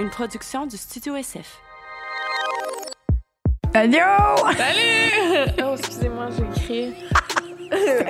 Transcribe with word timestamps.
une 0.00 0.08
production 0.08 0.66
du 0.66 0.76
Studio 0.76 1.14
SF. 1.16 1.60
Allô? 3.74 3.98
Salut! 4.56 5.52
Oh, 5.62 5.74
excusez-moi, 5.78 6.28
j'ai 6.36 6.62
écrit. 6.62 6.94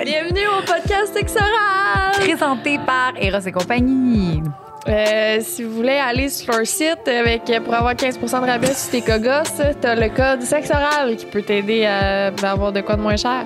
Bienvenue 0.05 0.47
au 0.47 0.61
podcast 0.65 1.13
Sexoral! 1.13 2.13
Présenté 2.13 2.79
par 2.79 3.13
Eros 3.17 3.45
et 3.45 3.51
compagnie. 3.51 4.41
Euh, 4.87 5.39
si 5.41 5.63
vous 5.63 5.75
voulez 5.75 5.97
aller 5.97 6.29
sur 6.29 6.53
leur 6.53 6.65
site 6.65 7.07
avec, 7.07 7.43
pour 7.63 7.73
avoir 7.73 7.93
15% 7.93 8.41
de 8.41 8.47
rabais 8.47 8.73
sur 8.73 8.91
tes 8.91 9.01
cogos, 9.01 9.73
t'as 9.81 9.95
le 9.95 10.09
code 10.09 10.41
Sexoral 10.41 11.17
qui 11.17 11.25
peut 11.25 11.43
t'aider 11.43 11.85
à 11.85 12.27
avoir 12.27 12.71
de 12.71 12.81
quoi 12.81 12.95
de 12.95 13.01
moins 13.01 13.17
cher. 13.17 13.45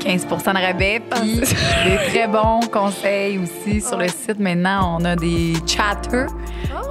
15% 0.00 0.28
de 0.54 0.66
rabais, 0.66 1.02
puis 1.10 1.40
des 1.40 2.10
très 2.10 2.26
bons 2.26 2.60
conseils 2.72 3.38
aussi 3.38 3.80
sur 3.80 3.98
le 3.98 4.08
site. 4.08 4.38
Maintenant, 4.38 4.98
on 4.98 5.04
a 5.04 5.14
des 5.14 5.54
chatters 5.66 6.28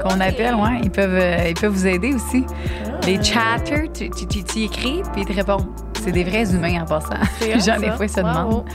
qu'on 0.04 0.20
appelle, 0.20 0.56
ouais. 0.56 0.80
Ils 0.84 0.92
peuvent, 0.92 1.20
euh, 1.20 1.50
ils 1.50 1.54
peuvent 1.54 1.72
vous 1.72 1.88
aider 1.88 2.14
aussi. 2.14 2.46
Les 3.06 3.22
chatters, 3.24 3.92
tu, 3.94 4.10
tu, 4.10 4.26
tu, 4.28 4.44
tu 4.44 4.60
écris, 4.64 5.02
puis 5.14 5.22
ils 5.22 5.26
te 5.26 5.34
répondent. 5.34 5.68
C'est 6.04 6.12
des 6.12 6.24
vrais 6.24 6.54
humains 6.54 6.82
en 6.82 6.86
passant. 6.86 7.16
J'en 7.66 7.82
ai 7.82 7.92
fois 7.92 8.08
ça 8.08 8.22
demande. 8.22 8.66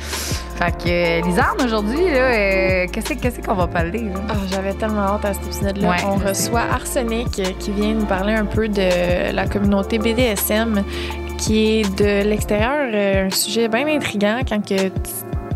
Fait 0.56 0.73
que, 0.73 0.88
euh, 0.88 1.27
Lisanne, 1.27 1.65
aujourd'hui, 1.65 2.06
euh, 2.09 2.87
qu'est-ce, 2.92 3.41
qu'on 3.41 3.54
va 3.54 3.66
parler? 3.66 4.01
Là? 4.01 4.20
Oh, 4.30 4.34
j'avais 4.51 4.74
tellement 4.74 5.15
hâte 5.15 5.24
à 5.24 5.34
cet 5.34 5.45
épisode-là. 5.45 5.91
Ouais, 5.91 5.96
On 6.04 6.16
reçoit 6.16 6.62
Arsenic 6.73 7.30
qui 7.59 7.70
vient 7.70 7.95
nous 7.95 8.04
parler 8.04 8.34
un 8.34 8.45
peu 8.45 8.68
de 8.68 9.32
la 9.32 9.46
communauté 9.46 9.98
BDSM 9.98 10.82
qui 11.40 11.80
est 11.80 11.98
de 11.98 12.29
l'extérieur 12.29 12.90
euh, 12.92 13.27
un 13.27 13.30
sujet 13.30 13.68
bien 13.68 13.87
intriguant 13.87 14.40
quand 14.46 14.60
que 14.60 14.88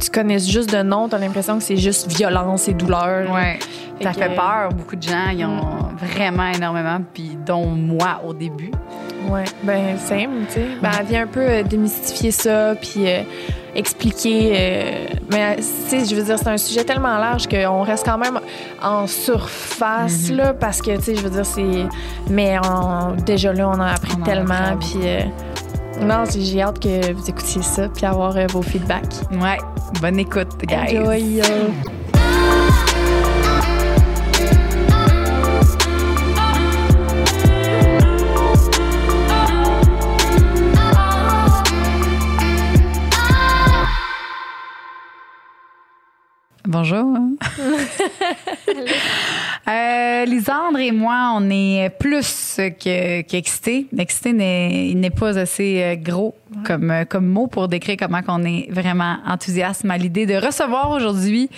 tu 0.00 0.10
connais 0.10 0.38
juste 0.38 0.73
de 0.73 0.82
nom, 0.82 1.09
tu 1.09 1.14
as 1.14 1.18
l'impression 1.18 1.59
que 1.59 1.64
c'est 1.64 1.76
juste 1.76 2.10
violence 2.10 2.68
et 2.68 2.74
douleur. 2.74 3.30
Ouais. 3.30 3.59
Ça 4.00 4.12
fait 4.12 4.34
peur. 4.34 4.70
Beaucoup 4.74 4.96
de 4.96 5.02
gens, 5.02 5.28
ils 5.32 5.44
ont 5.44 5.56
mm. 5.56 5.96
vraiment 6.02 6.48
énormément, 6.48 7.00
puis 7.12 7.38
dont 7.44 7.66
moi 7.66 8.20
au 8.26 8.34
début. 8.34 8.70
Ouais, 9.28 9.45
ben 9.62 9.96
simple, 9.98 10.46
tu 10.48 10.54
sais. 10.54 10.66
Ben, 10.82 10.90
elle 10.98 11.06
vient 11.06 11.23
un 11.23 11.26
peu 11.26 11.40
euh, 11.40 11.62
démystifier 11.62 12.30
ça, 12.30 12.74
puis 12.74 13.09
euh, 13.09 13.23
expliquer. 13.74 14.52
Euh, 14.54 15.06
mais 15.30 15.56
tu 15.56 15.62
sais, 15.62 16.04
je 16.04 16.14
veux 16.14 16.23
dire, 16.23 16.38
c'est 16.38 16.48
un 16.48 16.59
sujet 16.59 16.84
tellement 16.84 17.16
large 17.16 17.48
qu'on 17.48 17.82
reste 17.82 18.04
quand 18.04 18.18
même 18.18 18.38
en 18.82 19.06
surface, 19.06 20.29
mm-hmm. 20.29 20.36
là, 20.36 20.54
parce 20.54 20.82
que, 20.82 20.96
tu 20.96 21.02
sais, 21.02 21.14
je 21.14 21.23
veux 21.23 21.30
dire, 21.30 21.46
c'est. 21.46 21.86
Mais 22.29 22.58
déjà 23.24 23.52
là, 23.52 23.68
on 23.68 23.80
a 23.80 23.92
appris 23.92 24.16
tellement, 24.24 24.76
puis. 24.79 24.98
non, 26.02 26.24
j'ai 26.36 26.60
hâte 26.60 26.80
que 26.80 27.12
vous 27.12 27.30
écoutiez 27.30 27.62
ça, 27.62 27.88
puis 27.88 28.04
avoir 28.04 28.34
vos 28.48 28.62
feedbacks. 28.62 29.14
Ouais, 29.32 29.58
bonne 30.01 30.18
écoute, 30.18 30.51
guys. 30.66 30.98
Enjoy! 30.98 31.40
Bonjour. 46.66 47.04
euh, 49.68 50.24
Lisandre 50.24 50.79
et 50.79 50.93
moi, 50.93 51.34
on 51.37 51.51
est 51.51 51.90
plus 51.98 52.59
qu'excités. 52.79 53.84
Que 53.84 54.01
Excité 54.01 54.32
n'est 54.32 55.10
pas 55.10 55.38
assez 55.38 55.82
euh, 55.82 55.96
gros 55.96 56.35
comme, 56.65 56.90
euh, 56.90 57.04
comme 57.04 57.26
mot 57.26 57.48
pour 57.48 57.68
décrire 57.68 57.96
comment 57.98 58.20
on 58.29 58.45
est 58.45 58.68
vraiment 58.70 59.18
enthousiaste 59.26 59.85
à 59.87 59.98
l'idée 59.98 60.24
de 60.24 60.37
recevoir 60.37 60.90
aujourd'hui 60.90 61.51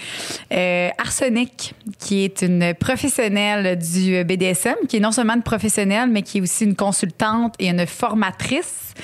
euh, 0.53 0.89
Arsenic, 0.99 1.75
qui 2.01 2.25
est 2.25 2.43
une 2.43 2.75
professionnelle 2.75 3.79
du 3.79 4.25
BDSM, 4.25 4.75
qui 4.89 4.97
est 4.97 5.01
non 5.01 5.12
seulement 5.12 5.34
une 5.34 5.43
professionnelle, 5.43 6.09
mais 6.11 6.23
qui 6.23 6.39
est 6.39 6.41
aussi 6.41 6.65
une 6.65 6.75
consultante 6.75 7.55
et 7.61 7.69
une 7.69 7.87
formatrice 7.87 8.95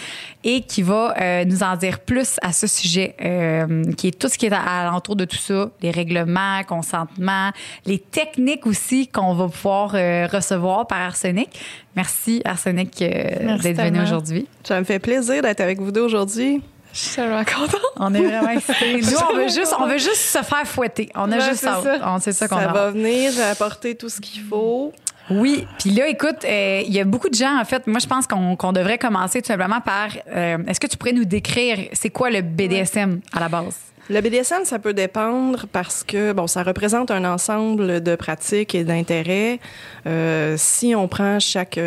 et 0.45 0.63
qui 0.63 0.83
va 0.83 1.15
euh, 1.21 1.45
nous 1.45 1.63
en 1.63 1.77
dire 1.77 2.01
plus 2.01 2.37
à 2.43 2.53
ce 2.53 2.67
sujet, 2.67 3.15
euh, 3.23 3.85
qui 3.95 4.09
est 4.09 4.19
tout 4.19 4.29
ce 4.29 4.37
qui 4.37 4.47
est 4.47 4.53
alentour 4.53 5.17
de 5.17 5.25
tout 5.25 5.37
ça, 5.37 5.71
les 5.81 5.91
règlements, 5.91 6.63
consentement, 6.65 7.51
les 7.87 7.99
techniques 7.99 8.67
aussi 8.67 9.07
qu'on 9.09 9.35
va 9.35 9.49
pouvoir 9.49 9.93
euh, 9.95 10.27
recevoir 10.27 10.87
par 10.87 11.01
Arsenic. 11.01 11.49
Merci 11.95 12.43
Arsenic 12.45 12.99
d'être 12.99 13.83
venu 13.83 14.03
aujourd'hui. 14.03 14.47
Ça 14.65 14.79
me 14.79 14.85
fait 14.85 14.99
plaisir 14.99 15.43
d'être 15.43 15.61
avec 15.61 15.81
vous 15.81 15.93
deux 15.93 16.01
aujourd'hui. 16.01 16.63
Je 16.93 16.99
suis 16.99 17.17
tellement 17.17 17.45
contente. 17.45 17.81
On 17.97 18.13
est 18.13 18.23
vraiment 18.23 18.51
excités. 18.51 18.97
Nous, 19.01 19.17
on 19.31 19.37
veut, 19.37 19.49
juste, 19.49 19.75
on 19.79 19.87
veut 19.87 19.99
juste 19.99 20.17
se 20.17 20.43
faire 20.43 20.67
fouetter. 20.67 21.09
On 21.15 21.31
a 21.33 21.39
juste 21.39 21.63
ça. 21.63 21.81
On 22.05 22.19
sait 22.19 22.33
ça 22.33 22.49
qu'on 22.49 22.57
Ça 22.57 22.69
va 22.69 22.91
venir, 22.91 23.33
apporter 23.51 23.95
tout 23.95 24.11
ce 24.11 24.21
qu'il 24.21 24.43
faut. 24.43 24.93
Oui, 25.31 25.67
puis 25.79 25.91
là, 25.91 26.09
écoute, 26.09 26.45
euh, 26.45 26.83
il 26.85 26.93
y 26.93 27.01
a 27.01 27.05
beaucoup 27.05 27.29
de 27.29 27.35
gens, 27.35 27.59
en 27.61 27.65
fait, 27.65 27.87
moi, 27.87 28.01
je 28.01 28.07
pense 28.07 28.27
qu'on 28.27 28.73
devrait 28.73 28.99
commencer 28.99 29.41
tout 29.41 29.49
simplement 29.49 29.81
par, 29.81 30.09
euh, 30.35 30.59
est-ce 30.67 30.81
que 30.81 30.87
tu 30.87 30.97
pourrais 30.97 31.13
nous 31.13 31.25
décrire, 31.25 31.79
c'est 31.93 32.11
quoi 32.11 32.31
le 32.31 32.43
BDSM 32.43 33.21
à 33.33 33.41
la 33.41 33.49
base? 33.49 33.79
Le 34.11 34.21
BDSM, 34.21 34.65
ça 34.65 34.81
peut 34.81 34.95
dépendre 34.95 35.67
parce 35.71 36.03
que, 36.03 36.33
bon, 36.33 36.49
ça 36.49 36.65
représente 36.65 37.13
un 37.13 37.25
ensemble 37.25 38.03
de 38.03 38.17
pratiques 38.17 38.75
et 38.75 38.83
d'intérêts. 38.83 39.61
Euh, 40.07 40.57
si 40.59 40.95
on 40.97 41.07
prend 41.07 41.39
chaque, 41.39 41.79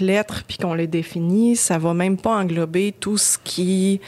lettre 0.00 0.44
puis 0.46 0.58
qu'on 0.58 0.74
les 0.74 0.86
définit, 0.86 1.56
ça 1.56 1.78
va 1.78 1.94
même 1.94 2.18
pas 2.18 2.36
englober 2.36 2.92
tout 3.00 3.16
ce 3.16 3.38
qui, 3.42 4.02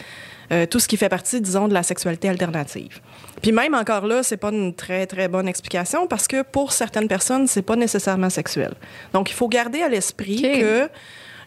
tout 0.70 0.78
ce 0.78 0.88
qui 0.88 0.96
fait 0.96 1.08
partie, 1.08 1.40
disons, 1.40 1.68
de 1.68 1.74
la 1.74 1.82
sexualité 1.82 2.28
alternative. 2.28 3.00
Puis 3.42 3.52
même 3.52 3.74
encore 3.74 4.06
là, 4.06 4.22
c'est 4.22 4.36
pas 4.36 4.50
une 4.50 4.74
très 4.74 5.06
très 5.06 5.28
bonne 5.28 5.48
explication 5.48 6.06
parce 6.06 6.26
que 6.28 6.42
pour 6.42 6.72
certaines 6.72 7.08
personnes, 7.08 7.46
c'est 7.46 7.62
pas 7.62 7.76
nécessairement 7.76 8.30
sexuel. 8.30 8.74
Donc 9.12 9.30
il 9.30 9.34
faut 9.34 9.48
garder 9.48 9.82
à 9.82 9.88
l'esprit 9.88 10.42
que 10.42 10.88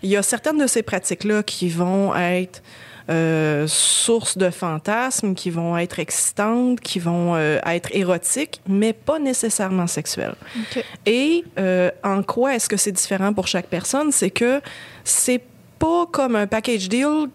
il 0.03 0.09
y 0.09 0.17
a 0.17 0.21
certaines 0.21 0.57
de 0.57 0.67
ces 0.67 0.83
pratiques 0.83 1.23
là 1.23 1.43
qui 1.43 1.69
vont 1.69 2.15
être 2.15 2.61
euh, 3.09 3.67
source 3.67 4.37
de 4.37 4.49
fantasmes, 4.49 5.33
qui 5.33 5.49
vont 5.49 5.77
être 5.77 5.97
excitantes, 5.99 6.81
qui 6.81 6.99
vont 6.99 7.35
euh, 7.35 7.57
être 7.65 7.89
érotiques, 7.93 8.61
mais 8.67 8.91
pas 8.91 9.17
nécessairement 9.17 9.87
sexuelles. 9.87 10.35
Et 11.05 11.45
euh, 11.57 11.89
en 12.03 12.21
quoi 12.21 12.55
est-ce 12.55 12.67
que 12.67 12.75
c'est 12.75 12.91
différent 12.91 13.33
pour 13.33 13.47
chaque 13.47 13.67
personne? 13.67 14.11
C'est 14.11 14.29
que 14.29 14.61
c'est 15.05 15.41
pas 15.79 16.05
comme 16.11 16.35
un 16.35 16.47
package 16.47 16.89
deal 16.89 17.27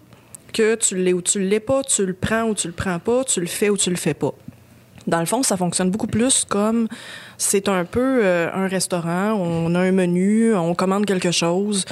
que 0.53 0.75
tu 0.75 0.95
l'es 0.95 1.13
ou 1.13 1.21
tu 1.21 1.39
l'es 1.39 1.59
pas, 1.59 1.83
tu 1.83 2.05
le 2.05 2.13
prends 2.13 2.43
ou 2.43 2.53
tu 2.53 2.67
le 2.67 2.73
prends 2.73 2.99
pas, 2.99 3.23
tu 3.23 3.41
le 3.41 3.47
fais 3.47 3.69
ou 3.69 3.77
tu 3.77 3.89
le 3.89 3.95
fais 3.97 4.13
pas. 4.13 4.33
Dans 5.07 5.19
le 5.19 5.25
fond, 5.25 5.43
ça 5.43 5.57
fonctionne 5.57 5.89
beaucoup 5.89 6.07
plus 6.07 6.45
comme 6.47 6.87
c'est 7.37 7.67
un 7.67 7.83
peu 7.83 8.21
euh, 8.23 8.49
un 8.53 8.67
restaurant, 8.67 9.33
on 9.33 9.75
a 9.75 9.79
un 9.79 9.91
menu, 9.91 10.55
on 10.55 10.73
commande 10.75 11.05
quelque 11.05 11.31
chose. 11.31 11.83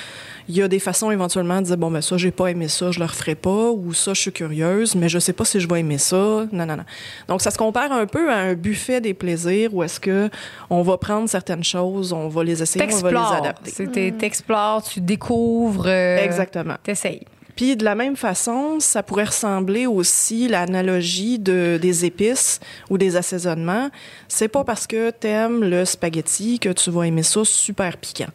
Il 0.47 0.55
y 0.55 0.61
a 0.61 0.67
des 0.67 0.79
façons 0.79 1.11
éventuellement 1.11 1.61
de 1.61 1.65
dire 1.65 1.77
bon 1.77 1.91
ben 1.91 2.01
ça 2.01 2.17
j'ai 2.17 2.31
pas 2.31 2.47
aimé 2.47 2.67
ça, 2.67 2.91
je 2.91 2.99
le 2.99 3.05
referai 3.05 3.35
pas 3.35 3.71
ou 3.71 3.93
ça 3.93 4.13
je 4.13 4.21
suis 4.21 4.31
curieuse 4.31 4.95
mais 4.95 5.07
je 5.07 5.19
sais 5.19 5.33
pas 5.33 5.45
si 5.45 5.59
je 5.59 5.67
vais 5.67 5.81
aimer 5.81 5.97
ça. 5.97 6.45
Non 6.51 6.65
non 6.65 6.77
non. 6.77 6.85
Donc 7.27 7.41
ça 7.41 7.51
se 7.51 7.57
compare 7.57 7.91
un 7.91 8.05
peu 8.05 8.31
à 8.31 8.37
un 8.37 8.53
buffet 8.53 9.01
des 9.01 9.13
plaisirs 9.13 9.73
où 9.73 9.83
est-ce 9.83 9.99
que 9.99 10.29
on 10.69 10.81
va 10.81 10.97
prendre 10.97 11.27
certaines 11.29 11.63
choses, 11.63 12.13
on 12.13 12.27
va 12.29 12.43
les 12.43 12.61
essayer, 12.61 12.85
on 12.91 12.97
va 12.97 13.11
les 13.11 13.37
adapter. 13.37 13.71
Tu 13.71 14.13
t'explores, 14.13 14.83
tu 14.83 15.01
découvres. 15.01 15.87
Euh, 15.87 16.23
Exactement. 16.23 16.75
T'essayes. 16.83 17.25
Puis 17.61 17.77
de 17.77 17.85
la 17.85 17.93
même 17.93 18.15
façon, 18.15 18.79
ça 18.79 19.03
pourrait 19.03 19.25
ressembler 19.25 19.85
aussi 19.85 20.47
l'analogie 20.47 21.37
de 21.37 21.77
des 21.79 22.05
épices 22.05 22.59
ou 22.89 22.97
des 22.97 23.17
assaisonnements. 23.17 23.91
C'est 24.27 24.47
pas 24.47 24.63
parce 24.63 24.87
que 24.87 25.11
t'aimes 25.11 25.63
le 25.63 25.85
spaghetti 25.85 26.57
que 26.57 26.69
tu 26.69 26.89
vas 26.89 27.03
aimer 27.03 27.21
ça 27.21 27.45
super 27.45 27.97
piquant. 27.97 28.31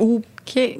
Ou 0.00 0.22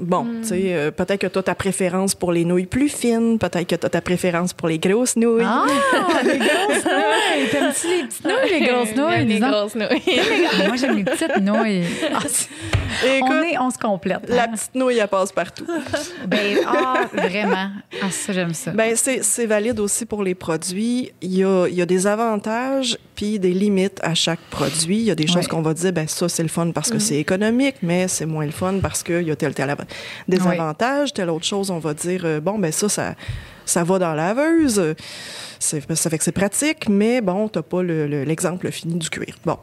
Bon, 0.01 0.25
hmm. 0.25 0.41
tu 0.43 0.49
sais, 0.49 0.61
euh, 0.75 0.91
peut-être 0.91 1.21
que 1.21 1.27
tu 1.27 1.39
as 1.39 1.43
ta 1.43 1.55
préférence 1.55 2.15
pour 2.15 2.33
les 2.33 2.45
nouilles 2.45 2.67
plus 2.67 2.89
fines, 2.89 3.39
peut-être 3.39 3.67
que 3.67 3.77
tu 3.77 3.87
as 3.87 3.91
ta 3.91 4.01
préférence 4.01 4.53
pour 4.53 4.69
les 4.69 4.79
grosses 4.79 5.17
nouilles. 5.17 5.45
Ah, 5.45 5.67
les 6.25 6.39
grosses 6.39 6.85
nouilles! 6.85 7.49
T'aimes-tu 7.51 7.87
les 7.89 8.05
petites 8.05 8.25
nouilles, 8.25 8.51
les 8.51 8.61
grosses 8.61 8.95
nouilles? 8.97 9.27
Les 9.27 9.41
grosses 9.41 9.75
nouilles. 9.75 10.67
Moi, 10.67 10.77
j'aime 10.77 10.97
les 10.97 11.05
petites 11.05 11.37
nouilles. 11.39 11.85
Ah, 12.13 12.19
on, 13.23 13.43
est, 13.43 13.59
on 13.59 13.71
se 13.71 13.79
complète. 13.79 14.29
La 14.29 14.45
hein? 14.45 14.49
petite 14.53 14.75
nouille, 14.75 14.99
elle 14.99 15.09
passe 15.09 15.33
partout. 15.33 15.67
ben, 16.27 16.59
ah, 16.67 17.09
vraiment. 17.13 17.71
Ah, 18.03 18.11
ça, 18.11 18.33
j'aime 18.33 18.55
ça. 18.55 18.73
Ben, 18.73 18.95
c'est 18.97 19.47
valide 19.47 19.81
aussi 19.81 20.07
pour 20.07 20.23
les 20.23 20.35
produits. 20.35 21.13
Il 21.23 21.35
y 21.35 21.45
a, 21.45 21.67
il 21.69 21.75
y 21.75 21.83
a 21.83 21.87
des 21.87 22.07
avantages 22.07 22.99
puis 23.15 23.39
des 23.39 23.53
limites 23.53 23.99
à 24.03 24.15
chaque 24.15 24.41
produit. 24.51 24.97
Il 24.97 25.05
y 25.05 25.11
a 25.11 25.15
des 25.15 25.27
choses 25.27 25.47
qu'on 25.47 25.63
va 25.63 25.75
dire, 25.75 25.93
ben 25.93 26.09
ça, 26.09 26.29
c'est 26.29 26.43
le 26.43 26.49
fun 26.49 26.71
parce 26.73 26.91
que 26.91 26.97
mm. 26.97 27.01
c'est 27.01 27.17
économique, 27.17 27.77
mais 27.83 28.09
c'est 28.09 28.27
moins 28.27 28.47
le 28.47 28.51
fun 28.51 28.79
parce 28.81 29.03
qu'il 29.03 29.23
y 29.23 29.31
a 29.31 29.37
tel 29.37 29.55
des 30.29 30.41
avantages. 30.47 31.13
Telle 31.13 31.31
autre 31.31 31.45
chose, 31.45 31.71
on 31.71 31.79
va 31.79 31.95
dire, 31.95 32.23
euh, 32.25 32.41
bon, 32.41 32.59
ben 32.59 32.73
ça, 32.73 32.89
ça, 32.89 33.15
ça 33.65 33.85
va 33.85 33.99
dans 33.99 34.15
la 34.15 34.35
laveuse. 34.35 34.95
Ça 35.59 35.81
fait 35.81 36.19
que 36.19 36.25
c'est 36.25 36.33
pratique, 36.33 36.89
mais 36.89 37.21
bon, 37.21 37.49
t'as 37.49 37.63
pas 37.63 37.83
l'exemple 37.83 38.71
fini 38.71 38.95
du 38.95 39.11
cuir. 39.11 39.37
Bon. 39.45 39.59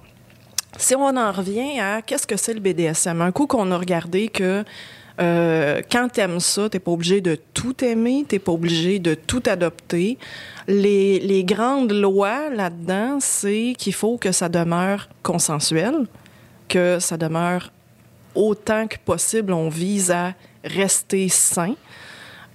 Si 0.78 0.96
on 0.96 1.18
en 1.18 1.32
revient 1.32 1.80
à 1.80 2.02
qu'est-ce 2.02 2.28
que 2.28 2.38
c'est 2.38 2.54
le 2.54 2.60
BDSM, 2.60 3.22
un 3.22 3.32
coup 3.32 3.48
qu'on 3.48 3.72
a 3.72 3.78
regardé 3.78 4.28
que 4.28 4.64
euh, 5.20 5.82
quand 5.92 6.10
t'aimes 6.10 6.40
ça, 6.40 6.70
t'es 6.70 6.80
pas 6.80 6.92
obligé 6.92 7.22
de 7.22 7.36
tout 7.54 7.84
aimer, 7.84 8.26
t'es 8.28 8.38
pas 8.38 8.52
obligé 8.52 9.00
de 9.00 9.16
tout 9.16 9.42
adopter. 9.48 10.18
Les, 10.68 11.20
les 11.20 11.44
grandes 11.44 11.92
lois 11.92 12.50
là-dedans, 12.50 13.18
c'est 13.20 13.74
qu'il 13.78 13.94
faut 13.94 14.18
que 14.18 14.32
ça 14.32 14.50
demeure 14.50 15.10
consensuel, 15.24 16.06
que 16.70 17.00
ça 17.00 17.18
demeure 17.18 17.72
autant 18.38 18.88
que 18.88 18.98
possible, 19.04 19.51
on 19.51 19.68
vise 19.68 20.12
à 20.12 20.34
rester 20.63 21.28
sain. 21.28 21.74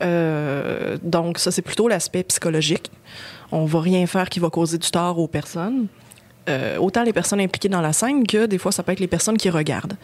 Euh, 0.03 0.97
donc, 1.03 1.39
ça, 1.39 1.51
c'est 1.51 1.63
plutôt 1.63 1.89
l'aspect 1.89 2.23
psychologique. 2.23 2.91
On 3.51 3.67
va 3.67 3.81
rien 3.81 4.07
faire 4.07 4.29
qui 4.29 4.41
va 4.41 4.49
causer 4.49 4.79
du 4.79 4.91
tort 4.91 5.19
aux 5.19 5.29
personnes. 5.29 5.89
Euh, 6.49 6.77
autant 6.79 7.03
les 7.03 7.13
personnes 7.13 7.41
impliquées 7.41 7.69
dans 7.69 7.81
la 7.81 7.93
scène 7.93 8.27
que 8.27 8.47
des 8.47 8.59
fois, 8.59 8.73
ça 8.73 8.83
peut 8.83 8.93
être 8.93 9.01
les 9.01 9.07
personnes 9.07 9.37
qui 9.37 9.51
regardent. 9.51 9.97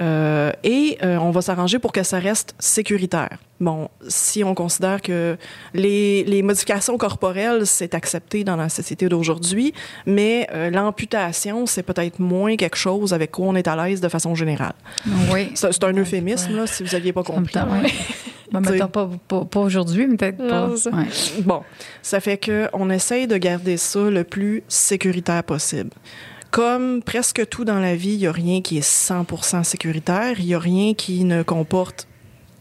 Euh, 0.00 0.52
et 0.64 0.98
euh, 1.02 1.16
on 1.18 1.30
va 1.30 1.42
s'arranger 1.42 1.78
pour 1.78 1.92
que 1.92 2.02
ça 2.02 2.18
reste 2.18 2.54
sécuritaire. 2.58 3.38
Bon, 3.60 3.88
si 4.08 4.42
on 4.42 4.54
considère 4.54 5.00
que 5.00 5.36
les, 5.72 6.24
les 6.24 6.42
modifications 6.42 6.98
corporelles, 6.98 7.66
c'est 7.66 7.94
accepté 7.94 8.42
dans 8.42 8.56
la 8.56 8.68
société 8.68 9.08
d'aujourd'hui, 9.08 9.72
mais 10.06 10.48
euh, 10.52 10.70
l'amputation, 10.70 11.66
c'est 11.66 11.84
peut-être 11.84 12.18
moins 12.18 12.56
quelque 12.56 12.76
chose 12.76 13.12
avec 13.12 13.30
quoi 13.30 13.46
on 13.46 13.54
est 13.54 13.68
à 13.68 13.76
l'aise 13.76 14.00
de 14.00 14.08
façon 14.08 14.34
générale. 14.34 14.74
Oui. 15.32 15.52
C'est 15.54 15.84
un 15.84 15.92
euphémisme, 15.92 16.56
là, 16.56 16.66
si 16.66 16.82
vous 16.82 16.90
n'aviez 16.90 17.12
pas 17.12 17.22
compris. 17.22 17.54
Bon, 18.50 18.60
mettons 18.60 18.88
pas, 18.88 19.10
pas, 19.28 19.44
pas 19.44 19.60
aujourd'hui, 19.60 20.06
mais 20.08 20.16
peut-être 20.16 20.46
pas. 20.48 20.68
Ouais. 20.68 21.06
Bon, 21.44 21.62
ça 22.02 22.20
fait 22.20 22.38
que 22.38 22.68
on 22.72 22.90
essaye 22.90 23.28
de 23.28 23.36
garder 23.36 23.76
ça 23.76 24.10
le 24.10 24.24
plus 24.24 24.64
sécuritaire 24.68 25.44
possible. 25.44 25.90
Comme 26.54 27.02
presque 27.02 27.48
tout 27.48 27.64
dans 27.64 27.80
la 27.80 27.96
vie, 27.96 28.12
il 28.12 28.18
n'y 28.18 28.26
a 28.28 28.30
rien 28.30 28.60
qui 28.60 28.78
est 28.78 28.88
100% 28.88 29.64
sécuritaire, 29.64 30.38
il 30.38 30.46
n'y 30.46 30.54
a 30.54 30.60
rien 30.60 30.94
qui 30.94 31.24
ne 31.24 31.42
comporte 31.42 32.06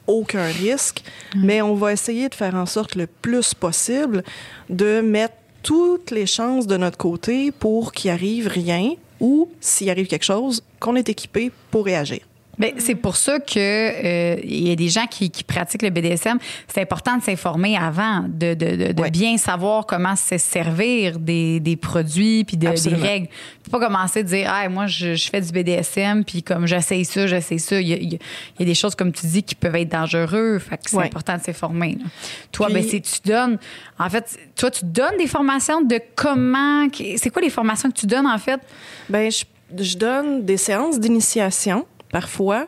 aucun 0.08 0.48
risque, 0.48 1.04
mais 1.36 1.62
on 1.62 1.76
va 1.76 1.94
essayer 1.94 2.28
de 2.28 2.34
faire 2.34 2.56
en 2.56 2.66
sorte 2.66 2.96
le 2.96 3.06
plus 3.06 3.54
possible 3.54 4.24
de 4.72 5.00
mettre 5.02 5.36
toutes 5.62 6.10
les 6.10 6.26
chances 6.26 6.66
de 6.66 6.76
notre 6.76 6.98
côté 6.98 7.52
pour 7.52 7.92
qu'il 7.92 8.10
arrive 8.10 8.48
rien 8.48 8.96
ou 9.20 9.52
s'il 9.62 9.92
arrive 9.92 10.08
quelque 10.08 10.26
chose, 10.26 10.64
qu'on 10.80 10.96
est 10.96 11.10
équipé 11.10 11.52
pour 11.70 11.86
réagir. 11.86 12.22
Ben, 12.60 12.74
c'est 12.78 12.94
pour 12.94 13.16
ça 13.16 13.40
que 13.40 13.56
euh, 13.58 14.36
il 14.44 14.68
y 14.68 14.72
a 14.72 14.76
des 14.76 14.88
gens 14.90 15.08
qui, 15.08 15.32
qui 15.32 15.44
pratiquent 15.44 15.82
le 15.82 15.90
BDSM. 15.90 16.38
C'est 16.68 16.82
important 16.82 17.18
de 17.18 17.24
s'informer 17.24 17.76
avant, 17.78 18.26
de, 18.28 18.54
de, 18.54 18.76
de, 18.76 18.92
de 18.92 19.02
Ouais. 19.02 19.10
bien 19.10 19.38
savoir 19.38 19.88
comment 19.88 20.16
se 20.16 20.38
servir 20.38 21.18
des, 21.18 21.60
des 21.60 21.76
produits 21.76 22.44
puis 22.44 22.56
de- 22.58 22.70
des 22.70 22.96
règles. 22.96 23.28
Faut 23.64 23.72
pas 23.80 23.84
commencer 23.88 24.20
à 24.20 24.24
dire, 24.24 24.52
ah, 24.54 24.70
moi, 24.70 24.86
je, 24.86 25.16
je 25.16 25.30
fais 25.30 25.42
du 25.42 25.52
BDSM 25.52 26.24
puis 26.24 26.44
comme 26.44 26.68
j'essaye 26.68 27.06
ça, 27.06 27.26
j'essaye 27.26 27.60
ça. 27.60 27.82
Il 27.82 27.88
y, 27.88 27.94
a, 27.94 27.98
il 27.98 28.14
y 28.14 28.20
a- 28.62 28.66
des 28.66 28.76
choses, 28.76 28.94
comme 28.94 29.12
tu 29.12 29.26
dis, 29.26 29.42
qui 29.42 29.56
peuvent 29.56 29.76
être 29.76 29.90
dangereux. 29.92 30.60
Fait 30.60 30.78
que 30.78 30.84
c'est 30.92 30.96
Ouais. 30.98 31.06
important 31.06 31.38
de 31.38 31.42
s'informer. 31.42 31.98
Toi, 32.52 32.68
Puis- 32.68 32.76
ben, 32.76 32.84
c'est 32.88 33.00
tu 33.02 33.20
donnes. 33.28 33.58
En 33.98 34.10
fait, 34.12 34.38
toi, 34.56 34.70
tu 34.70 34.86
donnes 34.86 35.18
des 35.18 35.28
formations 35.28 35.82
de 35.82 36.00
comment. 36.16 36.88
C'est 37.18 37.32
quoi 37.32 37.42
les 37.42 37.50
formations 37.50 37.90
que 37.90 37.98
tu 38.00 38.06
donnes, 38.06 38.28
en 38.28 38.38
fait? 38.38 38.60
Ben, 39.10 39.32
je, 39.32 39.44
je 39.84 39.98
donne 39.98 40.46
des 40.46 40.58
séances 40.58 41.00
d'initiation 41.00 41.86
parfois. 42.14 42.68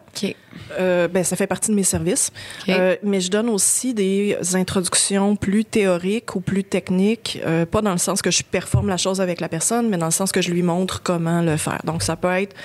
Euh, 0.79 1.07
ben, 1.07 1.23
ça 1.23 1.35
fait 1.35 1.45
partie 1.45 1.69
de 1.69 1.75
mes 1.75 1.83
services. 1.83 2.31
Euh, 2.67 2.95
mais 3.03 3.21
je 3.21 3.29
donne 3.29 3.47
aussi 3.47 3.93
des 3.93 4.35
introductions 4.55 5.35
plus 5.35 5.63
théoriques 5.63 6.35
ou 6.35 6.41
plus 6.41 6.63
techniques, 6.63 7.39
euh, 7.45 7.65
pas 7.67 7.83
dans 7.83 7.91
le 7.91 7.99
sens 7.99 8.23
que 8.23 8.31
je 8.31 8.43
performe 8.43 8.89
la 8.89 8.97
chose 8.97 9.21
avec 9.21 9.39
la 9.39 9.47
personne, 9.47 9.87
mais 9.87 9.97
dans 9.97 10.07
le 10.07 10.11
sens 10.11 10.31
que 10.31 10.41
je 10.41 10.49
lui 10.49 10.63
montre 10.63 11.03
comment 11.03 11.41
le 11.41 11.57
faire. 11.57 11.79
Donc, 11.85 12.01
ça 12.01 12.15
peut 12.15 12.27
être, 12.29 12.55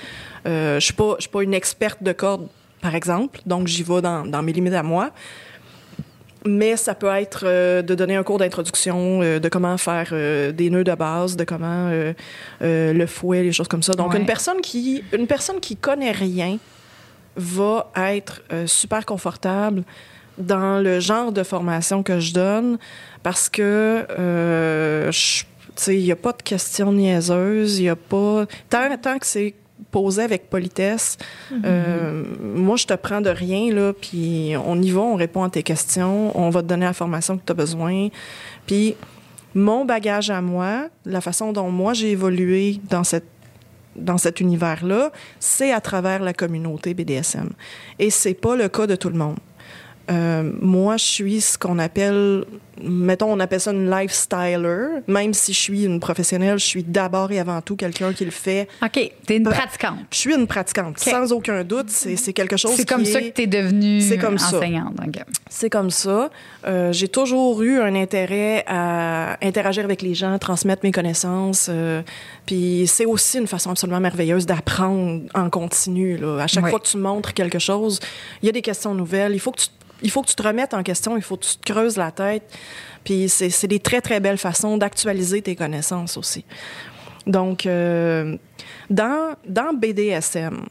je 0.46 0.80
suis 0.80 0.94
pas, 0.94 1.16
pas 1.30 1.42
une 1.42 1.54
experte 1.54 2.02
de 2.02 2.12
corde, 2.12 2.48
par 2.80 2.94
exemple, 2.94 3.40
donc 3.44 3.66
j'y 3.66 3.82
vais 3.82 4.00
dans, 4.00 4.24
dans 4.24 4.42
mes 4.42 4.54
limites 4.54 4.72
à 4.72 4.82
moi. 4.82 5.10
Mais 6.46 6.76
ça 6.76 6.94
peut 6.94 7.08
être 7.14 7.42
euh, 7.44 7.82
de 7.82 7.94
donner 7.94 8.16
un 8.16 8.22
cours 8.22 8.38
d'introduction 8.38 9.20
euh, 9.22 9.38
de 9.38 9.48
comment 9.50 9.76
faire 9.76 10.08
euh, 10.12 10.52
des 10.52 10.70
nœuds 10.70 10.84
de 10.84 10.94
base, 10.94 11.36
de 11.36 11.44
comment 11.44 11.90
le 12.60 13.06
fouet, 13.06 13.42
les 13.42 13.52
choses 13.52 13.68
comme 13.68 13.82
ça. 13.82 13.92
Donc 13.92 14.12
Ouais. 14.14 14.18
une 14.20 14.26
personne 14.26 14.60
qui 14.62 15.02
une 15.12 15.26
personne 15.26 15.60
qui 15.60 15.76
connaît 15.76 16.12
rien 16.12 16.58
va 17.36 17.90
être 17.96 18.42
super 18.66 19.04
confortable 19.06 19.82
dans 20.38 20.82
le 20.82 21.00
genre 21.00 21.32
de 21.32 21.42
formation 21.42 22.02
que 22.02 22.18
je 22.20 22.32
donne 22.32 22.78
parce 23.22 23.48
que 23.48 24.04
je- 25.10 25.42
tu 25.44 25.46
sais 25.76 25.94
il 25.96 26.04
y 26.06 26.12
a 26.12 26.16
pas 26.16 26.32
de 26.32 26.42
questions 26.42 26.92
niaiseuses, 26.92 27.78
il 27.78 27.84
y 27.84 27.88
a 27.88 27.96
pas 27.96 28.46
tant, 28.68 28.96
tant 29.00 29.18
que 29.18 29.26
c'est 29.26 29.54
posé 29.90 30.22
avec 30.22 30.50
politesse. 30.50 31.16
euh, 31.64 32.24
moi, 32.40 32.76
je 32.76 32.86
te 32.86 32.94
prends 32.94 33.20
de 33.20 33.30
rien, 33.30 33.72
là, 33.72 33.92
puis 33.92 34.52
on 34.64 34.80
y 34.80 34.90
va, 34.90 35.00
on 35.00 35.16
répond 35.16 35.42
à 35.42 35.50
tes 35.50 35.62
questions, 35.62 36.36
on 36.38 36.50
va 36.50 36.62
te 36.62 36.66
donner 36.68 36.86
la 36.86 36.92
formation 36.92 37.36
que 37.36 37.42
tu 37.44 37.52
as 37.52 37.54
besoin. 37.54 38.08
Puis 38.66 38.96
mon 39.54 39.84
bagage 39.84 40.30
à 40.30 40.40
moi, 40.40 40.88
la 41.04 41.20
façon 41.20 41.52
dont 41.52 41.70
moi 41.70 41.92
j'ai 41.92 42.10
évolué 42.10 42.80
dans 42.88 43.04
cette 43.04 43.26
dans 43.96 44.18
cet 44.18 44.40
univers-là, 44.40 45.10
c'est 45.40 45.72
à 45.72 45.80
travers 45.80 46.22
la 46.22 46.32
communauté 46.32 46.94
BDSM. 46.94 47.50
Et 47.98 48.08
c'est 48.10 48.34
pas 48.34 48.54
le 48.54 48.68
cas 48.68 48.86
de 48.86 48.94
tout 48.94 49.10
le 49.10 49.16
monde. 49.16 49.36
Euh, 50.10 50.50
moi, 50.60 50.96
je 50.96 51.04
suis 51.04 51.40
ce 51.40 51.58
qu'on 51.58 51.78
appelle, 51.78 52.44
mettons, 52.82 53.32
on 53.32 53.40
appelle 53.40 53.60
ça 53.60 53.72
une 53.72 53.90
lifestyler. 53.90 55.00
Même 55.06 55.34
si 55.34 55.52
je 55.52 55.58
suis 55.58 55.84
une 55.84 56.00
professionnelle, 56.00 56.58
je 56.58 56.64
suis 56.64 56.82
d'abord 56.82 57.30
et 57.32 57.38
avant 57.38 57.60
tout 57.60 57.76
quelqu'un 57.76 58.12
qui 58.12 58.24
le 58.24 58.30
fait. 58.30 58.68
OK. 58.82 59.10
T'es 59.26 59.36
une 59.36 59.44
Bra- 59.44 59.54
pratiquante. 59.54 59.98
Je 60.10 60.16
suis 60.18 60.34
une 60.34 60.46
pratiquante, 60.46 60.98
sans 60.98 61.32
aucun 61.32 61.64
doute. 61.64 61.90
C'est 61.90 62.32
quelque 62.32 62.56
chose 62.56 62.72
C'est 62.76 62.88
comme 62.88 63.02
qui 63.02 63.12
ça 63.12 63.20
est- 63.20 63.30
que 63.30 63.34
tu 63.36 63.42
es 63.42 63.46
devenue 63.46 64.02
comme 64.20 64.38
ça. 64.38 64.56
enseignante. 64.58 64.96
C'est 65.48 65.70
comme 65.70 65.90
ça. 65.90 66.30
Euh, 66.66 66.92
j'ai 66.92 67.08
toujours 67.08 67.62
eu 67.62 67.80
un 67.80 67.94
intérêt 67.94 68.64
à 68.66 69.36
interagir 69.44 69.84
avec 69.84 70.02
les 70.02 70.14
gens, 70.14 70.38
transmettre 70.38 70.84
mes 70.84 70.92
connaissances. 70.92 71.66
euh, 71.68 72.02
puis 72.46 72.84
c'est 72.86 73.04
aussi 73.06 73.38
une 73.38 73.46
façon 73.46 73.70
absolument 73.70 74.00
merveilleuse 74.00 74.46
d'apprendre 74.46 75.22
en 75.34 75.50
continu. 75.50 76.16
Là. 76.16 76.42
À 76.42 76.46
chaque 76.46 76.64
Oui. 76.64 76.70
fois 76.70 76.80
que 76.80 76.86
tu 76.86 76.96
montres 76.96 77.34
quelque 77.34 77.58
chose, 77.58 78.00
il 78.42 78.46
y 78.46 78.48
a 78.48 78.52
des 78.52 78.62
questions 78.62 78.94
nouvelles. 78.94 79.32
Il 79.32 79.38
faut 79.40 79.50
que 79.52 79.60
tu, 79.60 79.66
il 80.02 80.10
faut 80.10 80.22
que 80.22 80.28
tu 80.28 80.34
te 80.34 80.42
remettes 80.42 80.72
en 80.74 80.82
question. 80.82 81.16
Il 81.16 81.22
faut 81.22 81.36
que 81.36 81.44
tu 81.44 81.56
te 81.56 81.72
creuses 81.72 81.96
la 81.96 82.10
tête. 82.10 82.42
Puis 83.04 83.28
c'est 83.28 83.66
des 83.66 83.80
très, 83.80 84.00
très 84.00 84.20
belles 84.20 84.38
façons 84.38 84.76
d'actualiser 84.76 85.42
tes 85.42 85.56
connaissances 85.56 86.16
aussi. 86.16 86.44
Donc, 87.26 87.66
euh, 87.66 88.36
dans, 88.88 89.34
dans 89.46 89.72
BDSM, 89.74 90.66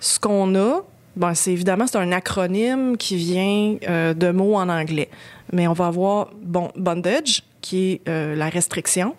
ce 0.00 0.18
qu'on 0.18 0.54
a, 0.54 0.82
ben, 1.16 1.34
c'est 1.34 1.52
évidemment 1.52 1.86
c'est 1.86 1.98
un 1.98 2.12
acronyme 2.12 2.96
qui 2.96 3.16
vient 3.16 3.76
euh, 3.88 4.14
de 4.14 4.30
mots 4.30 4.56
en 4.56 4.68
anglais. 4.68 5.10
Mais 5.52 5.68
on 5.68 5.72
va 5.72 5.86
avoir 5.86 6.30
bon 6.40 6.70
bondage 6.76 7.42
qui 7.60 7.92
est 7.92 8.08
euh, 8.08 8.34
la 8.34 8.48
restriction. 8.48 9.14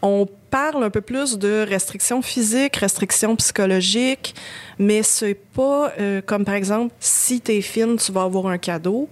On 0.00 0.26
parle 0.50 0.84
un 0.84 0.90
peu 0.90 1.00
plus 1.00 1.38
de 1.38 1.66
restrictions 1.68 2.22
physiques, 2.22 2.76
restrictions 2.76 3.34
psychologiques, 3.36 4.34
mais 4.78 5.02
c'est 5.02 5.34
pas 5.34 5.92
comme 6.24 6.44
par 6.44 6.54
exemple 6.54 6.94
si 7.00 7.40
t'es 7.40 7.60
fine, 7.60 7.96
tu 7.96 8.12
vas 8.12 8.22
avoir 8.22 8.46
un 8.46 8.58
cadeau. 8.58 9.08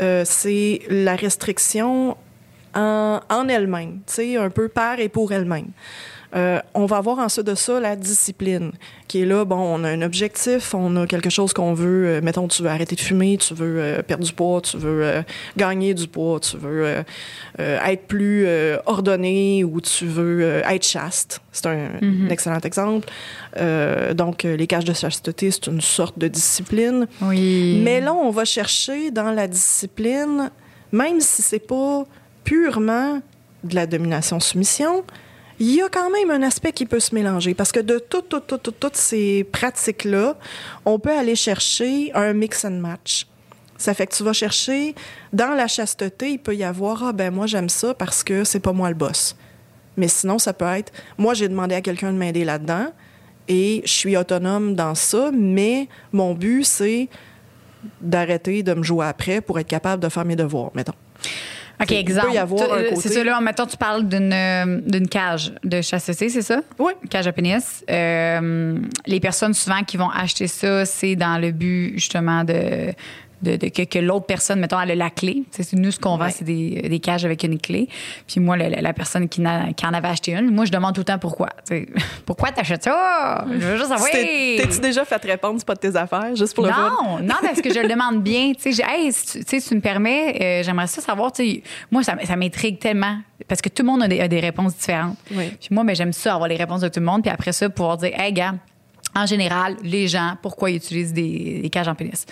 Euh, 0.00 0.22
c'est 0.24 0.82
la 0.88 1.16
restriction 1.16 2.16
en, 2.74 3.20
en 3.28 3.48
elle-même, 3.48 4.00
un 4.36 4.50
peu 4.50 4.68
par 4.68 5.00
et 5.00 5.08
pour 5.08 5.32
elle-même. 5.32 5.68
Euh, 6.36 6.60
on 6.74 6.84
va 6.84 6.98
avoir 6.98 7.18
ensuite 7.18 7.46
de 7.46 7.54
ça 7.54 7.80
la 7.80 7.96
discipline, 7.96 8.72
qui 9.08 9.22
est 9.22 9.24
là, 9.24 9.46
bon, 9.46 9.56
on 9.56 9.84
a 9.84 9.88
un 9.88 10.02
objectif, 10.02 10.74
on 10.74 10.94
a 10.96 11.06
quelque 11.06 11.30
chose 11.30 11.54
qu'on 11.54 11.72
veut, 11.72 12.06
euh, 12.06 12.20
mettons, 12.20 12.46
tu 12.46 12.62
veux 12.62 12.68
arrêter 12.68 12.94
de 12.94 13.00
fumer, 13.00 13.38
tu 13.38 13.54
veux 13.54 13.76
euh, 13.80 14.02
perdre 14.02 14.24
du 14.24 14.32
poids, 14.32 14.60
tu 14.60 14.76
veux 14.76 15.24
gagner 15.56 15.94
du 15.94 16.06
poids, 16.08 16.38
tu 16.40 16.58
veux 16.58 17.04
être 17.58 18.06
plus 18.06 18.46
ordonné 18.84 19.64
ou 19.64 19.80
tu 19.80 20.06
veux 20.06 20.42
être 20.42 20.84
chaste. 20.86 21.40
C'est 21.52 21.66
un, 21.66 21.90
un 22.02 22.28
excellent 22.28 22.60
exemple. 22.60 23.08
Donc, 24.14 24.42
les 24.42 24.66
cages 24.66 24.84
de 24.84 24.92
chasteté, 24.92 25.50
c'est 25.50 25.68
une 25.68 25.80
sorte 25.80 26.18
de 26.18 26.28
discipline. 26.28 27.06
Oui. 27.22 27.80
Mais 27.82 28.00
là, 28.00 28.12
on 28.12 28.30
va 28.30 28.44
chercher 28.44 29.10
dans 29.10 29.30
la 29.30 29.48
discipline, 29.48 30.50
même 30.92 31.20
si 31.20 31.42
c'est 31.42 31.66
pas 31.66 32.04
purement 32.44 33.20
de 33.64 33.74
la 33.74 33.86
domination-soumission, 33.86 35.04
il 35.58 35.74
y 35.74 35.80
a 35.82 35.88
quand 35.88 36.10
même 36.10 36.30
un 36.30 36.42
aspect 36.42 36.72
qui 36.72 36.86
peut 36.86 37.00
se 37.00 37.14
mélanger. 37.14 37.54
Parce 37.54 37.72
que 37.72 37.80
de 37.80 37.98
tout- 37.98 38.22
tout- 38.22 38.40
tout- 38.40 38.58
tout- 38.58 38.72
toutes 38.72 38.96
ces 38.96 39.44
pratiques-là, 39.44 40.36
on 40.84 40.98
peut 40.98 41.16
aller 41.16 41.36
chercher 41.36 42.12
un 42.14 42.32
mix 42.32 42.64
and 42.64 42.72
match. 42.80 43.26
Ça 43.78 43.92
fait 43.94 44.06
que 44.06 44.14
tu 44.14 44.22
vas 44.22 44.32
chercher, 44.32 44.94
dans 45.32 45.54
la 45.54 45.66
chasteté, 45.68 46.30
il 46.32 46.38
peut 46.38 46.54
y 46.56 46.64
avoir, 46.64 47.04
ah 47.04 47.12
ben 47.12 47.30
moi 47.32 47.46
j'aime 47.46 47.68
ça 47.68 47.92
parce 47.92 48.24
que 48.24 48.42
c'est 48.44 48.60
pas 48.60 48.72
moi 48.72 48.88
le 48.88 48.94
boss. 48.94 49.36
Mais 49.98 50.08
sinon, 50.08 50.38
ça 50.38 50.52
peut 50.54 50.64
être, 50.66 50.92
moi 51.18 51.34
j'ai 51.34 51.48
demandé 51.48 51.74
à 51.74 51.80
quelqu'un 51.82 52.12
de 52.12 52.18
m'aider 52.18 52.44
là-dedans 52.44 52.86
et 53.48 53.82
je 53.84 53.90
suis 53.92 54.16
autonome 54.16 54.74
dans 54.74 54.94
ça, 54.94 55.30
mais 55.32 55.88
mon 56.12 56.32
but 56.34 56.64
c'est 56.64 57.08
d'arrêter 58.00 58.62
de 58.62 58.74
me 58.74 58.82
jouer 58.82 59.06
après 59.06 59.40
pour 59.40 59.58
être 59.58 59.68
capable 59.68 60.02
de 60.02 60.08
faire 60.08 60.24
mes 60.24 60.36
devoirs, 60.36 60.70
mettons. 60.74 60.94
OK, 61.80 61.82
Il 61.82 61.86
peut 61.88 61.94
y 61.94 61.98
exemple. 61.98 62.36
avoir 62.38 62.72
un 62.72 62.82
Tu- 62.82 62.88
côté- 62.90 63.00
C'est 63.00 63.08
ça, 63.10 63.24
là, 63.24 63.38
mettons, 63.40 63.66
tu 63.66 63.76
parles 63.76 64.08
d'une 64.08 64.32
euh, 64.32 64.80
d'une 64.86 65.08
cage 65.08 65.52
de 65.62 65.82
chasteté, 65.82 66.28
c'est 66.30 66.42
ça? 66.42 66.60
Oui. 66.78 66.92
Cage 67.10 67.26
à 67.26 67.32
pénis. 67.32 67.84
Euh, 67.90 68.78
les 69.06 69.20
personnes 69.20 69.52
souvent 69.54 69.82
qui 69.82 69.96
vont 69.98 70.08
acheter 70.10 70.46
ça, 70.46 70.84
c'est 70.86 71.16
dans 71.16 71.38
le 71.38 71.50
but 71.52 71.92
justement 71.94 72.44
de 72.44 72.92
de, 73.42 73.56
de- 73.56 73.68
que, 73.68 73.82
que 73.82 73.98
l'autre 73.98 74.26
personne, 74.26 74.60
mettons, 74.60 74.80
elle 74.80 74.90
a 74.92 74.94
la 74.94 75.10
clé. 75.10 75.44
C'est 75.50 75.72
nous, 75.74 75.90
ce 75.90 75.98
qu'on 76.00 76.16
vend, 76.16 76.24
Ouais. 76.26 76.30
c'est 76.30 76.44
des, 76.44 76.82
des 76.88 76.98
cages 77.00 77.24
avec 77.24 77.42
une 77.44 77.58
clé. 77.58 77.88
Puis 78.26 78.40
moi, 78.40 78.56
la, 78.56 78.68
la- 78.68 78.92
personne 78.92 79.28
qui, 79.28 79.40
n'a- 79.42 79.72
qui 79.74 79.84
en 79.86 79.92
avait 79.92 80.08
acheté 80.08 80.32
une, 80.32 80.50
moi, 80.50 80.64
je 80.64 80.72
demande 80.72 80.94
tout 80.94 81.00
le 81.02 81.04
temps 81.04 81.18
pourquoi. 81.18 81.50
Pourquoi 82.26 82.50
t'achètes 82.50 82.84
ça? 82.84 83.44
Je 83.50 83.54
veux 83.58 83.76
juste 83.76 83.88
savoir. 83.88 84.10
T'es- 84.10 84.56
T'es-tu 84.60 84.80
déjà 84.80 85.04
fait 85.04 85.22
répondre, 85.24 85.56
c'est 85.58 85.66
pas 85.66 85.74
de 85.74 85.80
tes 85.80 85.94
affaires, 85.96 86.34
juste 86.34 86.54
pour 86.54 86.64
le? 86.64 86.70
Non, 86.70 87.18
non, 87.22 87.34
parce 87.42 87.60
que 87.60 87.72
je 87.72 87.80
le 87.80 87.88
demande 87.88 88.22
bien. 88.22 88.52
Tu 88.60 88.72
sais, 88.72 88.82
hey, 88.88 89.12
si 89.12 89.26
tu, 89.26 89.44
tu 89.44 89.50
sais, 89.50 89.60
si 89.60 89.68
tu 89.68 89.74
me 89.76 89.80
permets, 89.80 90.36
euh, 90.40 90.62
j'aimerais 90.62 90.86
ça 90.86 91.00
savoir. 91.00 91.32
Moi, 91.90 92.02
ça, 92.02 92.16
ça 92.24 92.36
m'intrigue 92.36 92.78
tellement 92.78 93.18
parce 93.48 93.60
que 93.60 93.68
tout 93.68 93.82
le 93.82 93.88
monde 93.88 94.02
a 94.02 94.08
des, 94.08 94.20
a 94.20 94.28
des 94.28 94.40
réponses 94.40 94.76
différentes. 94.76 95.16
Oui. 95.32 95.50
Puis 95.60 95.68
moi, 95.70 95.84
ben, 95.84 95.94
j'aime 95.94 96.12
ça 96.12 96.34
avoir 96.34 96.48
les 96.48 96.56
réponses 96.56 96.80
de 96.80 96.88
tout 96.88 97.00
le 97.00 97.06
monde. 97.06 97.22
Puis 97.22 97.30
après 97.30 97.52
ça, 97.52 97.68
pouvoir 97.68 97.96
dire, 97.98 98.12
hey, 98.18 98.32
gars. 98.32 98.54
En 99.16 99.24
général, 99.24 99.76
les 99.82 100.08
gens, 100.08 100.36
pourquoi 100.42 100.70
ils 100.70 100.76
utilisent 100.76 101.14
des, 101.14 101.60
des 101.62 101.70
cages 101.70 101.88
en 101.88 101.94
pénis? 101.94 102.26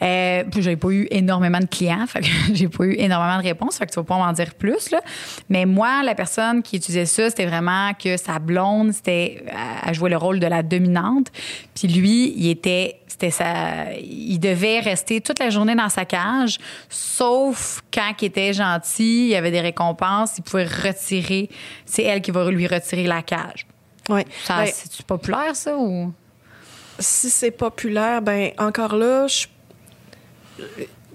Euh, 0.00 0.44
puis 0.50 0.62
j'avais 0.62 0.76
pas 0.76 0.90
eu 0.90 1.08
énormément 1.10 1.58
de 1.58 1.66
clients, 1.66 2.06
fait 2.06 2.20
que 2.20 2.26
j'ai 2.54 2.68
pas 2.68 2.84
eu 2.84 2.94
énormément 2.98 3.38
de 3.38 3.42
réponses, 3.42 3.78
fait 3.78 3.86
que 3.86 3.90
tu 3.90 3.96
vas 3.96 4.04
pas 4.04 4.16
m'en 4.16 4.32
dire 4.32 4.54
plus, 4.54 4.90
là. 4.90 5.00
Mais 5.48 5.66
moi, 5.66 6.02
la 6.04 6.14
personne 6.14 6.62
qui 6.62 6.76
utilisait 6.76 7.06
ça, 7.06 7.28
c'était 7.30 7.46
vraiment 7.46 7.92
que 7.94 8.16
sa 8.16 8.38
blonde, 8.38 8.92
c'était, 8.92 9.44
elle 9.84 9.94
jouait 9.94 10.10
le 10.10 10.16
rôle 10.16 10.38
de 10.38 10.46
la 10.46 10.62
dominante. 10.62 11.32
Puis 11.74 11.88
lui, 11.88 12.32
il 12.36 12.48
était, 12.48 13.00
c'était 13.08 13.30
sa, 13.32 13.92
il 13.94 14.38
devait 14.38 14.78
rester 14.78 15.20
toute 15.20 15.40
la 15.40 15.50
journée 15.50 15.74
dans 15.74 15.88
sa 15.88 16.04
cage, 16.04 16.58
sauf 16.88 17.82
quand 17.92 18.12
il 18.22 18.26
était 18.26 18.52
gentil, 18.52 19.24
il 19.24 19.28
y 19.30 19.34
avait 19.34 19.50
des 19.50 19.60
récompenses, 19.60 20.38
il 20.38 20.42
pouvait 20.42 20.64
retirer, 20.64 21.50
c'est 21.84 22.04
elle 22.04 22.22
qui 22.22 22.30
va 22.30 22.48
lui 22.50 22.68
retirer 22.68 23.08
la 23.08 23.22
cage. 23.22 23.66
Ouais. 24.08 24.26
Ça, 24.44 24.58
Ben, 24.58 24.70
c'est-tu 24.72 25.02
populaire, 25.02 25.54
ça, 25.54 25.76
ou? 25.76 26.12
Si 27.00 27.28
c'est 27.30 27.50
populaire, 27.50 28.22
ben 28.22 28.50
encore 28.58 28.94
là, 28.96 29.26
je- 29.26 29.46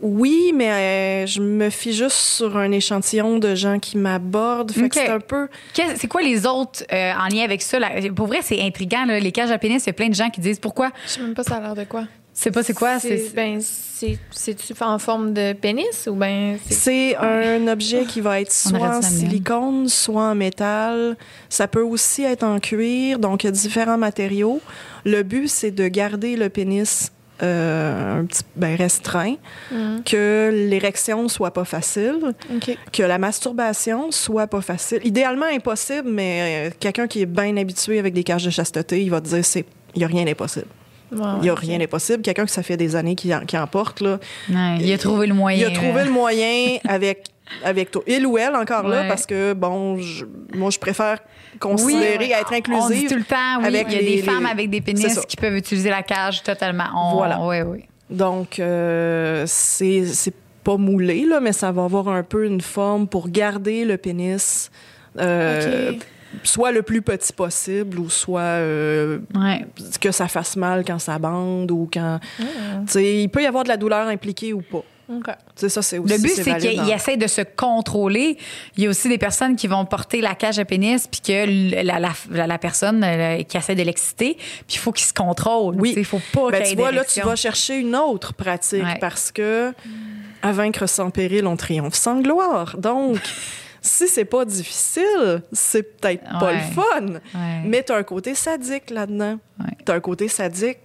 oui, 0.02 0.52
mais 0.54 0.72
euh, 0.72 1.26
je 1.26 1.42
me 1.42 1.70
fie 1.70 1.94
juste 1.94 2.18
sur 2.18 2.58
un 2.58 2.72
échantillon 2.72 3.40
de 3.40 3.56
gens 3.56 3.80
qui 3.80 3.98
m'abordent. 3.98 4.72
Fait 4.72 4.90
que 4.90 4.96
c'est 4.96 5.08
un 5.10 5.20
peu. 5.22 5.48
C'est 5.74 6.08
quoi 6.08 6.22
les 6.22 6.46
autres 6.46 6.84
euh, 6.92 7.14
en 7.14 7.28
lien 7.28 7.44
avec 7.44 7.62
ça? 7.62 7.80
là? 7.80 7.90
Pour 8.14 8.28
vrai, 8.28 8.40
c'est 8.42 8.62
intriguant. 8.62 9.06
là. 9.06 9.20
Les 9.20 9.32
cages 9.32 9.52
à 9.52 9.58
pénis, 9.58 9.82
il 9.84 9.88
y 9.88 9.90
a 9.92 9.94
plein 9.94 10.10
de 10.10 10.14
gens 10.14 10.30
qui 10.30 10.42
disent 10.42 10.60
pourquoi. 10.60 10.92
Je 11.06 11.12
sais 11.12 11.22
même 11.22 11.34
pas 11.34 11.44
ça 11.44 11.56
a 11.56 11.62
l'air 11.62 11.76
de 11.76 11.86
quoi. 11.86 12.04
C'est 12.38 12.52
pas 12.52 12.64
c'est 12.64 12.74
quoi? 12.74 13.00
C'est 13.00 13.32
Ben, 13.34 13.62
c'est- 13.62 14.20
c'est-tu 14.30 14.74
en 14.82 15.00
forme 15.00 15.34
de 15.34 15.54
pénis 15.54 16.08
ou 16.12 16.16
ben 16.16 16.58
c'est. 16.68 16.74
C'est 16.74 17.16
un 17.16 17.66
objet 17.70 18.04
qui 18.04 18.20
va 18.20 18.42
être 18.42 18.52
soit 18.52 18.98
en 18.98 19.02
silicone, 19.02 19.88
soit 19.88 20.32
en 20.32 20.36
métal. 20.36 21.16
Ça 21.48 21.68
peut 21.70 21.82
aussi 21.82 22.24
être 22.24 22.44
en 22.44 22.60
cuir, 22.60 23.20
donc 23.20 23.44
il 23.44 23.48
y 23.48 23.50
a 23.50 23.52
différents 23.52 23.98
matériaux. 23.98 24.60
Le 25.06 25.24
but, 25.24 25.48
c'est 25.48 25.72
de 25.72 25.88
garder 25.88 26.36
le 26.36 26.50
pénis 26.50 27.10
euh, 27.42 28.20
un 28.22 28.26
petit 28.26 28.44
ben, 28.56 28.76
restreint, 28.78 29.36
Mhm. 29.72 30.04
que 30.06 30.52
l'érection 30.70 31.28
soit 31.28 31.52
pas 31.52 31.66
facile, 31.66 32.34
que 32.94 33.04
la 33.04 33.18
masturbation 33.18 34.10
soit 34.12 34.48
pas 34.48 34.62
facile. 34.62 35.00
Idéalement 35.04 35.46
impossible, 35.52 36.10
mais 36.10 36.68
euh, 36.70 36.74
quelqu'un 36.80 37.08
qui 37.08 37.22
est 37.22 37.26
bien 37.26 37.58
habitué 37.58 38.00
avec 38.00 38.14
des 38.14 38.24
cages 38.24 38.46
de 38.46 38.50
chasteté, 38.52 39.02
il 39.02 39.10
va 39.10 39.20
te 39.20 39.28
dire 39.28 39.44
c'est 39.44 39.66
il 39.96 40.02
y 40.02 40.06
a 40.06 40.08
rien 40.08 40.24
d'impossible. 40.26 40.68
Ouais, 41.16 41.40
Il 41.42 41.46
y 41.46 41.50
a 41.50 41.56
rien 41.56 41.78
d'impossible. 41.80 42.22
Quelqu'un 42.22 42.46
que 42.46 42.52
ça 42.52 42.64
fait 42.64 42.78
des 42.78 42.96
années 42.96 43.16
qui 43.16 43.32
qui 43.48 43.58
en 43.58 43.68
porte 43.68 44.02
là, 44.02 44.20
Ouais, 44.50 44.78
il 44.80 44.92
a 44.94 44.98
trouvé 44.98 45.28
le 45.28 45.34
moyen. 45.34 45.68
il 45.68 45.72
a 45.72 45.76
trouvé 45.76 46.02
euh, 46.02 46.06
le 46.06 46.12
moyen 46.12 46.78
avec 46.88 47.26
avec 47.64 47.92
toi. 47.92 48.02
Il 48.08 48.26
ou 48.26 48.38
elle 48.38 48.56
encore 48.56 48.88
là 48.88 49.02
Ouais. 49.02 49.08
parce 49.08 49.26
que 49.26 49.54
bon, 49.54 49.98
je- 49.98 50.26
moi 50.54 50.70
je 50.72 50.80
préfère 50.80 51.20
considérer 51.60 52.18
Oui, 52.20 52.32
être 52.32 52.48
On 52.48 52.50
dit 52.52 52.56
inclusive. 52.58 53.10
tout 53.10 53.18
le 53.18 53.24
temps, 53.24 53.60
oui, 53.60 53.66
avec 53.68 53.88
il 53.90 53.94
y 53.94 53.98
a 53.98 54.02
les- 54.02 54.16
des 54.18 54.22
femmes 54.24 54.44
les- 54.46 54.50
avec 54.50 54.70
des 54.70 54.82
pénis 54.82 55.20
qui 55.28 55.38
peuvent 55.38 55.56
utiliser 55.56 55.90
la 55.90 56.02
cage 56.04 56.42
totalement. 56.44 56.86
On- 56.96 57.16
Voilà. 57.16 57.40
Oui, 57.42 57.58
oui. 57.62 57.84
Donc 58.10 58.60
euh, 58.60 59.44
c'est 59.48 60.06
c'est 60.08 60.34
pas 60.64 60.78
moulé 60.78 61.26
là, 61.26 61.40
mais 61.40 61.54
ça 61.54 61.72
va 61.72 61.84
avoir 61.84 62.08
un 62.08 62.24
peu 62.24 62.46
une 62.46 62.62
forme 62.62 63.08
pour 63.08 63.30
garder 63.30 63.86
le 63.86 63.98
pénis. 63.98 64.72
euh. 65.20 65.94
Soit 66.44 66.72
le 66.72 66.82
plus 66.82 67.02
petit 67.02 67.34
possible 67.34 68.00
ou 68.00 68.10
soit 68.10 68.42
euh, 68.42 69.20
Ouais. 69.36 69.66
que 70.00 70.12
ça 70.12 70.28
fasse 70.28 70.56
mal 70.56 70.84
quand 70.86 71.00
ça 71.00 71.18
bande 71.20 71.72
ou 71.72 71.90
quand 71.92 72.20
tu 72.40 72.46
sais 72.88 73.22
il 73.24 73.30
peut 73.30 73.42
y 73.44 73.46
avoir 73.46 73.64
de 73.64 73.70
la 73.70 73.78
douleur 73.78 74.08
impliquée 74.08 74.54
ou 74.54 74.62
pas. 74.62 74.84
Ça 75.56 75.82
aussi 75.82 75.98
Le 75.98 76.20
but, 76.20 76.30
c'est 76.30 76.58
qu'il 76.58 76.90
essaie 76.92 77.16
de 77.16 77.28
se 77.28 77.42
contrôler. 77.42 78.38
Il 78.76 78.84
y 78.84 78.88
a 78.88 78.90
aussi 78.90 79.08
des 79.08 79.20
personnes 79.20 79.56
qui 79.56 79.68
vont 79.68 79.86
porter 79.86 80.20
la 80.20 80.34
cage 80.34 80.58
à 80.58 80.66
pénis, 80.66 81.06
puis 81.06 81.22
que 81.22 81.76
la, 81.86 82.00
la, 82.00 82.10
la- 82.32 82.48
la 82.48 82.58
personne 82.58 83.04
euh, 83.04 83.44
qui 83.44 83.56
essaie 83.56 83.76
de 83.76 83.84
l'exciter, 83.84 84.34
puis 84.36 84.66
il 84.74 84.78
faut 84.80 84.92
qu'il 84.92 85.06
se 85.06 85.14
contrôle. 85.14 85.76
Oui. 85.80 85.94
Il 85.96 86.06
faut 86.06 86.20
pas 86.34 86.50
Ben, 86.50 86.64
tu 86.64 86.76
vois, 86.76 86.92
là, 86.92 87.04
tu 87.06 87.22
vas 87.22 87.36
chercher 87.36 87.78
une 87.78 87.96
autre 87.96 88.34
pratique 88.34 88.84
Ouais. 88.84 88.98
parce 89.00 89.32
que 89.32 89.74
à 90.42 90.52
vaincre 90.52 90.88
sans 90.90 91.12
péril, 91.12 91.46
on 91.46 91.56
triomphe 91.56 91.94
sans 91.94 92.20
gloire. 92.22 92.76
Donc, 92.80 93.20
si 93.86 94.08
c'est 94.08 94.26
pas 94.26 94.46
difficile, 94.46 95.42
c'est 95.52 95.84
peut-être 95.84 96.24
pas 96.40 96.54
le 96.54 96.60
fun. 96.74 97.06
Ouais. 97.34 97.62
Mais 97.66 97.84
tu 97.84 97.92
as 97.92 97.98
un 97.98 98.04
côté 98.04 98.34
sadique 98.36 98.90
là-dedans. 98.90 99.38
Ouais. 99.60 99.78
Tu 99.86 99.92
as 99.92 99.96
un 99.96 100.00
côté 100.00 100.28
sadique. 100.28 100.80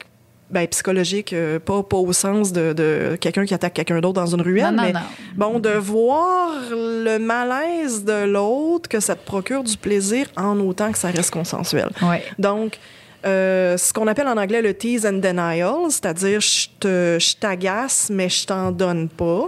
Ben, 0.50 0.66
psychologique, 0.66 1.32
euh, 1.32 1.60
pas, 1.60 1.84
pas 1.84 1.96
au 1.96 2.12
sens 2.12 2.50
de, 2.52 2.72
de 2.72 3.16
quelqu'un 3.20 3.44
qui 3.44 3.54
attaque 3.54 3.72
quelqu'un 3.72 4.00
d'autre 4.00 4.20
dans 4.20 4.26
une 4.34 4.40
ruelle, 4.42 4.74
Non, 4.74 4.78
non, 4.78 4.82
mais 4.82 4.92
non. 4.92 5.00
bon, 5.36 5.58
de 5.60 5.70
voir 5.70 6.50
le 6.72 7.18
malaise 7.18 8.02
de 8.04 8.24
l'autre, 8.24 8.88
que 8.88 8.98
ça 8.98 9.14
te 9.14 9.24
procure 9.24 9.62
du 9.62 9.76
plaisir 9.76 10.26
en 10.36 10.58
autant 10.58 10.90
que 10.90 10.98
ça 10.98 11.10
reste 11.12 11.30
consensuel. 11.30 11.88
Ouais. 12.02 12.24
Donc, 12.40 12.78
euh, 13.24 13.76
ce 13.76 13.92
qu'on 13.92 14.08
appelle 14.08 14.26
en 14.26 14.36
anglais 14.36 14.60
le 14.60 14.74
tease 14.74 15.06
and 15.06 15.18
denial, 15.20 15.88
c'est-à-dire 15.88 16.40
je 16.40 17.36
t'agace, 17.36 18.10
mais 18.12 18.28
je 18.28 18.44
t'en 18.44 18.72
donne 18.72 19.08
pas. 19.08 19.46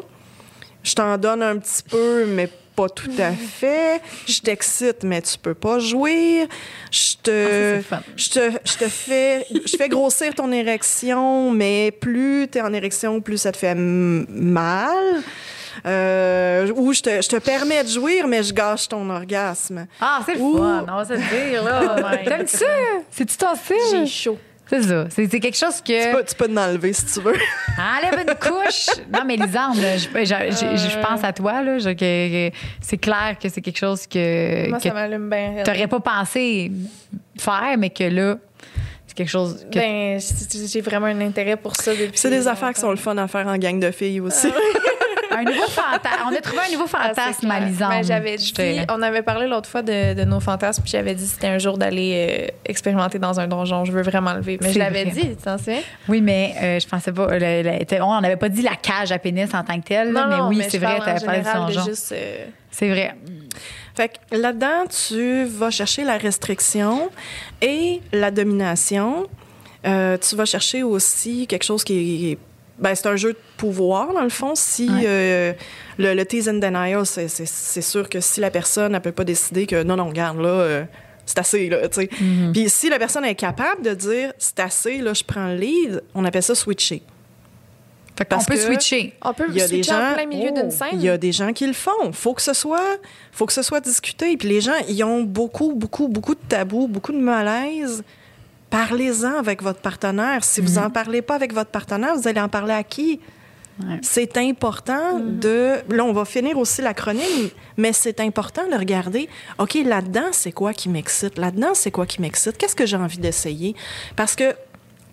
Je 0.85 0.95
t'en 0.95 1.19
donne 1.19 1.43
un 1.43 1.57
petit 1.59 1.83
peu, 1.83 2.27
mais 2.27 2.49
pas 2.75 2.89
tout 2.89 3.11
à 3.19 3.33
fait. 3.61 4.01
Je 4.27 4.41
t'excite, 4.41 5.05
mais 5.05 5.23
tu 5.23 5.39
peux 5.39 5.55
pas 5.55 5.79
jouir. 5.79 6.47
Je 6.91 7.13
Ah, 7.15 7.19
te, 7.23 7.83
je 8.17 8.31
te, 8.31 8.51
je 8.65 8.77
te 8.79 8.89
fais, 8.89 9.47
je 9.65 9.77
fais 9.77 9.89
grossir 9.89 10.35
ton 10.35 10.51
érection, 10.51 11.51
mais 11.51 11.91
plus 11.93 12.49
tu 12.51 12.59
es 12.59 12.61
en 12.63 12.73
érection, 12.73 13.21
plus 13.21 13.39
ça 13.39 13.53
te 13.53 13.57
fait 13.59 13.75
mal. 13.77 15.23
Euh, 15.87 16.71
ou 16.77 16.93
je 16.93 17.01
te, 17.01 17.23
je 17.23 17.29
te 17.29 17.37
permets 17.37 17.83
de 17.83 17.89
jouir, 17.89 18.27
mais 18.27 18.43
je 18.43 18.53
gâche 18.53 18.89
ton 18.89 19.09
orgasme. 19.09 19.87
Ah, 20.01 20.21
c'est 20.27 20.35
le 20.35 20.41
Ouh. 20.41 20.59
fun, 20.59 20.85
on 20.89 20.97
va 20.97 21.05
se 21.05 21.13
le 21.15 21.51
dire, 21.51 21.65
là. 21.65 22.19
T'aimes 22.25 22.47
ça? 22.47 22.67
C'est-tu 23.11 23.37
ton 23.37 23.55
J'ai 23.91 24.07
chaud. 24.07 24.39
C'est 24.73 24.83
ça. 24.83 25.05
C'est 25.11 25.31
c'est 25.31 25.39
quelque 25.41 25.57
chose 25.59 25.83
Tu 25.85 25.93
que. 25.93 26.13
peux, 26.17 26.25
tu 26.25 26.35
peux 26.35 26.49
t'en 26.49 26.63
enlever 26.69 26.93
si 26.95 27.05
tu 27.07 27.21
veux. 27.21 27.35
Enlève 27.79 28.27
une 28.27 28.35
couche. 28.35 28.87
Non, 29.13 29.21
mais 29.27 29.37
Lisande, 29.37 29.77
je, 29.77 29.99
je- 29.99 30.25
je- 30.25 30.91
je 30.91 30.99
pense 31.07 31.23
à 31.23 31.33
toi, 31.33 31.63
là. 31.63 31.79
je- 31.79 31.91
que- 31.91 32.49
que 32.51 32.57
c'est 32.81 32.97
clair 32.97 33.37
que 33.41 33.49
c'est 33.51 33.61
quelque 33.61 33.79
chose 33.79 34.07
que, 34.07 34.69
Moi, 34.71 34.79
que 34.79 34.85
ça 34.85 34.95
m'allume 34.95 35.29
bien. 35.29 35.63
t'aurais 35.65 35.87
pas 35.89 36.01
pensé 36.01 36.73
faire, 37.39 37.75
mais 37.77 37.91
que 37.91 38.05
là, 38.05 38.37
c'est 39.07 39.15
quelque 39.15 39.29
chose 39.29 39.67
que. 39.71 39.79
Ben, 39.79 40.19
j'ai 40.73 40.81
vraiment 40.81 41.07
un 41.07 41.21
intérêt 41.21 41.57
pour 41.57 41.77
ça 41.77 41.93
depuis. 41.93 42.13
C'est 42.19 42.31
des 42.31 42.49
affaires 42.49 42.73
qui 42.73 42.81
sont 42.81 42.91
le 42.91 42.97
fun 42.97 43.17
à 43.19 43.29
faire 43.29 43.47
en 43.47 43.59
gang 43.59 43.79
de 43.79 43.91
filles 43.91 44.21
aussi. 44.21 44.49
un 45.37 45.45
nouveau 45.45 45.67
fantasme. 45.69 46.23
On 46.27 46.35
a 46.37 46.41
trouvé 46.41 46.59
un 46.69 46.73
nouveau 46.73 46.85
Ah, 46.93 47.09
fantasme 47.09 47.49
j'avais 48.03 48.37
dit, 48.37 48.53
te- 48.87 48.93
on 48.93 49.03
avait 49.03 49.23
parlé 49.23 49.47
l'autre 49.47 49.69
fois 49.69 49.83
de, 49.83 50.15
de 50.15 50.25
nos 50.25 50.41
fantasmes, 50.41 50.83
puis 50.83 50.93
j'avais 50.93 51.15
dit 51.15 51.25
que 51.25 51.31
c'était 51.31 51.47
un 51.49 51.59
jour 51.59 51.79
d'aller 51.79 52.47
euh, 52.51 52.53
expérimenter 52.65 53.19
dans 53.19 53.41
un 53.41 53.47
donjon. 53.47 53.85
Je 53.85 53.93
veux 53.93 54.03
vraiment 54.03 54.35
le 54.35 54.41
vivre. 54.41 54.63
Mais 54.63 54.73
je 54.73 54.79
l'avais 54.79 55.05
dit, 55.07 55.29
tu 55.31 55.37
t'en 55.37 55.59
souviens? 55.59 55.81
Oui, 56.09 56.21
mais 56.21 56.55
euh, 56.63 56.81
je 56.81 56.87
pensais 56.87 57.13
pas. 57.13 57.27
le- 57.39 57.63
le- 57.63 58.03
on 58.03 58.21
n'avait 58.21 58.37
pas 58.37 58.49
dit 58.49 58.63
la 58.63 58.77
cage 58.77 59.13
à 59.13 59.19
pénis 59.19 59.53
en 59.55 59.63
tant 59.65 59.81
que 59.81 59.87
telle, 59.87 60.13
là, 60.13 60.27
mais 60.29 60.37
oui, 60.49 60.57
c'est 60.69 60.79
vrai, 60.79 60.99
parlé 61.27 61.43
donjon. 61.67 61.81
euh, 62.13 62.47
C'est 62.71 62.89
vrai. 62.89 63.15
Fait 63.95 64.09
que 64.09 64.37
là-dedans, 64.37 64.85
tu 64.89 65.45
vas 65.45 65.71
chercher 65.71 66.05
la 66.05 66.17
restriction 66.17 67.11
et 67.61 68.01
la 68.13 68.31
domination. 68.31 69.27
Euh, 69.87 70.17
tu 70.17 70.37
vas 70.37 70.45
chercher 70.45 70.83
aussi 70.83 71.47
quelque 71.47 71.65
chose 71.65 71.85
qui 71.85 72.33
est. 72.33 72.39
Ben, 72.83 72.95
c'est 72.95 73.07
un 73.07 73.17
jeu 73.17 73.33
de 73.33 73.39
pouvoir, 73.57 74.13
dans 74.13 74.23
le 74.23 74.29
fond. 74.29 74.55
Si 74.55 74.91
Ouais. 74.91 75.05
euh, 75.07 75.53
le, 75.99 76.15
le 76.15 76.27
tease 76.27 76.49
and 76.49 76.55
denial, 76.55 77.07
c'est, 77.07 77.29
sûr 77.81 78.09
que 78.09 78.21
si 78.21 78.41
la 78.41 78.51
personne 78.51 78.93
ne 78.93 78.99
peut 78.99 79.13
pas 79.13 79.25
décider 79.25 79.67
que 79.67 79.83
non, 79.85 79.97
non, 79.97 80.09
regarde, 80.09 80.39
là, 80.41 80.49
euh, 80.49 80.85
c'est 81.25 81.39
assez, 81.39 81.69
là, 81.69 81.89
tu 81.89 82.01
sais. 82.01 82.07
Mm-hmm. 82.07 82.53
Puis 82.53 82.69
si 82.69 82.91
la 82.91 82.99
personne 82.99 83.25
est 83.25 83.37
capable 83.37 83.83
de 83.83 83.95
dire 83.95 84.33
c'est 84.39 84.59
assez, 84.59 84.99
là, 84.99 85.15
je 85.15 85.23
prends 85.23 85.47
le 85.49 85.55
lead, 85.55 86.03
on 86.15 86.25
appelle 86.25 86.43
ça 86.43 86.57
switcher. 86.57 87.03
Fait 88.19 88.25
Parce 88.25 88.45
peut 88.47 88.55
que- 88.55 88.61
switcher. 88.61 89.15
On 89.23 89.33
peut 89.33 89.47
Il 89.49 89.55
y 89.57 89.63
a 89.63 89.69
des 89.69 89.77
switcher 89.83 89.93
gens, 89.93 90.11
en 90.11 90.15
plein 90.15 90.27
milieu 90.27 90.51
oh, 90.53 90.61
d'une 90.61 90.71
scène. 90.71 90.89
Il 90.95 91.03
y 91.03 91.09
a 91.09 91.17
des 91.17 91.33
gens 91.33 91.53
qui 91.53 91.67
le 91.67 91.73
font. 91.73 92.13
Faut 92.13 92.35
que 92.35 92.43
ce 92.43 92.53
soit, 92.53 92.99
faut 93.31 93.47
que 93.47 93.53
ce 93.53 93.63
soit 93.63 93.81
discuté. 93.81 94.37
Puis 94.37 94.49
les 94.49 94.61
gens, 94.61 94.75
ils 94.89 95.03
ont 95.05 95.23
beaucoup, 95.23 95.73
beaucoup, 95.75 96.09
beaucoup 96.09 96.35
de 96.35 96.41
tabous, 96.49 96.89
beaucoup 96.89 97.13
de 97.13 97.19
malaise. 97.19 98.03
Parlez-en 98.73 99.35
avec 99.35 99.63
votre 99.63 99.81
partenaire. 99.81 100.43
Si 100.45 100.63
vous 100.63 100.79
en 100.79 100.89
parlez 100.89 101.21
pas 101.21 101.35
avec 101.35 101.53
votre 101.53 101.71
partenaire, 101.71 102.17
vous 102.17 102.27
allez 102.27 102.41
en 102.41 102.49
parler 102.49 102.73
à 102.73 102.83
qui? 102.83 103.21
Ouais. 103.83 103.99
C'est 104.01 104.39
important 104.39 105.21
de. 105.21 105.75
Là, 105.95 106.05
on 106.07 106.15
va 106.15 106.25
finir 106.25 106.57
aussi 106.57 106.81
l'acronyme, 106.81 107.51
mais 107.77 107.93
c'est 107.93 108.19
important 108.19 108.67
de 108.67 108.75
regarder. 108.75 109.29
Ok, 109.59 109.75
là-dedans, 109.75 110.29
c'est 110.33 110.53
quoi 110.53 110.73
qui 110.73 110.89
m'excite? 110.89 111.37
Là-dedans, 111.37 111.75
c'est 111.75 111.91
quoi 111.91 112.07
qui 112.07 112.23
m'excite? 112.23 112.57
Qu'est-ce 112.57 112.75
que 112.75 112.87
j'ai 112.87 112.97
envie 112.97 113.19
d'essayer? 113.19 113.77
Parce 114.17 114.35
que 114.35 114.55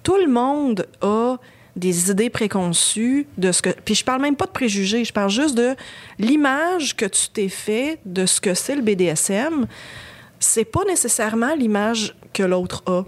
tout 0.03 0.15
le 0.15 0.31
monde 0.31 0.87
a 1.01 1.35
des 1.75 2.11
idées 2.11 2.29
préconçues 2.29 3.27
de 3.37 3.51
ce 3.51 3.61
que. 3.61 3.71
Puis 3.71 3.95
je 3.95 4.05
parle 4.05 4.21
même 4.21 4.37
pas 4.37 4.45
de 4.45 4.51
préjugés, 4.51 5.03
je 5.03 5.11
parle 5.11 5.31
juste 5.31 5.55
de 5.55 5.75
l'image 6.17 6.95
que 6.95 7.05
tu 7.05 7.27
t'es 7.27 7.49
fait 7.49 7.99
de 8.05 8.25
ce 8.25 8.39
que 8.39 8.53
c'est 8.53 8.77
le 8.77 8.83
BDSM. 8.83 9.67
C'est 10.39 10.63
pas 10.63 10.85
nécessairement 10.85 11.55
l'image 11.55 12.15
que 12.31 12.43
l'autre 12.43 12.83
a. 12.85 13.03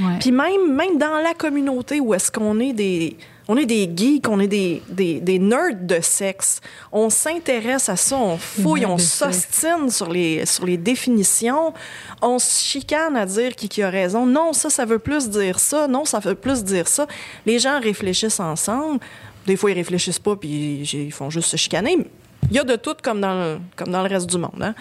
Ouais. 0.00 0.18
Puis 0.20 0.32
même, 0.32 0.74
même 0.74 0.98
dans 0.98 1.18
la 1.22 1.34
communauté 1.34 2.00
où 2.00 2.14
est-ce 2.14 2.30
qu'on 2.30 2.58
est 2.60 2.72
des... 2.72 3.16
On 3.46 3.58
est 3.58 3.66
des 3.66 3.90
geeks, 3.94 4.26
on 4.26 4.40
est 4.40 4.46
des, 4.46 4.82
des, 4.88 5.20
des 5.20 5.38
nerds 5.38 5.76
de 5.82 6.00
sexe. 6.00 6.62
On 6.90 7.10
s'intéresse 7.10 7.90
à 7.90 7.96
ça, 7.96 8.16
on 8.16 8.38
fouille, 8.38 8.86
on 8.86 8.96
s'ostine 8.96 9.90
sur 9.90 10.10
les, 10.10 10.46
sur 10.46 10.64
les 10.64 10.78
définitions. 10.78 11.74
On 12.22 12.38
se 12.38 12.62
chicane 12.62 13.14
à 13.18 13.26
dire 13.26 13.54
qui, 13.54 13.68
qui 13.68 13.82
a 13.82 13.90
raison. 13.90 14.24
Non, 14.24 14.54
ça, 14.54 14.70
ça 14.70 14.86
veut 14.86 14.98
plus 14.98 15.28
dire 15.28 15.58
ça. 15.58 15.86
Non, 15.86 16.06
ça 16.06 16.20
veut 16.20 16.36
plus 16.36 16.64
dire 16.64 16.88
ça. 16.88 17.06
Les 17.44 17.58
gens 17.58 17.78
réfléchissent 17.80 18.40
ensemble. 18.40 19.00
Des 19.46 19.56
fois, 19.56 19.72
ils 19.72 19.74
réfléchissent 19.74 20.18
pas, 20.18 20.36
puis 20.36 20.88
ils 20.90 21.12
font 21.12 21.28
juste 21.28 21.50
se 21.50 21.58
chicaner. 21.58 21.98
Il 22.50 22.56
y 22.56 22.58
a 22.58 22.64
de 22.64 22.76
tout 22.76 22.96
comme 23.02 23.20
dans 23.20 23.34
le, 23.34 23.58
comme 23.76 23.90
dans 23.90 24.02
le 24.02 24.08
reste 24.08 24.30
du 24.30 24.38
monde. 24.38 24.62
hein. 24.62 24.74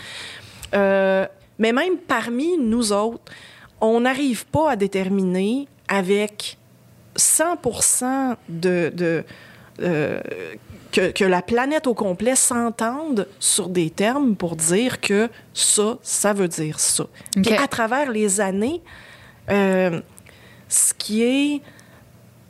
Euh, 0.74 1.28
mais 1.60 1.74
même 1.74 1.98
parmi 1.98 2.58
nous 2.58 2.94
autres, 2.94 3.30
on 3.84 4.02
n'arrive 4.02 4.46
pas 4.48 4.72
à 4.72 4.76
déterminer 4.76 5.68
avec 5.88 6.58
100 7.16 7.58
de, 8.50 8.92
de 8.96 9.24
euh, 9.82 10.20
que, 10.92 11.12
que 11.12 11.26
la 11.26 11.42
planète 11.42 11.88
au 11.88 11.94
complet 11.94 12.36
s'entende 12.36 13.28
sur 13.40 13.68
des 13.68 13.90
termes 13.90 14.36
pour 14.36 14.56
dire 14.56 15.02
que 15.02 15.30
ça, 15.54 15.98
ça 16.02 16.34
veut 16.34 16.48
dire 16.48 16.80
ça. 16.80 17.08
Puis 17.32 17.54
OK. 17.54 17.60
à 17.60 17.68
travers 17.68 18.12
les 18.12 18.40
années, 18.40 18.82
euh, 19.50 20.00
ce 20.70 20.94
qui 20.94 21.24
est 21.24 21.62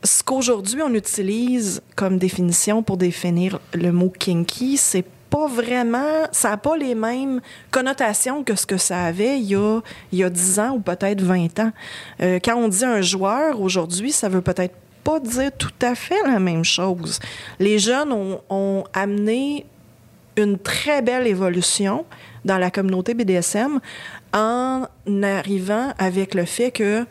ce 0.04 0.22
qu'aujourd'hui 0.22 0.82
on 0.82 0.92
utilise 0.92 1.82
comme 1.96 2.18
définition 2.18 2.82
pour 2.82 2.98
définir 2.98 3.58
le 3.72 3.90
mot 3.90 4.10
kinky, 4.10 4.76
c'est 4.76 5.06
pas 5.34 5.48
vraiment, 5.48 6.28
ça 6.30 6.50
n'a 6.50 6.56
pas 6.56 6.76
les 6.76 6.94
mêmes 6.94 7.40
connotations 7.72 8.44
que 8.44 8.54
ce 8.54 8.66
que 8.66 8.76
ça 8.76 9.02
avait 9.02 9.36
il 9.40 9.46
y 9.46 9.56
a, 9.56 9.80
il 10.12 10.20
y 10.20 10.22
a 10.22 10.30
10 10.30 10.60
ans 10.60 10.70
ou 10.76 10.78
peut-être 10.78 11.20
20 11.20 11.58
ans. 11.58 11.72
Euh, 12.22 12.38
quand 12.38 12.54
on 12.54 12.68
dit 12.68 12.84
un 12.84 13.02
joueur 13.02 13.60
aujourd'hui, 13.60 14.12
ça 14.12 14.28
veut 14.28 14.42
peut-être 14.42 14.76
pas 15.02 15.18
dire 15.18 15.50
tout 15.58 15.72
à 15.82 15.96
fait 15.96 16.22
la 16.24 16.38
même 16.38 16.62
chose. 16.62 17.18
Les 17.58 17.80
jeunes 17.80 18.12
ont, 18.48 18.84
amené 18.92 19.66
une 20.36 20.56
très 20.56 21.02
belle 21.02 21.26
évolution 21.26 22.04
dans 22.44 22.58
la 22.58 22.70
communauté 22.70 23.14
BDSM 23.14 23.80
en 24.32 24.86
arrivant 25.24 25.92
avec 25.98 26.36
le 26.36 26.44
fait 26.44 26.70
que, 26.70 27.04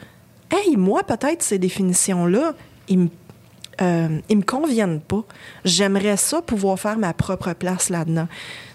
hey, 0.50 0.78
moi, 0.78 1.04
peut-être 1.04 1.44
ces 1.44 1.60
définitions-là, 1.60 2.54
ils 2.88 3.00
me 3.00 3.10
euh, 3.84 4.20
ils 4.30 4.38
me 4.38 4.44
conviennent 4.44 5.02
pas. 5.02 5.24
J'aimerais 5.66 6.18
ça 6.18 6.42
pouvoir 6.42 6.80
faire 6.80 6.98
ma 6.98 7.14
propre 7.14 7.54
place 7.54 7.90
là-dedans. 7.90 8.28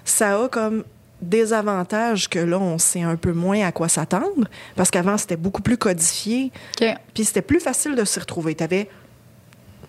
Ça 0.05 0.45
a 0.45 0.49
comme 0.49 0.85
des 1.21 1.53
avantages 1.53 2.29
que 2.29 2.39
là, 2.39 2.59
on 2.61 2.79
sait 2.79 3.03
un 3.03 3.17
peu 3.17 3.33
moins 3.33 3.67
à 3.67 3.73
quoi 3.73 3.89
s'attendre, 3.89 4.47
parce 4.77 4.91
qu'avant, 4.91 5.19
c'était 5.19 5.37
beaucoup 5.37 5.63
plus 5.63 5.77
codifié, 5.77 6.53
puis 7.13 7.25
c'était 7.25 7.43
plus 7.43 7.59
facile 7.59 7.97
de 7.97 8.05
s'y 8.05 8.21
retrouver. 8.21 8.55
T'avais... 8.55 8.89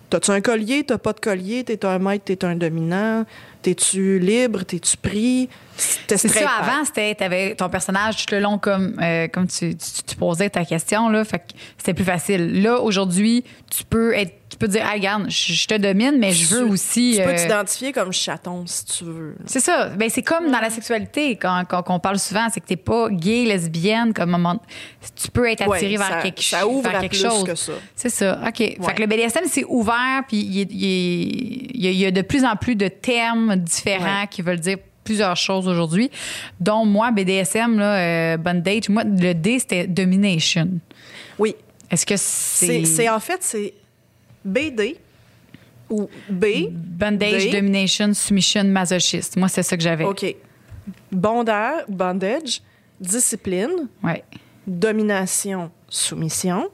T'as-tu 0.08 0.32
un 0.32 0.40
collier? 0.40 0.82
T'as 0.82 0.98
pas 0.98 1.12
de 1.12 1.20
collier? 1.20 1.62
T'es 1.62 1.86
un 1.86 2.00
maître? 2.00 2.24
T'es 2.24 2.44
un 2.44 2.56
dominant? 2.56 3.24
T'es-tu 3.62 4.18
libre? 4.18 4.64
T'es-tu 4.64 4.96
pris? 4.96 5.48
C'est 5.76 6.16
ça, 6.16 6.50
avant, 6.60 6.84
c'était, 6.84 7.14
t'avais 7.14 7.54
ton 7.54 7.68
personnage 7.68 8.26
tout 8.26 8.34
le 8.34 8.40
long 8.40 8.58
comme, 8.58 8.96
euh, 9.00 9.28
comme 9.28 9.46
tu, 9.46 9.76
tu, 9.76 10.02
tu 10.02 10.16
posais 10.16 10.50
ta 10.50 10.64
question, 10.64 11.10
là, 11.10 11.24
fait 11.24 11.38
que 11.38 11.52
c'était 11.78 11.94
plus 11.94 12.04
facile. 12.04 12.60
Là, 12.60 12.80
aujourd'hui, 12.80 13.44
tu 13.70 13.84
peux 13.84 14.12
être, 14.14 14.34
tu 14.60 14.66
peux 14.66 14.72
dire, 14.72 14.84
ah, 14.86 14.92
regarde, 14.92 15.30
je, 15.30 15.52
je 15.54 15.66
te 15.66 15.74
domine, 15.74 16.18
mais 16.18 16.32
je 16.32 16.44
veux 16.54 16.66
Tu- 16.66 16.72
aussi. 16.72 17.14
Tu 17.16 17.22
peux 17.22 17.30
euh, 17.30 17.34
t'identifier 17.36 17.92
comme 17.92 18.12
chaton, 18.12 18.64
si 18.66 18.84
tu 18.84 19.04
veux. 19.04 19.34
c'est 19.46 19.60
ça. 19.60 19.88
Ben, 19.88 20.10
c'est 20.10 20.22
comme 20.22 20.50
dans 20.50 20.60
la 20.60 20.68
sexualité, 20.68 21.36
quand, 21.36 21.64
quand, 21.68 21.82
qu'on 21.82 21.98
parle 21.98 22.18
souvent, 22.18 22.46
c'est 22.52 22.60
que 22.60 22.66
t'es 22.66 22.76
pas 22.76 23.08
gay, 23.10 23.44
lesbienne, 23.46 24.12
comme 24.12 24.30
moment. 24.30 24.60
Tu 25.16 25.30
peux 25.30 25.48
être 25.48 25.62
attiré 25.62 25.92
Ouais, 25.92 25.96
vers 25.96 26.08
ça- 26.08 26.20
quelque, 26.22 26.42
ça 26.42 26.66
ouvre 26.68 26.82
vers 26.90 26.98
à 26.98 27.00
quelque 27.00 27.12
plus 27.12 27.22
chose. 27.22 27.44
que 27.44 27.54
ça. 27.54 27.72
C'est 27.96 28.10
ça. 28.10 28.38
OK. 28.46 28.56
Fait 28.58 28.94
que 28.94 29.00
le 29.00 29.06
BDSM, 29.06 29.44
c'est 29.46 29.64
ouvert, 29.66 30.22
puis 30.28 30.36
il 30.36 30.58
il 30.70 31.70
il 31.74 31.84
y 31.84 31.88
a- 31.88 31.90
il 31.90 31.96
y 31.98 32.04
a 32.04 32.10
de 32.10 32.20
plus 32.22 32.44
en 32.44 32.54
plus 32.56 32.76
de 32.76 32.88
termes 32.88 33.56
différents 33.56 34.20
Ouais. 34.22 34.28
qui 34.30 34.42
veulent 34.42 34.60
dire 34.60 34.76
plusieurs 35.04 35.36
choses 35.36 35.66
aujourd'hui. 35.68 36.10
Dont 36.60 36.84
moi, 36.84 37.10
BDSM, 37.12 37.78
là, 37.78 37.94
euh, 38.34 38.36
bondage, 38.36 38.90
moi, 38.90 39.04
le 39.04 39.32
D, 39.32 39.58
c'était 39.58 39.86
domination. 39.86 40.68
Oui, 41.38 41.54
Est-ce 41.90 42.04
que 42.04 42.16
c'est 42.18 42.66
c'est. 42.66 42.84
c'est 42.84 43.08
en 43.08 43.18
fait, 43.20 43.38
c'est 43.40 43.72
BD 44.44 44.96
ou 45.88 46.08
B. 46.28 46.44
Bondage, 46.70 47.44
D. 47.46 47.50
domination, 47.52 48.14
submission, 48.14 48.64
masochiste. 48.64 49.36
Moi, 49.36 49.48
c'est 49.48 49.62
ça 49.62 49.76
que 49.76 49.82
j'avais. 49.82 50.04
OK. 50.04 50.36
Bondage, 51.12 51.84
bondage, 51.88 52.62
discipline, 53.00 53.88
Ouais. 54.02 54.24
domination, 54.66 55.70
soumission, 55.88 56.68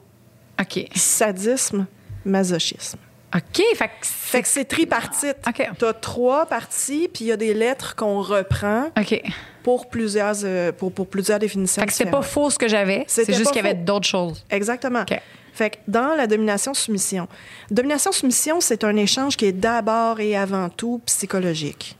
OK. 0.59 0.87
sadisme, 0.95 1.87
masochisme. 2.25 2.99
OK. 3.35 3.61
Fait 3.75 4.41
que 4.41 4.47
c'est 4.47 4.65
tripartite. 4.65 5.37
OK. 5.47 5.69
Tu 5.77 5.85
as 5.85 5.93
trois 5.93 6.45
parties, 6.45 7.09
puis 7.13 7.25
il 7.25 7.27
y 7.27 7.31
a 7.31 7.37
des 7.37 7.53
lettres 7.53 7.95
qu'on 7.95 8.21
reprend 8.21 8.85
OK. 8.97 9.21
pour 9.63 9.89
plusieurs, 9.89 10.35
euh, 10.43 10.71
pour, 10.71 10.91
pour 10.93 11.07
plusieurs 11.07 11.37
définitions. 11.39 11.81
Fait 11.81 11.87
que 11.87 11.93
c'était 11.93 12.09
pas 12.09 12.21
faux 12.21 12.49
ce 12.49 12.57
que 12.57 12.67
j'avais. 12.67 13.03
C'est 13.07 13.25
juste 13.33 13.47
qu'il 13.51 13.57
y 13.63 13.65
avait 13.67 13.73
d'autres 13.73 14.07
choses. 14.07 14.45
Exactement. 14.49 15.01
OK. 15.01 15.19
Fait 15.57 15.71
que 15.71 15.77
dans 15.87 16.15
la 16.15 16.27
domination-soumission, 16.27 17.27
domination-soumission, 17.71 18.61
c'est 18.61 18.83
un 18.83 18.95
échange 18.95 19.35
qui 19.35 19.45
est 19.45 19.51
d'abord 19.51 20.19
et 20.19 20.37
avant 20.37 20.69
tout 20.69 21.01
psychologique. 21.07 21.97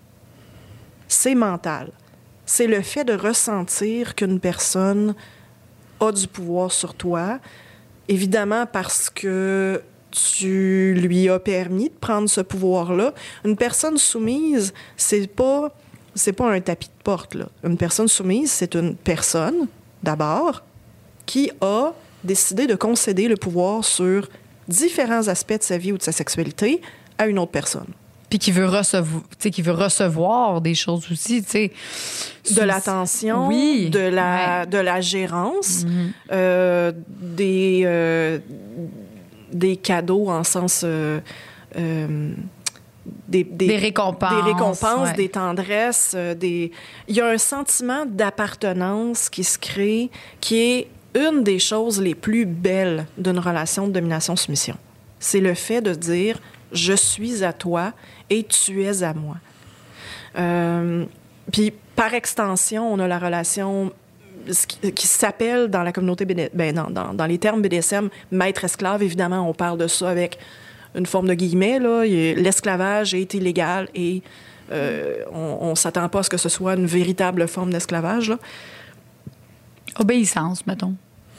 C'est 1.08 1.34
mental. 1.34 1.92
C'est 2.46 2.68
le 2.68 2.84
fait 2.84 3.04
de 3.04 3.14
ressentir 3.14 4.14
qu'une 4.14 4.40
personne 4.40 5.16
a 6.00 6.12
du 6.12 6.28
pouvoir 6.28 6.72
sur 6.72 6.94
toi, 6.94 7.40
évidemment 8.08 8.68
parce 8.68 9.10
que 9.10 9.82
tu 10.12 10.94
lui 10.94 11.28
as 11.28 11.40
permis 11.40 11.90
de 11.90 11.96
prendre 12.00 12.30
ce 12.30 12.42
pouvoir-là. 12.42 13.12
Une 13.44 13.56
personne 13.56 13.98
soumise, 13.98 14.72
c'est 14.98 15.26
pas 15.26 15.74
c'est 16.14 16.34
pas 16.34 16.52
un 16.52 16.62
tapis 16.62 16.90
de 16.90 17.04
porte 17.04 17.34
là. 17.34 17.48
Une 17.64 17.78
personne 17.78 18.08
soumise, 18.08 18.52
c'est 18.52 18.76
une 18.76 18.96
personne 18.96 19.68
d'abord 20.04 20.62
qui 21.26 21.50
a 21.60 21.94
décidé 22.28 22.68
de 22.68 22.76
concéder 22.76 23.28
le 23.28 23.36
pouvoir 23.38 23.84
sur 23.84 24.30
différents 24.68 25.28
aspects 25.28 25.58
de 25.58 25.64
sa 25.64 25.78
vie 25.78 25.92
ou 25.94 25.98
de 25.98 26.04
sa 26.04 26.12
sexualité 26.12 26.82
à 27.18 27.26
une 27.28 27.40
autre 27.40 27.52
personne. 27.52 27.88
Puis 28.30 28.40
qui 28.40 28.52
veut 28.52 28.68
recevoir, 28.68 29.24
qui 29.40 29.62
veut 29.62 29.72
recevoir 29.72 30.60
des 30.60 30.76
choses 30.76 31.10
aussi, 31.10 31.42
tu 31.44 31.50
sais. 31.50 31.72
De 32.54 32.62
l'attention, 32.62 33.48
Oui. 33.48 33.90
de, 33.90 34.00
la, 34.00 34.10
Ouais. 34.10 34.66
Mm-hmm. 34.66 34.70
de 34.70 34.78
la 34.78 35.02
gérance, 35.02 35.86
euh, 36.34 36.92
des, 37.08 37.84
euh, 37.86 38.40
des 39.52 39.78
cadeaux 39.78 40.28
en 40.30 40.44
sens... 40.44 40.82
euh, 40.84 41.20
des, 43.30 43.46
des, 43.46 43.68
Des 43.68 43.78
récompenses, 43.78 44.44
Des 44.44 44.52
récompenses, 44.52 45.08
ouais. 45.10 45.14
des 45.16 45.30
tendresses. 45.30 46.14
des... 46.38 46.72
Il 47.08 47.16
y 47.16 47.22
a 47.22 47.28
un 47.28 47.38
sentiment 47.38 48.06
d'appartenance 48.06 49.30
qui 49.30 49.46
se 49.46 49.58
crée, 49.58 50.10
qui 50.42 50.60
est 50.60 50.88
une 51.18 51.44
des 51.44 51.60
choses 51.60 52.00
les 52.02 52.16
plus 52.16 52.46
belles 52.46 53.06
d'une 53.18 53.40
relation 53.40 53.88
de 53.88 53.94
domination-soumission. 53.94 54.76
C'est 55.20 55.40
le 55.40 55.54
fait 55.54 55.82
de 55.82 55.94
dire 55.94 56.40
je 56.72 56.94
suis 56.94 57.44
à 57.44 57.54
toi 57.54 57.94
et 58.30 58.44
tu 58.44 58.84
es 58.84 59.04
à 59.04 59.14
moi. 59.14 59.38
Euh, 60.38 61.06
puis 61.52 61.74
par 61.96 62.14
extension, 62.14 62.92
on 62.92 63.00
a 63.00 63.08
la 63.08 63.20
relation 63.20 63.92
qui, 64.96 65.08
s'appelle 65.08 65.68
dans 65.68 65.84
la 65.84 65.92
communauté 65.92 66.26
ben, 66.26 66.74
dans, 66.74 67.26
les 67.26 67.38
termes 67.38 67.62
BDSM 67.62 68.10
maître-esclave. 68.32 69.04
Évidemment, 69.04 69.50
on 69.50 69.54
parle 69.54 69.78
de 69.78 69.88
ça 69.88 70.10
avec 70.10 70.38
une 70.96 71.06
forme 71.06 71.28
de 71.28 71.34
guillemets. 71.34 71.80
L'esclavage 72.36 73.14
est 73.14 73.34
illégal 73.34 73.90
et 73.96 74.22
euh, 74.72 75.24
on 75.32 75.72
ne 75.72 75.76
s'attend 75.76 76.08
pas 76.10 76.20
à 76.20 76.24
ce 76.24 76.30
que 76.30 76.38
ce 76.38 76.50
soit 76.50 76.76
une 76.76 76.86
véritable 76.86 77.48
forme 77.48 77.72
d'esclavage. 77.72 78.34
Obéissance, 80.00 80.66
mettons. 80.68 80.96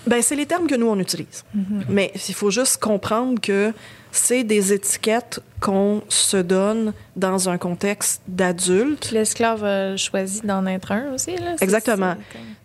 Ben, 0.08 0.22
c'est 0.22 0.36
les 0.36 0.46
termes 0.46 0.66
que 0.66 0.74
nous, 0.74 0.88
on 0.88 0.98
utilise. 0.98 1.44
Mais 1.88 2.12
il 2.28 2.34
faut 2.34 2.50
juste 2.50 2.78
comprendre 2.80 3.40
que 3.40 3.72
c'est 4.10 4.44
des 4.44 4.72
étiquettes 4.72 5.40
qu'on 5.60 6.02
se 6.08 6.36
donne 6.36 6.92
dans 7.16 7.48
un 7.48 7.58
contexte 7.58 8.22
d'adulte. 8.28 9.10
L'esclave 9.10 9.64
a 9.64 9.96
choisi 9.96 10.40
d'en 10.42 10.66
être 10.66 10.92
un 10.92 11.12
aussi. 11.14 11.36
Là. 11.36 11.56
Exactement. 11.60 12.14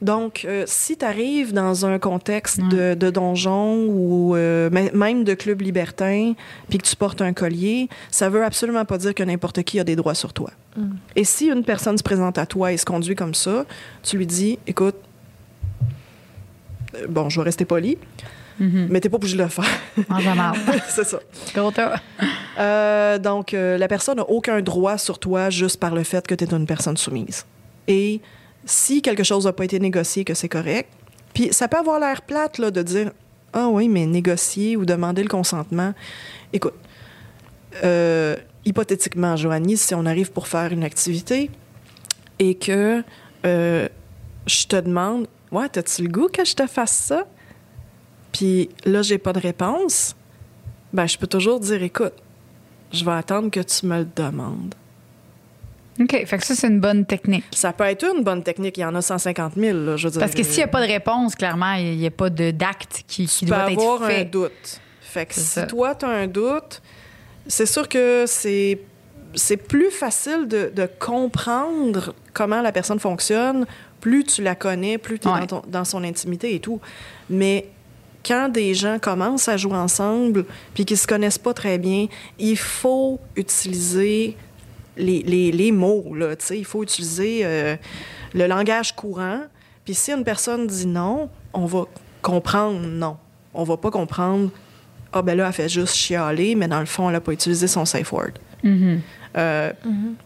Donc, 0.02 0.46
euh, 0.46 0.64
si 0.68 0.98
tu 0.98 1.06
arrives 1.06 1.54
dans 1.54 1.86
un 1.86 1.98
contexte 1.98 2.60
de, 2.60 2.94
de 2.94 3.10
donjon 3.10 3.86
ou 3.88 4.36
euh, 4.36 4.70
même 4.70 5.24
de 5.24 5.34
club 5.34 5.62
libertin, 5.62 6.34
puis 6.70 6.78
que 6.78 6.88
tu 6.88 6.96
portes 6.96 7.22
un 7.22 7.34
collier, 7.34 7.90
ça 8.12 8.30
veut 8.30 8.44
absolument 8.44 8.86
pas 8.86 8.98
dire 8.98 9.16
que 9.16 9.24
n'importe 9.24 9.64
qui 9.64 9.80
a 9.80 9.84
des 9.84 9.96
droits 9.96 10.16
sur 10.16 10.34
toi. 10.34 10.52
Et 11.16 11.24
si 11.24 11.48
une 11.48 11.64
personne 11.64 11.98
se 11.98 12.04
présente 12.04 12.38
à 12.38 12.46
toi 12.46 12.72
et 12.72 12.78
se 12.78 12.86
conduit 12.86 13.16
comme 13.16 13.36
ça, 13.36 13.66
tu 14.02 14.18
lui 14.18 14.26
dis, 14.26 14.58
écoute, 14.66 14.96
euh, 14.96 15.12
bon, 17.10 17.30
je 17.30 17.40
vais 17.40 17.46
rester 17.46 17.66
poli, 17.66 17.98
mais 18.60 19.00
t'es 19.00 19.10
pas 19.10 19.18
obligé 19.18 19.38
de 19.38 19.44
le 19.44 19.50
faire. 19.50 19.66
C'est 20.88 21.04
ça. 21.06 21.20
Euh, 22.60 23.18
donc, 23.18 23.54
euh, 23.54 23.78
la 23.78 23.88
personne 23.88 24.18
n'a 24.18 24.30
aucun 24.30 24.62
droit 24.62 24.98
sur 24.98 25.20
toi 25.20 25.50
juste 25.50 25.80
par 25.80 25.94
le 25.96 26.04
fait 26.04 26.26
que 26.28 26.36
tu 26.36 26.44
es 26.44 26.54
une 26.54 26.66
personne 26.66 26.98
soumise. 26.98 27.46
Et 27.88 28.22
si 28.66 29.02
quelque 29.02 29.24
chose 29.24 29.46
n'a 29.46 29.54
pas 29.54 29.66
été 29.66 29.80
négocié, 29.80 30.24
que 30.24 30.34
c'est 30.34 30.50
correct, 30.50 30.90
puis 31.34 31.52
ça 31.52 31.68
peut 31.68 31.78
avoir 31.78 32.00
l'air 32.00 32.22
plate 32.22 32.58
là, 32.60 32.72
de 32.72 32.82
dire 32.82 33.12
Ah 33.54 33.68
oui, 33.68 33.90
mais 33.90 34.06
négocier 34.06 34.78
ou 34.78 34.86
demander 34.86 35.24
le 35.24 35.30
consentement. 35.30 35.94
Écoute, 36.54 36.76
euh, 37.84 38.36
hypothétiquement, 38.66 39.36
Joanie, 39.36 39.78
si 39.78 39.96
on 39.96 40.06
arrive 40.06 40.32
pour 40.32 40.48
faire 40.48 40.72
une 40.72 40.84
activité 40.84 41.50
et 42.40 42.56
que 42.56 43.04
euh, 43.46 43.88
je 44.46 44.68
te 44.68 44.76
demande 44.76 45.28
Ouais, 45.54 45.70
t'as-tu 45.70 46.04
le 46.04 46.10
goût 46.10 46.28
que 46.28 46.44
je 46.44 46.56
te 46.56 46.68
fasse 46.68 46.92
ça? 46.92 47.28
Puis 48.32 48.70
là, 48.86 49.02
j'ai 49.04 49.20
pas 49.20 49.32
de 49.32 49.39
réponse. 49.39 50.16
Ben, 50.92 51.06
je 51.06 51.18
peux 51.18 51.28
toujours 51.28 51.60
dire 51.60 51.82
Écoute, 51.84 52.13
je 52.92 53.06
vais 53.06 53.12
attendre 53.12 53.50
que 53.50 53.60
tu 53.60 53.86
me 53.86 54.00
le 54.00 54.08
demandes. 54.16 54.76
OK. 56.00 56.26
Fait 56.26 56.38
que 56.38 56.44
ça, 56.44 56.56
c'est 56.56 56.68
une 56.68 56.80
bonne 56.80 57.06
technique. 57.06 57.46
Ça 57.52 57.72
peut 57.72 57.84
être 57.84 58.04
une 58.04 58.24
bonne 58.24 58.42
technique. 58.42 58.78
Il 58.78 58.82
y 58.82 58.86
en 58.86 58.96
a 58.96 59.02
150 59.02 59.54
000, 59.56 59.78
là, 59.78 59.96
je 59.96 60.08
veux 60.08 60.12
dire. 60.12 60.20
Parce 60.20 60.34
que 60.34 60.44
s'il 60.44 60.58
n'y 60.58 60.63
a 60.63 60.68
pas 60.68 60.82
de 60.82 60.92
réponse, 60.92 61.36
clairement, 61.36 61.74
il 61.74 61.98
n'y 61.98 62.08
a 62.08 62.12
pas 62.12 62.30
d'acte 62.32 63.04
qui, 63.08 63.28
qui 63.28 63.39
tu 63.39 63.46
peux 63.46 63.52
doit 63.52 63.63
avoir 63.63 64.04
être 64.04 64.12
fait. 64.12 64.22
un 64.22 64.26
doute. 64.26 64.82
Fait 65.02 65.28
que 65.28 65.36
si 65.36 65.42
ça. 65.42 65.68
toi, 65.68 65.94
tu 65.94 66.06
as 66.06 66.10
un 66.10 66.26
doute, 66.26 66.82
c'est 67.48 67.68
sûr 67.68 67.88
que 67.88 68.26
c'est 68.28 68.80
c'est 69.36 69.58
plus 69.58 69.89
facile 69.89 70.48
de, 70.48 70.72
de 70.76 70.88
comprendre 71.00 72.13
comment 72.34 72.62
la 72.62 72.72
personne 72.72 73.00
fonctionne, 73.00 73.66
plus 74.04 74.26
tu 74.26 74.44
la 74.44 74.54
connais, 74.54 74.98
plus 74.98 75.18
tu 75.18 75.30
es 75.30 75.32
Ouais. 75.32 75.39
dans, 75.39 75.62
ton- 75.62 75.63
dans 75.70 75.86
son 75.86 76.04
intimité 76.04 76.54
et 76.56 76.60
tout. 76.60 76.82
Mais 77.30 77.70
quand 78.26 78.50
des 78.50 78.74
gens 78.74 79.00
commencent 79.00 79.48
à 79.48 79.56
jouer 79.56 79.78
ensemble 79.78 80.46
puis 80.74 80.84
qu'ils 80.84 80.98
se 80.98 81.08
connaissent 81.08 81.38
pas 81.38 81.54
très 81.54 81.78
bien, 81.78 82.08
il 82.38 82.58
faut 82.58 83.22
utiliser 83.38 84.36
les, 84.98 85.24
les, 85.24 85.54
les 85.54 85.72
mots, 85.72 86.13
là, 86.16 86.36
tu 86.36 86.46
sais. 86.48 86.58
Il 86.60 86.66
faut 86.66 86.84
utiliser 86.84 87.42
euh, 87.46 87.78
le 88.34 88.46
langage 88.48 88.94
courant. 88.94 89.39
Puis 89.86 89.94
si 89.94 90.12
une 90.12 90.26
personne 90.26 90.68
dit 90.68 90.86
non, 90.86 91.30
on 91.54 91.66
va 91.66 91.86
comprendre 92.22 92.82
non. 92.82 93.16
On 93.54 93.63
va 93.63 93.78
pas 93.78 93.89
comprendre 93.92 94.50
«Ah, 95.13 95.22
ben 95.22 95.38
là, 95.38 95.48
elle 95.48 95.54
fait 95.54 95.70
juste 95.70 95.96
chialer, 95.96 96.56
mais 96.56 96.68
dans 96.68 96.80
le 96.82 96.86
fond, 96.88 97.10
elle 97.10 97.16
a 97.16 97.22
pas 97.22 97.32
utilisé 97.32 97.68
son 97.68 97.86
safe 97.86 98.12
word. 98.12 98.32
Mhm. 98.63 99.00
Euh, 99.36 99.72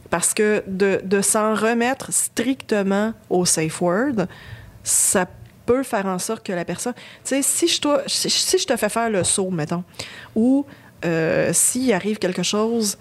Parce 0.10 0.34
que 0.34 0.64
de, 0.68 1.00
de 1.04 1.22
s'en 1.22 1.54
remettre 1.56 2.12
strictement 2.12 3.14
au 3.30 3.46
safe 3.46 3.82
word, 3.82 4.26
ça 4.84 5.26
peut 5.66 5.84
faire 5.84 6.06
en 6.06 6.20
sorte 6.20 6.46
que 6.46 6.54
la 6.54 6.66
personne... 6.66 6.94
Tu 6.96 7.02
sais, 7.24 7.42
si 7.42 7.68
je, 7.68 7.82
dois- 7.82 8.04
si, 8.08 8.30
si 8.30 8.58
je 8.58 8.66
te 8.66 8.76
fais 8.78 8.90
faire 8.90 9.10
le 9.10 9.24
saut, 9.24 9.50
mettons, 9.50 9.84
ou 10.36 10.66
euh, 11.06 11.52
s'il 11.54 11.92
arrive 11.94 12.18
quelque 12.20 12.44
chose 12.44 12.98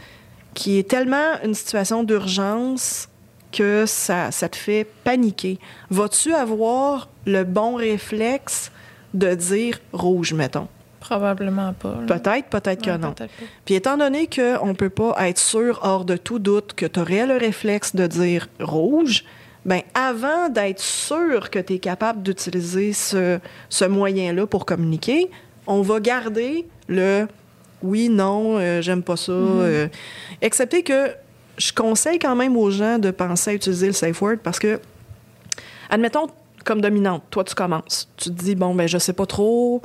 qui 0.54 0.78
est 0.78 0.88
tellement 0.88 1.40
une 1.44 1.54
situation 1.54 2.02
d'urgence 2.02 3.08
que 3.52 3.84
ça, 3.86 4.30
ça 4.32 4.48
te 4.48 4.56
fait 4.56 4.86
paniquer, 5.04 5.58
vas-tu 5.90 6.34
avoir 6.34 7.08
le 7.26 7.44
bon 7.44 7.74
réflexe 7.76 8.70
de 9.14 9.34
dire 9.34 9.78
rouge, 9.92 10.32
mettons? 10.32 10.68
Probablement 11.08 11.72
pas. 11.72 11.96
là. 12.06 12.18
Peut-être, 12.18 12.48
peut-être 12.48 12.82
que 12.82 12.96
non. 12.96 13.12
peut-être. 13.12 13.32
Puis 13.64 13.74
étant 13.74 13.96
donné 13.96 14.26
qu'on 14.28 14.66
ne 14.66 14.72
peut 14.72 14.90
pas 14.90 15.14
être 15.28 15.38
sûr, 15.38 15.78
hors 15.82 16.04
de 16.04 16.16
tout 16.16 16.38
doute, 16.38 16.74
que 16.74 16.86
tu 16.86 17.00
aurais 17.00 17.26
le 17.26 17.36
réflexe 17.36 17.94
de 17.94 18.06
dire 18.06 18.48
rouge, 18.60 19.24
ben 19.64 19.82
avant 19.94 20.48
d'être 20.48 20.80
sûr 20.80 21.50
que 21.50 21.58
tu 21.58 21.74
es 21.74 21.78
capable 21.78 22.22
d'utiliser 22.22 22.92
ce, 22.92 23.38
ce 23.68 23.84
moyen-là 23.84 24.46
pour 24.46 24.64
communiquer, 24.66 25.30
on 25.66 25.82
va 25.82 26.00
garder 26.00 26.66
le 26.88 27.26
oui, 27.82 28.08
non, 28.08 28.58
euh, 28.58 28.80
j'aime 28.80 29.02
pas 29.02 29.16
ça. 29.16 29.32
euh, 29.32 29.86
excepté 30.40 30.82
que 30.82 31.10
je 31.58 31.72
conseille 31.72 32.18
quand 32.18 32.34
même 32.34 32.56
aux 32.56 32.70
gens 32.70 32.98
de 32.98 33.10
penser 33.10 33.50
à 33.50 33.54
utiliser 33.54 33.86
le 33.86 33.92
safe 33.92 34.20
word 34.22 34.38
parce 34.42 34.58
que, 34.58 34.80
admettons, 35.90 36.26
comme 36.64 36.80
dominante, 36.80 37.22
toi, 37.30 37.44
tu 37.44 37.54
commences. 37.54 38.08
Tu 38.16 38.30
te 38.30 38.34
dis, 38.34 38.54
bon, 38.54 38.74
ben, 38.74 38.88
je 38.88 38.98
sais 38.98 39.12
pas 39.12 39.26
trop. 39.26 39.82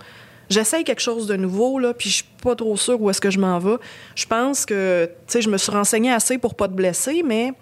J'essaye 0.51 0.83
quelque 0.83 0.99
chose 0.99 1.27
de 1.27 1.37
nouveau, 1.37 1.79
puis 1.93 2.09
je 2.09 2.15
suis 2.15 2.25
pas 2.43 2.55
trop 2.57 2.75
sûre 2.75 3.01
où 3.01 3.09
est-ce 3.09 3.21
que 3.21 3.29
je 3.29 3.39
m'en 3.39 3.57
vais. 3.57 3.77
Je 4.15 4.25
pense 4.25 4.65
que, 4.65 5.05
tu 5.05 5.13
sais, 5.27 5.41
je 5.41 5.49
me 5.49 5.57
suis 5.57 5.71
renseignée 5.71 6.11
assez 6.11 6.37
pour 6.37 6.55
pas 6.55 6.67
te 6.67 6.73
blesser, 6.73 7.23
mais 7.23 7.53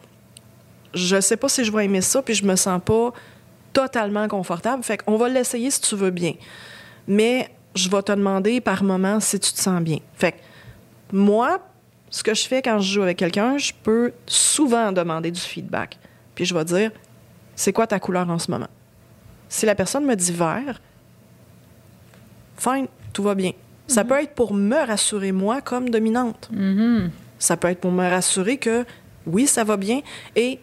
je 0.96 1.22
sais 1.22 1.38
pas 1.38 1.50
si 1.50 1.64
je 1.64 1.72
vais 1.72 1.86
aimer 1.86 2.02
ça, 2.02 2.24
puis 2.24 2.34
je 2.34 2.44
me 2.44 2.56
sens 2.56 2.82
pas 2.84 3.14
totalement 3.74 4.28
confortable. 4.28 4.82
Fait 4.82 4.98
qu'on 4.98 5.18
va 5.18 5.30
l'essayer 5.30 5.70
si 5.70 5.82
tu 5.82 5.96
veux 5.96 6.10
bien. 6.10 6.34
Mais 7.08 7.50
je 7.76 7.90
vais 7.90 8.02
te 8.02 8.12
demander 8.12 8.60
par 8.60 8.82
moment 8.82 9.20
si 9.20 9.40
tu 9.40 9.54
te 9.54 9.60
sens 9.60 9.82
bien. 9.84 10.00
Fait 10.16 10.34
moi, 11.12 11.60
ce 12.10 12.24
que 12.24 12.34
je 12.34 12.48
fais 12.48 12.64
quand 12.64 12.80
je 12.80 12.94
joue 12.94 13.04
avec 13.04 13.18
quelqu'un, 13.18 13.60
je 13.60 13.72
peux 13.84 14.14
souvent 14.26 14.92
demander 14.92 15.30
du 15.30 15.40
feedback. 15.40 16.00
Puis 16.34 16.46
je 16.46 16.56
vais 16.56 16.66
dire, 16.66 16.92
c'est 17.56 17.72
quoi 17.72 17.86
ta 17.86 18.00
couleur 18.00 18.28
en 18.32 18.40
ce 18.40 18.50
moment? 18.50 18.70
Si 19.48 19.68
la 19.68 19.76
personne 19.76 20.06
me 20.06 20.16
dit 20.16 20.32
vert, 20.32 20.82
fine, 22.60 22.88
tout 23.14 23.24
va 23.24 23.36
bien. 23.36 23.52
Ça 23.88 24.04
peut 24.04 24.22
être 24.22 24.36
pour 24.36 24.54
me 24.54 24.86
rassurer 24.86 25.32
moi 25.32 25.62
comme 25.62 25.90
dominante. 25.90 26.50
Mhm. 26.52 27.10
Ça 27.40 27.58
peut 27.58 27.70
être 27.70 27.80
pour 27.80 27.92
me 27.92 28.08
rassurer 28.08 28.58
que 28.58 28.86
oui, 29.26 29.48
ça 29.48 29.64
va 29.64 29.78
bien. 29.78 30.02
Et 30.36 30.60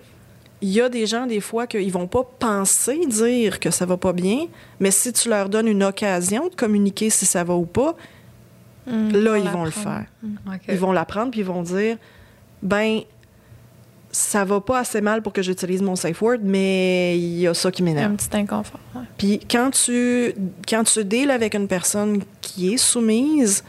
il 0.62 0.68
y 0.70 0.80
a 0.80 0.88
des 0.88 1.06
gens, 1.06 1.26
des 1.26 1.40
fois, 1.40 1.66
qu'ils 1.66 1.92
vont 1.92 2.06
pas 2.06 2.22
penser 2.38 3.00
dire 3.06 3.58
que 3.60 3.70
ça 3.70 3.84
va 3.84 3.96
pas 3.96 4.12
bien, 4.12 4.46
mais 4.80 4.90
si 4.90 5.12
tu 5.12 5.28
leur 5.28 5.48
donnes 5.48 5.68
une 5.68 5.82
occasion 5.82 6.48
de 6.48 6.54
communiquer 6.54 7.10
si 7.10 7.26
ça 7.26 7.44
va 7.44 7.54
ou 7.54 7.66
pas, 7.66 7.96
Mm, 8.86 9.10
là, 9.12 9.38
ils 9.38 9.48
vont 9.48 9.64
le 9.64 9.70
faire. 9.70 10.06
Ils 10.68 10.78
vont 10.78 10.92
l'apprendre 10.92 11.30
puis 11.30 11.40
ils 11.40 11.46
vont 11.46 11.62
dire 11.62 11.96
ben 12.62 13.00
ça 14.16 14.46
va 14.46 14.62
pas 14.62 14.78
assez 14.78 15.02
mal 15.02 15.20
pour 15.20 15.34
que 15.34 15.42
j'utilise 15.42 15.82
mon 15.82 15.94
safe 15.94 16.22
word, 16.22 16.38
mais 16.42 17.18
il 17.18 17.40
y 17.40 17.46
a 17.46 17.52
ça 17.52 17.70
qui 17.70 17.82
m'énerve. 17.82 18.12
un 18.12 18.16
petit 18.16 18.34
inconfort. 18.34 18.80
ouais. 18.94 19.02
Puis 19.18 19.40
quand 19.40 19.70
tu 19.70 20.34
quand 20.66 20.84
tu 20.84 21.04
deals 21.04 21.30
avec 21.30 21.54
une 21.54 21.68
personne 21.68 22.22
qui 22.40 22.72
est 22.72 22.78
soumise 22.78 23.62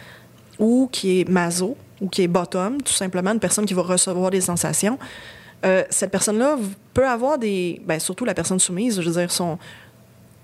ou 0.58 0.88
qui 0.90 1.20
est 1.20 1.30
maso 1.30 1.76
ou 2.00 2.08
qui 2.08 2.22
est 2.22 2.30
bottom, 2.30 2.82
tout 2.82 2.94
simplement 2.94 3.32
une 3.32 3.42
personne 3.42 3.66
qui 3.66 3.74
va 3.74 3.82
recevoir 3.82 4.32
des 4.32 4.40
sensations, 4.40 4.98
euh, 5.66 5.84
cette 5.90 6.12
personne-là 6.12 6.56
peut 6.94 7.06
avoir 7.06 7.38
des 7.38 7.82
ben, 7.86 8.00
surtout 8.00 8.24
la 8.24 8.34
personne 8.34 8.60
soumise, 8.60 9.02
je 9.02 9.10
veux 9.10 9.20
dire 9.20 9.30
son 9.30 9.60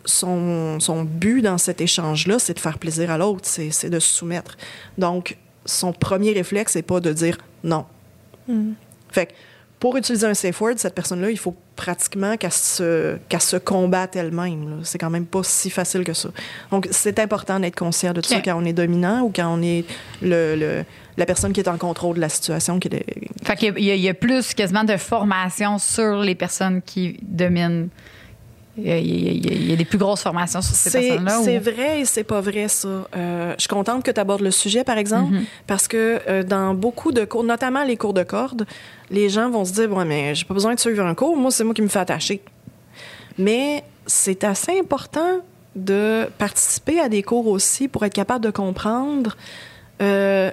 son, 0.03 0.81
son 0.81 1.05
but 1.05 1.41
dans 1.41 1.57
cet 1.57 1.79
échange-là, 1.79 2.39
c'est 2.39 2.55
de 2.55 2.59
faire 2.59 2.77
plaisir 2.77 3.09
à 3.09 3.17
l'autre, 3.17 3.43
c'est 3.43 3.71
c'est 3.71 3.89
de 3.89 3.99
se 3.99 4.13
soumettre. 4.13 4.57
Donc, 4.97 5.37
son 5.63 5.93
premier 5.93 6.33
réflexe, 6.33 6.73
c'est 6.73 6.81
pas 6.81 6.99
de 6.99 7.13
dire 7.13 7.37
non. 7.63 7.85
Mm. 8.49 8.73
Fait 9.09 9.27
que 9.27 9.31
pour 9.83 9.97
utiliser 9.97 10.25
un 10.25 10.33
safe 10.33 10.61
word, 10.61 10.75
cette 10.77 10.95
personne-là, 10.95 11.29
il 11.29 11.37
faut 11.37 11.53
pratiquement 11.75 12.37
qu'elle 12.37 12.53
se, 12.53 13.17
qu'elle 13.27 13.41
se 13.41 13.57
combatte 13.57 14.15
elle-même. 14.15 14.79
C'est 14.83 14.97
quand 14.97 15.09
même 15.09 15.25
pas 15.25 15.43
si 15.43 15.69
facile 15.69 16.05
que 16.05 16.13
ça. 16.13 16.29
Donc, 16.71 16.87
c'est 16.89 17.19
important 17.19 17.59
d'être 17.59 17.75
conscient 17.75 18.13
de 18.13 18.21
ça 18.23 18.37
Ok. 18.37 18.43
quand 18.45 18.55
on 18.61 18.63
est 18.63 18.71
dominant 18.71 19.23
ou 19.23 19.33
quand 19.35 19.53
on 19.53 19.61
est 19.61 19.83
le, 20.21 20.55
le- 20.55 20.85
la 21.17 21.25
personne 21.25 21.51
qui 21.51 21.59
est 21.59 21.67
en 21.67 21.77
contrôle 21.77 22.15
de 22.15 22.21
la 22.21 22.29
situation. 22.29 22.79
Qui 22.79 22.87
est, 22.87 23.05
Fait 23.43 23.57
qu'il 23.57 23.77
y 23.77 24.07
a 24.07 24.13
plus 24.13 24.53
quasiment 24.53 24.85
de 24.85 24.95
formation 24.95 25.77
sur 25.79 26.21
les 26.21 26.35
personnes 26.35 26.81
qui 26.81 27.19
dominent. 27.21 27.89
Il 28.75 28.87
y 28.87 28.91
a, 28.91 28.97
il 28.97 29.69
y 29.71 29.75
des 29.77 29.85
plus 29.85 29.99
grosses 29.99 30.23
formations 30.23 30.61
sur 30.63 30.73
ces 30.75 30.89
personnes-là. 30.89 31.41
c'est 31.43 31.59
ou- 31.59 31.61
vrai 31.61 31.99
et 32.01 32.05
c'est 32.05 32.23
pas 32.23 32.41
vrai, 32.41 32.67
ça. 32.67 32.87
Euh, 33.15 33.53
je 33.55 33.61
suis 33.61 33.67
contente 33.67 34.03
que 34.03 34.09
tu 34.09 34.19
abordes 34.19 34.41
le 34.41 34.49
sujet, 34.49 34.83
par 34.83 34.97
exemple, 34.97 35.31
Mhm. 35.33 35.43
parce 35.67 35.87
que 35.87 36.19
euh, 36.27 36.41
dans 36.41 36.73
beaucoup 36.73 37.11
de 37.11 37.23
cours, 37.23 37.43
notamment 37.43 37.83
les 37.83 37.97
cours 37.97 38.15
de 38.15 38.23
cordes, 38.23 38.65
les 39.11 39.29
gens 39.29 39.49
vont 39.51 39.63
se 39.63 39.73
dire 39.73 39.91
Ouais, 39.95 40.05
mais 40.05 40.33
j'ai 40.33 40.45
pas 40.45 40.55
besoin 40.55 40.73
de 40.73 40.79
suivre 40.79 41.05
un 41.05 41.13
cours, 41.13 41.37
moi, 41.37 41.51
c'est 41.51 41.63
moi 41.63 41.75
qui 41.75 41.83
me 41.83 41.87
fais 41.87 41.99
attacher. 41.99 42.41
Mais 43.37 43.83
c'est 44.07 44.43
assez 44.43 44.79
important 44.79 45.39
de 45.75 46.27
participer 46.37 46.99
à 46.99 47.09
des 47.09 47.23
cours 47.23 47.47
aussi 47.47 47.87
pour 47.87 48.03
être 48.05 48.13
capable 48.13 48.43
de 48.45 48.51
comprendre 48.51 49.35
euh, 50.01 50.51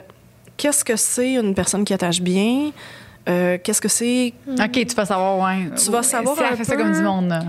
qu'est-ce 0.56 0.84
que 0.84 0.96
c'est 0.96 1.34
une 1.34 1.54
personne 1.54 1.84
qui 1.84 1.92
attache 1.94 2.20
bien, 2.20 2.70
euh, 3.28 3.58
qu'est-ce 3.62 3.80
que 3.80 3.88
c'est? 3.88 4.32
OK, 4.48 4.72
tu 4.72 4.94
vas 4.94 5.04
savoir, 5.06 5.38
ouais. 5.38 5.66
Tu 5.76 5.90
vas 5.90 6.02
savoir 6.02 6.36
Si 6.36 6.42
un 6.44 6.56
fait 6.56 6.64
ça 6.64 6.74
peu- 6.76 6.82
comme 6.82 6.92
du 6.92 7.02
monde. 7.02 7.28
là. 7.28 7.42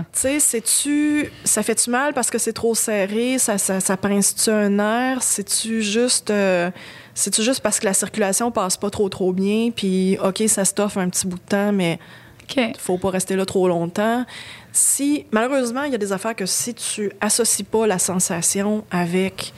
tu. 0.60 1.30
Ça 1.44 1.62
fait-tu 1.62 1.90
mal 1.90 2.12
parce 2.14 2.30
que 2.30 2.38
c'est 2.38 2.52
trop 2.52 2.74
serré? 2.74 3.38
Ça, 3.38 3.58
ça, 3.58 3.80
ça 3.80 3.96
pince-tu 3.96 4.50
un 4.50 4.68
nerf? 4.70 5.22
C'est-tu 5.22 5.82
juste. 5.82 6.30
euh, 6.30 6.70
c'est-tu 7.14 7.42
juste 7.42 7.60
parce 7.60 7.78
que 7.80 7.86
la 7.86 7.94
circulation 7.94 8.50
passe 8.50 8.76
pas 8.76 8.90
trop, 8.90 9.08
trop 9.08 9.32
bien? 9.32 9.70
Puis, 9.74 10.18
OK, 10.22 10.42
ça 10.46 10.64
stoffe 10.64 10.96
un 10.96 11.08
petit 11.08 11.26
bout 11.26 11.36
de 11.38 11.42
temps, 11.48 11.72
mais 11.72 11.98
OK. 12.44 12.60
faut 12.78 12.98
pas 12.98 13.10
rester 13.10 13.34
là 13.36 13.44
trop 13.46 13.66
longtemps. 13.68 14.24
Si. 14.72 15.26
Malheureusement, 15.32 15.82
il 15.84 15.92
y 15.92 15.94
a 15.94 15.98
des 15.98 16.12
affaires 16.12 16.36
que 16.36 16.46
si 16.46 16.74
tu 16.74 17.10
associes 17.20 17.64
pas 17.64 17.86
la 17.86 17.98
sensation 17.98 18.84
avec 18.90 19.52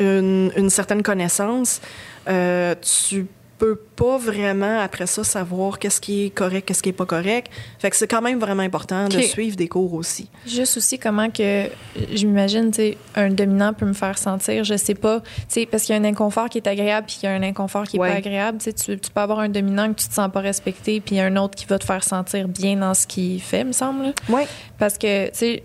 une, 0.00 0.50
une 0.56 0.70
certaine 0.70 1.02
connaissance, 1.02 1.80
euh, 2.28 2.74
tu 3.06 3.26
peut 3.64 3.80
pas 3.96 4.18
vraiment, 4.18 4.78
après 4.80 5.06
ça, 5.06 5.24
savoir 5.24 5.78
qu'est-ce 5.78 5.98
qui 5.98 6.26
est 6.26 6.30
correct, 6.30 6.68
qu'est-ce 6.68 6.82
qui 6.82 6.90
est 6.90 6.92
pas 6.92 7.06
correct. 7.06 7.50
Fait 7.78 7.88
que 7.88 7.96
c'est 7.96 8.06
quand 8.06 8.20
même 8.20 8.38
vraiment 8.38 8.62
important 8.62 9.08
de 9.08 9.18
suivre 9.20 9.56
des 9.56 9.68
cours 9.68 9.94
aussi. 9.94 10.28
Juste 10.46 10.76
aussi 10.76 10.98
comment 10.98 11.30
que 11.30 11.70
je 12.12 12.26
m'imagine, 12.26 12.70
tu 12.70 12.76
sais, 12.76 12.98
un 13.14 13.30
dominant 13.30 13.72
peut 13.72 13.86
me 13.86 13.94
faire 13.94 14.18
sentir, 14.18 14.64
je 14.64 14.76
sais 14.76 14.94
pas, 14.94 15.20
tu 15.20 15.26
sais, 15.48 15.66
parce 15.66 15.84
qu'il 15.84 15.94
y 15.94 15.98
a 15.98 16.00
un 16.02 16.04
inconfort 16.04 16.50
qui 16.50 16.58
est 16.58 16.66
agréable 16.66 17.06
puis 17.06 17.20
il 17.22 17.24
y 17.24 17.28
a 17.30 17.32
un 17.32 17.42
inconfort 17.42 17.84
qui 17.84 17.96
est 17.96 18.00
Ouais. 18.00 18.10
pas 18.10 18.16
agréable. 18.16 18.58
Tu 18.58 18.64
sais, 18.64 18.98
tu, 18.98 19.10
peux 19.10 19.20
avoir 19.20 19.38
un 19.38 19.48
dominant 19.48 19.90
que 19.94 19.98
tu 19.98 20.08
te 20.08 20.12
sens 20.12 20.30
pas 20.30 20.40
respecté 20.40 21.00
puis 21.00 21.18
un 21.18 21.34
autre 21.36 21.54
qui 21.54 21.64
va 21.64 21.78
te 21.78 21.84
faire 21.84 22.04
sentir 22.04 22.48
bien 22.48 22.76
dans 22.76 22.92
ce 22.92 23.06
qu'il 23.06 23.40
fait, 23.40 23.64
me 23.64 23.72
semble. 23.72 24.12
Ouais. 24.28 24.46
Parce 24.78 24.98
que, 24.98 25.28
tu 25.28 25.34
sais, 25.34 25.62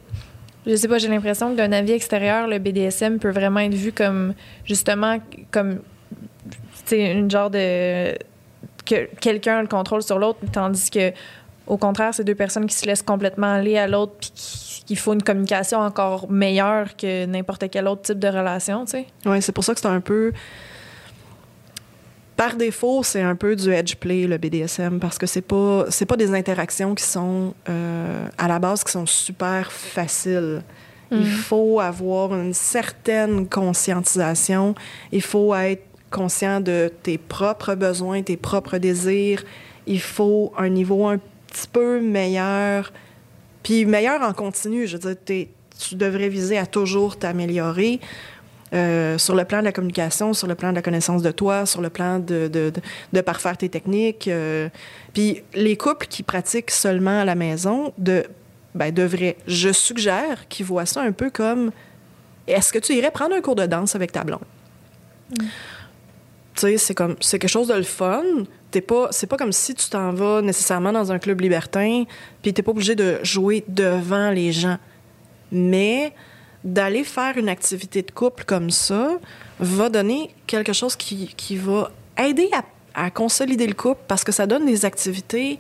je 0.66 0.76
sais 0.76 0.88
pas, 0.88 1.00
j'ai 1.00 1.10
l'impression 1.10 1.52
que 1.52 1.58
d'un 1.58 1.74
avis 1.74 1.92
extérieur, 1.92 2.48
le 2.48 2.60
BDSM 2.60 3.20
peut 3.20 3.32
vraiment 3.32 3.60
être 3.60 3.74
vu 3.74 3.92
comme, 3.92 4.36
justement, 4.64 5.18
comme, 5.52 5.80
sais, 6.90 7.12
une 7.12 7.30
genre 7.32 7.50
de. 7.50 8.14
que 8.86 9.08
quelqu'un 9.20 9.58
a 9.58 9.62
le 9.62 9.68
contrôle 9.68 10.02
sur 10.04 10.18
l'autre, 10.20 10.40
tandis 10.52 10.90
que, 10.90 11.12
au 11.68 11.78
contraire, 11.78 12.14
c'est 12.14 12.24
deux 12.24 12.36
personnes 12.36 12.66
qui 12.66 12.76
se 12.76 12.86
laissent 12.86 13.04
complètement 13.04 13.54
aller 13.54 13.78
à 13.78 13.88
l'autre 13.88 14.14
puis 14.20 14.32
qui- 14.36 14.84
qu'il 14.88 14.98
faut 14.98 15.14
une 15.14 15.22
communication 15.22 15.80
encore 15.80 16.32
meilleure 16.32 16.96
que 16.98 17.26
n'importe 17.28 17.70
quel 17.70 17.88
autre 17.88 18.02
type 18.02 18.18
de 18.18 18.28
relation, 18.28 18.86
tu 18.86 18.92
sais. 18.92 19.06
Ouais, 19.26 19.40
c'est 19.40 19.52
pour 19.52 19.64
ça 19.64 19.76
que 19.76 19.80
c'est 19.80 19.88
un 19.88 20.02
peu. 20.02 20.32
Par 22.36 22.56
défaut, 22.56 23.04
c'est 23.04 23.22
un 23.22 23.36
peu 23.36 23.56
du 23.56 23.70
edge 23.74 23.96
play 23.96 24.26
le 24.26 24.38
BDSM 24.38 25.00
parce 25.02 25.18
que 25.18 25.26
c'est 25.28 25.42
pas 25.42 25.86
c'est 25.90 26.06
pas 26.06 26.16
des 26.16 26.34
interactions 26.34 26.96
qui 26.96 27.04
sont 27.04 27.54
euh, 27.68 28.28
à 28.38 28.48
la 28.48 28.60
base 28.60 28.84
qui 28.84 28.92
sont 28.94 29.06
super 29.06 29.72
faciles. 29.72 30.64
Il 31.12 31.26
faut 31.26 31.80
avoir 31.80 32.36
une 32.36 32.54
certaine 32.54 33.48
conscientisation. 33.50 34.76
Il 35.12 35.24
faut 35.24 35.54
être 35.56 35.82
conscient 36.12 36.60
de 36.62 36.92
tes 37.04 37.18
propres 37.18 37.76
besoins, 37.76 38.22
tes 38.22 38.38
propres 38.38 38.78
désirs. 38.78 39.44
Il 39.88 40.02
faut 40.02 40.54
un 40.58 40.70
niveau 40.70 41.08
un 41.08 41.18
petit 41.48 41.68
peu 41.72 42.02
meilleur. 42.02 42.92
Puis 43.64 43.86
meilleur 43.86 44.22
en 44.22 44.34
continu. 44.34 44.88
Je 44.88 44.98
veux 44.98 45.14
dire, 45.14 45.48
tu 45.80 45.96
devrais 45.96 46.30
viser 46.30 46.58
à 46.58 46.66
toujours 46.66 47.18
t'améliorer. 47.18 48.00
euh, 48.74 49.18
sur 49.18 49.36
le 49.36 49.46
plan 49.46 49.60
de 49.60 49.66
la 49.66 49.72
communication, 49.72 50.34
sur 50.34 50.48
le 50.48 50.56
plan 50.56 50.70
de 50.70 50.76
la 50.76 50.82
connaissance 50.82 51.22
de 51.22 51.32
toi, 51.32 51.66
sur 51.66 51.82
le 51.82 51.90
plan 51.90 52.20
de, 52.20 52.48
de, 52.48 53.22
parfaire 53.22 53.58
tes 53.58 53.70
techniques. 53.70 54.28
euh. 54.28 54.70
Puis 55.14 55.42
les 55.54 55.76
couples 55.76 56.08
qui 56.08 56.24
pratiquent 56.24 56.72
seulement 56.72 57.22
à 57.22 57.26
la 57.26 57.36
maison 57.36 57.94
ben, 57.98 58.94
devraient, 58.94 59.38
je 59.48 59.72
suggère 59.72 60.48
qu'ils 60.50 60.66
voient 60.66 60.86
ça 60.86 61.02
un 61.02 61.12
peu 61.12 61.30
comme 61.32 61.72
est-ce 62.48 62.72
que 62.72 62.80
tu 62.80 62.94
irais 62.94 63.12
prendre 63.12 63.36
un 63.36 63.42
cours 63.42 63.56
de 63.56 63.66
danse 63.66 63.96
avec 63.96 64.12
ta 64.12 64.24
blonde? 64.24 64.40
Sais, 65.40 65.46
c'est 66.78 66.96
comme 66.96 67.16
c'est 67.20 67.40
quelque 67.40 67.50
chose 67.50 67.68
de 67.68 67.74
le 67.74 67.84
fun. 67.84 68.24
T'es 68.72 68.82
pas, 68.82 69.08
c'est 69.12 69.28
pas 69.28 69.38
comme 69.38 69.52
si 69.52 69.74
tu 69.74 69.90
t'en 69.90 70.12
vas 70.12 70.42
nécessairement 70.42 70.92
dans 70.92 71.12
un 71.12 71.20
club 71.20 71.42
libertin, 71.42 72.04
puis 72.42 72.54
t'es 72.54 72.62
pas 72.62 72.72
obligé 72.72 72.96
de 72.96 73.20
jouer 73.24 73.64
devant 73.68 74.30
les 74.30 74.52
gens. 74.52 74.78
Mais 75.52 76.14
d'aller 76.64 77.04
faire 77.04 77.38
une 77.38 77.50
activité 77.50 78.02
de 78.02 78.12
couple 78.12 78.44
comme 78.44 78.70
ça 78.70 79.18
va 79.60 79.90
donner 79.90 80.30
quelque 80.46 80.74
chose 80.74 80.96
qui, 80.96 81.34
qui 81.36 81.56
va 81.56 81.92
aider 82.18 82.50
à, 82.54 83.06
à 83.06 83.10
consolider 83.10 83.66
le 83.66 83.74
couple 83.74 84.02
parce 84.08 84.24
que 84.24 84.32
ça 84.32 84.46
donne 84.46 84.66
des 84.66 84.86
activités, 84.86 85.58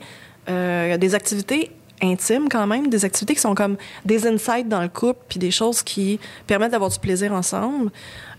euh, 0.49 0.97
des 0.97 1.15
activités 1.15 1.71
intimes 2.01 2.47
quand 2.49 2.67
même, 2.67 2.89
des 2.89 3.05
activités 3.05 3.35
qui 3.35 3.41
sont 3.41 3.55
comme 3.55 3.77
des 4.05 4.27
insights 4.27 4.67
dans 4.67 4.81
le 4.81 4.88
couple, 4.88 5.19
puis 5.27 5.39
des 5.39 5.51
choses 5.51 5.83
qui 5.83 6.19
permettent 6.47 6.71
d'avoir 6.71 6.89
du 6.89 6.99
plaisir 6.99 7.33
ensemble. 7.33 7.91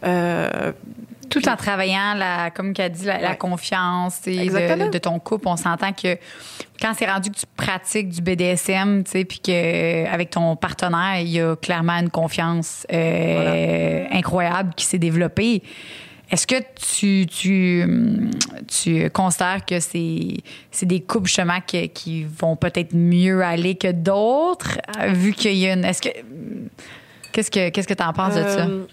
Euh, 0.04 0.72
Tout 1.30 1.48
en 1.48 1.56
travaillant, 1.56 2.14
la, 2.14 2.50
comme 2.50 2.72
qu'a 2.72 2.88
dit, 2.88 3.06
la, 3.06 3.34
confiance 3.36 4.22
de, 4.22 4.90
de 4.90 4.98
ton 4.98 5.18
couple. 5.18 5.48
On 5.48 5.56
s'entend 5.56 5.92
que 5.92 6.18
quand 6.80 6.92
c'est 6.98 7.08
rendu 7.10 7.30
que 7.30 7.36
tu 7.36 7.46
pratiques 7.56 8.08
du 8.08 8.20
BDSM, 8.20 9.04
tu 9.04 9.10
sais, 9.12 9.24
puis 9.24 9.38
qu'avec 9.38 10.30
ton 10.30 10.56
partenaire, 10.56 11.20
il 11.20 11.28
y 11.28 11.40
a 11.40 11.54
clairement 11.56 11.98
une 11.98 12.10
confiance 12.10 12.86
euh, 12.92 14.04
incroyable 14.10 14.74
qui 14.74 14.84
s'est 14.84 14.98
développée. 14.98 15.62
Est-ce 16.30 16.46
que 16.46 16.56
tu, 16.96 17.26
tu, 17.26 18.30
tu 18.68 19.10
considères 19.10 19.64
que 19.66 19.80
c'est, 19.80 20.36
c'est 20.70 20.86
des 20.86 21.00
couples 21.00 21.26
justement 21.26 21.60
qui, 21.66 21.88
qui 21.88 22.24
vont 22.24 22.54
peut-être 22.56 22.94
mieux 22.94 23.42
aller 23.42 23.74
que 23.74 23.90
d'autres, 23.90 24.78
vu 25.08 25.32
qu'il 25.32 25.54
y 25.54 25.66
a 25.66 25.72
une. 25.74 25.84
Est-ce 25.84 26.02
que. 26.02 26.08
Qu'est-ce 27.32 27.50
que 27.50 27.68
qu'est-ce 27.68 27.86
que 27.86 27.94
tu 27.94 28.02
en 28.02 28.12
penses 28.12 28.34
de 28.34 28.42
ça? 28.42 28.66
euh, 28.66 28.84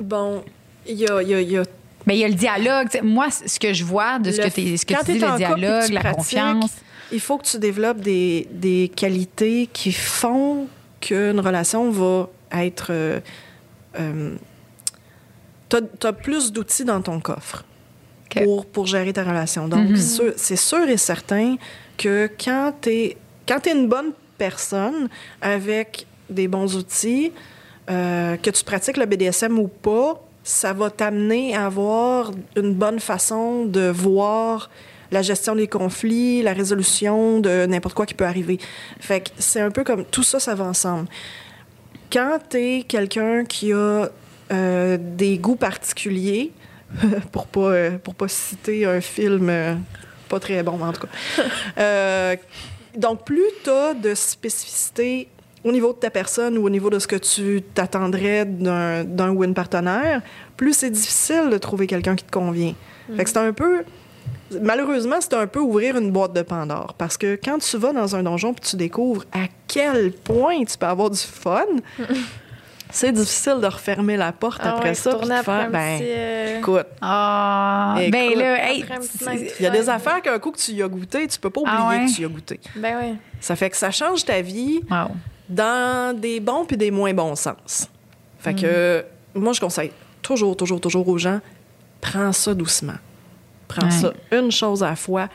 Bon, 0.00 0.42
il 0.86 0.94
y 0.96 1.06
a, 1.08 1.22
il 1.22 1.28
y 1.28 1.34
a- 1.34 1.40
il 1.40 1.50
y 1.50 1.56
a 1.58 1.62
Mais 2.06 2.16
il 2.16 2.20
y 2.20 2.24
a 2.24 2.28
le 2.28 2.34
dialogue. 2.34 2.88
Moi, 3.02 3.28
ce 3.30 3.58
que 3.58 3.72
je 3.72 3.84
vois 3.84 4.18
de 4.18 4.30
ce 4.30 4.38
Le- 4.38 4.44
que, 4.44 4.50
t'es- 4.54 4.76
ce 4.76 4.84
que 4.86 4.94
tu 5.04 5.12
dis, 5.12 5.18
le 5.18 5.36
dialogue, 5.36 5.90
la 5.90 6.00
pratiques, 6.00 6.16
confiance. 6.18 6.72
il 7.12 7.20
faut 7.20 7.38
que 7.38 7.46
tu 7.46 7.58
développes 7.58 8.00
des, 8.00 8.46
des 8.50 8.90
qualités 8.94 9.68
qui 9.72 9.92
font 9.92 10.66
qu'une 11.00 11.40
relation 11.40 11.90
va 11.90 12.28
être. 12.52 12.88
Euh, 12.90 13.20
euh, 13.98 14.34
tu 15.70 16.06
as, 16.06 16.12
plus 16.12 16.52
d'outils 16.52 16.84
dans 16.84 17.00
ton 17.00 17.20
coffre 17.20 17.64
pour, 18.30 18.66
pour 18.66 18.86
gérer 18.86 19.12
ta 19.12 19.22
relation. 19.24 19.68
Donc, 19.68 19.90
Mhm. 19.90 19.96
sûr- 19.96 20.32
c'est 20.36 20.56
sûr 20.56 20.88
et 20.88 20.96
certain 20.96 21.56
que 21.96 22.28
quand 22.42 22.72
tu 22.82 22.90
es, 22.90 23.16
quand 23.48 23.66
es 23.66 23.72
une 23.72 23.88
bonne 23.88 24.12
personne 24.38 25.08
avec 25.40 26.06
des 26.28 26.48
bons 26.48 26.76
outils, 26.76 27.32
euh, 27.90 28.36
que 28.36 28.50
tu 28.50 28.64
pratiques 28.64 28.96
le 28.96 29.06
BDSM 29.06 29.58
ou 29.58 29.68
pas, 29.68 30.20
ça 30.44 30.74
va 30.74 30.90
t'amener 30.90 31.56
à 31.56 31.66
avoir 31.66 32.30
une 32.54 32.74
bonne 32.74 33.00
façon 33.00 33.64
de 33.64 33.88
voir 33.88 34.70
la 35.10 35.22
gestion 35.22 35.56
des 35.56 35.68
conflits, 35.68 36.42
la 36.42 36.52
résolution 36.52 37.40
de 37.40 37.66
n'importe 37.66 37.94
quoi 37.94 38.04
qui 38.04 38.14
peut 38.14 38.26
arriver. 38.26 38.58
Fait 39.00 39.20
que 39.20 39.30
c'est 39.38 39.60
un 39.60 39.70
peu 39.70 39.84
comme 39.84 40.04
tout 40.04 40.22
ça, 40.22 40.38
ça 40.38 40.54
va 40.54 40.64
ensemble. 40.64 41.08
Quand 42.12 42.38
tu 42.50 42.58
es 42.58 42.82
quelqu'un 42.82 43.44
qui 43.44 43.72
a 43.72 44.10
euh, 44.52 44.98
des 45.00 45.38
goûts 45.38 45.56
particuliers, 45.56 46.52
pour 47.32 47.46
pas 47.46 47.60
euh, 47.60 47.98
pour 47.98 48.14
pas 48.14 48.28
citer 48.28 48.84
un 48.84 49.00
film 49.00 49.48
euh, 49.48 49.74
pas 50.28 50.38
très 50.38 50.62
bon 50.62 50.80
en 50.80 50.92
tout 50.92 51.06
cas. 51.06 52.36
Donc 52.96 53.24
plus 53.24 53.42
tu 53.64 53.70
as 53.70 53.94
de 53.94 54.14
spécificité 54.14 55.28
au 55.64 55.72
niveau 55.72 55.92
de 55.92 55.98
ta 55.98 56.10
personne 56.10 56.58
ou 56.58 56.66
au 56.66 56.70
niveau 56.70 56.90
de 56.90 56.98
ce 56.98 57.06
que 57.06 57.16
tu 57.16 57.62
t'attendrais 57.74 58.44
d'un 58.44 59.30
ou 59.30 59.44
une 59.44 59.54
partenaire, 59.54 60.20
plus 60.56 60.74
c'est 60.74 60.90
difficile 60.90 61.48
de 61.50 61.58
trouver 61.58 61.86
quelqu'un 61.86 62.14
qui 62.14 62.24
te 62.24 62.30
convient. 62.32 62.74
Fait 63.16 63.24
que 63.24 63.30
c'est 63.30 63.38
un 63.38 63.52
peu 63.52 63.84
malheureusement, 64.60 65.16
c'est 65.20 65.34
un 65.34 65.46
peu 65.46 65.60
ouvrir 65.60 65.96
une 65.96 66.10
boîte 66.10 66.32
de 66.32 66.42
Pandore 66.42 66.94
parce 66.96 67.16
que 67.16 67.38
quand 67.42 67.58
tu 67.58 67.76
vas 67.76 67.92
dans 67.92 68.14
un 68.14 68.22
donjon 68.22 68.52
puis 68.54 68.68
tu 68.68 68.76
découvres 68.76 69.24
à 69.32 69.46
quel 69.66 70.12
point 70.12 70.64
tu 70.64 70.76
peux 70.78 70.86
avoir 70.86 71.10
du 71.10 71.18
fun, 71.18 71.64
c'est 72.90 73.12
difficile 73.12 73.58
de 73.60 73.66
refermer 73.66 74.16
la 74.16 74.32
porte 74.32 74.60
Ah 74.62 74.74
après 74.74 74.90
ouais, 74.90 74.94
ça 74.94 75.12
après 75.12 75.42
faire 75.42 75.70
ben 75.70 75.98
petit, 75.98 76.04
euh, 76.08 76.58
écoute 76.58 76.86
Ah, 77.00 77.96
ben 78.10 78.38
là, 78.38 78.70
hey, 78.70 78.84
il 79.58 79.62
y 79.62 79.66
a 79.66 79.70
des 79.70 79.88
affaires 79.88 80.22
qu'un 80.22 80.38
coup 80.38 80.50
que 80.52 80.58
tu 80.58 80.72
y 80.72 80.82
as 80.82 80.88
goûté, 80.88 81.26
tu 81.26 81.38
peux 81.38 81.50
pas 81.50 81.60
oublier 81.60 81.76
Ah 81.78 81.88
ouais? 81.88 82.06
que 82.06 82.14
tu 82.14 82.22
y 82.22 82.24
as 82.24 82.28
goûté. 82.28 82.60
Ben 82.76 82.96
oui. 83.02 83.14
Ça 83.40 83.56
fait 83.56 83.70
que 83.70 83.76
ça 83.76 83.90
change 83.90 84.24
ta 84.24 84.40
vie 84.40 84.80
wow. 84.90 85.08
Dans 85.48 86.18
des 86.18 86.40
bons 86.40 86.64
puis 86.64 86.76
des 86.76 86.90
moins 86.90 87.12
bons 87.14 87.36
sens. 87.36 87.88
Fait 88.38 88.54
que 88.54 89.04
moi, 89.34 89.52
je 89.52 89.60
conseille 89.60 89.90
toujours, 90.22 90.56
toujours, 90.56 90.80
toujours 90.80 91.06
aux 91.08 91.18
gens, 91.18 91.40
prends 92.00 92.32
ça 92.32 92.54
doucement. 92.54 92.94
Prends 93.68 93.86
Ouais. 93.86 93.90
ça 93.90 94.12
une 94.32 94.50
chose 94.52 94.82
à 94.82 94.90
la 94.90 94.96
fois. 94.96 95.28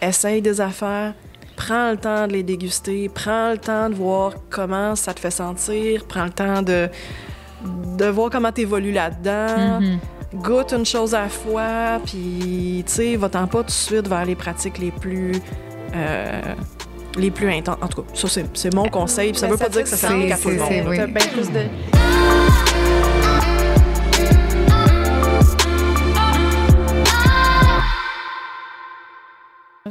Essaye 0.00 0.40
des 0.42 0.60
affaires. 0.60 1.14
Prends 1.56 1.90
le 1.90 1.96
temps 1.96 2.26
de 2.26 2.32
les 2.32 2.42
déguster. 2.42 3.08
Prends 3.12 3.50
le 3.52 3.58
temps 3.58 3.90
de 3.90 3.94
voir 3.94 4.32
comment 4.50 4.96
ça 4.96 5.12
te 5.14 5.20
fait 5.20 5.30
sentir. 5.30 6.04
Prends 6.06 6.24
le 6.24 6.30
temps 6.30 6.62
de, 6.62 6.88
de 7.98 8.04
voir 8.06 8.30
comment 8.30 8.50
tu 8.52 8.62
évolues 8.62 8.92
là-dedans. 8.92 9.80
Mhm. 9.80 9.98
Goûte 10.34 10.72
une 10.72 10.86
chose 10.86 11.14
à 11.14 11.22
la 11.22 11.28
fois. 11.28 12.00
Puis, 12.06 12.82
tu 12.86 12.92
sais, 12.92 13.16
va-t'en 13.16 13.46
pas 13.46 13.58
tout 13.60 13.66
de 13.66 13.70
suite 13.70 14.08
vers 14.08 14.24
les 14.24 14.34
pratiques 14.34 14.78
les 14.78 14.90
plus... 14.90 15.34
euh, 15.94 16.40
les 17.16 17.30
plus 17.30 17.50
intenses. 17.52 17.78
En 17.82 17.88
tout 17.88 18.02
cas, 18.02 18.08
ça, 18.14 18.28
c'est, 18.54 18.74
mon 18.74 18.88
conseil. 18.88 19.34
Ça 19.34 19.46
Ben, 19.46 19.52
veut 19.52 19.58
pas 19.58 19.68
dire 19.68 19.82
que 19.82 19.88
ça 19.88 19.96
s'applique 19.96 20.30
à 20.32 20.36
tout 20.38 20.50
le 20.50 20.56
monde. 20.56 20.70
oui. 20.88 20.96
Bien 20.98 21.06
plus 21.32 21.50
de. 21.50 21.66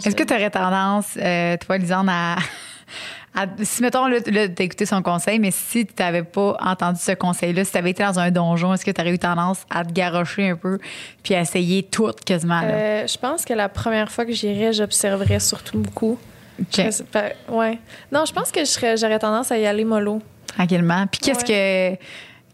Est-ce 0.04 0.16
que 0.16 0.24
tu 0.24 0.34
aurais 0.34 0.50
tendance, 0.50 1.18
euh, 1.18 1.58
toi, 1.58 1.78
Lisanne, 1.78 2.08
à, 2.10 2.36
à- 3.36 3.46
Si, 3.62 3.82
mettons, 3.82 4.08
là, 4.08 4.18
là, 4.26 4.48
t'as 4.48 4.64
écouté 4.64 4.86
son 4.86 5.02
conseil, 5.02 5.38
mais 5.38 5.52
si 5.52 5.86
tu 5.86 5.94
n'avais 6.02 6.24
pas 6.24 6.56
entendu 6.62 7.00
ce 7.00 7.12
conseil-là, 7.12 7.66
si 7.66 7.72
tu 7.74 7.78
avais 7.78 7.92
été 7.92 8.02
dans 8.04 8.18
un 8.18 8.32
donjon, 8.32 8.74
est-ce 8.74 8.86
que 8.86 8.92
tu 8.92 9.02
aurais 9.02 9.12
eu 9.14 9.20
tendance 9.20 9.66
à 9.70 9.84
te 9.84 9.92
garrocher 9.92 10.50
un 10.50 10.56
peu 10.56 10.80
puis 11.24 11.36
à 11.36 11.42
essayer 11.42 11.84
tout 11.84 12.12
quasiment? 12.26 12.62
Là? 12.62 12.68
Euh, 12.70 13.08
je 13.08 13.18
pense 13.18 13.44
que 13.44 13.54
la 13.54 13.68
première 13.68 14.10
fois 14.12 14.26
que 14.26 14.32
j'irais, 14.32 14.72
j'observerais 14.72 15.40
surtout 15.42 15.78
beaucoup. 15.78 16.18
Je 16.70 17.52
ouais. 17.54 17.80
Non, 18.12 18.26
je 18.26 18.34
pense 18.34 18.52
que 18.52 18.60
je 18.62 18.66
serais- 18.66 18.98
j'aurais 18.98 19.20
tendance 19.20 19.52
à 19.52 19.58
y 19.58 19.66
aller 19.66 19.86
mollo. 19.86 20.22
Tranquillement. 20.48 21.06
Puis 21.08 21.20
qu'est-ce 21.22 21.46
que, 21.46 21.98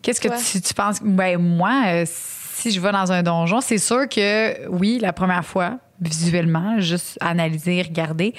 qu'est-ce 0.02 0.22
que 0.22 0.52
tu, 0.52 0.62
tu 0.62 0.74
penses? 0.74 1.00
Ben, 1.02 1.38
moi, 1.40 1.84
euh, 1.88 2.04
si 2.08 2.72
je 2.72 2.80
vais 2.80 2.92
dans 2.92 3.12
un 3.12 3.24
donjon, 3.24 3.62
c'est 3.62 3.78
sûr 3.78 4.08
que 4.08 4.68
oui, 4.70 5.00
la 5.02 5.14
première 5.14 5.46
fois, 5.46 5.78
visuellement, 6.00 6.80
juste 6.80 7.18
analyser, 7.22 7.82
regarder. 7.82 8.34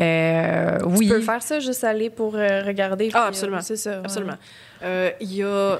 Euh, 0.00 0.78
oui. 0.84 1.06
Tu 1.08 1.14
peux 1.14 1.20
faire 1.22 1.42
ça, 1.42 1.58
juste 1.58 1.82
aller 1.84 2.10
pour 2.10 2.34
euh, 2.36 2.62
regarder. 2.64 3.10
Ah, 3.14 3.26
absolument. 3.28 3.58
euh, 3.58 3.62
c'est 3.62 3.76
ça. 3.76 3.90
ouais. 3.92 3.96
Absolument. 4.04 4.36
Euh, 4.82 5.10
Il 5.20 5.32
y 5.34 5.42
a. 5.42 5.78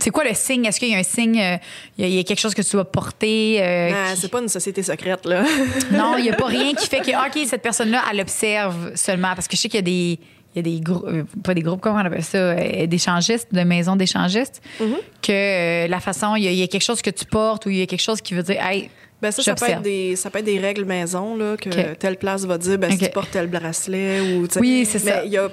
C'est 0.00 0.10
quoi 0.10 0.24
le 0.24 0.34
signe? 0.34 0.64
Est-ce 0.66 0.78
qu'il 0.80 0.88
y 0.90 0.94
a 0.94 0.98
un 0.98 1.02
signe, 1.02 1.40
euh, 1.40 1.56
il 1.96 2.02
y 2.02 2.06
a- 2.06 2.08
il 2.08 2.14
y, 2.14 2.18
a 2.18 2.22
quelque 2.24 2.40
chose 2.40 2.54
que 2.54 2.62
tu 2.62 2.72
dois 2.72 2.84
porter? 2.84 3.58
euh, 3.62 3.90
Ah, 3.94 4.14
qui- 4.14 4.20
c'est 4.20 4.30
pas 4.30 4.40
une 4.40 4.48
société 4.48 4.82
secrète, 4.82 5.24
là. 5.26 5.42
Non, 5.92 6.16
il 6.18 6.22
n'y 6.24 6.30
a 6.30 6.34
pas 6.36 6.46
rien 6.46 6.72
qui 6.74 6.86
fait 6.86 7.00
que, 7.00 7.10
ah, 7.14 7.28
OK, 7.28 7.42
cette 7.46 7.62
personne-là, 7.62 8.02
elle 8.12 8.20
observe 8.20 8.92
seulement. 8.94 9.34
Parce 9.34 9.48
que 9.48 9.56
je 9.56 9.62
sais 9.62 9.68
qu'il 9.68 9.78
y 9.78 9.82
a 9.82 9.82
des. 9.82 10.18
Il 10.54 10.56
y 10.56 10.60
a 10.60 10.62
des 10.76 10.80
groupes, 10.80 11.04
euh, 11.06 11.24
pas 11.44 11.52
des 11.52 11.60
groupes, 11.60 11.80
comment 11.80 12.00
on 12.00 12.04
appelle 12.06 12.24
ça, 12.24 12.54
d'échangistes, 12.86 13.48
de 13.52 13.60
maisons 13.60 13.96
d'échangistes, 13.96 14.62
Mhm. 14.80 14.96
que 15.20 15.84
euh, 15.84 15.88
la 15.88 16.00
façon, 16.00 16.36
il 16.36 16.44
y, 16.44 16.48
a, 16.48 16.50
il 16.50 16.56
y 16.58 16.62
a 16.62 16.66
quelque 16.66 16.82
chose 16.82 17.02
que 17.02 17.10
tu 17.10 17.26
portes 17.26 17.66
ou 17.66 17.70
il 17.70 17.76
y 17.76 17.82
a 17.82 17.86
quelque 17.86 18.00
chose 18.00 18.22
qui 18.22 18.32
veut 18.32 18.42
dire, 18.42 18.56
hey, 18.64 18.88
Ben 19.20 19.30
ça, 19.30 19.42
ça 19.42 19.54
peut, 19.54 19.66
être 19.68 19.82
des, 19.82 20.16
ça 20.16 20.30
peut 20.30 20.38
être 20.38 20.46
des 20.46 20.58
règles 20.58 20.86
maison, 20.86 21.36
là, 21.36 21.56
que 21.58 21.92
telle 21.94 22.16
place 22.16 22.44
va 22.46 22.56
dire, 22.56 22.78
ben, 22.78 22.88
si 22.90 22.96
OK. 22.96 23.02
tu 23.02 23.10
portes 23.10 23.30
tel 23.30 23.46
bracelet 23.48 24.20
ou... 24.22 24.48
Oui, 24.58 24.86
c'est 24.88 24.98
ça. 24.98 25.16
Mais 25.20 25.26
il 25.26 25.32
y 25.32 25.36
a... 25.38 25.48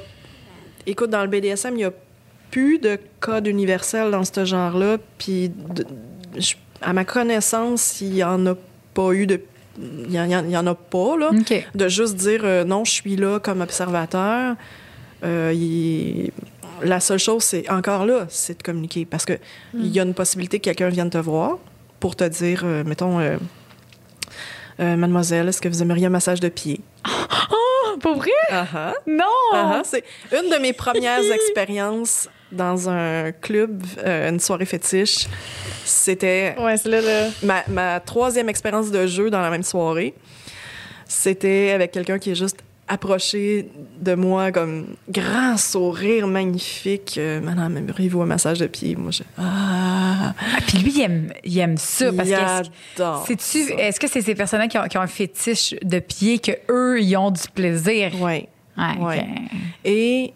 Écoute, 0.88 1.10
dans 1.10 1.22
le 1.24 1.28
BDSM, 1.28 1.76
il 1.76 1.82
y 1.82 1.86
a 1.86 1.92
plus 2.56 2.80
de 2.80 2.98
code 3.20 3.48
universel 3.48 4.12
dans 4.12 4.24
ce 4.24 4.46
genre-là, 4.46 4.96
puis 5.18 5.52
à 6.82 6.94
ma 6.94 7.04
connaissance, 7.04 8.00
il 8.00 8.16
y 8.16 8.24
en 8.24 8.46
a 8.46 8.54
pas 8.94 9.12
eu 9.12 9.28
de... 9.28 9.42
Il 9.78 10.14
y 10.14 10.18
en, 10.58 10.68
a 10.68 10.74
pas, 10.74 11.18
là. 11.18 11.32
OK. 11.38 11.68
De 11.76 11.88
juste 11.90 12.16
dire, 12.16 12.44
euh, 12.46 12.64
non, 12.64 12.86
je 12.86 12.92
suis 12.92 13.18
là 13.18 13.40
comme 13.42 13.60
observateur. 13.60 14.56
Euh, 15.26 15.52
il- 15.54 16.32
La 16.82 17.02
seule 17.02 17.20
chose, 17.20 17.44
c'est 17.44 17.70
encore 17.70 18.06
là, 18.06 18.26
c'est 18.30 18.58
de 18.60 18.64
communiquer. 18.64 19.04
Parce 19.04 19.26
que 19.26 19.34
il 19.74 19.88
y 19.88 20.00
a 20.00 20.04
une 20.04 20.14
possibilité 20.14 20.60
que 20.60 20.64
quelqu'un 20.64 20.88
vienne 20.88 21.10
te 21.10 21.18
voir 21.18 21.58
pour 22.00 22.16
te 22.16 22.24
dire, 22.24 22.62
euh, 22.64 22.86
mettons, 22.86 23.20
Mademoiselle, 24.80 25.50
est-ce 25.50 25.62
que 25.62 25.68
vous 25.68 25.82
aimeriez 25.82 26.06
un 26.06 26.10
massage 26.10 26.40
de 26.40 26.48
pied? 26.48 26.80
Pour 28.02 28.18
vrai? 28.18 28.30
Ah 28.52 28.68
ah. 28.76 28.94
Non! 29.08 29.24
Ah. 29.54 29.82
C'est 29.86 30.04
une 30.32 30.50
de 30.52 30.58
mes 30.62 30.74
premières 30.74 31.22
expériences 31.34 32.30
dans 32.52 32.90
un 32.90 33.32
club, 33.32 33.84
euh, 34.06 34.30
une 34.30 34.40
soirée 34.40 34.66
fétiche. 34.66 35.28
C'était 35.84 36.56
Ouais, 36.60 36.78
c'est 36.78 36.90
là, 36.90 37.02
là. 37.02 37.28
ma, 37.44 37.64
ma 37.68 38.00
troisième 38.00 38.50
expérience 38.50 38.92
de 38.92 39.08
jeu 39.08 39.30
dans 39.30 39.42
la 39.42 39.50
même 39.50 39.64
soirée. 39.64 40.14
C'était 41.08 41.72
avec 41.72 41.92
quelqu'un 41.92 42.18
qui 42.18 42.32
est 42.32 42.36
juste 42.36 42.58
approché 42.88 43.68
de 44.00 44.14
moi 44.14 44.52
comme 44.52 44.86
grand 45.10 45.58
sourire 45.58 46.28
magnifique. 46.28 47.16
Euh, 47.18 47.42
Madame, 47.42 47.78
aimeriez-vous 47.78 48.22
un 48.22 48.26
massage 48.28 48.60
de 48.60 48.68
pied? 48.68 48.96
Moi, 48.96 49.12
je... 49.12 49.24
Ah! 49.40 50.34
Ah, 50.38 50.60
puis 50.68 50.78
lui, 50.80 50.92
il 50.96 51.02
aime, 51.02 51.34
il 51.44 51.58
aime 51.60 51.78
ça. 51.78 52.12
Parce 52.14 52.30
Il 52.30 52.36
que 52.36 52.42
adore 52.98 53.26
est-ce 53.80 54.00
que 54.00 54.08
c'est 54.08 54.22
ces 54.22 54.36
personnes-là 54.36 54.68
qui 54.68 54.78
ont, 54.78 54.84
qui 54.88 54.98
ont 54.98 55.02
un 55.02 55.08
fétiche 55.08 55.74
de 55.82 56.00
pied 56.00 56.38
que 56.40 56.52
eux 56.70 57.02
ils 57.02 57.16
ont 57.18 57.32
du 57.32 57.42
plaisir? 57.54 58.12
Ouais. 58.22 58.48
Ouais. 58.78 58.98
Ouais. 59.00 59.26
Et 59.84 60.34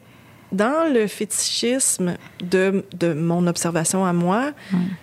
dans 0.52 0.92
le 0.92 1.08
fétichisme 1.08 2.16
de, 2.42 2.84
de 2.94 3.14
mon 3.14 3.46
observation 3.48 4.06
à 4.06 4.14
moi, 4.14 4.52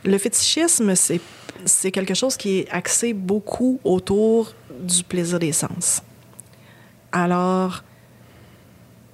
le 0.05 0.19
fétichisme, 0.19 0.95
c'est, 0.95 1.21
c'est 1.65 1.91
quelque 1.91 2.15
chose 2.15 2.37
qui 2.37 2.59
est 2.59 2.69
axé 2.71 3.13
beaucoup 3.13 3.81
autour 3.85 4.53
du 4.81 5.05
plaisir 5.05 5.39
des 5.39 5.53
sens. 5.53 6.03
Alors, 7.13 7.83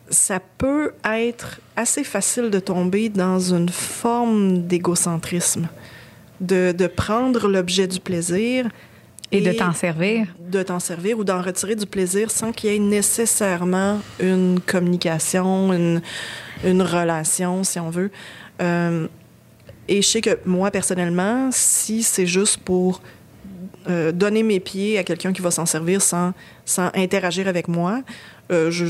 ça 0.08 0.40
peut 0.58 0.92
être 1.04 1.60
assez 1.76 2.04
facile 2.04 2.50
de 2.50 2.58
tomber 2.58 3.08
dans 3.08 3.38
une 3.38 3.68
forme 3.68 4.62
d'égocentrisme, 4.62 5.68
de, 6.40 6.72
de 6.72 6.86
prendre 6.86 7.48
l'objet 7.48 7.86
du 7.86 8.00
plaisir 8.00 8.68
Et 9.32 9.40
de 9.40 9.52
t'en 9.52 9.72
servir? 9.72 10.26
de 10.52 10.62
t'en 10.62 10.78
servir 10.78 11.18
ou 11.18 11.24
d'en 11.24 11.40
retirer 11.42 11.74
du 11.74 11.86
plaisir 11.86 12.30
sans 12.30 12.52
qu'il 12.52 12.70
y 12.70 12.76
ait 12.76 12.78
nécessairement 12.78 14.00
une 14.20 14.60
communication, 14.60 15.72
une, 15.72 16.02
une 16.64 16.82
relation, 16.82 17.64
si 17.64 17.80
on 17.80 17.90
veut. 17.90 18.10
Euh, 18.60 19.08
et 19.88 20.02
je 20.02 20.06
sais 20.06 20.20
que 20.20 20.38
moi, 20.44 20.70
personnellement, 20.70 21.48
si 21.50 22.02
c'est 22.02 22.26
juste 22.26 22.58
pour 22.58 23.02
euh, 23.88 24.12
donner 24.12 24.42
mes 24.42 24.60
pieds 24.60 24.98
à 24.98 25.04
quelqu'un 25.04 25.32
qui 25.32 25.42
va 25.42 25.50
s'en 25.50 25.66
servir 25.66 26.02
sans, 26.02 26.32
sans 26.64 26.90
interagir 26.94 27.48
avec 27.48 27.66
moi, 27.66 28.02
euh, 28.52 28.70
je 28.70 28.86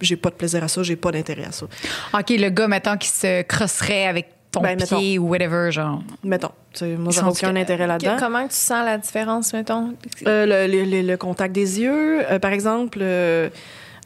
j'ai 0.00 0.16
pas 0.16 0.30
de 0.30 0.34
plaisir 0.34 0.62
à 0.62 0.68
ça, 0.68 0.82
j'ai 0.82 0.96
pas 0.96 1.10
d'intérêt 1.10 1.44
à 1.44 1.52
ça. 1.52 1.66
OK, 2.14 2.30
le 2.30 2.48
gars, 2.48 2.68
mettons, 2.68 2.96
qui 2.96 3.08
se 3.08 3.42
crosserait 3.42 4.06
avec 4.06 4.28
ton 4.52 4.60
Ben, 4.62 4.76
pied 4.76 5.18
ou 5.18 5.28
whatever, 5.28 5.70
genre. 5.70 6.02
Mettons, 6.24 6.50
tu 6.72 6.80
sais, 6.80 6.96
moi, 6.96 7.12
sont- 7.12 7.28
aucun 7.28 7.54
intérêt 7.56 7.86
là-dedans. 7.86 8.16
Comment 8.18 8.46
tu 8.48 8.54
sens 8.54 8.84
la 8.84 8.98
différence, 8.98 9.52
mettons? 9.52 9.94
Euh, 10.26 10.66
le, 10.66 10.72
le- 10.72 10.84
le- 10.84 11.02
le 11.06 11.16
contact 11.16 11.54
des 11.54 11.80
yeux, 11.80 12.20
euh, 12.30 12.38
par 12.38 12.52
exemple. 12.52 12.98
euh, 13.00 13.48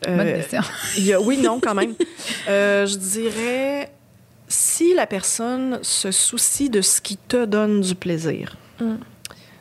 Bonne 0.06 0.20
euh, 0.20 0.36
question. 0.36 0.60
Il 0.98 1.04
y 1.06 1.12
a- 1.14 1.20
oui, 1.20 1.38
non, 1.38 1.60
quand 1.62 1.74
même. 1.74 1.94
Euh, 2.48 2.84
je 2.86 2.96
dirais, 2.96 3.90
si 4.48 4.92
la 4.94 5.06
personne 5.06 5.78
se 5.80 6.10
soucie 6.10 6.68
de 6.68 6.82
ce 6.82 7.00
qui 7.00 7.16
te 7.16 7.44
donne 7.46 7.80
du 7.80 7.94
plaisir, 7.94 8.56
Mm. 8.80 8.96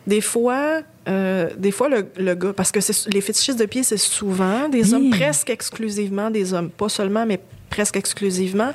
des 0.07 0.19
fois, 0.21 0.81
euh, 1.07 1.49
des 1.55 1.71
fois 1.71 1.87
le, 1.87 2.07
le 2.17 2.33
gars, 2.35 2.51
parce 2.51 2.71
que 2.73 2.81
c'est- 2.81 3.07
les 3.13 3.21
fétichistes 3.21 3.59
de 3.59 3.65
pied, 3.65 3.83
c'est 3.83 3.95
souvent 3.97 4.67
des 4.67 4.93
Oui. 4.93 4.93
hommes, 4.95 5.09
presque 5.11 5.49
exclusivement 5.49 6.29
des 6.29 6.53
hommes, 6.53 6.69
pas 6.71 6.89
seulement, 6.89 7.25
mais 7.25 7.39
presque 7.69 7.95
exclusivement. 7.95 8.71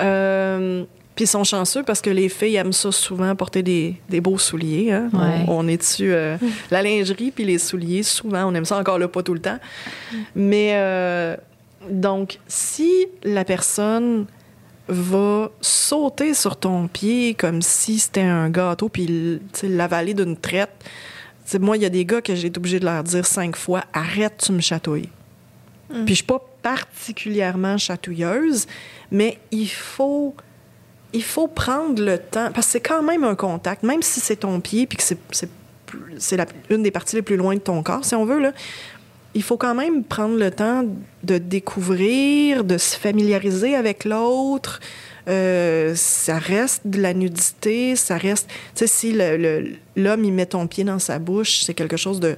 Euh, 0.00 0.84
puis 1.16 1.24
ils 1.24 1.28
sont 1.28 1.44
chanceux 1.44 1.82
parce 1.82 2.00
que 2.00 2.10
les 2.10 2.28
filles 2.28 2.56
aiment 2.56 2.72
ça 2.72 2.92
souvent 2.92 3.34
porter 3.36 3.62
des, 3.62 3.96
des 4.08 4.20
beaux 4.20 4.38
souliers. 4.38 4.92
hein. 4.92 5.10
Ouais. 5.12 5.44
On, 5.48 5.64
on 5.64 5.68
est 5.68 5.76
dessus 5.76 6.12
euh, 6.12 6.36
la 6.70 6.82
lingerie 6.82 7.30
puis 7.30 7.44
les 7.44 7.58
souliers. 7.58 8.02
Souvent, 8.02 8.44
on 8.50 8.54
aime 8.54 8.64
ça 8.64 8.78
encore 8.78 8.98
là, 8.98 9.08
pas 9.08 9.22
tout 9.22 9.34
le 9.34 9.40
temps. 9.40 9.58
Mais 10.34 10.70
euh, 10.74 11.36
donc, 11.90 12.38
si 12.46 13.06
la 13.22 13.44
personne 13.44 14.26
va 14.88 15.50
sauter 15.60 16.34
sur 16.34 16.56
ton 16.56 16.88
pied 16.88 17.34
comme 17.34 17.62
si 17.62 17.98
c'était 17.98 18.22
un 18.22 18.48
gâteau 18.50 18.88
puis 18.88 19.40
l'avaler 19.62 20.14
d'une 20.14 20.36
traite, 20.36 20.70
moi, 21.60 21.76
il 21.76 21.82
y 21.82 21.86
a 21.86 21.90
des 21.90 22.04
gars 22.04 22.20
que 22.22 22.34
j'ai 22.34 22.46
été 22.48 22.58
obligée 22.58 22.78
de 22.80 22.84
leur 22.84 23.02
dire 23.02 23.26
cinq 23.26 23.56
fois 23.56 23.82
arrête, 23.92 24.34
tu 24.44 24.52
me 24.52 24.60
chatouilles. 24.60 25.08
Puis 25.90 26.04
je 26.08 26.14
suis 26.14 26.24
pas 26.24 26.40
particulièrement 26.62 27.76
chatouilleuse, 27.76 28.66
mais 29.10 29.38
il 29.50 29.68
faut 29.68 30.34
il 31.12 31.22
faut 31.22 31.48
prendre 31.48 32.02
le 32.02 32.18
temps 32.18 32.50
parce 32.52 32.66
que 32.66 32.72
c'est 32.72 32.80
quand 32.80 33.02
même 33.02 33.24
un 33.24 33.34
contact, 33.34 33.82
même 33.82 34.02
si 34.02 34.20
c'est 34.20 34.36
ton 34.36 34.60
pied 34.60 34.86
puis 34.86 34.96
que 34.96 35.02
c'est 35.02 35.18
une 36.68 36.82
des 36.82 36.90
parties 36.90 37.16
les 37.16 37.22
plus 37.22 37.36
loin 37.36 37.54
de 37.54 37.60
ton 37.60 37.82
corps, 37.82 38.04
si 38.04 38.14
on 38.14 38.24
veut 38.24 38.40
là. 38.40 38.52
Il 39.34 39.42
faut 39.44 39.56
quand 39.56 39.74
même 39.74 40.02
prendre 40.02 40.36
le 40.36 40.50
temps 40.50 40.84
de 41.22 41.38
découvrir, 41.38 42.64
de 42.64 42.78
se 42.78 42.96
familiariser 42.96 43.76
avec 43.76 44.04
l'autre. 44.04 44.80
Euh, 45.28 45.94
ça 45.94 46.38
reste 46.38 46.82
de 46.84 47.00
la 47.00 47.14
nudité, 47.14 47.94
ça 47.94 48.16
reste. 48.16 48.48
Tu 48.74 48.86
sais, 48.86 48.86
si 48.88 49.12
l'homme 49.96 50.24
il 50.24 50.32
met 50.32 50.46
ton 50.46 50.66
pied 50.66 50.82
dans 50.82 50.98
sa 50.98 51.20
bouche, 51.20 51.62
c'est 51.62 51.74
quelque 51.74 51.96
chose 51.96 52.18
de, 52.18 52.36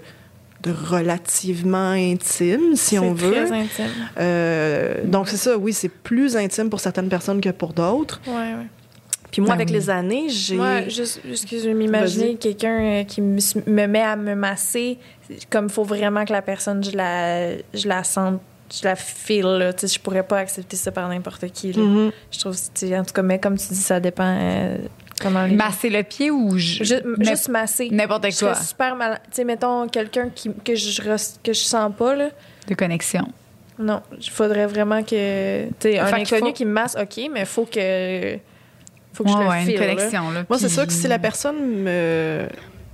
de 0.62 0.72
relativement 0.72 1.90
intime, 1.90 2.76
si 2.76 2.98
on 2.98 3.16
C'est 3.16 3.24
veut. 3.24 3.32
très 3.32 3.52
intime. 3.52 3.86
Euh, 4.18 4.94
donc, 5.04 5.28
c'est 5.28 5.36
ça, 5.36 5.56
oui, 5.58 5.72
c'est 5.72 5.88
plus 5.88 6.36
intime 6.36 6.70
pour 6.70 6.80
certaines 6.80 7.08
personnes 7.08 7.40
que 7.40 7.50
pour 7.50 7.72
d'autres. 7.72 8.20
Ouais, 8.26 8.32
ouais. 8.34 8.66
Puis 9.30 9.40
moi, 9.40 9.52
Ah 9.52 9.54
avec 9.54 9.68
oui. 9.68 9.74
les 9.74 9.88
années, 9.90 10.28
j'ai. 10.28 10.56
Moi, 10.56 10.88
juste, 10.88 11.20
juste 11.26 11.48
que 11.48 11.58
je 11.58 11.64
vais 11.64 11.74
m'imaginer 11.74 12.36
quelqu'un 12.36 12.78
euh, 12.80 13.04
qui 13.04 13.22
me, 13.22 13.38
me 13.66 13.86
met 13.86 14.02
à 14.02 14.14
me 14.14 14.34
masser, 14.34 14.98
comme 15.50 15.66
il 15.66 15.72
faut 15.72 15.84
vraiment 15.84 16.24
que 16.26 16.32
la 16.32 16.42
personne, 16.42 16.84
je 16.84 16.94
la, 16.94 17.56
je 17.72 17.88
la 17.88 18.04
sente, 18.04 18.40
je 18.70 18.84
la 18.84 18.94
file. 18.94 19.44
Là. 19.46 19.72
Tu 19.72 19.88
sais, 19.88 19.94
Je 19.94 20.00
pourrais 20.00 20.22
pas 20.22 20.38
accepter 20.38 20.76
ça 20.76 20.92
par 20.92 21.08
n'importe 21.08 21.46
qui. 21.50 21.72
là. 21.72 21.82
Mhm. 21.82 22.10
Je 22.30 22.38
trouve, 22.40 22.54
tu 22.54 22.62
sais, 22.88 22.98
en 22.98 23.04
tout 23.04 23.14
cas, 23.14 23.22
mais 23.22 23.38
comme 23.38 23.56
tu 23.56 23.68
dis, 23.68 23.74
ça 23.76 24.00
dépend 24.00 24.36
euh, 24.38 24.76
comment 25.22 25.44
les 25.46 25.54
Masser 25.54 25.88
le 25.90 26.02
pied 26.02 26.30
ou 26.30 26.56
juste 26.58 27.48
masser. 27.48 27.88
n'importe 27.90 28.30
Je 28.30 28.38
quoi 28.38 28.54
serais 28.54 28.64
super 28.64 28.96
mal. 28.96 29.20
Tu 29.26 29.36
sais, 29.36 29.44
mettons 29.44 29.86
quelqu'un 29.88 30.28
qui, 30.34 30.50
que, 30.64 30.74
je, 30.74 31.00
que 31.42 31.52
je 31.52 31.60
sens 31.60 31.92
pas, 31.96 32.14
là. 32.14 32.28
de 32.68 32.74
connexion. 32.74 33.26
Non, 33.78 34.02
il 34.20 34.30
faudrait 34.30 34.66
vraiment 34.66 35.02
que. 35.02 35.64
Tu 35.66 35.74
sais, 35.80 35.98
un 35.98 36.06
Fait 36.06 36.20
inconnu 36.22 36.48
faut- 36.48 36.52
qui 36.52 36.64
me 36.66 36.72
masse, 36.72 36.96
OK, 37.00 37.20
mais 37.32 37.40
il 37.40 37.46
faut 37.46 37.64
que. 37.64 38.36
faut 39.14 39.24
que 39.24 39.28
Ouais, 39.30 39.34
je 39.36 39.42
le 39.42 39.48
ouais, 39.48 39.60
file. 39.62 39.70
une 39.72 39.78
connexion. 39.78 40.30
Là, 40.30 40.44
Moi, 40.48 40.58
c'est 40.58 40.68
sûr 40.68 40.86
que 40.86 40.92
si 40.92 41.08
la 41.08 41.18
personne 41.18 41.56
me, 41.82 42.46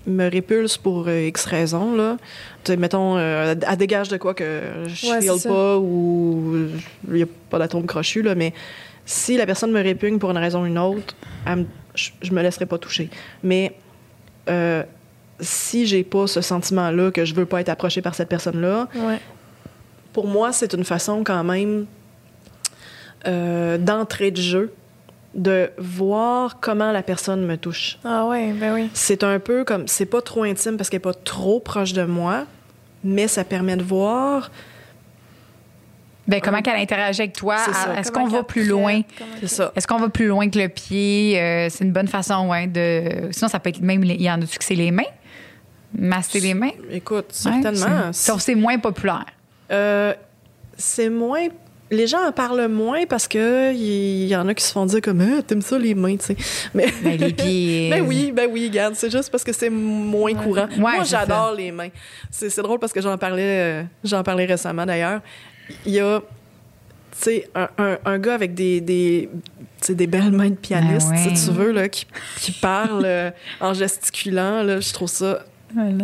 me 0.07 0.31
répulse 0.31 0.77
pour 0.77 1.07
euh, 1.09 1.27
X 1.27 1.45
raisons, 1.47 1.95
là, 1.97 2.17
tu 2.65 2.73
sais, 2.73 2.77
mettons, 2.79 3.17
euh, 3.19 3.55
elle 3.69 3.77
dégage 3.77 4.09
de 4.09 4.17
quoi 4.17 4.35
que 4.35 4.61
je 4.87 5.07
Ouais, 5.11 5.21
file 5.21 5.31
c'est 5.35 5.39
ça. 5.41 5.49
pas 5.49 5.77
ou 5.79 6.69
il 7.09 7.15
n'y 7.15 7.23
a 7.23 7.27
pas 7.51 7.59
d'atome 7.59 7.85
crochu, 7.85 8.23
là, 8.23 8.35
mais 8.37 8.55
si 9.05 9.37
la 9.37 9.47
personne 9.47 9.73
me 9.73 9.83
répugne 9.83 10.19
pour 10.19 10.31
une 10.31 10.39
raison 10.39 10.63
ou 10.63 10.67
une 10.67 10.79
autre, 10.79 11.15
elle 11.47 11.57
me- 11.57 11.67
je, 11.99 12.11
je 12.23 12.33
me 12.33 12.41
laisserai 12.43 12.67
pas 12.67 12.79
toucher. 12.79 13.11
Mais 13.43 13.75
euh, 14.49 14.83
si 15.41 15.87
j'ai 15.87 16.05
pas 16.05 16.27
ce 16.27 16.41
sentiment-là 16.41 17.11
que 17.11 17.25
je 17.25 17.35
veux 17.35 17.47
pas 17.47 17.61
être 17.61 17.69
approchée 17.69 18.03
par 18.03 18.15
cette 18.15 18.29
personne-là, 18.29 18.89
Ouais. 18.95 19.19
pour 20.13 20.27
moi, 20.27 20.53
c'est 20.53 20.73
une 20.73 20.85
façon 20.85 21.23
quand 21.25 21.45
même 21.45 21.87
euh, 23.27 23.79
d'entrée 23.79 24.31
de 24.31 24.41
jeu 24.41 24.73
de 25.35 25.71
voir 25.79 26.59
comment 26.61 26.91
la 26.91 27.03
personne 27.03 27.45
me 27.45 27.57
touche. 27.57 27.99
Ah 28.05 28.27
ouais, 28.27 28.53
ben 28.53 28.73
oui. 28.75 28.89
C'est 28.95 29.23
un 29.23 29.39
peu 29.39 29.65
comme, 29.65 29.87
c'est 29.87 30.07
pas 30.07 30.23
trop 30.23 30.43
intime 30.45 30.77
parce 30.77 30.89
qu'elle 30.89 30.99
est 30.99 31.01
pas 31.01 31.15
trop 31.15 31.61
proche 31.61 31.93
de 31.93 32.05
moi, 32.05 32.47
mais 33.05 33.29
ça 33.29 33.45
permet 33.45 33.77
de 33.77 33.83
voir, 33.83 34.51
Ben, 36.29 36.41
comment 36.43 36.61
qu'elle 36.63 36.77
interagit 36.77 37.23
avec 37.23 37.33
toi? 37.33 37.57
Ça. 37.57 37.99
Est-ce 37.99 38.13
qu'on 38.13 38.27
va 38.29 38.43
plus 38.43 38.67
loin? 38.69 39.01
c'est 39.41 39.49
ça. 39.49 39.73
Est-ce 39.75 39.87
qu'on 39.87 39.99
va 39.99 40.09
plus 40.11 40.27
loin 40.29 40.49
que 40.51 40.59
le 40.59 40.69
pied? 40.69 41.41
Euh, 41.41 41.69
c'est 41.71 41.85
une 41.85 41.93
bonne 41.93 42.07
façon, 42.09 42.49
ouais, 42.49 42.67
de. 42.67 43.31
Sinon, 43.33 43.49
ça 43.49 43.59
peut 43.59 43.71
être 43.71 43.81
même. 43.81 44.03
les- 44.05 44.15
Il 44.15 44.23
y 44.23 44.31
en 44.31 44.41
a-tu 44.41 44.59
que 44.59 44.65
c'est 44.65 44.75
les 44.75 44.91
mains? 44.91 45.03
Masser 45.97 46.41
les 46.41 46.53
mains? 46.55 46.71
Écoute, 46.91 47.27
Ouais, 47.47 47.63
certainement. 47.63 48.13
Sauf 48.13 48.37
que 48.37 48.43
c'est 48.43 48.55
moins 48.55 48.79
populaire. 48.79 49.25
Euh, 49.73 50.13
c'est 50.77 51.09
moins. 51.09 51.47
Les 51.91 52.07
gens 52.07 52.19
en 52.29 52.33
parlent 52.33 52.69
moins 52.69 53.07
parce 53.07 53.27
que 53.27 53.73
il 53.73 54.27
y, 54.27 54.37
en 54.37 54.47
a 54.47 54.53
qui 54.53 54.63
se 54.63 54.73
font 54.73 54.85
dire 54.85 55.01
comme 55.01 55.23
ah, 55.23 55.41
t'aimes 55.43 55.63
ça 55.63 55.79
les 55.79 55.95
mains, 55.95 56.19
tu 56.19 56.27
sais. 56.27 56.37
Mais 56.75 56.89
Ben, 57.03 57.17
les 57.17 57.33
pieds. 57.33 57.89
ben 57.91 58.05
oui, 58.07 58.31
ben 58.31 58.47
oui, 58.53 58.69
regarde, 58.69 58.95
c'est 58.95 59.11
juste 59.11 59.31
parce 59.31 59.43
que 59.43 59.55
c'est 59.55 59.71
moins 59.71 60.35
courant. 60.35 60.67
Ouais, 60.73 60.77
Moi, 60.77 61.05
j'adore 61.05 61.55
les 61.57 61.73
mains. 61.73 61.89
C'est 62.31 62.51
c'est 62.51 62.61
drôle 62.61 62.79
parce 62.79 62.93
que 62.93 63.01
j'en 63.01 63.17
parlais, 63.17 63.43
euh, 63.43 63.83
j'en 64.05 64.23
parlais 64.23 64.45
récemment 64.45 64.85
d'ailleurs. 64.85 65.23
Il 65.87 65.93
y 65.93 66.01
a, 66.01 66.21
un, 67.55 67.69
un- 67.79 67.99
un 68.05 68.19
gars 68.19 68.35
avec 68.35 68.55
des, 68.55 68.81
des, 68.81 69.29
des 69.89 70.07
belles 70.07 70.31
mains 70.33 70.51
de 70.51 70.55
pianiste, 70.55 71.11
Ben 71.11 71.17
ouais. 71.27 71.35
si 71.37 71.47
tu 71.47 71.53
veux, 71.53 71.73
là, 71.73 71.89
qui, 71.89 72.07
qui 72.41 72.53
parle 72.53 73.03
euh, 73.05 73.31
en 73.61 73.75
gesticulant, 73.75 74.63
là, 74.63 74.81
je 74.81 74.93
trouve 74.93 75.09
ça, 75.09 75.45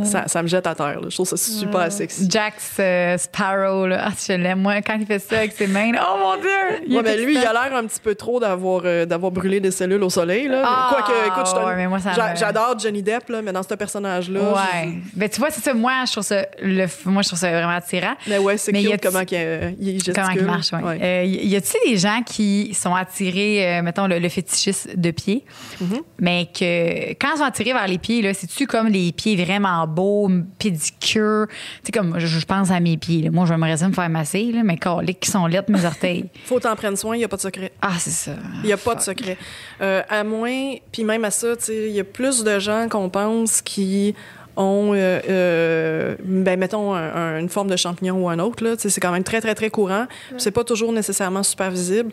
ça, 0.05 0.29
ça 0.29 0.43
me 0.43 0.49
jette 0.49 0.67
à 0.67 0.75
terre. 0.75 1.01
là. 1.01 1.09
Je 1.09 1.15
trouve 1.15 1.27
ça 1.29 1.37
super 1.37 1.91
sexy. 1.91 2.27
Jack 2.31 2.55
euh, 2.79 3.17
Sparrow, 3.19 3.87
là. 3.87 4.05
Ah, 4.09 4.13
je 4.27 4.33
l'aime. 4.35 4.61
Moi, 4.61 4.83
quand 4.83 4.97
il 4.99 5.07
fait 5.07 5.19
ça 5.19 5.39
avec 5.39 5.53
ses 5.53 5.67
mains, 5.67 5.93
là, 5.93 6.07
oh 6.13 6.19
mon 6.19 6.37
Dieu! 6.41 6.51
Il 6.87 6.97
Ouais, 6.97 7.03
mais 7.03 7.17
lui, 7.17 7.35
il 7.35 7.39
a 7.39 7.53
l'air 7.53 7.75
un 7.75 7.85
petit 7.87 8.01
peu 8.01 8.15
trop 8.15 8.39
d'avoir 8.41 8.83
euh, 8.85 9.05
d'avoir 9.07 9.33
brûlé 9.33 9.61
des 9.61 9.71
cellules 9.71 10.03
au 10.03 10.11
soleil. 10.11 10.49
Là. 10.49 10.63
Ah, 10.65 10.89
Quoique, 10.91 11.27
écoute, 11.29 11.47
je 11.55 11.67
ouais, 11.67 11.87
me- 11.89 12.37
j'adore 12.37 12.79
Johnny 12.79 13.03
Depp, 13.03 13.29
là, 13.29 13.43
mais 13.43 13.53
dans 13.53 13.63
ce 13.63 13.75
personnage-là. 13.75 14.41
Ouais. 14.41 14.89
Ben, 15.15 15.29
tu 15.29 15.41
vois, 15.41 15.51
c'est 15.51 15.63
ça. 15.63 15.75
Moi, 15.75 15.93
je 16.07 16.13
trouve 16.13 16.25
ça, 16.25 16.47
le, 16.63 16.87
moi, 17.07 17.23
je 17.23 17.29
trouve 17.29 17.39
ça 17.39 17.51
vraiment 17.51 17.71
attirant. 17.77 18.15
je- 18.25 18.31
Mais 18.31 18.39
ouais, 18.39 18.57
c'est 18.57 18.73
cute 18.73 18.93
a-t- 18.93 19.09
comment 19.09 19.25
qu'il 19.25 19.39
euh, 19.41 19.71
il 19.81 19.93
gesticule. 20.03 20.15
Comment 20.15 20.31
il 20.37 20.45
marche, 20.45 20.71
oui. 20.73 20.83
Ouais. 20.83 21.29
y 21.29 21.57
a-t-il 21.57 21.93
des 21.93 21.99
gens 21.99 22.21
qui 22.25 22.75
sont 22.75 22.95
attirés, 22.95 23.79
euh, 23.79 23.83
mettons, 23.83 24.07
le, 24.07 24.19
le 24.19 24.29
fétichisme 24.29 24.91
de 24.95 25.11
pieds, 25.11 25.45
Mm-hmm. 25.83 26.01
mais 26.21 26.49
que 26.59 27.11
quand 27.15 27.29
ils 27.35 27.39
sont 27.39 27.45
attirés 27.45 27.73
vers 27.73 27.87
les 27.89 27.99
pieds, 27.99 28.33
c'est-tu 28.35 28.67
comme 28.67 28.89
les 28.89 29.13
pieds 29.13 29.37
vraiment 29.37 29.54
beaux, 29.87 30.31
pédicure? 30.59 31.47
Tu 31.49 31.55
sais, 31.85 31.93
comme, 31.93 32.19
je, 32.19 32.27
je 32.27 32.47
pense 32.47 32.71
à 32.71 32.81
mes 32.81 32.97
pieds, 32.97 33.23
là. 33.23 33.31
Moi, 33.31 33.47
j'aimerais 33.47 33.77
ça 33.77 33.89
me 33.89 33.93
faire 33.93 34.09
masser, 34.09 34.53
là, 34.53 34.63
mais 34.65 34.79
les 35.03 35.15
qui 35.15 35.31
sont 35.31 35.47
lettres, 35.47 35.71
mes 35.71 35.85
orteils. 35.85 36.27
Faut 36.45 36.61
t'en 36.61 36.77
prendre 36.77 36.99
soin, 36.99 37.17
il 37.17 37.21
n'y 37.21 37.25
a 37.25 37.29
pas 37.29 37.37
de 37.37 37.43
secret. 37.43 37.73
Ah, 37.81 37.95
c'est 37.99 38.11
ça. 38.11 38.33
Il 38.63 38.67
n'y 38.67 38.73
a 38.73 38.77
pas 38.77 38.95
de 38.95 39.01
secret. 39.01 39.37
Euh, 39.81 40.03
à 40.09 40.25
moins, 40.25 40.75
puis 40.93 41.05
même 41.05 41.25
à 41.25 41.31
ça, 41.31 41.57
tu 41.57 41.65
sais, 41.65 41.89
il 41.89 41.95
y 41.95 42.01
a 42.01 42.05
plus 42.05 42.45
de 42.45 42.59
gens 42.59 42.89
qu'on 42.89 43.09
pense 43.09 43.63
qui 43.63 44.15
ont, 44.57 44.93
euh, 44.95 45.21
euh, 45.29 46.15
ben, 46.25 46.59
mettons, 46.59 46.95
un- 46.95 47.15
un- 47.15 47.39
une 47.41 47.49
forme 47.49 47.69
de 47.69 47.77
champignon 47.77 48.17
ou 48.23 48.29
un 48.29 48.39
autre. 48.39 48.63
Là, 48.65 48.77
Tu 48.77 48.83
sais, 48.83 48.91
c'est 48.91 49.01
quand 49.01 49.11
même 49.13 49.25
très, 49.25 49.41
très, 49.41 49.55
très 49.55 49.71
courant. 49.71 50.07
C'est 50.39 50.51
pas 50.51 50.65
toujours 50.65 50.93
nécessairement 50.93 51.43
super 51.43 51.71
visible. 51.71 52.11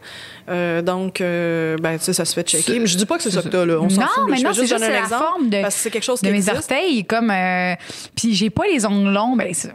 Euh, 0.50 0.82
donc, 0.82 1.22
euh, 1.22 1.78
ben, 1.82 1.98
tu 1.98 2.06
sais, 2.06 2.14
ça 2.14 2.26
se 2.26 2.34
fait 2.34 2.44
checker. 2.48 2.80
Mais 2.80 2.88
je 2.88 2.98
dis 2.98 3.06
pas 3.06 3.18
que 3.18 3.24
c'est 3.24 3.32
ça 3.32 3.42
que 3.42 3.48
t'as, 3.50 3.66
là. 3.66 3.80
On 3.80 3.90
s'en 3.90 4.02
fout. 4.02 4.10
là. 4.18 4.24
mais 4.32 4.38
Je 4.38 4.44
non, 4.44 4.54
c'est 4.54 4.62
juste 4.62 4.70
juste 4.70 4.82
donner 4.82 4.92
un 4.96 5.00
la 5.00 5.04
exemple 5.06 5.24
forme 5.24 5.50
de- 5.50 5.62
parce 5.62 5.76
que 5.76 5.82
c'est 5.82 5.90
quelque 5.92 6.04
chose 6.04 6.22
de 6.22 6.28
qui 6.28 6.32
mes 6.32 6.38
existe. 6.38 6.56
orteils, 6.58 7.06
comme. 7.06 7.30
euh, 7.32 7.74
puis 8.16 8.34
j'ai 8.34 8.50
pas 8.50 8.64
les 8.72 8.86
ongles 8.86 9.12
longs. 9.12 9.36
Ben, 9.36 9.54
c'est- 9.54 9.72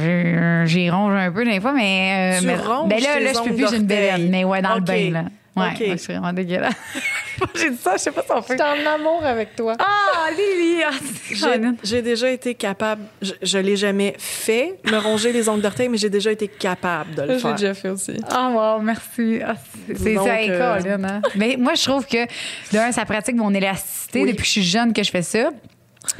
j'ai- 0.00 0.62
j'y 0.66 0.90
ronge 0.90 1.14
un 1.14 1.30
peu 1.30 1.44
des 1.44 1.60
fois, 1.60 1.72
mais. 1.72 2.36
euh, 2.36 2.40
Tu 2.40 2.46
mais, 2.46 2.56
ronges 2.56 2.88
ben 2.88 3.00
là, 3.00 3.20
là, 3.20 3.32
je 3.34 3.48
peux 3.48 3.54
plus, 3.54 3.68
j'ai 3.70 3.76
une 3.76 3.82
bédaine. 3.86 4.28
Mais 4.30 4.44
ouais, 4.44 4.60
dans 4.62 4.74
le 4.74 4.80
bain, 4.80 5.10
là. 5.12 5.22
Ouais, 5.60 5.72
Ok. 5.74 5.80
ouais, 5.80 5.96
c'est 5.98 6.12
vraiment 6.12 6.32
dégueulasse. 6.32 6.74
j'ai 7.54 7.70
dit 7.70 7.76
ça, 7.76 7.92
je 7.96 8.02
sais 8.02 8.10
pas 8.10 8.22
si 8.22 8.30
on 8.32 8.40
Je 8.42 8.46
suis 8.54 8.62
en 8.62 8.86
amour 8.94 9.24
avec 9.24 9.54
toi. 9.56 9.74
Ah, 9.78 10.30
Lily! 10.30 10.82
ah, 10.84 10.90
c'est 11.26 11.34
J'ai-. 11.34 11.60
J'ai 11.84 12.02
déjà 12.02 12.30
été 12.30 12.54
capable, 12.54 13.02
je, 13.22 13.32
je 13.42 13.58
l'ai 13.58 13.76
jamais 13.76 14.14
fait, 14.18 14.78
me 14.84 14.98
ronger 14.98 15.32
les 15.32 15.48
ongles 15.48 15.62
d'orteil, 15.62 15.88
mais 15.88 15.98
j'ai 15.98 16.10
déjà 16.10 16.32
été 16.32 16.48
capable 16.48 17.14
de 17.14 17.22
le 17.22 17.38
faire. 17.38 17.76
fait 17.76 17.90
aussi. 17.90 18.16
Ah, 18.30 18.50
wow, 18.50 18.82
merci. 18.82 19.40
Ah, 19.44 19.54
c'est 19.94 20.14
ça 20.14 20.36
euh, 20.36 20.98
hein. 21.04 21.20
Mais 21.34 21.56
moi, 21.58 21.74
je 21.74 21.84
trouve 21.84 22.06
que, 22.06 22.26
d'un, 22.72 22.92
ça 22.92 23.04
pratique 23.04 23.36
mon 23.36 23.52
élasticité 23.54 24.22
Oui. 24.22 24.30
depuis 24.30 24.42
que 24.42 24.46
je 24.46 24.52
suis 24.52 24.62
jeune 24.62 24.92
que 24.92 25.02
je 25.02 25.10
fais 25.10 25.22
ça. 25.22 25.50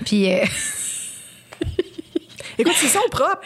Puis, 0.04 0.32
euh, 0.32 0.44
Écoute, 2.58 2.74
c'est 2.76 2.88
son 2.88 3.08
propre. 3.10 3.40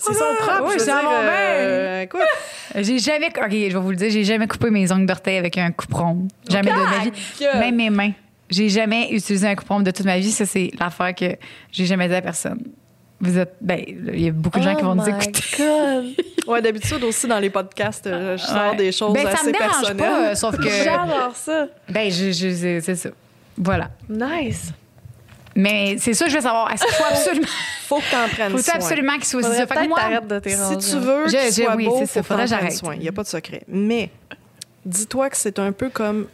C'est 0.00 0.14
son 0.14 0.24
propre. 0.38 0.62
Oui, 0.64 0.72
je 0.74 0.78
veux 0.78 0.84
c'est 0.84 0.90
à 0.90 1.00
dire, 1.00 1.10
mon 1.10 1.16
euh, 1.20 2.02
écoute, 2.02 2.20
J'ai 2.76 2.98
jamais. 2.98 3.26
OK, 3.28 3.50
je 3.50 3.56
vais 3.56 3.74
vous 3.74 3.90
le 3.90 3.96
dire, 3.96 4.10
j'ai 4.10 4.24
jamais 4.24 4.46
coupé 4.48 4.70
mes 4.70 4.90
ongles 4.92 5.06
d'orteil 5.06 5.36
avec 5.38 5.58
un 5.58 5.70
couperon. 5.72 6.26
Jamais 6.48 6.70
de 6.70 6.76
ma 6.76 7.04
vie. 7.04 7.12
Même 7.58 7.76
mes 7.76 7.90
mains. 7.90 8.12
J'ai 8.48 8.68
jamais 8.68 9.10
utilisé 9.12 9.46
un 9.46 9.54
couperon 9.54 9.80
de 9.80 9.90
toute 9.90 10.06
ma 10.06 10.18
vie. 10.18 10.30
Ça, 10.30 10.46
c'est 10.46 10.70
l'affaire 10.78 11.14
que 11.14 11.36
j'ai 11.70 11.86
jamais 11.86 12.08
dit 12.08 12.14
à 12.14 12.22
personne. 12.22 12.60
Vous 13.20 13.38
êtes. 13.38 13.54
Ben, 13.60 13.84
il 13.86 14.20
y 14.20 14.28
a 14.28 14.32
beaucoup 14.32 14.58
de 14.58 14.64
gens 14.64 14.74
qui 14.74 14.82
vont 14.82 14.94
nous 14.94 15.06
écouter. 15.08 15.42
ouais, 16.46 16.62
d'habitude 16.62 17.04
aussi 17.04 17.26
dans 17.26 17.38
les 17.38 17.50
podcasts, 17.50 18.06
euh, 18.06 18.36
je 18.38 18.42
sors 18.44 18.70
Ouais. 18.70 18.76
des 18.76 18.92
choses 18.92 19.12
Ben, 19.12 19.26
ça 19.26 19.32
assez 19.34 19.48
me 19.48 19.52
personnelles. 19.58 19.96
pas, 19.96 20.30
euh, 20.30 20.34
sauf 20.34 20.56
que. 20.56 20.68
J'adore 20.84 21.32
ça. 21.36 21.66
Ben, 21.90 22.10
je, 22.10 22.80
c'est 22.80 22.94
ça. 22.96 23.10
Voilà. 23.58 23.90
Nice. 24.08 24.72
Mais 25.60 25.96
c'est 25.98 26.14
ça, 26.14 26.28
je 26.28 26.34
veux 26.36 26.40
savoir. 26.40 26.70
Est-ce 26.72 26.84
qu'il 26.84 26.94
faut 26.94 27.04
absolument. 27.04 27.46
Faut 27.88 27.96
que 27.98 28.10
t'en 28.12 28.28
prennes 28.32 28.52
faut 28.52 28.58
soin. 28.58 28.74
absolument 28.76 29.14
qu'il 29.14 29.24
soit 29.24 29.42
ça? 29.42 29.66
Fait 29.66 29.74
que 29.74 29.88
moi, 29.88 30.20
de 30.20 30.38
tes 30.38 30.50
Si 30.50 30.78
tu 30.78 30.96
veux 30.98 31.26
Je- 31.26 31.30
qu'il 31.36 31.46
je- 31.52 31.62
soit 31.64 31.74
oui, 31.76 31.86
beau, 31.86 31.98
c'est 32.06 32.22
faut 32.22 32.28
faudrait 32.28 32.46
j'arrête. 32.46 32.72
soin. 32.72 32.94
Il 32.94 33.00
n'y 33.00 33.08
a 33.08 33.12
pas 33.12 33.24
de 33.24 33.28
secret. 33.28 33.62
Mais 33.66 34.10
dis-toi 34.86 35.28
que 35.28 35.36
c'est 35.36 35.58
un 35.58 35.72
peu 35.72 35.88
comme 35.90 36.26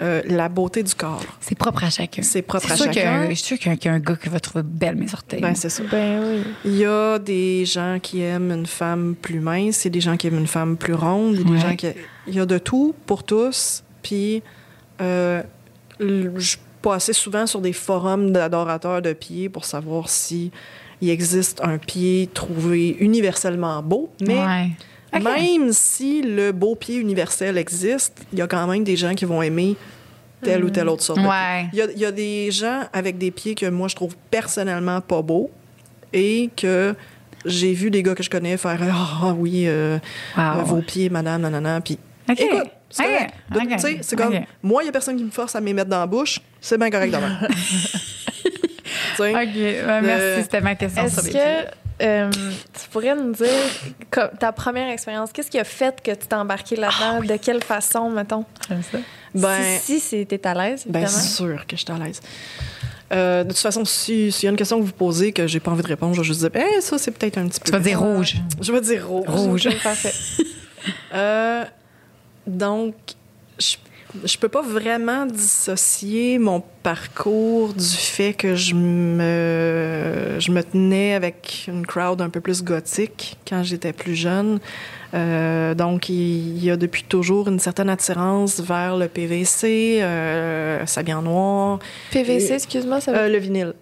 euh, 0.00 0.22
la 0.24 0.48
beauté 0.48 0.82
du 0.82 0.94
corps. 0.94 1.22
c'est 1.38 1.54
propre 1.54 1.84
à 1.84 1.90
chacun. 1.90 2.22
C'est 2.22 2.40
propre 2.40 2.66
C'est 2.66 2.72
à 2.72 2.76
chacun. 2.76 3.28
Je 3.28 3.34
suis 3.34 3.44
sûre 3.44 3.58
qu'il 3.58 3.70
y 3.84 3.88
a- 3.88 3.92
un 3.92 3.98
gars 3.98 4.16
qui 4.16 4.30
va 4.30 4.40
trouver 4.40 4.62
belle 4.64 4.96
mes 4.96 5.12
orteils. 5.12 5.42
Ben, 5.42 5.54
c'est 5.54 5.68
ça. 5.68 5.82
Ben 5.92 6.22
oui. 6.24 6.42
Il 6.64 6.76
y 6.78 6.86
a 6.86 7.18
des 7.18 7.66
gens 7.66 7.98
qui 8.02 8.22
aiment 8.22 8.50
une 8.52 8.66
femme 8.66 9.14
plus 9.20 9.38
mince, 9.40 9.84
il 9.84 9.88
y 9.88 9.90
a 9.90 9.90
des 9.92 10.00
gens 10.00 10.16
qui 10.16 10.28
aiment 10.28 10.38
une 10.38 10.46
femme 10.46 10.78
plus 10.78 10.94
ronde, 10.94 11.34
il 11.34 11.40
y 11.40 11.42
a 11.42 11.44
des 11.44 11.50
Ouais. 11.52 11.58
gens 11.70 11.76
qui... 11.76 11.88
Il 12.26 12.34
y 12.34 12.40
a 12.40 12.46
de 12.46 12.56
tout 12.58 12.94
pour 13.04 13.22
tous. 13.22 13.84
Puis, 14.02 14.42
euh, 15.02 15.42
je 16.00 16.56
passais 16.82 17.12
souvent 17.12 17.46
sur 17.46 17.60
des 17.60 17.72
forums 17.72 18.32
d'adorateurs 18.32 19.00
de 19.02 19.12
pieds 19.12 19.48
pour 19.48 19.64
savoir 19.64 20.08
si 20.08 20.50
il 21.00 21.10
existe 21.10 21.60
un 21.62 21.78
pied 21.78 22.28
trouvé 22.34 22.96
universellement 23.00 23.82
beau. 23.82 24.10
Mais 24.26 24.38
Ouais. 24.38 24.70
Même 25.20 25.72
si 25.72 26.22
le 26.22 26.52
beau 26.52 26.74
pied 26.74 26.96
universel 26.96 27.58
existe, 27.58 28.14
il 28.32 28.38
y 28.38 28.42
a 28.42 28.46
quand 28.46 28.66
même 28.66 28.82
des 28.82 28.96
gens 28.96 29.14
qui 29.14 29.26
vont 29.26 29.42
aimer 29.42 29.76
telle 30.42 30.64
ou 30.64 30.70
telle 30.70 30.88
autre 30.88 31.02
sorte 31.02 31.20
Ouais. 31.20 31.66
Il 31.72 31.78
y, 31.78 31.82
a, 31.82 31.86
il 31.92 31.98
y 31.98 32.04
a 32.06 32.12
des 32.12 32.50
gens 32.50 32.84
avec 32.94 33.18
des 33.18 33.30
pieds 33.30 33.54
que 33.54 33.66
moi, 33.66 33.88
je 33.88 33.94
trouve 33.94 34.16
personnellement 34.30 35.00
pas 35.02 35.20
beaux 35.20 35.50
et 36.14 36.48
que 36.56 36.94
j'ai 37.44 37.74
vu 37.74 37.90
des 37.90 38.02
gars 38.02 38.14
que 38.14 38.22
je 38.22 38.30
connais 38.30 38.56
faire 38.56 38.80
«Ah 39.22 39.34
oui, 39.36 39.64
euh, 39.66 39.98
Wow. 40.36 40.42
euh, 40.42 40.62
vos 40.62 40.80
pieds, 40.82 41.10
madame, 41.10 41.42
nanana.» 41.42 41.80
Puis 41.84 41.98
OK. 42.30 42.40
écoute, 42.40 42.70
c'est 42.90 43.02
Ok. 43.04 43.08
correct. 43.10 43.34
De- 43.50 43.58
Ok. 43.58 43.68
tu 43.68 43.78
sais, 43.78 43.98
c'est 44.02 44.16
comme, 44.16 44.34
moi, 44.62 44.82
il 44.82 44.86
y 44.86 44.88
a 44.88 44.92
personne 44.92 45.16
qui 45.16 45.24
me 45.24 45.30
force 45.30 45.54
à 45.56 45.60
me 45.60 45.72
mettre 45.72 45.90
dans 45.90 46.00
la 46.00 46.06
bouche. 46.06 46.40
C'est 46.60 46.78
bien 46.78 46.90
correct 46.90 47.12
demain. 47.12 47.38
OK. 49.18 49.26
Merci, 49.26 50.42
c'était 50.42 50.60
ma 50.60 50.74
question 50.74 51.08
sur 51.08 51.18
Est-ce 51.20 51.26
les 51.26 51.32
que 51.32 52.04
euh, 52.04 52.30
tu 52.32 52.88
pourrais 52.90 53.14
nous 53.14 53.32
dire 53.32 53.48
comme, 54.10 54.30
ta 54.38 54.50
première 54.52 54.90
expérience, 54.90 55.30
qu'est-ce 55.32 55.50
qui 55.50 55.58
a 55.58 55.64
fait 55.64 56.00
que 56.02 56.10
tu 56.10 56.26
t'es 56.26 56.34
embarqué 56.34 56.76
là-dedans? 56.76 57.20
De 57.20 57.36
quelle 57.36 57.62
façon, 57.62 58.10
mettons? 58.10 58.44
J'aime 58.68 58.82
ça. 58.82 58.98
ben, 59.34 59.62
si 59.80 60.00
si 60.00 60.16
c'était 60.20 60.46
à 60.46 60.54
l'aise, 60.54 60.84
Ben, 60.86 61.00
évidemment. 61.02 61.18
c'est 61.22 61.28
sûr 61.28 61.66
que 61.66 61.76
je 61.76 61.82
suis 61.84 61.92
à 61.92 61.98
l'aise. 62.04 62.20
Euh, 63.12 63.44
de 63.44 63.50
toute 63.50 63.58
façon, 63.58 63.84
si- 63.84 64.32
s'il 64.32 64.44
y 64.44 64.46
a 64.48 64.50
une 64.50 64.56
question 64.56 64.80
que 64.80 64.84
vous 64.86 64.92
posez 64.92 65.32
que 65.32 65.46
j'ai 65.46 65.60
pas 65.60 65.70
envie 65.70 65.82
de 65.82 65.86
répondre, 65.88 66.14
je 66.14 66.20
vais 66.22 66.26
juste 66.26 66.40
dire, 66.40 66.50
ben, 66.50 66.64
ça, 66.80 66.96
c'est 66.98 67.10
peut-être 67.10 67.36
un 67.38 67.46
petit 67.46 67.60
peu. 67.60 67.66
Tu 67.66 67.72
vas 67.72 67.78
dire 67.80 68.00
rouge. 68.00 68.36
Je 68.60 68.72
vais 68.72 68.80
dire 68.80 69.06
rouge. 69.06 69.24
Rouge. 69.28 69.68
Parfait. 69.82 70.12
Euh, 71.14 71.64
donc, 72.46 72.94
je, 73.58 73.76
je 74.24 74.36
peux 74.36 74.48
pas 74.48 74.62
vraiment 74.62 75.26
dissocier 75.26 76.38
mon 76.38 76.62
parcours 76.82 77.72
du 77.72 77.84
fait 77.84 78.34
que 78.34 78.54
je 78.54 78.74
me, 78.74 80.36
je 80.38 80.50
me 80.50 80.62
tenais 80.62 81.14
avec 81.14 81.64
une 81.68 81.86
crowd 81.86 82.20
un 82.20 82.28
peu 82.28 82.40
plus 82.40 82.62
gothique 82.62 83.36
quand 83.48 83.62
j'étais 83.62 83.92
plus 83.92 84.14
jeune. 84.14 84.60
Euh, 85.14 85.74
donc, 85.74 86.08
il 86.08 86.62
y 86.62 86.70
a 86.70 86.76
depuis 86.76 87.04
toujours 87.04 87.48
une 87.48 87.58
certaine 87.58 87.88
attirance 87.88 88.60
vers 88.60 88.96
le 88.96 89.08
PVC, 89.08 89.98
euh, 90.02 90.84
en 91.08 91.22
noir, 91.22 91.78
PVC, 92.10 92.52
excuse-moi, 92.52 93.00
ça 93.00 93.12
veut 93.12 93.18
euh, 93.18 93.28
le 93.28 93.38
vinyle. 93.38 93.74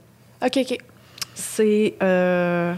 OK, 0.44 0.58
OK. 0.58 0.78
C'est 1.34 1.94
euh, 2.02 2.74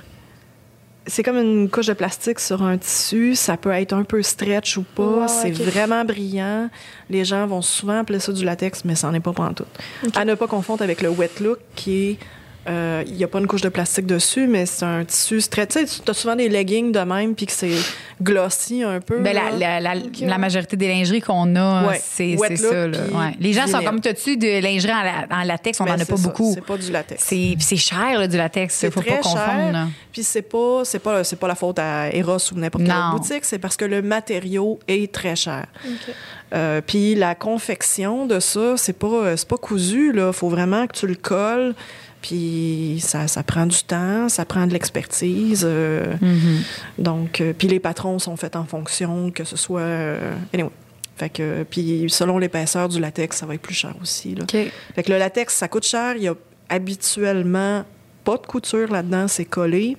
c'est 1.07 1.23
comme 1.23 1.37
une 1.37 1.69
couche 1.69 1.87
de 1.87 1.93
plastique 1.95 2.39
sur 2.39 2.63
un 2.63 2.79
tissu. 2.79 3.35
Ça 3.35 3.57
peut 3.57 3.71
être 3.71 3.93
un 3.93 4.05
peu 4.05 4.23
stretch 4.23 4.77
ou 4.77 4.83
pas. 4.83 5.29
C'est 5.29 5.51
vraiment 5.51 6.05
brillant. 6.05 6.71
Les 7.11 7.25
gens 7.25 7.47
vont 7.47 7.63
souvent 7.63 8.01
appeler 8.01 8.21
ça 8.21 8.33
du 8.33 8.45
latex, 8.45 8.85
mais 8.85 8.95
ça 8.95 9.09
n'en 9.09 9.15
est 9.15 9.21
pas 9.21 9.33
pantoute. 9.33 9.67
Ok. 10.07 10.17
À 10.17 10.25
ne 10.25 10.35
pas 10.35 10.47
confondre 10.47 10.83
avec 10.83 11.03
le 11.03 11.09
wet 11.09 11.31
look, 11.41 11.59
qui 11.75 12.11
est 12.11 12.19
Euh, 12.69 13.03
Il 13.07 13.15
n'y 13.15 13.25
a 13.25 13.29
pas 13.29 13.41
une 13.41 13.47
couche 13.49 13.61
de 13.63 13.69
plastique 13.69 14.07
dessus, 14.07 14.47
mais 14.47 14.67
c'est 14.67 14.85
un 14.85 15.05
tissu. 15.05 15.41
très- 15.51 15.67
Tu 15.67 15.85
sais, 15.85 16.01
tu 16.05 16.09
as 16.11 16.15
souvent 16.15 16.37
des 16.37 16.49
leggings 16.49 16.93
de 16.93 17.01
même, 17.01 17.35
puis 17.35 17.47
que 17.47 17.53
c'est 17.53 17.73
glossy 18.23 18.83
un 18.85 19.01
peu. 19.01 19.19
Ben, 19.19 19.35
là. 19.35 19.51
la, 19.59 19.81
la, 19.81 19.95
la, 19.95 20.01
la 20.21 20.39
majorité 20.39 20.77
des 20.77 20.87
lingeries 20.87 21.21
qu'on 21.21 21.57
a, 21.57 21.89
Ouais. 21.89 22.01
c'est 22.03 22.37
ça. 22.57 22.87
là. 22.87 22.99
puis 22.99 23.17
Ouais. 23.17 23.33
Les 23.41 23.53
gens 23.53 23.67
sont 23.67 23.83
comme, 23.83 24.01
t'as-tu 24.01 24.37
de 24.37 24.61
lingerie 24.61 24.93
en, 24.93 25.03
la- 25.03 25.27
en 25.41 25.43
latex? 25.43 25.81
On 25.81 25.85
n'en 25.87 25.95
a 25.95 26.05
pas 26.05 26.17
ça, 26.17 26.23
beaucoup. 26.23 26.53
C'est 26.55 26.65
pas 26.65 26.77
du 26.79 26.91
latex. 26.93 27.23
C'est 27.25 27.55
puis 27.57 27.63
c'est 27.63 27.77
cher, 27.77 28.19
là, 28.19 28.29
du 28.29 28.37
latex. 28.37 28.75
C'est 28.75 28.91
faut 28.93 29.01
très 29.01 29.17
pas 29.17 29.23
confondre. 29.23 29.89
Puis 30.13 30.23
c'est 30.23 30.43
pas 30.43 30.83
c'est 30.85 30.99
pas 31.01 31.25
c'est 31.25 31.37
pas 31.37 31.49
la 31.49 31.55
faute 31.57 31.79
à 31.81 32.15
Eros 32.15 32.37
ou 32.53 32.59
n'importe 32.59 32.85
quelle 32.85 32.93
autre 32.95 33.11
boutique, 33.19 33.45
c'est 33.45 33.59
parce 33.59 33.77
que 33.77 33.85
le 33.87 34.03
matériau 34.03 34.79
est 34.87 35.13
très 35.13 35.35
cher. 35.37 35.67
Euh, 36.55 36.81
puis 36.87 37.15
la 37.15 37.35
confection 37.35 38.27
de 38.27 38.39
ça, 38.39 38.75
c'est 38.77 38.93
pas 38.93 39.37
c'est 39.37 39.49
pas 39.49 39.57
cousu 39.57 40.13
là, 40.13 40.33
faut 40.33 40.49
vraiment 40.51 40.87
que 40.87 40.93
tu 40.97 41.07
le 41.07 41.15
colles. 41.15 41.75
Puis 42.23 42.99
ça, 43.01 43.27
ça 43.29 43.43
prend 43.43 43.67
du 43.67 43.83
temps, 43.83 44.29
ça 44.29 44.45
prend 44.45 44.67
de 44.67 44.73
l'expertise. 44.73 45.63
euh, 45.69 46.15
Mm-hmm. 46.23 47.03
Donc, 47.03 47.41
euh, 47.41 47.53
puis 47.57 47.69
les 47.69 47.81
patrons 47.81 48.19
sont 48.19 48.37
faits 48.37 48.57
en 48.57 48.65
fonction 48.65 49.31
que 49.31 49.45
ce 49.45 49.57
soit. 49.57 49.81
euh, 49.81 50.33
anyway. 50.55 50.71
Fait 51.17 51.29
que, 51.29 51.65
puis 51.65 52.07
selon 52.09 52.39
l'épaisseur 52.39 52.89
du 52.89 52.99
latex, 52.99 53.37
ça 53.37 53.47
va 53.47 53.55
être 53.55 53.61
plus 53.61 53.75
cher 53.75 53.95
aussi. 54.01 54.35
Là. 54.35 54.45
OK. 54.45 54.57
Fait 54.95 55.03
que 55.03 55.13
le 55.13 55.19
latex, 55.19 55.55
ça 55.55 55.69
coûte 55.69 55.85
cher. 55.85 56.15
Il 56.17 56.23
y 56.23 56.29
a 56.29 56.35
habituellement 56.69 57.85
pas 58.25 58.37
de 58.39 58.47
couture 58.47 58.91
là-dedans, 58.91 59.29
c'est 59.29 59.45
collé. 59.45 59.97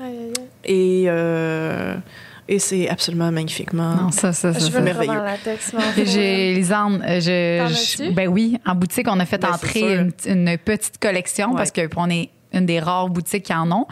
Aïe, 0.00 0.06
aïe, 0.08 0.32
aïe. 0.38 0.44
Et, 0.64 1.04
euh, 1.06 1.94
et 2.48 2.58
c'est 2.58 2.88
absolument 2.88 3.30
magnifiquement. 3.32 3.94
Non, 3.94 4.10
ça, 4.10 4.32
ça, 4.32 4.52
ça. 4.52 4.58
Je 4.58 4.64
ça. 4.64 4.70
veux 4.70 4.78
le 4.78 4.84
merveilleux. 4.84 5.20
J'ai, 6.04 6.54
Lisande, 6.54 7.02
euh, 7.06 7.20
je, 7.20 8.10
ben 8.12 8.28
oui, 8.28 8.58
en 8.66 8.74
boutique, 8.74 9.06
on 9.10 9.18
a 9.20 9.26
fait 9.26 9.38
Ben, 9.38 9.52
entrer 9.52 9.94
une, 9.96 10.12
une 10.26 10.58
petite 10.58 10.98
collection 10.98 11.50
Ouais. 11.50 11.56
parce 11.56 11.70
que 11.70 11.88
on 11.96 12.08
est 12.10 12.30
une 12.52 12.64
des 12.66 12.80
rares 12.80 13.08
boutiques 13.08 13.44
qui 13.44 13.54
en 13.54 13.70
ont. 13.70 13.86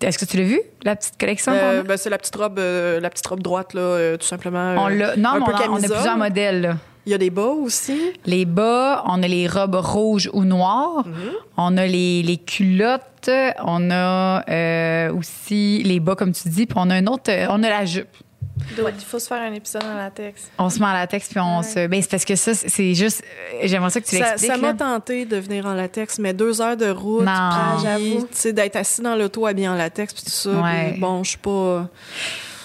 Est-ce 0.00 0.18
que 0.18 0.24
tu 0.24 0.36
l'as 0.36 0.42
vu, 0.42 0.60
la 0.84 0.96
petite 0.96 1.14
collection 1.18 1.52
Euh, 1.54 1.82
ben, 1.82 1.96
c'est 1.96 2.10
la 2.10 2.18
petite 2.18 2.34
robe, 2.36 2.58
euh, 2.58 3.00
la 3.00 3.08
petite 3.10 3.26
robe 3.26 3.40
droite 3.42 3.72
là, 3.74 3.80
euh, 3.80 4.16
tout 4.16 4.26
simplement. 4.26 4.74
On 4.78 4.88
euh, 4.90 4.94
l'a, 4.94 5.16
non, 5.16 5.30
un 5.30 5.38
mais 5.38 5.44
peu 5.46 5.52
on, 5.52 5.56
a, 5.56 5.68
on 5.70 5.76
a 5.76 5.88
plusieurs 5.88 6.16
modèles. 6.18 6.60
là. 6.62 6.76
Il 7.06 7.10
y 7.10 7.14
a 7.14 7.18
des 7.18 7.30
bas 7.30 7.48
aussi? 7.48 8.12
Les 8.26 8.44
bas, 8.44 9.02
on 9.06 9.22
a 9.22 9.26
les 9.28 9.48
robes 9.48 9.74
rouges 9.74 10.30
ou 10.32 10.44
noires. 10.44 11.04
Mm-hmm. 11.06 11.32
On 11.56 11.76
a 11.76 11.86
les, 11.86 12.22
les 12.22 12.36
culottes. 12.36 13.30
On 13.64 13.90
a 13.90 14.44
euh, 14.48 15.12
aussi 15.12 15.82
les 15.84 15.98
bas, 16.00 16.14
comme 16.14 16.32
tu 16.32 16.48
dis. 16.48 16.66
Puis 16.66 16.76
on 16.80 16.88
a 16.90 16.94
un 16.94 17.06
autre, 17.06 17.30
euh, 17.30 17.46
on 17.50 17.62
a 17.64 17.68
la 17.68 17.84
jupe. 17.84 18.08
Il 18.78 18.84
faut 19.04 19.18
se 19.18 19.26
faire 19.26 19.40
un 19.42 19.52
épisode 19.54 19.82
en 19.82 19.96
latex. 19.96 20.48
On 20.58 20.70
se 20.70 20.78
met 20.78 20.84
en 20.86 20.92
latex 20.92 21.26
puis 21.28 21.40
on 21.40 21.58
Ouais. 21.58 21.62
se. 21.64 21.86
Ben, 21.88 22.00
c'est 22.00 22.10
parce 22.10 22.24
que 22.24 22.36
ça, 22.36 22.54
c'est 22.54 22.94
juste. 22.94 23.24
euh, 23.54 23.60
J'aimerais 23.64 23.90
ça 23.90 24.00
que 24.00 24.06
tu 24.06 24.16
l'expliques. 24.16 24.50
ça 24.52 24.56
m'a 24.56 24.68
là. 24.68 24.74
tenté 24.74 25.24
de 25.24 25.36
venir 25.38 25.66
en 25.66 25.74
latex, 25.74 26.18
mais 26.20 26.32
deux 26.32 26.60
heures 26.60 26.76
de 26.76 26.88
route, 26.88 27.24
Non. 27.24 27.32
puis, 27.32 27.32
Ah, 27.34 27.76
j'avoue. 27.82 28.20
tu 28.22 28.26
sais, 28.32 28.52
d'être 28.52 28.76
assis 28.76 29.02
dans 29.02 29.16
l'auto 29.16 29.46
habillé 29.46 29.68
en 29.68 29.74
latex, 29.74 30.12
puis 30.14 30.22
tout 30.22 30.30
ça. 30.30 30.50
Ouais. 30.50 30.92
puis 30.92 31.00
bon, 31.00 31.24
je 31.24 31.30
suis 31.30 31.38
pas. 31.38 31.88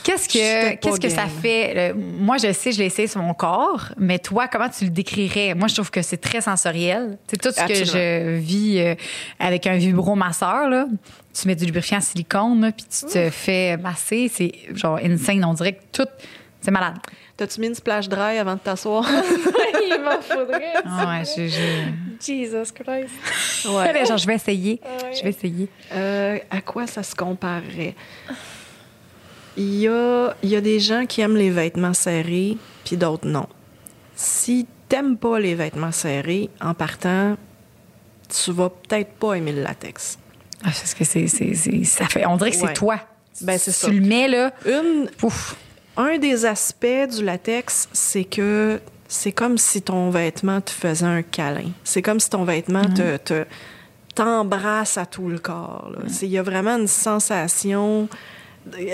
Qu'est-ce 0.08 0.30
que, 0.30 0.76
qu'est-ce 0.76 1.02
que 1.02 1.10
ça 1.10 1.26
fait? 1.28 1.94
moi, 1.94 2.38
je 2.38 2.54
sais, 2.54 2.72
je 2.72 2.80
l'ai 2.80 2.86
essayé 2.86 3.10
sur 3.10 3.22
mon 3.22 3.34
corps, 3.34 3.90
mais 3.98 4.20
toi, 4.20 4.48
comment 4.48 4.70
tu 4.70 4.86
le 4.86 4.90
décrirais? 4.90 5.54
Moi, 5.54 5.68
je 5.68 5.74
trouve 5.74 5.92
que 5.92 6.02
c'est 6.02 6.16
très 6.16 6.40
sensoriel. 6.40 7.18
C'est 7.28 7.42
tout 7.42 7.52
ce 7.52 7.68
que 7.68 7.84
je 7.84 8.38
vis 8.38 8.80
euh, 8.80 8.96
avec 9.38 9.68
un 9.68 9.76
vibromasseur, 9.76 10.70
là. 10.70 10.86
Tu 11.34 11.46
mets 11.46 11.56
du 11.56 11.66
lubrifiant 11.66 11.98
en 11.98 12.02
silicone, 12.02 12.62
là, 12.62 12.72
puis 12.72 12.86
tu 12.86 13.06
te 13.06 13.30
fais 13.30 13.76
masser. 13.76 14.32
C'est 14.34 14.54
genre 14.74 14.98
insane. 15.04 15.44
On 15.44 15.54
dirait 15.54 15.74
que 15.74 15.84
tout. 15.92 16.10
C'est 16.62 16.72
malade. 16.72 16.96
T'as-tu 17.36 17.60
mis 17.60 17.68
une 17.68 17.76
splash 17.76 18.08
dry 18.08 18.38
avant 18.38 18.56
de 18.56 18.60
t'asseoir? 18.60 19.06
Il 19.10 20.02
m'en 20.02 20.22
faudrait. 20.22 20.74
Ah 20.86 21.20
ouais, 21.20 21.26
je, 21.26 21.48
je... 21.50 22.26
Jesus 22.26 22.72
Christ. 22.74 23.14
Là, 23.66 24.06
genre, 24.06 24.18
je 24.18 24.26
vais 24.26 24.36
essayer. 24.36 24.80
Ouais. 24.84 25.14
Je 25.16 25.24
vais 25.24 25.30
essayer. 25.30 25.68
Euh, 25.94 26.40
à 26.50 26.62
quoi 26.62 26.88
ça 26.88 27.04
se 27.04 27.14
comparerait? 27.14 27.94
Il 29.58 29.76
y 29.76 29.88
a, 29.88 30.36
y 30.44 30.56
a 30.56 30.62
des 30.62 30.80
gens 30.80 31.06
qui 31.06 31.22
aiment 31.22 31.36
les 31.36 31.50
vêtements 31.50 31.94
serrés, 31.94 32.58
puis 32.86 32.96
d'autres 32.96 33.28
non. 33.28 33.48
Si 34.16 34.68
t'aimes 34.88 35.18
pas 35.18 35.40
les 35.40 35.56
vêtements 35.56 35.92
serrés, 35.92 36.50
en 36.62 36.74
partant, 36.74 37.36
tu 38.30 38.52
vas 38.52 38.70
peut-être 38.70 39.12
pas 39.14 39.34
aimer 39.34 39.52
le 39.54 39.64
latex. 39.64 40.18
Ah, 40.62 40.66
parce 40.66 40.94
que 40.94 41.04
c'est, 41.04 41.28
ça 41.28 42.06
fait. 42.08 42.26
On 42.26 42.38
dirait 42.38 42.52
que 42.52 42.58
c'est 42.58 42.74
toi. 42.74 43.00
Ben, 43.42 43.58
c'est 43.58 43.72
tu 43.72 43.78
ça. 43.78 43.90
le 43.90 44.00
mets, 44.02 44.28
là. 44.28 44.52
Une, 44.66 45.10
Pouf. 45.18 45.56
un 45.98 46.18
des 46.18 46.46
aspects 46.46 46.86
du 47.16 47.24
latex, 47.24 47.88
c'est 47.94 48.24
que 48.24 48.80
c'est 49.08 49.32
comme 49.32 49.58
si 49.58 49.82
ton 49.82 50.10
vêtement 50.10 50.60
te 50.62 50.72
faisait 50.72 51.06
un 51.06 51.22
câlin. 51.22 51.70
C'est 51.84 52.02
comme 52.02 52.20
si 52.20 52.30
ton 52.30 52.44
vêtement 52.44 52.84
te, 52.84 53.18
te- 53.18 53.46
t'embrasse 54.16 54.98
à 54.98 55.06
tout 55.06 55.30
le 55.30 55.38
corps. 55.40 55.92
Il 56.22 56.28
y 56.30 56.38
a 56.38 56.44
vraiment 56.44 56.78
une 56.78 56.88
sensation, 56.88 58.10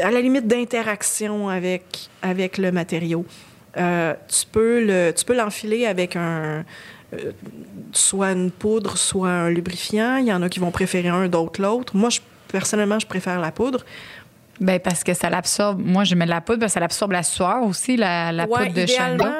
à 0.03 0.11
la 0.11 0.21
limite, 0.21 0.47
d'interaction 0.47 1.49
avec, 1.49 2.09
avec 2.21 2.57
le 2.57 2.71
matériau. 2.71 3.26
Euh, 3.78 4.13
tu 4.28 4.45
peux 4.51 4.84
le, 4.84 5.11
tu 5.11 5.26
peux 5.26 5.36
l'enfiler 5.36 5.86
avec 5.86 6.15
un 6.15 6.63
euh, 7.13 7.32
soit 7.91 8.32
une 8.32 8.51
poudre, 8.51 8.97
soit 8.97 9.30
un 9.30 9.49
lubrifiant. 9.49 10.17
Il 10.17 10.26
y 10.26 10.34
en 10.34 10.41
a 10.41 10.49
qui 10.49 10.59
vont 10.59 10.71
préférer 10.71 11.09
un, 11.09 11.28
d'autres 11.28 11.61
l'autre. 11.61 11.95
Moi, 11.95 12.09
je, 12.09 12.19
personnellement, 12.51 12.99
je 12.99 13.07
préfère 13.07 13.39
la 13.39 13.51
poudre. 13.51 13.86
Ben, 14.59 14.80
parce 14.80 15.03
que 15.03 15.13
ça 15.13 15.30
l'absorbe. 15.30 15.82
Moi, 15.84 16.03
je 16.03 16.15
mets 16.15 16.26
de 16.26 16.30
la 16.30 16.41
poudre, 16.41 16.59
parce 16.59 16.71
que 16.71 16.76
ça 16.76 16.80
l'absorbe 16.80 17.11
la 17.11 17.24
sueur 17.24 17.63
aussi, 17.63 17.97
la, 17.97 18.32
la 18.32 18.45
Ouais, 18.45 18.67
poudre 18.67 18.74
de 18.74 18.82
idéalement, 18.82 19.24
Shanda. 19.24 19.36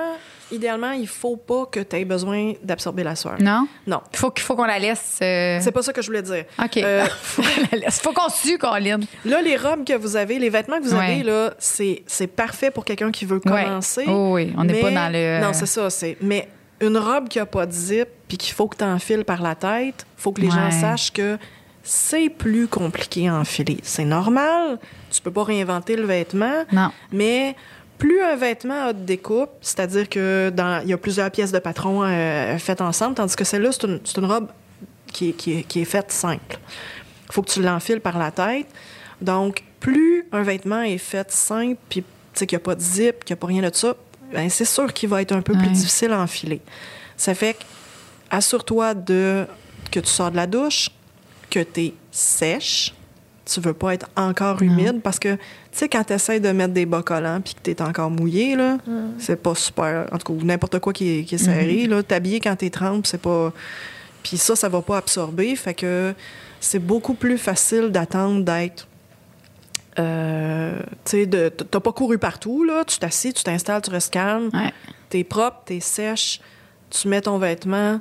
Idéalement, 0.52 0.92
il 0.92 1.08
faut 1.08 1.38
pas 1.38 1.66
que 1.66 1.80
tu 1.80 1.96
aies 1.96 2.06
besoin 2.06 2.54
d'absorber 2.64 3.04
la 3.04 3.16
sueur. 3.16 3.36
Non? 3.40 3.68
Non. 3.88 4.02
Il 4.14 4.18
faut, 4.20 4.56
qu'on 4.56 4.66
la 4.66 4.80
laisse. 4.80 5.20
euh, 5.22 5.60
C'est 5.62 5.72
pas 5.72 5.82
ça 5.82 5.94
que 5.94 6.02
je 6.02 6.08
voulais 6.08 6.22
dire. 6.22 6.46
OK. 6.64 6.78
Euh, 6.78 7.06
faut 7.22 7.42
qu'on 7.42 7.68
la 7.72 7.78
laisse. 7.80 8.00
Faut 8.00 8.12
qu'on 8.14 8.30
sue, 8.30 8.58
Colin. 8.58 9.00
Là, 9.26 9.42
les 9.42 9.58
robes 9.58 9.86
que 9.86 9.94
vous 9.96 10.16
avez, 10.16 10.40
les 10.40 10.50
vêtements 10.50 10.80
que 10.80 10.84
vous 10.86 10.96
Ouais. 10.96 11.06
avez, 11.16 11.24
là, 11.24 11.54
c'est, 11.60 12.04
c'est 12.08 12.28
parfait 12.28 12.72
pour 12.72 12.86
quelqu'un 12.86 13.12
qui 13.12 13.26
veut 13.26 13.42
Ouais. 13.46 13.64
commencer. 13.66 14.06
Oh 14.08 14.32
oui, 14.34 14.54
on 14.58 14.64
n'est 14.64 14.80
pas 14.82 14.92
dans 14.92 15.12
le- 15.12 15.42
Non, 15.42 15.54
c'est 15.54 15.66
ça. 15.66 15.90
C'est... 15.90 16.18
Mais 16.22 16.48
une 16.82 16.98
robe 16.98 17.30
qui 17.30 17.40
a 17.40 17.46
pas 17.46 17.66
de 17.66 17.72
zip 17.72 18.08
puis 18.28 18.38
qu'il 18.38 18.54
faut 18.54 18.68
que 18.68 18.78
tu 18.78 18.84
enfiles 18.84 19.24
par 19.26 19.42
la 19.42 19.56
tête, 19.56 20.06
faut 20.18 20.32
que 20.32 20.42
les 20.42 20.50
gens 20.50 20.70
sachent 20.72 21.12
que 21.14 21.38
c'est 21.86 22.30
plus 22.30 22.68
compliqué 22.68 23.28
à 23.28 23.36
enfiler. 23.36 23.78
C'est 23.84 24.06
normal. 24.06 24.80
Tu 25.12 25.22
peux 25.22 25.32
pas 25.32 25.44
réinventer 25.44 25.96
le 25.96 26.04
vêtement. 26.06 26.64
Non. 26.72 26.92
Mais 27.12 27.56
plus 28.04 28.22
un 28.22 28.36
vêtement 28.36 28.88
a 28.88 28.92
de 28.92 29.00
découpe, 29.00 29.52
c'est-à-dire 29.62 30.10
que 30.10 30.52
dans 30.54 30.82
il 30.84 30.90
y 30.90 30.94
a 30.94 30.98
plusieurs 30.98 31.32
pièces 31.32 31.54
de 31.54 31.60
patron 31.60 32.04
euh, 32.04 32.58
faites 32.58 32.82
ensemble, 32.82 33.16
tandis 33.16 33.34
que 33.34 33.46
celle-là, 33.46 33.72
c'est 33.72 33.86
une, 33.86 34.02
c'est 34.04 34.18
une 34.18 34.26
robe 34.26 34.50
qui 35.08 35.30
est, 35.30 35.32
qui 35.32 35.64
qui 35.64 35.80
est 35.80 35.86
faite 35.86 36.12
simple. 36.12 36.58
Il 37.30 37.34
faut 37.34 37.42
que 37.44 37.50
tu 37.50 37.62
l'enfiles 37.62 38.02
par 38.02 38.20
la 38.20 38.30
tête. 38.30 38.68
Donc, 39.22 39.64
plus 39.80 40.26
un 40.34 40.44
vêtement 40.44 40.82
est 40.82 40.98
fait 40.98 41.32
simple, 41.32 41.80
puis 41.88 42.02
tu 42.02 42.08
sais 42.34 42.46
qu'il 42.46 42.58
n'y 42.58 42.62
a 42.62 42.66
pas 42.66 42.76
de 42.76 42.82
zip, 42.82 43.24
qu'il 43.24 43.34
n'y 43.34 43.40
a 43.40 43.42
pas 43.42 43.48
rien 43.48 43.62
de 43.62 43.74
ça, 43.74 43.96
ben, 44.34 44.50
c'est 44.50 44.66
sûr 44.66 44.92
qu'il 44.92 45.08
va 45.08 45.22
être 45.22 45.32
un 45.32 45.42
peu 45.42 45.54
plus 45.54 45.70
difficile 45.70 46.12
à 46.12 46.20
enfiler. 46.20 46.60
Ça 47.16 47.34
fait 47.34 47.54
que 47.54 47.64
assure-toi 48.32 48.96
de 48.96 49.48
que 49.92 50.02
tu 50.02 50.10
sors 50.10 50.30
de 50.30 50.36
la 50.36 50.48
douche, 50.48 50.90
que 51.50 51.62
tu 51.62 51.82
es 51.86 51.94
sèche. 52.12 52.94
Tu 53.46 53.62
veux 53.62 53.74
pas 53.74 53.94
être 53.94 54.10
encore 54.18 54.62
humide 54.62 55.02
parce 55.02 55.20
que, 55.20 55.38
tu 55.74 55.80
sais, 55.80 55.90
quand 55.90 56.04
tu 56.06 56.14
essaies 56.14 56.40
de 56.40 56.50
mettre 56.52 56.74
des 56.74 56.86
bas 56.86 57.02
collants 57.04 57.42
puis 57.42 57.54
que 57.56 57.60
tu 57.64 57.72
es 57.72 57.82
encore 57.82 58.10
mouillé, 58.10 58.56
là, 58.56 58.78
c'est 59.20 59.36
pas 59.42 59.56
super. 59.56 60.08
En 60.12 60.18
tout 60.18 60.34
cas, 60.38 60.46
n'importe 60.46 60.80
quoi 60.80 60.94
qui 60.94 61.20
est, 61.20 61.24
qui 61.26 61.36
est 61.36 61.38
serré, 61.40 61.88
là, 61.88 62.02
t'habiller 62.04 62.40
quand 62.40 62.56
tu 62.56 62.66
es 62.66 62.70
trempe, 62.70 63.06
c'est 63.08 63.22
pas. 63.22 63.52
Puis 64.24 64.38
ça, 64.38 64.56
ça 64.56 64.70
va 64.70 64.82
pas 64.82 64.98
absorber. 64.98 65.54
Fait 65.58 65.74
que 65.74 66.14
c'est 66.62 66.80
beaucoup 66.80 67.14
plus 67.16 67.38
facile 67.38 67.90
d'attendre 67.90 68.44
d'être. 68.46 68.88
Euh, 70.00 70.80
tu 71.06 71.12
sais, 71.12 71.26
de- 71.26 71.50
t'as 71.50 71.80
pas 71.80 71.92
couru 71.92 72.18
partout, 72.18 72.64
là. 72.64 72.84
Tu 72.86 72.98
t'assis, 72.98 73.34
tu 73.34 73.44
t'installes, 73.44 73.82
tu 73.82 73.90
restes 73.92 74.12
calme. 74.14 74.50
Ouais. 74.54 74.72
T'es 75.10 75.24
propre, 75.24 75.62
t'es 75.66 75.80
sèche, 75.80 76.40
tu 76.90 77.08
mets 77.08 77.22
ton 77.22 77.38
vêtement, 77.38 78.00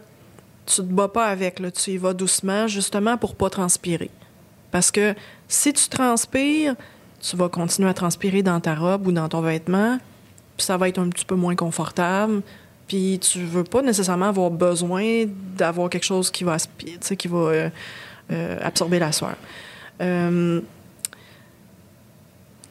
tu 0.64 0.76
te 0.76 0.80
bats 0.82 1.08
pas 1.08 1.26
avec, 1.26 1.58
là, 1.58 1.70
tu 1.70 1.90
y 1.90 1.96
vas 1.98 2.14
doucement, 2.14 2.66
justement 2.66 3.18
pour 3.18 3.34
pas 3.34 3.50
transpirer. 3.50 4.10
Parce 4.70 4.90
que 4.90 5.14
si 5.48 5.72
tu 5.74 5.88
transpires, 5.90 6.74
tu 7.22 7.36
vas 7.36 7.48
continuer 7.48 7.88
à 7.88 7.94
transpirer 7.94 8.42
dans 8.42 8.60
ta 8.60 8.74
robe 8.74 9.06
ou 9.06 9.12
dans 9.12 9.28
ton 9.28 9.40
vêtement, 9.40 9.98
puis 10.56 10.66
ça 10.66 10.76
va 10.76 10.88
être 10.88 10.98
un 10.98 11.08
petit 11.08 11.24
peu 11.24 11.36
moins 11.36 11.54
confortable. 11.54 12.42
Puis 12.88 13.18
tu 13.20 13.44
veux 13.44 13.64
pas 13.64 13.80
nécessairement 13.80 14.28
avoir 14.28 14.50
besoin 14.50 15.24
d'avoir 15.56 15.88
quelque 15.88 16.04
chose 16.04 16.30
qui 16.30 16.44
va, 16.44 16.56
qui 17.16 17.28
va 17.28 17.38
euh, 17.38 17.70
euh, 18.30 18.58
absorber 18.60 18.98
la 18.98 19.12
sueur. 19.12 19.36
Euh, 20.00 20.60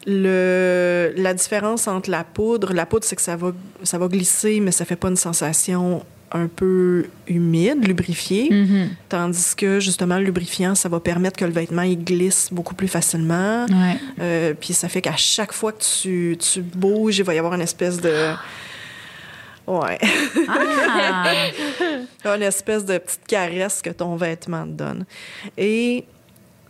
le, 0.05 1.13
la 1.15 1.33
différence 1.33 1.87
entre 1.87 2.09
la 2.09 2.23
poudre, 2.23 2.73
la 2.73 2.85
poudre, 2.85 3.05
c'est 3.05 3.15
que 3.15 3.21
ça 3.21 3.35
va, 3.35 3.51
ça 3.83 3.97
va 3.97 4.07
glisser, 4.07 4.59
mais 4.59 4.71
ça 4.71 4.83
fait 4.83 4.95
pas 4.95 5.09
une 5.09 5.15
sensation 5.15 6.03
un 6.31 6.47
peu 6.47 7.07
humide, 7.27 7.85
lubrifiée. 7.85 8.49
Mhm. 8.51 8.89
Tandis 9.09 9.55
que, 9.55 9.79
justement, 9.79 10.17
le 10.17 10.23
lubrifiant, 10.23 10.75
ça 10.75 10.89
va 10.89 10.99
permettre 10.99 11.37
que 11.37 11.45
le 11.45 11.51
vêtement, 11.51 11.81
il 11.81 12.03
glisse 12.03 12.49
beaucoup 12.51 12.75
plus 12.75 12.87
facilement. 12.87 13.65
Ouais. 13.65 13.97
Euh, 14.19 14.53
puis 14.59 14.73
ça 14.73 14.89
fait 14.89 15.01
qu'à 15.01 15.15
chaque 15.15 15.53
fois 15.53 15.71
que 15.71 15.83
tu, 15.83 16.37
tu 16.37 16.61
bouges, 16.61 17.17
il 17.19 17.23
va 17.23 17.33
y 17.33 17.37
avoir 17.37 17.53
une 17.53 17.61
espèce 17.61 17.99
de... 17.99 18.33
Ouais. 19.67 19.99
Ah! 20.49 21.23
Une 22.25 22.41
espèce 22.41 22.83
de 22.83 22.97
petite 22.97 23.25
caresse 23.27 23.81
que 23.81 23.91
ton 23.91 24.15
vêtement 24.15 24.65
te 24.65 24.71
donne. 24.71 25.05
Et 25.55 26.05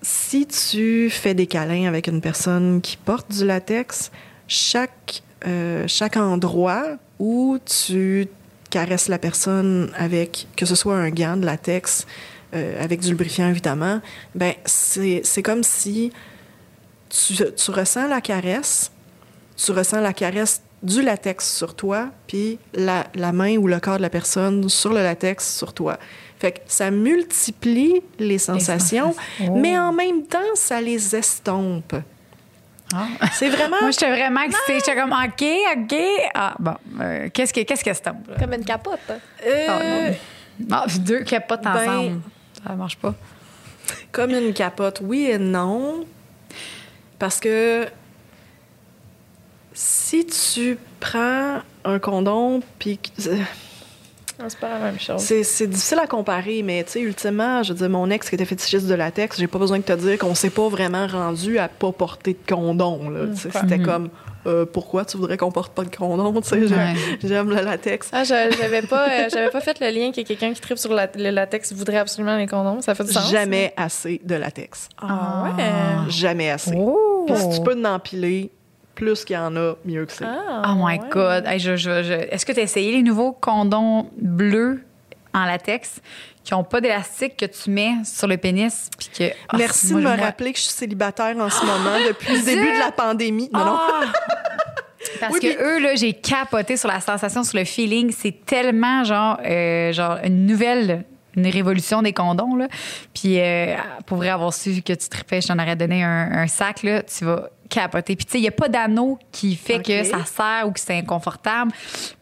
si 0.02 0.46
tu 0.46 1.10
fais 1.10 1.34
des 1.34 1.48
câlins 1.48 1.88
avec 1.88 2.08
une 2.08 2.22
personne 2.22 2.82
qui 2.82 2.98
porte 2.98 3.32
du 3.32 3.46
latex, 3.46 4.12
chaque, 4.48 5.24
euh, 5.48 5.86
chaque 5.88 6.18
endroit 6.18 6.98
où 7.18 7.58
tu 7.66 8.28
caresses 8.72 9.08
la 9.08 9.20
personne 9.20 9.92
avec, 9.96 10.48
que 10.58 10.66
ce 10.66 10.76
soit 10.76 10.96
un 10.96 11.10
gant 11.10 11.38
de 11.38 11.46
latex, 11.46 12.08
euh, 12.54 12.84
avec 12.84 13.02
du 13.02 13.10
lubrifiant 13.10 13.50
évidemment, 13.50 14.02
ben 14.34 14.54
c'est 14.66 15.44
comme 15.44 15.64
si 15.64 16.12
tu, 17.10 17.36
tu 17.36 17.72
ressens 17.72 18.08
la 18.08 18.22
caresse, 18.22 18.92
tu 19.56 19.72
ressens 19.72 20.02
la 20.02 20.14
caresse 20.14 20.62
du 20.84 21.02
latex 21.02 21.56
sur 21.56 21.76
toi, 21.76 22.10
puis 22.28 22.58
la, 22.74 23.06
la 23.14 23.32
main 23.32 23.58
ou 23.58 23.68
le 23.68 23.80
corps 23.80 23.98
de 23.98 24.02
la 24.02 24.10
personne 24.10 24.68
sur 24.68 24.92
le 24.92 25.04
latex 25.04 25.56
sur 25.56 25.74
toi. 25.74 26.00
Fait 26.40 26.54
que 26.54 26.60
ça 26.66 26.90
multiplie 26.90 28.02
les 28.18 28.40
sensations, 28.40 29.14
sensations. 29.14 29.56
mais 29.58 29.78
en 29.78 29.94
même 29.94 30.24
temps, 30.26 30.40
ça 30.56 30.82
les 30.82 31.16
estompe. 31.16 31.94
Ah. 32.94 33.08
C'est 33.34 33.50
vraiment... 33.50 33.78
Moi, 33.82 33.92
j'étais 33.92 34.10
vraiment 34.12 34.42
excitée. 34.42 34.76
J'étais 34.80 34.96
comme, 34.96 35.12
OK, 35.14 35.46
OK. 35.78 35.96
Ah, 36.34 36.56
bon. 36.60 36.76
euh, 37.00 37.30
qu'est-ce 37.34 37.54
que 37.54 37.62
qu'est-ce 37.62 37.84
que 37.84 37.94
c'est? 37.94 38.02
tombe? 38.02 38.18
Comme 38.40 38.54
une 38.54 38.66
capote. 38.66 39.00
Euh, 39.46 40.12
Ah, 40.72 40.86
deux 41.00 41.24
capotes 41.24 41.62
Ben- 41.64 41.76
ensemble. 41.76 42.22
Ça 42.68 42.74
marche 42.76 42.98
pas. 42.98 43.14
Comme 44.12 44.32
une 44.32 44.54
capote, 44.54 45.00
oui 45.02 45.26
et 45.26 45.38
non. 45.38 46.06
Parce 47.18 47.40
que 47.40 47.88
si 49.74 50.26
tu 50.26 50.78
prends 51.00 51.60
un 51.86 52.00
condom, 52.00 52.62
puis 52.78 53.00
Non, 53.26 53.38
c'est 54.50 54.60
pas 54.60 54.70
la 54.70 54.80
même 54.80 55.00
chose. 55.00 55.20
c'est 55.22 55.68
difficile 55.68 56.00
à 56.00 56.08
comparer, 56.08 56.64
mais 56.64 56.84
tu 56.84 56.92
sais, 56.94 57.02
ultimement, 57.02 57.64
je 57.64 57.74
veux 57.74 57.78
dire, 57.80 57.90
mon 57.90 58.10
ex 58.10 58.30
qui 58.30 58.36
était 58.36 58.46
fétichiste 58.46 58.88
de 58.88 58.94
latex, 58.96 59.38
j'ai 59.40 59.48
pas 59.48 59.60
besoin 59.60 59.78
de 59.80 59.84
te 59.84 59.94
dire 59.94 60.18
qu'on 60.18 60.36
s'est 60.36 60.50
pas 60.50 60.68
vraiment 60.70 61.08
rendu 61.08 61.58
à 61.60 61.68
pas 61.68 61.92
porter 61.92 62.34
de 62.34 62.54
condom. 62.54 63.10
là. 63.10 63.22
C'était 63.36 63.78
Mhm. 63.78 63.86
comme, 63.86 64.10
euh, 64.48 64.66
pourquoi 64.66 65.06
tu 65.06 65.18
voudrais 65.18 65.38
qu'on 65.38 65.52
porte 65.52 65.74
pas 65.74 65.84
de 65.84 65.96
condom? 65.96 66.42
Tu 66.42 66.50
sais, 66.50 66.68
j'ai- 66.68 66.76
Ouais. 66.76 66.94
j'aime 67.24 67.50
le 67.50 67.62
latex. 67.62 68.10
Ah, 68.12 68.24
je- 68.24 68.56
j'avais 68.58 68.82
pas, 68.82 69.08
euh, 69.08 69.30
j'avais 69.32 69.50
pas 69.50 69.62
fait 69.62 69.80
le 69.80 69.90
lien 69.90 70.12
que 70.12 70.22
quelqu'un 70.22 70.54
qui 70.54 70.62
tripe 70.62 70.78
sur 70.78 70.94
la- 70.94 71.10
le 71.16 71.30
latex 71.30 71.74
voudrait 71.74 71.98
absolument 71.98 72.38
les 72.38 72.48
condoms. 72.48 72.82
Ça 72.82 72.96
fait 72.96 73.04
du 73.04 73.12
sens. 73.14 73.30
Jamais 73.32 73.74
assez 73.78 74.22
de 74.24 74.36
latex. 74.36 74.90
Ah 75.00 75.46
ouais. 75.58 75.64
Jamais 76.12 76.50
assez. 76.50 76.74
Oh! 76.76 77.26
Puis 77.28 77.36
si 77.38 77.50
tu 77.50 77.62
peux 77.62 77.76
en 77.80 77.86
empiler, 77.86 78.52
plus 78.96 79.26
qu'il 79.26 79.36
y 79.36 79.40
en 79.40 79.56
a, 79.56 79.74
mieux 79.86 80.06
que 80.06 80.12
c'est. 80.12 80.26
Ah, 80.26 80.64
Oh 80.70 80.76
my 80.76 81.00
ouais. 81.00 81.10
God. 81.10 81.46
Hey, 81.48 81.60
je- 81.60 81.76
je- 81.76 82.04
je- 82.04 82.14
Est-ce 82.34 82.46
que 82.46 82.52
tu 82.52 82.60
as 82.60 82.64
essayé 82.64 82.92
les 82.92 83.02
nouveaux 83.04 83.32
condoms 83.32 84.10
bleus 84.20 84.84
en 85.34 85.46
latex 85.46 86.02
qui 86.44 86.54
n'ont 86.54 86.64
pas 86.64 86.82
d'élastique 86.82 87.38
que 87.38 87.46
tu 87.46 87.70
mets 87.70 87.94
sur 88.04 88.28
le 88.28 88.38
pénis? 88.38 88.90
Puis 88.98 89.10
que, 89.18 89.34
Ah, 89.50 89.58
Merci 89.58 89.94
moi, 89.94 90.02
de 90.02 90.06
me 90.08 90.16
moi- 90.16 90.26
rappeler 90.26 90.52
que 90.54 90.58
je 90.60 90.64
suis 90.64 90.74
célibataire 90.74 91.36
en 91.38 91.50
ce 91.50 91.66
moment 91.66 91.98
depuis 92.08 92.34
le 92.38 92.44
début 92.44 92.74
de 92.74 92.80
la 92.80 92.92
pandémie. 92.92 93.50
Non, 93.54 93.66
non. 93.66 93.78
Ah! 93.80 94.02
Parce 95.20 95.34
Oui, 95.34 95.40
que 95.40 95.48
puis- 95.48 95.58
eux, 95.64 95.80
là, 95.80 95.96
j'ai 95.96 96.14
capoté 96.14 96.78
sur 96.78 96.88
la 96.90 97.00
sensation, 97.00 97.44
sur 97.44 97.58
le 97.58 97.66
feeling. 97.66 98.12
C'est 98.12 98.46
tellement 98.46 99.04
genre, 99.04 99.40
euh, 99.46 99.92
genre 99.94 100.18
une 100.24 100.46
nouvelle, 100.46 101.06
une 101.36 101.48
révolution 101.48 102.02
des 102.02 102.14
condoms. 102.14 102.56
Là. 102.56 102.68
Puis 103.14 103.40
euh, 103.40 103.76
pour 104.06 104.18
vrai 104.18 104.30
avoir 104.30 104.54
su 104.54 104.82
que 104.82 104.94
tu 104.94 105.10
tripais, 105.10 105.42
je 105.42 105.48
t'en 105.48 105.58
aurais 105.60 105.76
donné 105.76 106.04
un, 106.04 106.32
un 106.34 106.48
sac, 106.48 106.84
là, 106.84 107.02
tu 107.04 107.26
vas 107.26 107.50
capoter. 107.72 108.16
Puis 108.16 108.26
tu 108.26 108.32
sais, 108.34 108.38
il 108.38 108.42
n'y 108.42 108.48
a 108.48 108.52
pas 108.52 108.68
d'anneau 108.70 109.18
qui 109.32 109.56
fait 109.56 109.78
que 109.82 110.04
ça 110.04 110.26
serre 110.26 110.68
ou 110.68 110.72
que 110.72 110.80
c'est 110.80 110.96
inconfortable. 110.98 111.72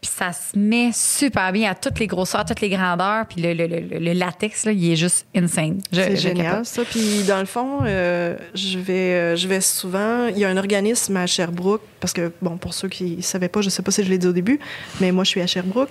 Puis 0.00 0.10
ça 0.16 0.32
se 0.32 0.56
met 0.58 0.90
super 0.94 1.52
bien 1.52 1.70
à 1.70 1.74
toutes 1.74 1.98
les 1.98 2.06
grosseurs, 2.06 2.44
toutes 2.44 2.60
les 2.60 2.70
grandeurs. 2.70 3.26
Puis 3.26 3.42
le, 3.42 3.52
le- 3.54 3.66
le- 3.66 3.98
le 3.98 4.12
latex, 4.12 4.64
là, 4.64 4.72
il 4.72 4.92
est 4.92 4.96
juste 4.96 5.26
insane. 5.36 5.80
C'est 5.92 6.16
génial, 6.16 6.64
ça. 6.64 6.82
Puis 6.84 7.24
dans 7.26 7.40
le 7.40 7.46
fond, 7.46 7.80
euh, 7.84 8.36
je 8.54 8.78
vais, 8.78 8.92
euh, 9.14 9.36
je 9.36 9.48
vais 9.48 9.60
souvent. 9.60 10.26
Il 10.28 10.38
y 10.38 10.44
a 10.44 10.48
un 10.48 10.56
organisme 10.56 11.16
à 11.16 11.26
Sherbrooke, 11.26 11.82
parce 12.00 12.12
que, 12.12 12.32
bon, 12.40 12.56
pour 12.56 12.72
ceux 12.72 12.88
qui 12.88 13.16
ne 13.16 13.22
savaient 13.22 13.48
pas, 13.48 13.60
je 13.60 13.66
ne 13.66 13.70
sais 13.70 13.82
pas 13.82 13.90
si 13.90 14.04
je 14.04 14.08
l'ai 14.08 14.18
dit 14.18 14.26
au 14.28 14.32
début, 14.32 14.60
mais 15.00 15.12
moi, 15.12 15.24
je 15.24 15.30
suis 15.30 15.40
à 15.40 15.46
Sherbrooke. 15.46 15.90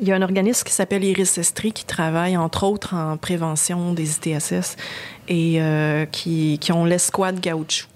Il 0.00 0.06
y 0.06 0.12
a 0.12 0.14
un 0.14 0.22
organisme 0.22 0.62
qui 0.64 0.72
s'appelle 0.72 1.02
Iris 1.02 1.38
Estrie 1.38 1.72
qui 1.72 1.84
travaille, 1.84 2.36
entre 2.36 2.62
autres, 2.62 2.94
en 2.94 3.16
prévention 3.16 3.92
des 3.94 4.14
ITSS 4.14 4.76
et 5.26 5.56
euh, 5.60 6.06
qui, 6.06 6.58
qui 6.60 6.70
ont 6.70 6.84
l'escouade 6.84 7.40
gaucho. 7.44 7.86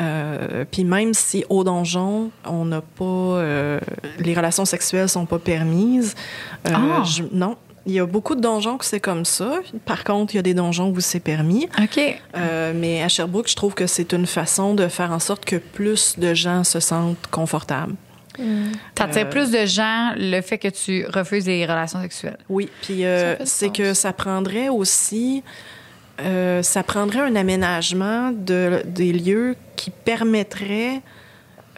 Euh, 0.00 0.64
puis 0.70 0.84
même 0.84 1.12
si 1.14 1.44
au 1.48 1.64
donjon, 1.64 2.30
on 2.46 2.64
n'a 2.64 2.80
pas. 2.80 3.04
euh, 3.04 3.78
les 4.18 4.34
relations 4.34 4.64
sexuelles 4.64 5.08
sont 5.08 5.26
pas 5.26 5.38
permises, 5.38 6.14
euh, 6.66 6.70
Ah! 6.74 7.02
je- 7.04 7.24
non. 7.32 7.56
Il 7.84 7.92
y 7.94 7.98
a 8.00 8.06
beaucoup 8.06 8.36
de 8.36 8.40
donjons 8.40 8.78
que 8.78 8.84
c'est 8.84 9.00
comme 9.00 9.24
ça. 9.24 9.54
Par 9.84 10.04
contre, 10.04 10.34
il 10.34 10.36
y 10.36 10.38
a 10.38 10.42
des 10.42 10.54
donjons 10.54 10.90
où 10.90 11.00
c'est 11.00 11.18
permis. 11.18 11.68
OK. 11.82 11.98
Euh, 12.36 12.72
mais 12.76 13.02
à 13.02 13.08
Sherbrooke, 13.08 13.48
je 13.48 13.56
trouve 13.56 13.74
que 13.74 13.88
c'est 13.88 14.12
une 14.12 14.26
façon 14.26 14.74
de 14.74 14.86
faire 14.86 15.10
en 15.10 15.18
sorte 15.18 15.44
que 15.44 15.56
plus 15.56 16.16
de 16.16 16.32
gens 16.32 16.62
se 16.62 16.78
sentent 16.78 17.26
confortables. 17.32 17.94
T'attires 18.94 19.26
Euh, 19.26 19.30
plus 19.30 19.50
de 19.50 19.66
gens 19.66 20.12
le 20.16 20.40
fait 20.42 20.58
que 20.58 20.68
tu 20.68 21.04
refuses 21.12 21.46
les 21.46 21.66
relations 21.66 22.00
sexuelles. 22.00 22.38
Oui, 22.48 22.70
puis 22.82 23.04
euh, 23.04 23.34
c'est 23.44 23.70
que 23.72 23.94
ça 23.94 24.12
prendrait 24.12 24.68
aussi, 24.68 25.42
euh, 26.20 26.62
ça 26.62 26.82
prendrait 26.84 27.20
un 27.20 27.34
aménagement 27.36 28.30
de, 28.32 28.82
des 28.86 29.12
lieux 29.12 29.56
qui 29.82 29.90
permettrait. 29.90 31.00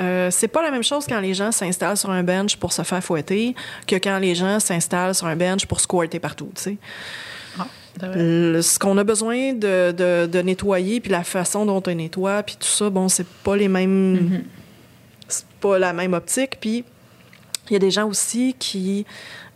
Euh, 0.01 0.29
c'est 0.31 0.49
pas 0.49 0.61
la 0.63 0.71
même 0.71 0.83
chose 0.83 1.07
quand 1.09 1.21
les 1.21 1.35
gens 1.35 1.53
s'installent 1.53 1.97
sur 1.97 2.11
un 2.11 2.23
bench 2.23 2.57
pour 2.57 2.73
se 2.73 2.83
faire 2.83 3.03
fouetter 3.03 3.55
que 3.87 3.97
quand 3.97 4.19
les 4.19 4.35
gens 4.35 4.61
s'installent 4.61 5.15
sur 5.15 5.27
un 5.27 5.37
bench 5.37 5.67
pour 5.67 5.81
squirter 5.81 6.19
partout, 6.19 6.51
tu 6.55 6.63
sais. 6.63 6.77
Le- 8.03 8.61
ce 8.61 8.79
qu'on 8.79 8.99
a 8.99 9.05
besoin 9.05 9.53
de, 9.53 9.93
de- 9.93 10.27
de 10.27 10.39
nettoyer, 10.41 11.01
puis 11.01 11.13
la 11.13 11.23
façon 11.23 11.65
dont 11.65 11.83
on 11.87 11.95
nettoie, 11.95 12.43
puis 12.43 12.57
tout 12.57 12.67
ça, 12.67 12.91
bon, 12.91 13.09
c'est 13.09 13.27
pas 13.27 13.57
les 13.57 13.69
mêmes... 13.69 14.43
C'est 15.29 15.47
pas 15.61 15.79
la 15.79 15.93
même 15.93 16.13
optique. 16.13 16.59
Puis 16.61 16.85
il 17.71 17.73
y 17.73 17.77
a 17.77 17.79
des 17.79 17.91
gens 17.93 18.07
aussi 18.09 18.55
qui 18.59 19.07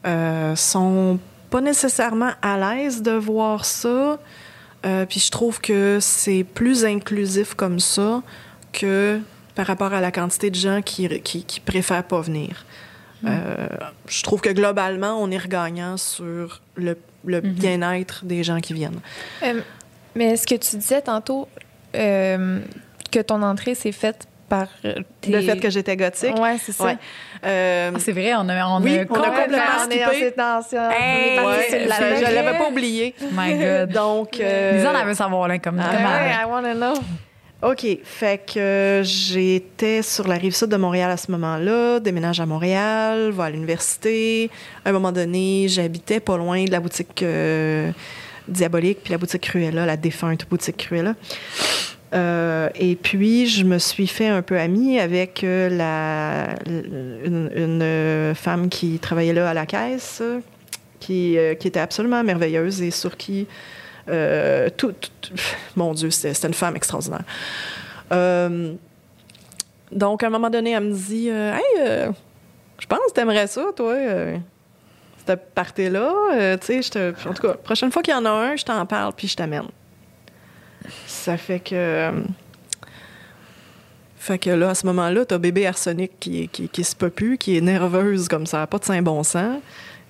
euh, 0.06 0.54
sont 0.56 1.18
pas 1.50 1.60
nécessairement 1.60 2.30
à 2.40 2.56
l'aise 2.56 3.02
de 3.02 3.10
voir 3.10 3.64
ça. 3.64 4.18
Euh, 4.86 5.06
puis 5.06 5.20
je 5.20 5.30
trouve 5.30 5.60
que 5.60 5.98
c'est 6.00 6.44
plus 6.44 6.84
inclusif 6.84 7.54
comme 7.54 7.80
ça 7.80 8.22
que 8.72 9.20
par 9.54 9.66
rapport 9.66 9.92
à 9.92 10.00
la 10.00 10.12
quantité 10.12 10.50
de 10.50 10.54
gens 10.54 10.82
qui, 10.82 11.08
qui, 11.20 11.44
qui 11.44 11.60
préfèrent 11.60 12.04
pas 12.04 12.20
venir. 12.20 12.64
Euh, 13.26 13.66
je 14.06 14.22
trouve 14.22 14.40
que 14.40 14.50
globalement, 14.50 15.20
on 15.20 15.30
est 15.30 15.38
regagnant 15.38 15.96
sur 15.96 16.60
le, 16.76 16.96
le 17.24 17.40
bien-être 17.40 18.24
des 18.24 18.44
gens 18.44 18.60
qui 18.60 18.74
viennent. 18.74 19.00
Euh, 19.42 19.60
mais 20.14 20.36
ce 20.36 20.46
que 20.46 20.54
tu 20.54 20.76
disais 20.76 21.02
tantôt, 21.02 21.48
euh, 21.94 22.60
que 23.10 23.20
ton 23.20 23.42
entrée 23.42 23.74
s'est 23.74 23.92
faite 23.92 24.28
par 24.48 24.68
euh, 24.84 24.94
tes... 25.20 25.30
Le 25.30 25.40
fait 25.42 25.58
que 25.58 25.70
j'étais 25.70 25.96
gothique. 25.96 26.38
Ouais, 26.38 26.56
c'est 26.58 26.72
ça. 26.72 26.84
Ouais. 26.84 26.96
Euh, 27.44 27.90
Ah, 27.94 27.98
c'est 27.98 28.12
vrai, 28.12 28.34
on 28.34 28.48
a, 28.48 28.66
on 28.66 28.82
Oui, 28.82 28.98
a 28.98 29.00
on 29.00 29.02
a 29.02 29.04
complètement 29.04 29.58
on 29.86 29.90
est, 29.90 29.98
je, 31.70 32.34
l'avais 32.34 32.58
pas 32.58 32.68
oublié. 32.68 33.14
My 33.32 33.54
God. 33.54 33.90
Donc, 33.90 34.40
euh, 34.40 34.72
Lisa, 34.72 34.92
on 34.92 34.94
avait 34.96 35.14
savoir, 35.14 35.48
là, 35.48 35.58
comme 35.58 35.80
Ah, 35.80 35.90
Ouais, 35.92 36.30
I 36.30 36.44
wanna 36.48 36.74
know. 36.74 36.94
OK. 37.60 37.86
Fait 38.04 38.38
que 38.46 38.58
euh, 38.60 39.02
j'étais 39.02 40.02
sur 40.02 40.28
la 40.28 40.36
rive 40.36 40.54
sud 40.54 40.68
de 40.68 40.76
Montréal 40.76 41.10
à 41.10 41.16
ce 41.16 41.30
moment-là, 41.32 41.98
déménage 41.98 42.38
à 42.40 42.46
Montréal, 42.46 43.30
va 43.30 43.44
à 43.44 43.50
l'université. 43.50 44.48
À 44.84 44.90
un 44.90 44.92
moment 44.92 45.10
donné, 45.10 45.66
j'habitais 45.68 46.20
pas 46.20 46.36
loin 46.36 46.64
de 46.64 46.70
la 46.70 46.78
boutique 46.78 47.20
euh, 47.22 47.90
Diabolique, 48.46 49.00
puis 49.02 49.10
la 49.12 49.18
boutique 49.18 49.42
Cruella, 49.42 49.86
la 49.86 49.96
défunte 49.96 50.46
boutique 50.48 50.76
Cruella. 50.76 51.14
Euh, 52.14 52.70
et 52.74 52.96
puis, 52.96 53.46
je 53.46 53.64
me 53.64 53.78
suis 53.78 54.06
fait 54.06 54.28
un 54.28 54.42
peu 54.42 54.58
amie 54.58 54.98
avec 54.98 55.44
euh, 55.44 55.68
la, 55.68 56.54
une, 56.66 58.34
femme 58.34 58.68
qui 58.68 58.98
travaillait 58.98 59.34
là 59.34 59.50
à 59.50 59.54
la 59.54 59.66
caisse, 59.66 60.22
qui, 61.00 61.36
euh, 61.36 61.52
était 61.52 61.80
absolument 61.80 62.22
merveilleuse 62.24 62.82
et 62.82 62.90
sur 62.90 63.16
qui 63.16 63.46
tout, 64.76 64.94
mon 65.76 65.92
Dieu, 65.92 66.10
c'était 66.10 66.48
une 66.48 66.54
femme 66.54 66.76
extraordinaire. 66.76 67.24
Donc, 69.92 70.22
à 70.22 70.26
un 70.26 70.30
moment 70.30 70.50
donné, 70.50 70.72
elle 70.72 70.84
me 70.84 70.94
dit 70.94 71.28
Hey, 71.28 72.08
je 72.78 72.86
pense 72.86 73.00
que 73.08 73.12
t'aimerais 73.12 73.46
ça, 73.46 73.66
toi, 73.76 73.94
cette 75.28 75.54
party-là. 75.54 76.12
Euh, 76.32 76.56
tu 76.56 76.82
sais, 76.82 77.12
en 77.26 77.34
tout 77.34 77.42
cas, 77.42 77.54
prochaine 77.54 77.92
fois 77.92 78.02
qu'il 78.02 78.14
y 78.14 78.16
en 78.16 78.24
a 78.24 78.30
un, 78.30 78.56
je 78.56 78.64
t'en 78.64 78.84
parle 78.86 79.12
puis 79.12 79.28
je 79.28 79.36
t'amène. 79.36 79.68
Ça 81.18 81.36
fait 81.36 81.60
que. 81.60 81.70
euh, 81.74 82.12
Fait 84.18 84.38
que 84.38 84.50
là, 84.50 84.70
à 84.70 84.74
ce 84.74 84.84
moment-là, 84.86 85.24
t'as 85.24 85.38
bébé 85.38 85.66
arsenic 85.66 86.12
qui, 86.20 86.48
qui, 86.48 86.68
qui 86.68 86.84
se 86.84 86.94
peut 86.96 87.10
plus, 87.10 87.38
qui 87.38 87.56
est 87.56 87.60
nerveuse 87.60 88.28
comme 88.28 88.46
ça, 88.46 88.66
pas 88.66 88.78
de 88.78 88.84
saint 88.84 89.00
bon 89.02 89.22
sens. 89.22 89.58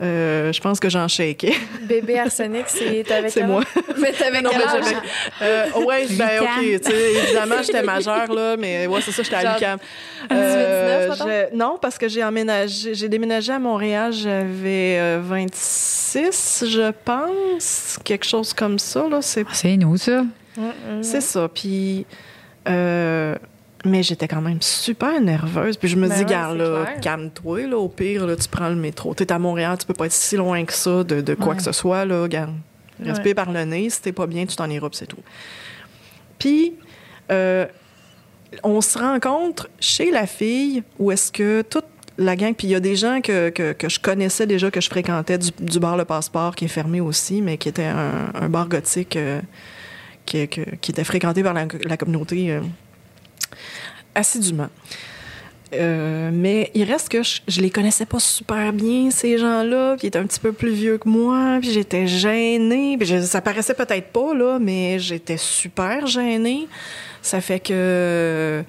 Euh, 0.00 0.52
je 0.52 0.60
pense 0.60 0.78
que 0.78 0.88
j'en 0.88 1.08
shakeais. 1.08 1.54
Bébé 1.82 2.20
arsenic, 2.20 2.64
c'est 2.68 3.10
avec 3.12 3.30
C'est 3.32 3.42
moi. 3.44 3.64
Mais 4.00 4.12
t'avais 4.12 4.40
Non, 4.42 4.50
quel 4.52 4.62
âge? 4.62 4.94
euh, 5.42 5.66
ouais, 5.84 6.06
ben, 6.10 6.40
OK. 6.40 6.46
ans. 6.46 6.54
tu 6.60 6.90
sais, 6.90 7.12
évidemment, 7.24 7.56
j'étais 7.62 7.82
majeure, 7.82 8.32
là, 8.32 8.56
mais 8.56 8.86
ouais, 8.86 9.00
c'est 9.02 9.10
ça, 9.10 9.22
j'étais 9.24 9.34
à 9.36 9.54
l'UQAM. 9.54 9.78
18, 10.30 10.36
19, 10.36 11.08
mettons? 11.10 11.24
j'ai- 11.26 11.56
non, 11.56 11.78
parce 11.82 11.98
que 11.98 12.08
j'ai 12.08 12.22
emménagé, 12.22 12.94
j'ai 12.94 13.08
déménagé 13.08 13.52
à 13.52 13.58
Montréal, 13.58 14.12
j'avais 14.12 14.98
euh, 15.00 15.20
26, 15.22 16.64
je 16.68 16.92
pense, 17.04 17.98
quelque 18.04 18.24
chose 18.24 18.52
comme 18.54 18.78
ça, 18.78 19.06
là. 19.08 19.20
C'est, 19.20 19.44
Ah, 19.48 19.50
C'est 19.52 19.76
nous, 19.76 19.96
ça. 19.96 20.22
C'est 21.02 21.20
ça. 21.20 21.48
Puis, 21.48 22.06
euh, 22.68 23.34
mais 23.84 24.02
j'étais 24.02 24.28
quand 24.28 24.40
même 24.40 24.60
super 24.60 25.20
nerveuse. 25.20 25.76
Puis 25.76 25.88
je 25.88 25.96
me 25.96 26.08
Ben 26.08 26.14
dis, 26.14 26.24
c'est 26.28 26.54
là, 26.56 26.86
calme-toi, 27.00 27.66
là, 27.68 27.78
au 27.78 27.88
pire, 27.88 28.26
là, 28.26 28.36
tu 28.36 28.48
prends 28.48 28.68
le 28.68 28.74
métro. 28.76 29.14
T'es 29.14 29.30
à 29.32 29.38
Montréal, 29.38 29.76
tu 29.78 29.86
peux 29.86 29.94
pas 29.94 30.06
être 30.06 30.12
si 30.12 30.36
loin 30.36 30.64
que 30.64 30.72
ça 30.72 31.04
de, 31.04 31.20
de 31.20 31.34
quoi 31.34 31.48
Ouais. 31.48 31.56
que 31.56 31.62
ce 31.62 31.72
soit, 31.72 32.04
là, 32.04 32.26
garde. 32.28 32.54
Respire 33.00 33.36
par 33.36 33.52
le 33.52 33.64
nez, 33.64 33.90
si 33.90 34.02
t'es 34.02 34.10
pas 34.12 34.26
bien, 34.26 34.44
tu 34.44 34.56
t'en 34.56 34.68
iras, 34.68 34.88
c'est 34.92 35.06
tout. 35.06 35.18
Puis, 36.38 36.74
euh, 37.30 37.66
on 38.64 38.80
se 38.80 38.98
rencontre 38.98 39.68
chez 39.78 40.10
la 40.10 40.26
fille 40.26 40.82
où 40.98 41.12
est-ce 41.12 41.30
que 41.30 41.62
toute 41.62 41.84
la 42.16 42.34
gang, 42.34 42.52
puis 42.54 42.66
il 42.66 42.70
y 42.70 42.74
a 42.74 42.80
des 42.80 42.96
gens 42.96 43.20
que, 43.20 43.50
que, 43.50 43.72
que 43.72 43.88
je 43.88 44.00
connaissais 44.00 44.46
déjà, 44.48 44.72
que 44.72 44.80
je 44.80 44.88
fréquentais 44.90 45.38
du, 45.38 45.50
du 45.60 45.78
bar 45.78 45.96
Le 45.96 46.04
Passeport, 46.04 46.56
qui 46.56 46.64
est 46.64 46.68
fermé 46.68 47.00
aussi, 47.00 47.40
mais 47.42 47.56
qui 47.58 47.68
était 47.68 47.84
un, 47.84 48.32
un 48.34 48.48
bar 48.48 48.68
gothique 48.68 49.14
euh, 49.16 49.40
qui, 50.28 50.90
était 50.90 51.04
fréquenté 51.04 51.42
par 51.42 51.54
la, 51.54 51.66
la 51.84 51.96
communauté 51.96 52.50
euh, 52.52 52.60
assidûment. 54.14 54.68
Euh, 55.74 56.30
mais 56.32 56.70
il 56.74 56.84
reste 56.84 57.10
que 57.10 57.22
je, 57.22 57.40
je 57.46 57.60
les 57.60 57.68
connaissais 57.70 58.06
pas 58.06 58.18
super 58.20 58.72
bien, 58.72 59.10
ces 59.10 59.36
gens-là, 59.36 59.96
puis 59.98 60.06
ils 60.06 60.08
étaient 60.08 60.18
un 60.18 60.26
petit 60.26 60.40
peu 60.40 60.52
plus 60.52 60.72
vieux 60.72 60.96
que 60.96 61.06
moi, 61.08 61.58
puis 61.60 61.70
j'étais 61.72 62.06
gênée. 62.06 62.96
Puis 62.98 63.06
je- 63.06 63.20
ça 63.20 63.42
paraissait 63.42 63.74
peut-être 63.74 64.08
pas, 64.08 64.32
là, 64.34 64.58
mais 64.58 64.98
j'étais 64.98 65.36
super 65.36 66.06
gênée. 66.06 66.68
Ça 67.20 67.40
fait 67.42 67.60
que 67.60 68.64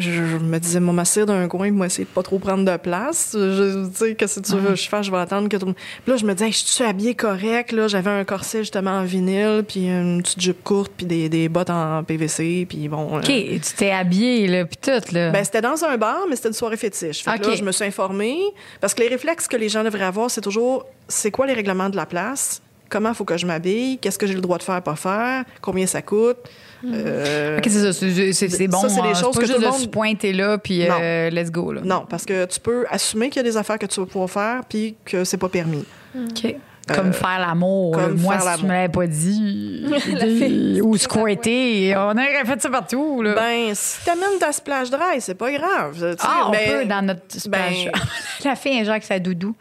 je, 0.00 0.10
je 0.10 0.36
me 0.36 0.58
disais, 0.58 0.80
moi, 0.80 0.92
m'asseoir 0.92 1.26
d'un 1.26 1.48
coin, 1.48 1.70
moi, 1.70 1.86
essayer 1.86 2.04
de 2.04 2.10
pas 2.10 2.22
trop 2.22 2.38
prendre 2.38 2.64
de 2.64 2.76
place. 2.76 3.30
Je, 3.34 3.86
tu 3.88 3.94
sais, 3.94 4.14
qu'est-ce 4.14 4.40
que 4.40 4.46
tu 4.46 4.56
veux 4.56 4.74
je 4.74 4.88
fasse? 4.88 5.06
Je 5.06 5.10
vais 5.10 5.18
attendre 5.18 5.48
que 5.48 5.56
tout 5.56 5.66
le 5.66 5.72
monde... 5.72 5.76
Puis 6.04 6.12
là, 6.12 6.16
je 6.16 6.24
me 6.24 6.32
disais, 6.32 6.46
hey, 6.46 6.52
je 6.52 6.58
suis 6.58 6.84
habillée 6.84 7.14
correct, 7.14 7.72
là? 7.72 7.88
J'avais 7.88 8.10
un 8.10 8.24
corset, 8.24 8.60
justement, 8.60 8.90
en 8.92 9.04
vinyle, 9.04 9.64
puis 9.66 9.86
une 9.86 10.22
petite 10.22 10.40
jupe 10.40 10.62
courte, 10.64 10.92
puis 10.96 11.06
des, 11.06 11.28
des 11.28 11.48
bottes 11.48 11.70
en 11.70 12.02
PVC, 12.04 12.66
puis 12.68 12.88
bon... 12.88 13.18
OK, 13.18 13.28
euh, 13.30 13.58
tu 13.58 13.74
t'es 13.76 13.90
habillé, 13.90 14.46
là, 14.46 14.64
puis 14.64 14.78
tout, 14.80 15.14
là. 15.14 15.30
ben, 15.30 15.44
c'était 15.44 15.60
dans 15.62 15.84
un 15.84 15.96
bar, 15.96 16.26
mais 16.28 16.36
c'était 16.36 16.48
une 16.48 16.54
soirée 16.54 16.76
fétiche. 16.76 17.22
Fait 17.22 17.38
que 17.38 17.44
OK. 17.44 17.50
là, 17.50 17.56
je 17.56 17.64
me 17.64 17.72
suis 17.72 17.84
informée. 17.84 18.40
Parce 18.80 18.94
que 18.94 19.02
les 19.02 19.08
réflexes 19.08 19.46
que 19.48 19.56
les 19.56 19.68
gens 19.68 19.84
devraient 19.84 20.04
avoir, 20.04 20.30
c'est 20.30 20.40
toujours 20.40 20.86
c'est 21.08 21.30
quoi 21.30 21.46
les 21.46 21.54
règlements 21.54 21.90
de 21.90 21.96
la 21.96 22.06
place? 22.06 22.62
Comment 22.88 23.14
faut 23.14 23.24
que 23.24 23.36
je 23.36 23.46
m'habille? 23.46 23.98
Qu'est-ce 23.98 24.18
que 24.18 24.26
j'ai 24.26 24.34
le 24.34 24.40
droit 24.40 24.58
de 24.58 24.62
faire, 24.62 24.82
pas 24.82 24.96
faire? 24.96 25.44
Combien 25.60 25.86
ça 25.86 26.02
coûte? 26.02 26.38
Euh, 26.84 27.58
c'est 27.62 27.70
ça, 27.70 27.92
c'est- 27.92 28.68
bon. 28.68 28.78
Ça, 28.80 28.88
c'est 28.88 29.02
des 29.02 29.08
hein, 29.08 29.14
choses 29.14 29.34
pas 29.34 29.40
que 29.42 29.46
juste 29.46 29.54
tout 29.56 29.60
le 29.60 29.66
de 29.66 29.70
monde- 29.72 29.80
se 29.82 29.86
pointer 29.88 30.32
là, 30.32 30.56
puis 30.58 30.86
euh, 30.88 31.28
let's 31.30 31.50
go, 31.50 31.72
là. 31.72 31.82
Non, 31.84 32.06
parce 32.08 32.24
que 32.24 32.46
tu 32.46 32.58
peux 32.60 32.86
assumer 32.90 33.28
qu'il 33.28 33.36
y 33.42 33.46
a 33.46 33.48
des 33.50 33.56
affaires 33.56 33.78
que 33.78 33.86
tu 33.86 34.00
vas 34.00 34.06
pouvoir 34.06 34.30
faire 34.30 34.60
puis 34.68 34.96
que 35.04 35.24
c'est 35.24 35.36
pas 35.38 35.48
permis. 35.48 35.84
OK. 36.16 36.56
Comme 36.88 37.10
Euh, 37.10 37.12
faire 37.12 37.38
l'amour. 37.38 37.92
comme. 37.92 38.16
Moi, 38.18 38.36
faire 38.38 38.54
si 38.54 38.60
tu 38.60 38.66
me 38.66 38.72
l'avais 38.72 38.88
pas 38.88 39.06
dit, 39.06 40.80
ou 40.82 40.96
squirter, 40.96 41.94
on 41.96 42.10
aurait 42.12 42.44
fait 42.44 42.60
ça 42.62 42.68
partout, 42.68 43.22
là. 43.22 43.34
Ben, 43.34 43.70
si 43.74 44.04
t'amènes 44.04 44.38
ta 44.40 44.50
splash 44.50 44.90
dry, 44.90 45.20
c'est 45.20 45.34
pas 45.36 45.52
grave. 45.52 46.16
ah, 46.20 46.46
on 46.48 46.50
mais- 46.50 46.66
peut 46.66 46.84
dans 46.86 47.02
notre 47.02 47.22
splash. 47.38 47.84
ben- 47.84 47.92
La 48.44 48.56
fille, 48.56 48.80
un 48.80 48.84
genre 48.84 48.92
avec 48.92 49.04
sa 49.04 49.20
doudou. 49.20 49.54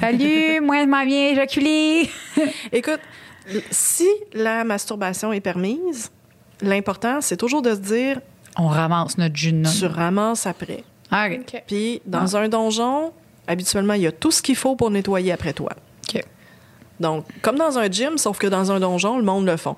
Salut, 0.00 0.60
moi, 0.62 0.82
je 0.82 0.86
m'en 0.86 1.04
viens 1.04 1.30
éjaculer. 1.32 2.08
Écoute, 2.72 3.00
si 3.70 4.08
la 4.32 4.64
masturbation 4.64 5.30
est 5.32 5.40
permise, 5.40 6.10
l'important, 6.62 7.20
c'est 7.20 7.36
toujours 7.36 7.62
de 7.62 7.74
se 7.74 7.80
dire, 7.80 8.20
On 8.58 8.68
ramasse 8.68 9.18
notre 9.18 9.36
jus 9.36 9.52
de 9.52 9.68
tu 9.68 9.86
ramasses 9.86 10.46
après. 10.46 10.84
Ah. 11.10 11.28
Puis, 11.66 12.00
dans 12.06 12.36
un 12.36 12.48
donjon, 12.48 13.12
habituellement, 13.46 13.94
il 13.94 14.02
y 14.02 14.06
a 14.06 14.12
tout 14.12 14.30
ce 14.30 14.40
qu'il 14.40 14.56
faut 14.56 14.76
pour 14.76 14.90
nettoyer 14.90 15.32
après 15.32 15.52
toi. 15.52 15.72
OK. 16.08 16.22
Donc, 17.00 17.26
comme 17.42 17.56
dans 17.56 17.78
un 17.78 17.90
gym, 17.90 18.16
sauf 18.16 18.38
que 18.38 18.46
dans 18.46 18.72
un 18.72 18.80
donjon, 18.80 19.18
le 19.18 19.24
monde 19.24 19.46
le 19.46 19.56
font. 19.56 19.76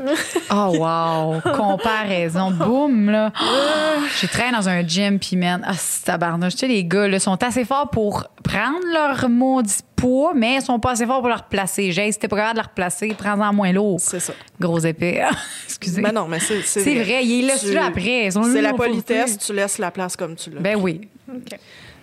Oh, 0.50 0.74
wow. 0.78 1.40
Comparaison. 1.54 2.50
Boum, 2.52 3.10
là. 3.10 3.32
J'ai 4.20 4.26
travaillé 4.28 4.52
dans 4.56 4.68
un 4.68 4.86
gym, 4.86 5.18
puis 5.18 5.36
man, 5.36 5.62
ah, 5.66 5.74
c'est 5.76 6.04
tabarnouche. 6.06 6.52
Tu 6.54 6.58
sais, 6.60 6.68
les 6.68 6.84
gars, 6.84 7.06
là, 7.08 7.20
sont 7.20 7.42
assez 7.42 7.64
forts 7.64 7.90
pour 7.90 8.26
prendre 8.42 8.80
leur 8.92 9.28
maudit 9.28 9.74
poids, 9.96 10.32
mais 10.34 10.56
ils 10.56 10.62
sont 10.62 10.80
pas 10.80 10.92
assez 10.92 11.06
forts 11.06 11.20
pour 11.20 11.28
le 11.28 11.34
replacer. 11.34 11.92
J'ai, 11.92 12.12
t'es 12.14 12.26
pas 12.26 12.36
capable 12.36 12.58
de 12.58 12.62
le 12.62 12.68
replacer, 12.68 13.14
prends-en 13.16 13.52
moins 13.52 13.72
lourd. 13.72 14.00
C'est 14.00 14.18
ça. 14.20 14.32
Gros 14.58 14.78
épée. 14.80 15.22
Excusez. 15.66 16.00
Ben 16.02 16.12
non, 16.12 16.26
mais 16.26 16.40
c'est 16.40 16.62
c'est 16.62 16.80
C'est 16.80 17.02
vrai, 17.02 17.24
ils 17.24 17.46
laissent 17.46 17.60
Tu- 17.66 17.74
là 17.74 17.84
après. 17.86 18.30
C'est 18.30 18.62
la 18.62 18.72
politesse, 18.72 19.38
tu 19.38 19.52
laisses 19.52 19.78
la 19.78 19.90
place 19.90 20.16
comme 20.16 20.34
tu 20.36 20.50
l'as. 20.50 20.60
Ben 20.60 20.76
oui. 20.76 21.08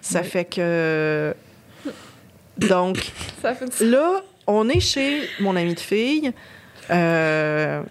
Ça 0.01 0.23
fait 0.23 0.45
que... 0.45 1.35
Donc, 2.57 3.11
Ça 3.41 3.53
fait 3.53 3.65
du 3.83 3.89
là, 3.91 4.21
on 4.47 4.67
est 4.69 4.79
chez 4.79 5.21
mon 5.39 5.55
ami 5.55 5.73
de 5.75 5.79
fille. 5.79 6.31
Euh, 6.89 7.81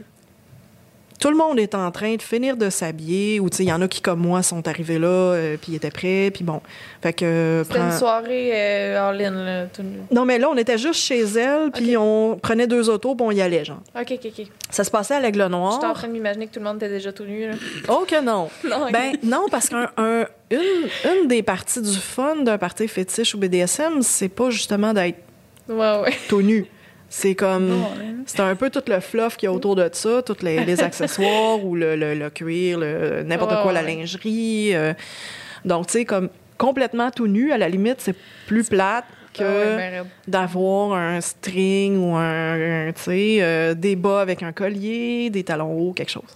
tout 1.18 1.30
le 1.30 1.36
monde 1.36 1.58
est 1.58 1.74
en 1.74 1.90
train 1.90 2.14
de 2.16 2.20
finir 2.22 2.58
de 2.58 2.68
s'habiller, 2.68 3.40
ou 3.40 3.48
tu 3.48 3.56
sais, 3.56 3.62
il 3.64 3.68
y 3.68 3.72
en 3.72 3.80
a 3.80 3.88
qui, 3.88 4.02
comme 4.02 4.20
moi, 4.20 4.42
sont 4.42 4.68
arrivés 4.68 4.98
là, 4.98 5.08
euh, 5.08 5.56
puis 5.60 5.74
étaient 5.74 5.90
prêts, 5.90 6.30
puis 6.32 6.44
bon. 6.44 6.60
Fait 7.02 7.14
que. 7.14 7.62
C'était 7.64 7.78
prends- 7.78 7.86
une 7.90 7.96
soirée 7.98 8.50
euh, 8.52 9.08
all-in, 9.08 9.30
là. 9.30 9.64
Tout... 9.74 9.82
Non, 10.12 10.26
mais 10.26 10.38
là, 10.38 10.50
on 10.50 10.56
était 10.58 10.76
juste 10.76 11.00
chez 11.00 11.20
elle, 11.22 11.70
puis 11.72 11.96
on 11.96 12.38
prenait 12.40 12.66
deux 12.66 12.90
autos, 12.90 13.14
puis 13.14 13.26
on 13.26 13.30
y 13.30 13.40
allait, 13.40 13.64
genre. 13.64 13.80
OK, 13.98 14.12
OK, 14.12 14.26
OK. 14.38 14.46
Ça 14.68 14.84
se 14.84 14.90
passait 14.90 15.14
à 15.14 15.20
l'Aigle 15.20 15.38
J'étais 15.40 15.54
en 15.54 15.58
Noir. 15.58 15.94
train 15.94 16.06
de 16.08 16.12
m'imaginer 16.12 16.48
que 16.48 16.52
tout 16.52 16.60
le 16.60 16.66
monde 16.66 16.76
était 16.76 16.90
déjà 16.90 17.10
tout 17.12 17.24
nu, 17.24 17.48
là. 17.48 17.54
Oh 17.88 18.04
que 18.06 18.20
non! 18.22 18.50
Non. 18.68 18.90
Ben 18.92 19.16
non, 19.22 19.46
parce 19.50 19.70
une, 19.72 20.26
une 20.52 21.28
des 21.28 21.42
parties 21.42 21.80
du 21.80 21.94
fun 21.96 22.36
d'un 22.42 22.58
party 22.58 22.86
fétiche 22.88 23.34
ou 23.34 23.38
BDSM, 23.38 24.02
c'est 24.02 24.28
pas 24.28 24.50
justement 24.50 24.92
d'être 24.92 25.18
Ouais, 25.68 26.00
ouais. 26.02 26.12
tout 26.28 26.42
nu. 26.42 26.66
C'est 27.08 27.34
comme. 27.34 27.68
Non, 27.68 27.88
C'est 28.26 28.40
un 28.40 28.56
peu 28.56 28.68
tout 28.70 28.82
le 28.88 29.00
fluff 29.00 29.36
qu'il 29.36 29.46
y 29.46 29.50
a 29.50 29.52
autour 29.52 29.76
de 29.76 29.88
ça, 29.92 30.22
tous 30.22 30.42
les, 30.42 30.64
les 30.64 30.82
accessoires 30.82 31.64
ou 31.64 31.74
le, 31.76 31.94
le- 31.96 32.14
le 32.14 32.30
cuir, 32.30 32.78
le- 32.78 33.22
n'importe 33.22 33.52
Ouais, 33.52 33.62
quoi, 33.62 33.72
la 33.72 33.82
lingerie. 33.82 34.74
euh. 34.74 34.92
donc, 35.64 35.86
tu 35.86 35.92
sais, 35.92 36.04
comme 36.04 36.28
complètement 36.58 37.10
tout 37.10 37.26
nu, 37.28 37.52
à 37.52 37.58
la 37.58 37.68
limite, 37.68 37.96
c'est 37.98 38.16
plus 38.46 38.68
plate 38.68 39.04
que 39.34 39.44
Ah 39.44 39.76
ouais, 39.76 39.76
ben 39.76 40.06
d'avoir 40.26 40.94
un 40.98 41.20
string 41.20 41.96
ou 41.98 42.16
un, 42.16 42.88
un, 42.88 42.92
tu 42.92 43.02
sais, 43.02 43.36
euh, 43.40 43.74
des 43.74 43.94
bas 43.94 44.20
avec 44.22 44.42
un 44.42 44.52
collier, 44.52 45.28
des 45.30 45.44
talons 45.44 45.72
hauts, 45.78 45.92
quelque 45.92 46.10
chose. 46.10 46.34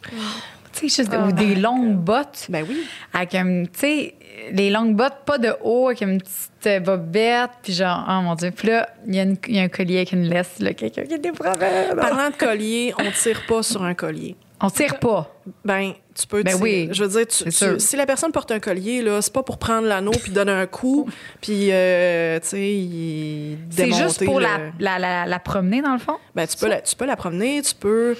Juste, 0.80 1.10
Oh 1.12 1.28
ou 1.28 1.32
des 1.32 1.54
longues 1.54 1.96
bottes. 1.96 2.46
Ben 2.48 2.64
oui. 2.68 2.86
avec 3.12 3.34
un, 3.34 3.64
tu 3.64 3.70
sais, 3.74 4.14
les 4.52 4.70
longues 4.70 4.94
bottes, 4.96 5.24
pas 5.26 5.38
de 5.38 5.52
haut, 5.62 5.88
avec 5.88 6.02
une 6.02 6.18
petite 6.18 6.66
euh, 6.66 6.80
bobette, 6.80 7.50
puis 7.62 7.72
genre, 7.72 8.04
oh 8.08 8.22
mon 8.22 8.34
Dieu. 8.34 8.50
Puis 8.50 8.68
là, 8.68 8.88
il 9.06 9.14
y, 9.14 9.52
y 9.54 9.58
a 9.58 9.62
un 9.62 9.68
collier 9.68 9.96
avec 9.98 10.12
une 10.12 10.28
laisse, 10.28 10.58
là, 10.60 10.72
quelqu'un 10.72 11.02
qui 11.02 11.14
a 11.14 11.18
des 11.18 11.32
problèmes. 11.32 11.96
Parlant 11.96 12.30
de 12.30 12.36
collier, 12.36 12.94
on 12.98 13.10
tire 13.10 13.42
pas 13.46 13.62
sur 13.62 13.82
un 13.82 13.94
collier. 13.94 14.36
On 14.62 14.70
tire 14.70 14.98
pas. 14.98 15.34
Ben, 15.64 15.92
tu 16.20 16.26
peux 16.26 16.42
Ben 16.42 16.56
oui, 16.60 16.88
Je 16.92 17.04
veux 17.04 17.08
dire, 17.18 17.26
tu- 17.26 17.50
si 17.80 17.96
la 17.96 18.04
personne 18.06 18.30
porte 18.32 18.50
un 18.50 18.60
collier, 18.60 19.00
là, 19.02 19.22
c'est 19.22 19.32
pas 19.32 19.42
pour 19.42 19.56
prendre 19.58 19.86
l'anneau 19.86 20.10
puis 20.12 20.32
donner 20.32 20.52
un 20.52 20.66
coup, 20.66 21.08
puis, 21.40 21.68
euh, 21.72 22.38
tu 22.40 22.48
sais, 22.48 23.56
C'est 23.70 23.92
juste 23.92 24.24
pour 24.24 24.38
le- 24.40 24.46
la, 24.46 24.58
la, 24.78 24.98
la, 24.98 25.26
la 25.26 25.38
promener, 25.38 25.80
dans 25.82 25.92
le 25.94 25.98
fond? 25.98 26.16
Ben, 26.34 26.46
tu 26.46 26.56
peux, 26.56 26.68
la, 26.68 26.80
tu 26.80 26.94
peux 26.96 27.06
la 27.06 27.16
promener, 27.16 27.62
tu 27.62 27.74
peux. 27.74 28.14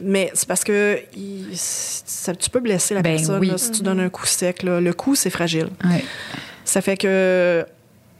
Mais 0.00 0.30
c'est 0.34 0.46
parce 0.48 0.64
que 0.64 0.98
il- 1.16 1.46
ça- 1.54 2.34
tu 2.34 2.50
peux 2.50 2.60
blesser 2.60 2.94
la 2.94 3.02
Ben 3.02 3.16
personne 3.16 3.40
oui. 3.40 3.48
là, 3.50 3.58
si 3.58 3.70
tu 3.70 3.82
donnes 3.82 4.00
un 4.00 4.08
coup 4.10 4.26
sec. 4.26 4.62
là. 4.62 4.80
Le 4.80 4.92
coup, 4.92 5.14
c'est 5.14 5.30
fragile. 5.30 5.68
Ouais. 5.84 6.04
Ça 6.64 6.80
fait 6.80 6.96
que 6.96 7.64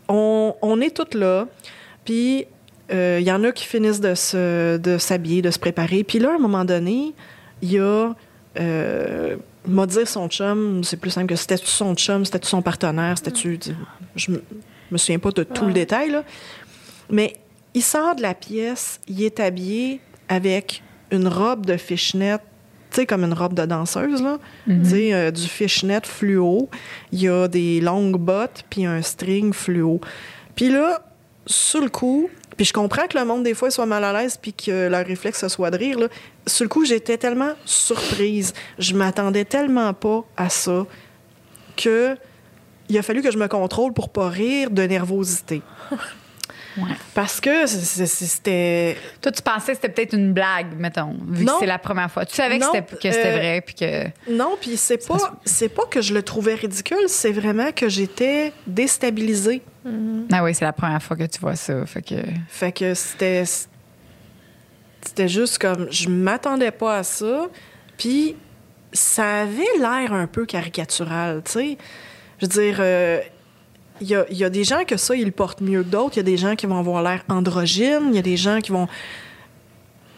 on, 0.09 0.55
on 0.63 0.81
est 0.81 0.95
toutes 0.97 1.15
là, 1.15 1.47
puis 2.05 2.47
euh, 2.93 3.19
il 3.21 3.27
y 3.27 3.33
en 3.33 3.43
a 3.43 3.51
qui 3.53 3.65
finissent 3.67 4.01
de 4.01 4.15
se 4.15 4.77
de 4.77 4.99
s'habiller, 4.99 5.43
de 5.43 5.51
se 5.51 5.59
préparer. 5.59 6.05
Puis 6.05 6.19
là, 6.21 6.31
à 6.31 6.35
un 6.35 6.39
moment 6.39 6.65
donné, 6.65 7.13
il 7.63 7.73
y 7.73 7.79
a 7.79 8.13
euh, 8.59 9.37
m'a 9.67 9.87
dire 9.87 10.07
son 10.09 10.29
chum, 10.29 10.83
c'est 10.85 10.97
plus 10.97 11.11
simple 11.11 11.27
que 11.29 11.37
c'était-tu 11.37 11.67
son 11.67 11.95
chum, 11.95 12.25
c'était-tu 12.25 12.49
son 12.49 12.63
partenaire, 12.63 13.17
c'était-tu. 13.19 13.59
Je 14.15 14.31
me- 14.33 14.99
souviens 14.99 15.19
pas 15.19 15.31
de 15.31 15.43
tout 15.43 15.67
le 15.67 15.73
détail, 15.73 16.11
là. 16.11 16.23
Mais 17.11 17.35
il 17.75 17.83
sort 17.83 18.15
de 18.17 18.23
la 18.23 18.35
pièce, 18.35 19.01
il 19.09 19.23
est 19.23 19.41
habillé 19.41 20.01
avec 20.29 20.83
une 21.11 21.29
robe 21.29 21.67
de 21.67 21.77
fishnet, 21.77 22.39
tu 22.91 22.97
sais, 23.01 23.07
comme 23.07 23.25
une 23.25 23.33
robe 23.35 23.55
de 23.55 23.65
danseuse, 23.67 24.23
là. 24.23 24.39
Mhm. 24.67 24.83
Tu 24.83 24.89
sais, 24.91 25.13
euh, 25.15 25.31
du 25.31 25.43
fishnet 25.47 26.01
fluo. 26.05 26.69
Il 27.13 27.21
y 27.23 27.29
a 27.29 27.49
des 27.49 27.81
longues 27.81 28.19
bottes, 28.19 28.65
puis 28.71 28.87
un 28.87 29.03
string 29.03 29.53
fluo. 29.53 30.01
Puis 30.55 30.71
là, 30.71 31.05
sur 31.47 31.81
le 31.81 31.89
coup, 31.91 32.29
puis 32.57 32.65
je 32.65 32.73
comprends 32.73 33.07
que 33.07 33.19
le 33.19 33.25
monde, 33.25 33.43
des 33.43 33.55
fois, 33.55 33.71
soit 33.71 33.87
mal 33.87 34.03
à 34.05 34.13
l'aise, 34.13 34.39
puis 34.41 34.53
que 34.53 34.89
leur 34.89 35.05
réflexe, 35.05 35.41
ce 35.41 35.49
soit 35.49 35.71
de 35.71 35.77
rire. 35.77 35.99
Sur 36.47 36.65
le 36.65 36.69
coup, 36.69 36.85
j'étais 36.85 37.19
tellement 37.19 37.53
surprise. 37.65 38.55
Je 38.79 38.95
m'attendais 38.95 39.45
tellement 39.45 39.93
pas 39.93 40.25
à 40.37 40.49
ça. 40.49 40.87
que 41.77 42.17
il 42.89 42.97
a 42.97 43.03
fallu 43.03 43.21
que 43.21 43.33
je 43.33 43.39
me 43.39 43.49
contrôle 43.49 43.93
pour 43.93 44.11
pas 44.11 44.29
rire 44.29 44.71
de 44.71 44.83
nervosité. 44.83 45.61
Ouais. 46.79 46.85
Parce 47.15 47.41
que 47.41 47.67
c'était. 47.67 48.97
Toi, 49.23 49.33
tu 49.33 49.41
pensais 49.43 49.73
que 49.73 49.79
c'était 49.81 49.89
peut-être 49.89 50.13
une 50.13 50.33
blague, 50.33 50.75
mettons, 50.79 51.17
vu 51.29 51.45
Non. 51.45 51.55
que 51.55 51.61
c'est 51.61 51.67
la 51.67 51.79
première 51.79 52.11
fois. 52.11 52.27
Tu 52.27 52.35
savais 52.35 52.59
Non, 52.59 52.71
que 52.73 53.11
c'était, 53.11 53.27
euh, 53.27 53.37
vrai, 53.37 53.61
puis 53.65 53.75
que. 53.75 54.05
Non, 54.31 54.57
puis 54.61 54.77
c'est 54.77 55.07
pas, 55.07 55.39
c'est 55.45 55.69
pas 55.71 55.85
que 55.91 56.01
je 56.03 56.13
le 56.13 56.23
trouvais 56.23 56.55
ridicule, 56.55 57.09
c'est 57.09 57.33
vraiment 57.33 57.73
que 57.73 57.89
j'étais 57.89 58.53
déstabilisée. 58.67 59.63
Ah 60.33 60.43
oui, 60.45 60.55
c'est 60.55 60.65
la 60.65 60.73
première 60.73 61.03
fois 61.03 61.17
que 61.17 61.25
tu 61.25 61.41
vois 61.41 61.57
ça. 61.57 61.87
Fait 61.87 62.03
que. 62.03 62.17
Fait 62.49 62.73
que 62.73 62.93
c'était. 62.95 63.45
C'était 65.03 65.29
juste 65.29 65.59
comme. 65.59 65.87
Je 65.91 66.09
m'attendais 66.09 66.73
pas 66.73 66.99
à 66.99 67.03
ça. 67.03 67.47
Puis 67.97 68.37
ça 68.93 69.41
avait 69.43 69.63
l'air 69.79 70.13
un 70.13 70.27
peu 70.27 70.45
caricatural, 70.47 71.43
tu 71.45 71.53
sais. 71.53 71.79
Je 72.41 72.47
veux 72.47 72.53
dire. 72.53 72.77
euh, 72.81 73.21
il 74.01 74.09
y, 74.09 74.45
a, 74.45 74.51
des 74.51 74.65
gens 74.65 74.85
que 74.85 74.97
ça, 74.97 75.15
ils 75.15 75.25
le 75.25 75.31
portent 75.31 75.61
mieux 75.61 75.83
que 75.83 75.89
d'autres. 75.89 76.17
Il 76.17 76.19
y 76.19 76.21
a 76.21 76.25
des 76.25 76.37
gens 76.37 76.55
qui 76.55 76.67
vont 76.67 76.79
avoir 76.79 77.03
l'air 77.03 77.25
androgyne. 77.29 78.09
Il 78.11 78.17
y 78.17 78.19
a 78.19 78.23
des 78.23 78.37
gens 78.37 78.61
qui 78.61 78.73
vont. 78.73 78.89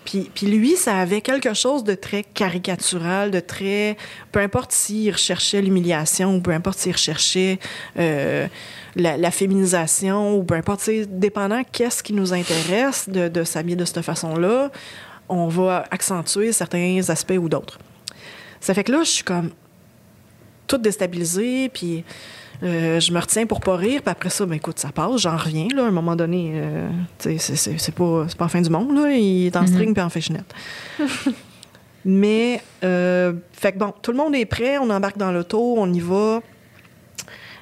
Puis, 0.05 0.47
lui, 0.47 0.75
ça 0.77 0.97
avait 0.97 1.21
quelque 1.21 1.53
chose 1.53 1.85
de 1.85 1.95
très 1.95 2.23
caricatural, 2.23 3.31
de 3.31 3.41
très... 3.41 3.99
Peu 4.33 4.41
importe 4.41 4.73
s'il 4.73 5.13
recherchait 5.13 5.61
l'humiliation 5.61 6.35
ou 6.37 6.41
peu 6.41 6.53
importe 6.53 6.79
s'il 6.79 6.93
recherchait 6.93 7.59
euh, 7.99 8.47
la, 8.97 9.31
féminisation 9.31 10.39
ou 10.39 10.45
peu 10.45 10.55
importe, 10.55 10.89
dépendant 11.11 11.63
qu'est-ce 11.71 12.03
qui 12.03 12.15
nous 12.15 12.33
intéresse 12.33 13.07
de, 13.11 13.29
de 13.29 13.45
s'habiller 13.45 13.77
de 13.77 13.85
cette 13.85 14.01
façon-là, 14.01 14.71
on 15.29 15.49
va 15.49 15.85
accentuer 15.91 16.53
certains 16.53 17.01
aspects 17.11 17.37
ou 17.39 17.51
d'autres. 17.51 17.79
Ça 18.61 18.73
fait 18.73 18.85
que 18.85 18.93
là, 18.93 19.03
je 19.03 19.11
suis 19.11 19.25
comme 19.25 19.51
toute 20.67 20.83
déstabilisée, 20.83 21.69
puis 21.69 22.05
euh, 22.63 22.99
je 23.01 23.13
me 23.13 23.21
retiens 23.21 23.47
pour 23.47 23.61
pas 23.61 23.77
rire, 23.77 24.01
puis 24.03 24.11
après 24.11 24.31
ça, 24.31 24.45
ben 24.47 24.55
écoute, 24.55 24.79
ça 24.79 24.89
passe, 24.91 25.21
j'en 25.21 25.37
reviens, 25.37 25.69
là, 25.75 25.85
à 25.85 25.87
un 25.89 25.91
moment 25.93 26.17
donné, 26.17 26.53
euh, 26.55 26.89
c'est- 27.19 27.39
c'est 27.39 27.95
pas, 27.95 28.27
c'est 28.29 28.37
pas 28.37 28.45
la 28.47 28.49
fin 28.49 28.61
du 28.61 28.71
monde, 28.71 28.95
là, 28.97 29.11
il 29.13 29.47
est 29.47 29.57
en 29.57 29.67
string 29.67 29.93
puis 29.95 30.03
en 30.03 30.11
féchinette. 30.11 30.53
Mais, 32.05 32.63
euh, 32.85 33.33
fait 33.53 33.73
que 33.73 33.79
bon, 33.79 33.93
tout 34.03 34.13
le 34.13 34.17
monde 34.17 34.35
est 34.35 34.47
prêt, 34.47 34.79
on 34.79 34.89
embarque 34.91 35.19
dans 35.19 35.33
l'auto, 35.33 35.75
on 35.79 35.93
y 35.93 36.01
va. 36.01 36.41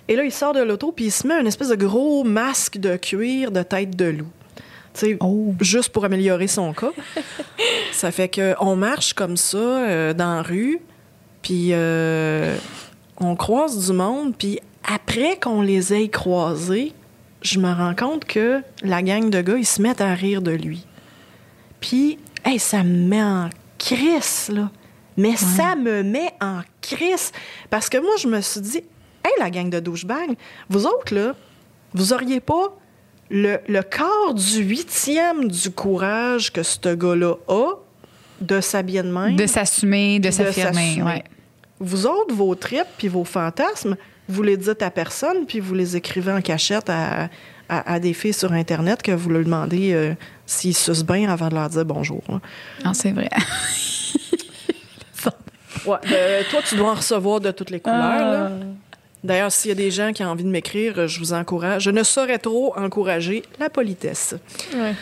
Et 0.09 0.15
là, 0.15 0.25
il 0.25 0.31
sort 0.31 0.53
de 0.53 0.61
l'auto, 0.61 0.93
puis 0.93 1.07
il 1.07 1.11
se 1.11 1.27
met 1.27 1.35
un 1.35 1.47
espèce 1.47 1.69
de 1.69 1.75
gros 1.75 2.23
masque 2.23 2.79
de 2.79 2.97
cuir 2.97 3.51
de 3.51 3.63
tête 3.63 3.97
de 3.97 4.05
loup. 4.05 4.29
Tu 4.95 5.01
sais, 5.01 5.17
Oh. 5.21 5.53
juste 5.61 5.89
pour 5.89 6.05
améliorer 6.05 6.47
son 6.47 6.73
cas. 6.73 6.93
ça 7.93 8.11
fait 8.13 8.29
que 8.29 8.55
on 8.61 8.77
marche 8.77 9.15
comme 9.15 9.37
ça 9.37 9.59
euh, 9.59 10.15
dans 10.15 10.37
la 10.37 10.43
rue, 10.43 10.81
puis 11.43 11.71
euh, 11.73 12.57
on 13.19 13.35
croise 13.37 13.87
du 13.91 13.93
monde, 13.97 14.35
puis 14.39 14.61
après 14.87 15.39
qu'on 15.39 15.63
les 15.63 15.93
ait 15.93 16.09
croisés, 16.09 16.93
je 17.43 17.59
me 17.59 17.73
rends 17.73 17.95
compte 17.95 18.25
que 18.25 18.63
la 18.83 19.03
gang 19.03 19.31
de 19.31 19.41
gars, 19.41 19.57
ils 19.57 19.67
se 19.67 19.83
mettent 19.83 20.01
à 20.01 20.15
rire 20.15 20.43
de 20.43 20.53
lui. 20.53 20.87
Puis, 21.81 22.19
hey, 22.45 22.59
ça 22.59 22.83
me 22.83 23.07
met 23.07 23.23
en 23.23 23.51
crise, 23.79 24.49
là. 24.53 24.71
Mais 25.17 25.37
ça 25.37 25.77
me 25.77 26.03
met 26.03 26.33
en 26.41 26.61
crise. 26.83 27.33
Parce 27.71 27.89
que 27.89 27.99
moi, 27.99 28.13
je 28.19 28.29
me 28.29 28.41
suis 28.41 28.61
dit, 28.61 28.79
hey, 29.25 29.33
la 29.39 29.51
gang 29.51 29.71
de 29.71 29.81
douchebags, 29.81 30.37
vous 30.69 30.87
autres, 30.87 31.15
là, 31.15 31.35
vous 31.95 32.13
auriez 32.13 32.41
pas 32.41 32.77
le, 33.31 33.59
le 33.67 33.83
quart 33.83 34.35
du 34.35 34.63
huitième 34.63 35.49
du 35.49 35.71
courage 35.71 36.53
que 36.53 36.63
ce 36.63 36.95
gars-là 36.95 37.35
a 37.49 37.73
de 38.41 38.61
s'habiller 38.61 39.03
de 39.03 39.11
même? 39.11 39.37
De 39.37 39.47
s'assumer, 39.47 40.21
de 40.21 40.31
s'affirmer. 40.31 41.03
Ouais. 41.03 41.25
Vous 41.81 42.07
autres, 42.07 42.35
vos 42.35 42.55
tripes 42.55 42.87
puis 42.99 43.09
vos 43.09 43.25
fantasmes, 43.25 43.97
vous 44.29 44.43
les 44.43 44.57
dites 44.57 44.83
à 44.83 44.91
personne, 44.91 45.47
puis 45.47 45.61
vous 45.61 45.75
les 45.75 45.97
écrivez 45.97 46.33
en 46.33 46.41
cachette 46.41 46.89
à, 46.91 47.29
à- 47.69 47.93
à 47.95 48.01
des 48.01 48.13
filles 48.13 48.33
sur 48.33 48.53
Internet 48.53 49.03
que 49.03 49.13
vous 49.13 49.31
leur 49.31 49.43
demandez 49.45 49.93
euh, 49.93 50.15
s'ils 50.47 50.77
sucent 50.77 51.05
bien 51.05 51.31
avant 51.31 51.49
de 51.49 51.55
leur 51.55 51.69
dire 51.69 51.85
bonjour. 51.85 52.23
hein. 52.29 52.41
Non, 52.85 52.95
c'est 52.95 53.13
vrai. 53.13 53.29
Ouais, 55.87 55.99
ben, 56.11 56.45
toi, 56.51 56.61
tu 56.69 56.75
dois 56.75 56.91
en 56.91 56.95
recevoir 56.95 57.41
de 57.41 57.53
toutes 57.53 57.71
les 57.71 57.79
couleurs. 57.79 58.01
là. 58.01 58.51
Ah. 58.51 58.65
D'ailleurs, 59.23 59.53
s'il 59.53 59.69
y 59.69 59.73
a 59.73 59.77
des 59.77 59.91
gens 59.93 60.13
qui 60.13 60.25
ont 60.25 60.29
envie 60.31 60.43
de 60.43 60.49
m'écrire, 60.49 61.07
je 61.07 61.19
vous 61.21 61.33
encourage. 61.33 61.83
Je 61.85 61.91
ne 61.91 62.03
saurais 62.03 62.39
trop 62.39 62.77
encourager 62.77 63.43
la 63.61 63.71
politesse. 63.71 64.35
Ouais. 64.75 64.95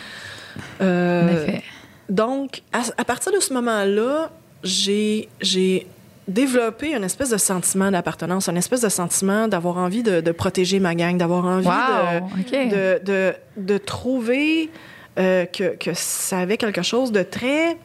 Euh, 0.81 1.23
En 1.23 1.27
effet. 1.29 1.63
Donc, 2.09 2.61
à, 2.71 2.81
à 2.97 3.03
partir 3.05 3.31
de 3.31 3.39
ce 3.39 3.51
moment-là, 3.53 4.29
j'ai, 4.63 5.27
j'ai 6.27 6.33
développé 6.33 6.93
une 6.93 7.03
espèce 7.03 7.29
de 7.29 7.37
sentiment 7.37 7.91
d'appartenance, 7.91 8.49
un 8.49 8.55
espèce 8.55 8.81
de 8.81 8.89
sentiment 8.89 9.47
d'avoir 9.47 9.77
envie 9.77 10.03
de, 10.03 10.21
de 10.21 10.31
protéger 10.31 10.79
ma 10.79 10.95
gang, 10.95 11.17
d'avoir 11.17 11.45
envie 11.45 11.67
Wow, 11.67 12.29
de, 12.51 12.69
de, 12.69 13.03
de, 13.03 13.33
de 13.57 13.77
trouver 13.77 14.69
euh, 15.17 15.45
que, 15.45 15.75
que 15.75 15.93
ça 15.93 16.39
avait 16.39 16.57
quelque 16.57 16.81
chose 16.81 17.11
de 17.11 17.23
très, 17.23 17.77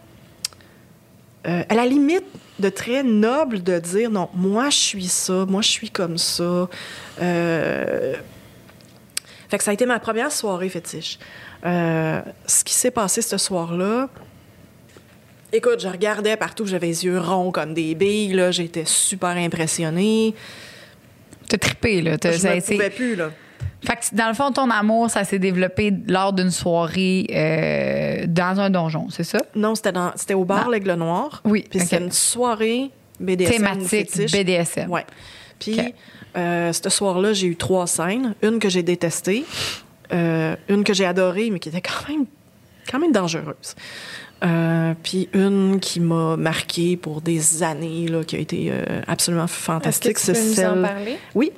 euh, 1.46 1.62
à 1.68 1.74
la 1.74 1.86
limite, 1.86 2.24
de 2.58 2.68
très 2.68 3.02
noble 3.02 3.62
de 3.62 3.78
dire 3.78 4.10
non, 4.10 4.28
moi 4.34 4.68
je 4.70 4.76
suis 4.76 5.06
ça, 5.06 5.46
moi 5.46 5.62
je 5.62 5.68
suis 5.68 5.90
comme 5.90 6.18
ça. 6.18 6.68
Euh, 7.22 8.14
fait 9.48 9.58
que 9.58 9.64
ça 9.64 9.70
a 9.70 9.74
été 9.74 9.86
ma 9.86 9.98
première 9.98 10.30
soirée 10.30 10.68
fétiche. 10.68 11.18
Ce 11.64 12.64
qui 12.64 12.74
s'est 12.74 12.90
passé 12.90 13.22
ce 13.22 13.36
soir-là, 13.36 14.08
écoute, 15.52 15.80
je 15.80 15.88
regardais 15.88 16.36
partout, 16.36 16.66
j'avais 16.66 16.86
les 16.88 17.04
yeux 17.04 17.18
ronds 17.18 17.50
comme 17.50 17.74
des 17.74 17.94
billes, 17.94 18.32
là, 18.32 18.50
j'étais 18.50 18.84
super 18.84 19.30
impressionnée. 19.30 20.34
T'as 21.48 21.58
trippé, 21.58 22.00
là. 22.02 22.16
T'as- 22.18 22.32
Je 22.32 22.46
ne 22.46 22.60
pouvais 22.60 22.90
plus, 22.90 23.16
là. 23.16 23.30
Fait 23.82 23.96
que, 23.96 24.14
dans 24.14 24.28
le 24.28 24.34
fond, 24.34 24.52
ton 24.52 24.68
amour, 24.70 25.10
ça 25.10 25.24
s'est 25.24 25.38
développé 25.38 25.92
lors 26.06 26.32
d'une 26.34 26.50
soirée 26.50 27.26
euh, 27.34 28.26
dans 28.28 28.60
un 28.60 28.68
donjon, 28.68 29.08
c'est 29.10 29.24
ça? 29.24 29.38
Non, 29.54 29.74
c'était, 29.74 29.92
dans, 29.92 30.12
c'était 30.16 30.34
au 30.34 30.44
bar. 30.44 30.68
L'Aigle 30.68 30.92
Noir. 30.94 31.40
Oui, 31.44 31.64
Puis 31.68 31.80
c'était 31.80 31.98
une 31.98 32.12
soirée 32.12 32.90
BDSM. 33.18 33.52
Thématique. 33.52 34.32
BDSM. 34.32 34.90
Ouais. 34.90 35.06
Puis, 35.58 35.78
euh, 36.36 36.72
ce 36.74 36.90
soir-là, 36.90 37.32
j'ai 37.32 37.46
eu 37.46 37.56
trois 37.56 37.86
scènes. 37.86 38.34
Une 38.42 38.58
que 38.58 38.68
j'ai 38.68 38.82
détestée, 38.82 39.44
euh, 40.12 40.56
une 40.68 40.84
que 40.84 40.92
j'ai 40.92 41.06
adorée, 41.06 41.48
mais 41.50 41.58
qui 41.58 41.70
était 41.70 41.80
quand 41.82 42.08
même, 42.12 42.26
quand 42.90 42.98
même 42.98 43.12
dangereuse. 43.12 43.74
Euh, 44.42 44.94
puis 45.02 45.28
une 45.34 45.80
qui 45.80 46.00
m'a 46.00 46.36
marquée 46.36 46.96
pour 46.96 47.20
des 47.20 47.62
années, 47.62 48.08
là, 48.08 48.24
qui 48.24 48.36
a 48.36 48.38
été 48.38 48.68
euh, 48.70 49.02
absolument 49.06 49.46
fantastique. 49.46 50.16
tu 50.18 50.32
peux 50.32 50.38
nous 50.38 50.50
en 50.52 50.54
celle- 50.54 50.82
parler? 50.82 51.18
Oui. 51.34 51.52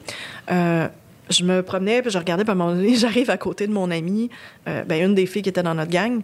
Euh, 0.51 0.89
je 1.30 1.45
me 1.45 1.62
promenais, 1.62 2.03
puis 2.03 2.11
je 2.11 2.18
regardais, 2.18 2.43
puis 2.45 2.51
à 2.51 2.55
un 2.55 2.57
moment 2.57 2.74
donné, 2.74 2.95
j'arrive 2.97 3.30
à 3.30 3.37
côté 3.39 3.66
de 3.66 3.72
mon 3.72 3.91
amie, 3.91 4.30
ben, 4.66 4.93
une 5.05 5.14
des 5.14 5.26
filles 5.26 5.43
qui 5.43 5.49
était 5.51 5.62
dans 5.62 5.74
notre 5.74 5.91
gang, 5.93 6.20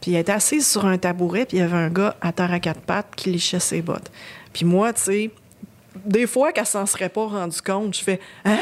puis 0.00 0.14
elle 0.14 0.20
était 0.20 0.32
assise 0.32 0.66
sur 0.66 0.86
un 0.86 0.96
tabouret, 0.98 1.44
puis 1.46 1.56
il 1.56 1.60
y 1.60 1.62
avait 1.64 1.76
un 1.76 1.90
gars 1.90 2.16
à 2.20 2.30
terre 2.32 2.52
à 2.52 2.60
quatre 2.60 2.80
pattes 2.80 3.08
qui 3.16 3.30
lichait 3.30 3.58
ses 3.60 3.82
bottes. 3.82 4.10
Puis 4.52 4.64
moi, 4.64 4.92
tu 4.92 5.02
sais, 5.02 5.30
des 6.06 6.28
fois 6.28 6.52
qu'elle 6.52 6.66
s'en 6.66 6.86
serait 6.86 7.08
pas 7.08 7.26
rendue 7.26 7.60
compte, 7.60 7.96
je 7.96 8.02
fais 8.04 8.20
«Ah, 8.44 8.56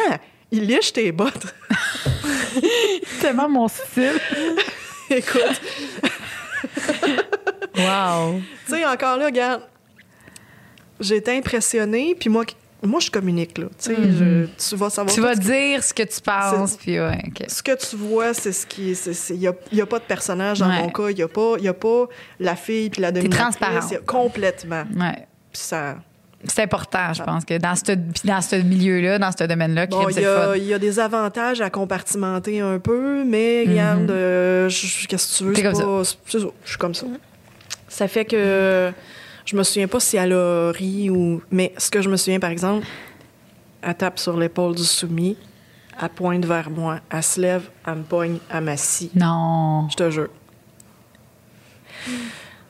il 0.51 0.67
liche 0.67 0.93
tes 0.95 1.13
bottes! 1.13 1.55
tellement 3.21 3.49
mon 3.49 3.69
style.» 3.69 4.19
Écoute, 5.11 5.61
Wow. 7.77 8.41
tu 8.67 8.73
sais, 8.73 8.87
encore 8.87 9.19
là, 9.19 9.27
regarde, 9.27 9.63
j'étais 10.99 11.37
impressionnée, 11.37 12.15
puis 12.19 12.31
moi, 12.31 12.45
moi, 12.83 13.01
je 13.01 13.11
communique, 13.11 13.59
là. 13.59 13.67
Tu 13.79 13.95
sais, 13.95 13.97
je- 13.97 14.47
tu 14.47 14.77
vas 14.77 14.89
savoir... 14.91 15.15
Tu 15.15 15.21
vas 15.21 15.35
ce 15.35 15.41
dire 15.41 15.83
ce 15.83 15.93
que 15.93 16.03
tu 16.03 16.21
penses, 16.21 16.77
puis 16.77 16.99
ouais, 17.01 17.23
OK. 17.27 17.45
Ce 17.49 17.63
que 17.63 17.77
tu 17.77 17.97
vois, 17.97 18.33
c'est 18.33 18.53
ce 18.53 18.67
qui. 18.67 18.93
Il 19.31 19.39
n'y 19.73 19.81
a, 19.81 19.87
pas 19.87 19.99
de 19.99 20.05
personnage 20.05 20.61
dans 20.61 20.69
Ouais. 20.69 20.79
mon 20.83 20.89
cas. 20.91 21.09
Il 21.11 21.17
n'y 21.17 21.23
a, 21.23 21.29
pas- 21.29 21.57
y 21.59 21.69
a 21.69 21.75
pas 21.75 22.07
la 22.39 22.55
fille 22.57 22.89
puis 22.91 23.01
la 23.03 23.13
dominatrice. 23.13 23.57
transparente. 23.59 23.91
Y 23.91 23.97
a- 23.97 24.01
Complètement. 24.01 24.85
Ouais. 24.95 25.27
Puis 25.53 25.63
ça. 25.63 25.97
C'est 26.45 26.63
important, 26.63 27.13
je 27.13 27.23
pense, 27.23 27.45
que 27.45 27.59
dans 27.59 27.75
ce, 27.75 27.93
dans 28.25 28.41
ce 28.41 28.57
milieu-là, 28.57 29.19
dans 29.19 29.33
ce 29.33 29.45
domaine-là, 29.45 29.87
Bon, 29.87 30.07
il 30.09 30.19
il 30.63 30.65
y 30.69 30.75
a 30.75 30.79
des 30.79 30.99
avantages 31.01 31.61
à 31.61 31.71
compartimenter 31.71 32.61
un 32.61 32.79
peu, 32.79 33.25
mais 33.25 33.65
regarde, 33.67 34.11
euh, 34.11 34.69
je- 34.69 34.87
je- 34.87 35.09
qu'est-ce 35.09 35.33
que 35.33 35.39
tu 35.39 35.45
veux? 35.45 35.53
Comme 35.55 35.73
pas- 35.73 36.05
ça, 36.05 36.17
Je 36.65 36.69
suis 36.69 36.79
comme 36.79 36.95
ça. 36.95 37.07
Ça 37.89 38.07
fait 38.07 38.25
que 38.27 38.93
je 39.45 39.57
me 39.57 39.63
souviens 39.63 39.89
pas 39.89 39.99
si 39.99 40.17
elle 40.19 40.35
a 40.35 40.71
ri 40.73 41.09
ou. 41.11 41.41
Mais 41.51 41.73
ce 41.79 41.91
que 41.91 42.03
je 42.03 42.09
me 42.11 42.17
souviens, 42.17 42.39
par 42.39 42.51
exemple, 42.51 42.87
elle 43.83 43.95
tape 43.95 44.19
sur 44.19 44.37
l'épaule 44.37 44.75
du 44.75 44.85
soumis, 44.85 45.37
elle 46.01 46.09
pointe 46.11 46.45
vers 46.45 46.69
moi, 46.71 47.01
elle 47.11 47.23
se 47.23 47.41
lève, 47.41 47.63
elle 47.87 47.95
me 47.97 48.03
pogne, 48.03 48.39
elle 48.53 48.65
m'assit. 48.65 49.15
Non. 49.17 49.89
Je 49.91 49.97
te 49.97 50.11
jure. 50.11 50.29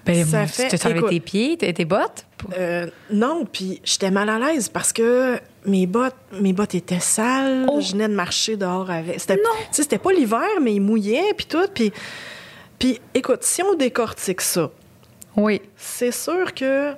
Ben, 0.06 0.24
Ça 0.24 0.46
fait- 0.46 0.68
tu 0.76 0.86
enlevé 0.86 0.98
écoute. 1.00 1.10
tes 1.10 1.20
pieds, 1.20 1.56
tes, 1.56 1.74
tes 1.74 1.84
bottes? 1.84 2.24
Euh, 2.56 2.86
non, 3.10 3.44
puis 3.50 3.80
j'étais 3.84 4.10
mal 4.10 4.28
à 4.28 4.38
l'aise 4.38 4.68
parce 4.68 4.92
que 4.92 5.38
mes 5.64 5.86
bottes, 5.86 6.14
mes 6.40 6.52
bottes 6.52 6.74
étaient 6.76 7.00
sales. 7.00 7.66
Oh. 7.68 7.80
Je 7.80 7.92
venais 7.92 8.08
de 8.08 8.14
marcher 8.14 8.56
dehors 8.56 8.88
avec. 8.90 9.18
C'était, 9.20 9.40
c'était 9.72 9.98
pas 9.98 10.12
l'hiver, 10.12 10.46
mais 10.62 10.74
il 10.74 10.80
mouillait 10.80 11.34
puis 11.36 11.46
tout. 11.46 11.66
Puis, 11.74 11.92
puis 12.78 13.00
écoute, 13.14 13.42
si 13.42 13.62
on 13.62 13.74
décortique 13.74 14.40
ça, 14.42 14.70
Oui. 15.36 15.60
c'est 15.76 16.12
sûr 16.12 16.54
que 16.54 16.92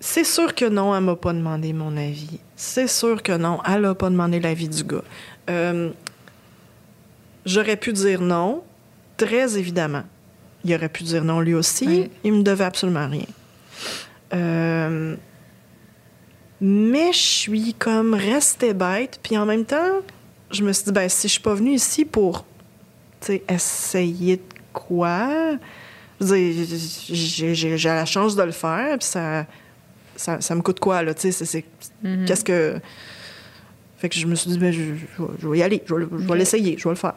c'est 0.00 0.24
sûr 0.24 0.54
que 0.54 0.64
non, 0.66 0.94
elle 0.94 1.04
m'a 1.04 1.16
pas 1.16 1.32
demandé 1.32 1.72
mon 1.72 1.96
avis. 1.96 2.40
C'est 2.56 2.88
sûr 2.88 3.22
que 3.22 3.32
non. 3.36 3.60
Elle 3.66 3.82
n'a 3.82 3.94
pas 3.94 4.10
demandé 4.10 4.38
l'avis 4.40 4.68
du 4.68 4.84
gars. 4.84 5.02
Euh, 5.48 5.90
J'aurais 7.44 7.76
pu 7.76 7.92
dire 7.92 8.20
non, 8.20 8.62
très 9.16 9.58
évidemment. 9.58 10.04
Il 10.64 10.74
aurait 10.74 10.88
pu 10.88 11.02
dire 11.04 11.24
non 11.24 11.40
lui 11.40 11.54
aussi. 11.54 11.86
Oui. 11.86 12.10
Il 12.24 12.32
me 12.34 12.42
devait 12.42 12.64
absolument 12.64 13.08
rien. 13.08 13.26
Euh, 14.34 15.16
mais 16.60 17.12
je 17.12 17.18
suis 17.18 17.74
comme 17.74 18.14
restée 18.14 18.72
bête. 18.74 19.18
Puis 19.22 19.36
en 19.36 19.44
même 19.46 19.64
temps, 19.64 20.00
je 20.50 20.62
me 20.62 20.72
suis 20.72 20.84
dit, 20.84 20.92
ben, 20.92 21.08
si 21.08 21.26
je 21.28 21.32
suis 21.32 21.40
pas 21.42 21.54
venue 21.54 21.72
ici 21.74 22.04
pour 22.04 22.44
essayer 23.48 24.36
de 24.36 24.42
quoi, 24.72 25.56
j'ai 26.20 27.76
la 27.84 28.04
chance 28.04 28.36
de 28.36 28.42
le 28.42 28.52
faire. 28.52 28.98
Puis 28.98 29.08
ça, 29.08 29.46
ça, 30.16 30.40
ça 30.40 30.54
me 30.54 30.62
coûte 30.62 30.78
quoi, 30.80 31.02
là? 31.02 31.14
Tu 31.14 31.32
sais, 31.32 31.44
c'est- 31.44 31.64
Mhm. 32.02 32.24
qu'est-ce 32.26 32.44
que. 32.44 32.78
Fait 33.98 34.08
que 34.08 34.16
je 34.16 34.26
me 34.26 34.34
suis 34.34 34.50
dit, 34.50 34.58
ben, 34.58 34.72
je, 34.72 34.78
je 34.82 35.22
vais- 35.22 35.28
je 35.40 35.48
vais 35.48 35.58
y 35.58 35.62
aller, 35.62 35.82
je 35.86 35.94
vais, 35.94 36.02
je 36.10 36.16
vais 36.16 36.30
Ok. 36.32 36.36
l'essayer, 36.38 36.76
je 36.76 36.84
vais 36.84 36.90
le 36.90 36.96
faire. 36.96 37.14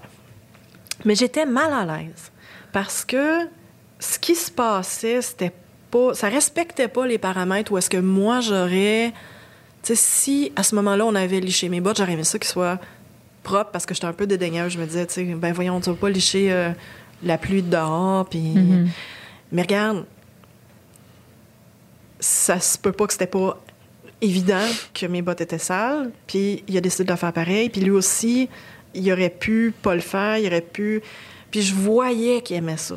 Mais 1.04 1.16
j'étais 1.16 1.46
mal 1.46 1.72
à 1.74 1.98
l'aise 1.98 2.32
parce 2.76 3.06
que 3.06 3.48
ce 4.00 4.20
qui 4.20 4.36
se 4.36 4.52
passait, 4.52 5.22
c'était 5.22 5.54
pas. 5.92 6.14
Ça 6.14 6.28
respectait 6.28 6.90
pas 6.90 7.08
les 7.08 7.18
paramètres 7.18 7.72
où 7.72 7.78
est-ce 7.78 7.90
que 7.90 7.96
moi 7.96 8.42
j'aurais. 8.42 9.14
Tu 9.82 9.96
sais, 9.96 9.96
si 9.96 10.52
à 10.58 10.64
ce 10.64 10.76
moment-là 10.76 11.06
on 11.06 11.16
avait 11.16 11.40
liché 11.40 11.70
mes 11.70 11.80
bottes, 11.80 11.96
j'aurais 11.96 12.12
aimé 12.12 12.26
ça 12.26 12.38
qu'ils 12.38 12.50
soient 12.50 12.78
propres 13.44 13.72
parce 13.72 13.86
que 13.86 13.94
j'étais 13.94 14.08
un 14.08 14.12
peu 14.12 14.28
dédaigneuse. 14.28 14.74
Je 14.74 14.80
me 14.80 14.86
disais, 14.86 15.06
tu 15.06 15.14
sais, 15.14 15.24
ben 15.24 15.54
voyons, 15.54 15.80
tu 15.80 15.90
vas 15.90 15.96
pas 15.96 16.10
licher 16.10 16.52
euh, 16.52 16.72
la 17.24 17.38
pluie 17.38 17.64
de 17.64 17.70
dehors, 17.70 18.28
puis. 18.28 18.42
Mhm. 18.42 18.90
Mais 19.54 19.62
regarde, 19.62 20.06
ça 22.20 22.60
se 22.60 22.78
peut 22.78 22.92
pas 22.92 23.08
que 23.08 23.14
c'était 23.14 23.26
pas 23.26 23.58
évident 24.20 24.68
que 24.94 25.06
mes 25.06 25.22
bottes 25.22 25.40
étaient 25.40 25.60
sales, 25.60 26.12
puis 26.28 26.62
il 26.68 26.76
a 26.76 26.82
décidé 26.82 27.06
de 27.06 27.12
le 27.12 27.18
faire 27.18 27.32
pareil, 27.32 27.70
puis 27.70 27.80
lui 27.80 27.92
aussi, 27.92 28.50
il 28.94 29.10
aurait 29.14 29.30
pu 29.30 29.74
pas 29.82 29.96
le 29.96 30.02
faire, 30.02 30.40
il 30.40 30.48
aurait 30.48 30.60
pu... 30.60 31.02
Puis 31.56 31.64
je 31.64 31.74
voyais 31.74 32.41
qu'il 32.41 32.58
aimait 32.58 32.76
ça. 32.76 32.95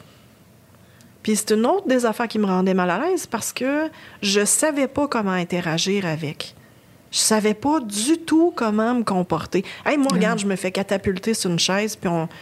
Puis 1.22 1.36
c'est 1.36 1.52
une 1.52 1.64
autre 1.64 1.86
des 1.86 2.04
affaires 2.04 2.26
qui 2.26 2.40
me 2.40 2.46
rendait 2.46 2.74
mal 2.74 2.90
à 2.90 2.98
l'aise 2.98 3.24
parce 3.24 3.52
que 3.52 3.88
je 4.20 4.44
savais 4.44 4.88
pas 4.88 5.06
comment 5.06 5.30
interagir 5.30 6.04
avec. 6.04 6.56
Je 7.12 7.18
savais 7.18 7.54
pas 7.54 7.78
du 7.78 8.18
tout 8.18 8.52
comment 8.56 8.96
me 8.96 9.04
comporter. 9.04 9.64
Hey, 9.86 9.96
moi, 9.96 10.08
regarde, 10.10 10.40
je 10.40 10.46
me 10.46 10.56
fais 10.56 10.72
catapulter 10.72 11.34
sur 11.34 11.52
une 11.52 11.60
chaise, 11.60 11.94
puis 11.94 12.08
on... 12.08 12.26
tu 12.26 12.32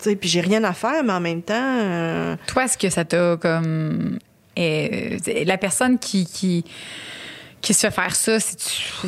sais, 0.00 0.16
Puis 0.16 0.28
j'ai 0.28 0.40
rien 0.40 0.64
à 0.64 0.72
faire, 0.72 1.04
mais 1.04 1.12
en 1.12 1.20
même 1.20 1.42
temps... 1.42 1.54
euh, 1.54 2.34
Toi, 2.48 2.64
est-ce 2.64 2.76
que 2.76 2.90
ça 2.90 3.04
t'a 3.04 3.36
comme. 3.36 4.18
euh, 4.58 5.16
la 5.46 5.58
personne 5.58 5.96
qui, 6.00 6.26
qui, 6.26 6.64
qui 7.62 7.72
se 7.74 7.80
fait 7.86 7.90
faire 7.92 8.14
ça, 8.16 8.38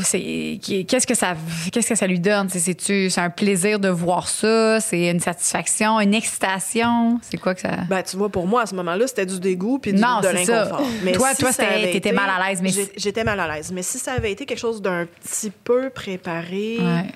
qu'est-ce 0.02 1.06
que 1.06 1.14
ça 1.14 1.34
qu'est-ce 1.72 1.88
que 1.88 1.94
ça 1.94 2.06
lui 2.06 2.20
donne? 2.20 2.48
C'est, 2.48 3.18
un 3.18 3.30
plaisir 3.30 3.78
de 3.80 3.88
voir 3.88 4.28
ça? 4.28 4.80
C'est 4.80 5.10
une 5.10 5.20
satisfaction, 5.20 6.00
une 6.00 6.14
excitation? 6.14 7.18
C'est 7.22 7.36
quoi 7.36 7.54
que 7.54 7.60
ça? 7.60 7.76
Ben, 7.88 8.02
tu 8.02 8.16
vois, 8.16 8.28
pour 8.28 8.46
moi, 8.46 8.62
à 8.62 8.66
ce 8.66 8.74
moment-là, 8.76 9.06
c'était 9.06 9.26
du 9.26 9.40
dégoût 9.40 9.78
puis 9.78 9.92
du, 9.92 10.00
Non, 10.00 10.20
de 10.20 10.28
l'inconfort. 10.28 10.82
Mais 11.02 11.12
Toi- 11.12 11.30
si 11.34 11.42
toi, 11.42 11.50
t'étais 11.52 12.12
mal 12.12 12.30
à 12.30 12.48
l'aise, 12.48 12.60
mais 12.62 12.70
J'étais 12.96 13.24
mal 13.24 13.38
à 13.40 13.54
l'aise. 13.56 13.72
Mais 13.72 13.82
si 13.82 13.98
ça 13.98 14.12
avait 14.12 14.32
été 14.32 14.46
quelque 14.46 14.58
chose 14.58 14.80
d'un 14.80 15.06
petit 15.06 15.50
peu 15.50 15.90
préparé... 15.90 16.78
Ouais. 16.80 17.06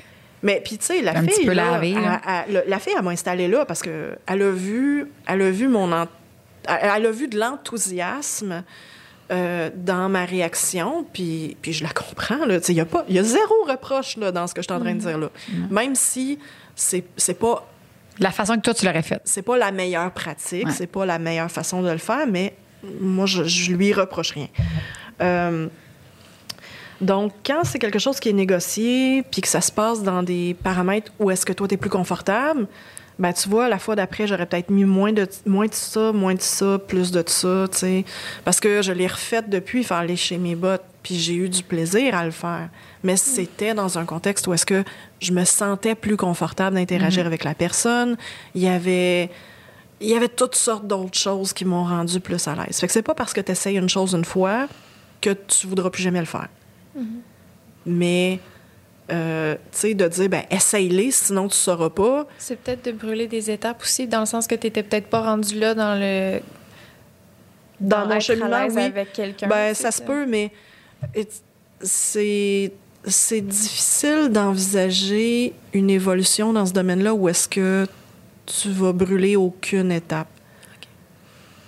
Mais 0.42 0.60
puis, 0.64 0.78
tu 0.78 0.86
sais, 0.86 1.02
la 1.02 1.12
Un 1.16 1.22
fille, 1.22 1.28
petit 1.30 1.46
peu 1.46 1.52
là, 1.52 1.72
lavé, 1.72 1.92
là. 1.94 2.20
elle- 2.24 2.32
elle- 2.48 2.54
le- 2.54 2.70
la 2.70 2.78
fille, 2.78 2.92
elle 2.96 3.02
m'a 3.04 3.10
installée 3.10 3.48
là 3.48 3.64
parce 3.64 3.82
que 3.82 4.16
elle 4.26 4.42
a 4.42 4.50
vu, 4.52 5.06
elle 5.26 5.42
a 5.42 5.50
vu 5.50 5.66
mon... 5.66 5.90
elle 6.68 7.06
a 7.06 7.10
vu 7.10 7.26
de 7.26 7.36
l'enthousiasme 7.38 8.62
euh, 9.30 9.70
dans 9.74 10.08
ma 10.08 10.24
réaction, 10.24 11.04
puis, 11.12 11.56
puis 11.60 11.72
je 11.72 11.82
la 11.84 11.90
comprends. 11.90 12.38
Il 12.68 12.74
y, 12.74 12.80
a 12.80 12.84
pas- 12.86 13.04
y 13.08 13.18
a 13.18 13.22
zéro 13.22 13.54
reproche 13.68 14.16
là, 14.16 14.32
dans 14.32 14.46
ce 14.46 14.54
que 14.54 14.62
je 14.62 14.66
suis 14.66 14.72
en 14.72 14.80
train 14.80 14.94
de 14.94 15.00
dire 15.00 15.18
là. 15.18 15.28
Même 15.70 15.94
si 15.94 16.38
c'est 16.74 17.04
c'est 17.16 17.34
pas 17.38 17.66
La 18.20 18.30
façon 18.30 18.56
que 18.56 18.62
toi, 18.62 18.74
tu 18.74 18.84
l'aurais 18.86 19.02
faite. 19.02 19.22
c'est 19.24 19.42
pas 19.42 19.56
la 19.58 19.70
meilleure 19.70 20.10
pratique, 20.12 20.66
Ouais. 20.66 20.72
c'est 20.72 20.86
pas 20.86 21.04
la 21.06 21.18
meilleure 21.18 21.50
façon 21.50 21.82
de 21.82 21.90
le 21.90 21.98
faire, 21.98 22.26
mais 22.26 22.56
moi, 23.00 23.26
je, 23.26 23.44
je 23.44 23.72
lui 23.72 23.92
reproche 23.92 24.30
rien. 24.32 24.48
Euh, 25.20 25.68
donc, 27.00 27.32
quand 27.46 27.62
c'est 27.64 27.78
quelque 27.78 27.98
chose 28.00 28.18
qui 28.18 28.28
est 28.28 28.32
négocié, 28.32 29.22
puis 29.30 29.40
que 29.40 29.48
ça 29.48 29.60
se 29.60 29.70
passe 29.70 30.02
dans 30.02 30.22
des 30.22 30.56
paramètres 30.64 31.12
où 31.20 31.30
est-ce 31.30 31.46
que 31.46 31.52
toi, 31.52 31.68
tu 31.68 31.74
es 31.74 31.76
plus 31.76 31.90
confortable, 31.90 32.66
ben 33.18 33.32
tu 33.32 33.48
vois, 33.48 33.68
la 33.68 33.78
fois 33.78 33.96
d'après, 33.96 34.26
j'aurais 34.26 34.46
peut-être 34.46 34.70
mis 34.70 34.84
moins 34.84 35.12
de, 35.12 35.28
moins 35.46 35.66
de 35.66 35.74
ça, 35.74 36.12
moins 36.12 36.34
de 36.34 36.40
ça, 36.40 36.78
plus 36.78 37.10
de 37.10 37.22
ça, 37.26 37.66
tu 37.70 37.78
sais. 37.78 38.04
Parce 38.44 38.60
que 38.60 38.82
je 38.82 38.92
l'ai 38.92 39.06
refaite 39.06 39.50
depuis, 39.50 39.82
faire 39.82 40.04
lécher 40.04 40.38
mes 40.38 40.54
bottes, 40.54 40.84
puis 41.02 41.16
j'ai 41.16 41.34
eu 41.34 41.48
du 41.48 41.62
plaisir 41.62 42.14
à 42.14 42.24
le 42.24 42.30
faire. 42.30 42.68
Mais 43.02 43.16
c'était 43.16 43.74
dans 43.74 43.98
un 43.98 44.04
contexte 44.04 44.46
où 44.46 44.54
est-ce 44.54 44.66
que 44.66 44.84
je 45.20 45.32
me 45.32 45.44
sentais 45.44 45.94
plus 45.94 46.16
confortable 46.16 46.76
d'interagir 46.76 47.26
avec 47.26 47.44
la 47.44 47.54
personne. 47.54 48.16
Il 48.54 48.62
y 48.62 48.68
avait 48.68 49.30
il 50.00 50.08
y 50.08 50.14
avait 50.14 50.28
toutes 50.28 50.54
sortes 50.54 50.86
d'autres 50.86 51.18
choses 51.18 51.52
qui 51.52 51.64
m'ont 51.64 51.84
rendu 51.84 52.20
plus 52.20 52.46
à 52.46 52.54
l'aise. 52.54 52.78
Fait 52.78 52.86
que 52.86 52.92
c'est 52.92 53.02
pas 53.02 53.14
parce 53.14 53.32
que 53.32 53.40
tu 53.40 53.52
essayes 53.52 53.78
une 53.78 53.88
chose 53.88 54.14
une 54.14 54.24
fois 54.24 54.68
que 55.20 55.30
tu 55.30 55.66
voudras 55.66 55.90
plus 55.90 56.02
jamais 56.02 56.20
le 56.20 56.26
faire. 56.26 56.48
Mais, 57.86 58.40
euh, 59.10 59.54
tu 59.72 59.78
sais, 59.78 59.94
de 59.94 60.06
dire, 60.06 60.28
ben, 60.28 60.42
essaye-les, 60.50 61.10
sinon 61.10 61.48
tu 61.48 61.56
sauras 61.56 61.90
pas. 61.90 62.26
C'est 62.38 62.56
peut-être 62.56 62.84
de 62.84 62.92
brûler 62.92 63.26
des 63.26 63.50
étapes 63.50 63.82
aussi, 63.82 64.06
dans 64.06 64.20
le 64.20 64.26
sens 64.26 64.46
que 64.46 64.54
tu 64.54 64.66
n'étais 64.66 64.82
peut-être 64.82 65.08
pas 65.08 65.22
rendu 65.22 65.58
là 65.58 65.74
dans 65.74 65.98
le. 65.98 66.40
Dans 67.80 68.00
mon 68.00 68.10
être 68.10 68.16
à 68.16 68.20
cheminement, 68.20 68.66
oui. 68.70 68.82
avec 68.82 69.12
quelqu'un. 69.12 69.48
Ben, 69.48 69.72
ça 69.72 69.90
se 69.90 70.02
peut, 70.02 70.26
mais 70.26 70.50
c'est 71.80 72.72
c'est 73.04 73.40
difficile 73.40 74.28
d'envisager 74.30 75.54
une 75.72 75.88
évolution 75.88 76.52
dans 76.52 76.66
ce 76.66 76.72
domaine-là 76.72 77.14
où 77.14 77.28
est-ce 77.28 77.48
que 77.48 77.86
tu 78.44 78.70
vas 78.70 78.92
brûler 78.92 79.36
aucune 79.36 79.92
étape. 79.92 80.28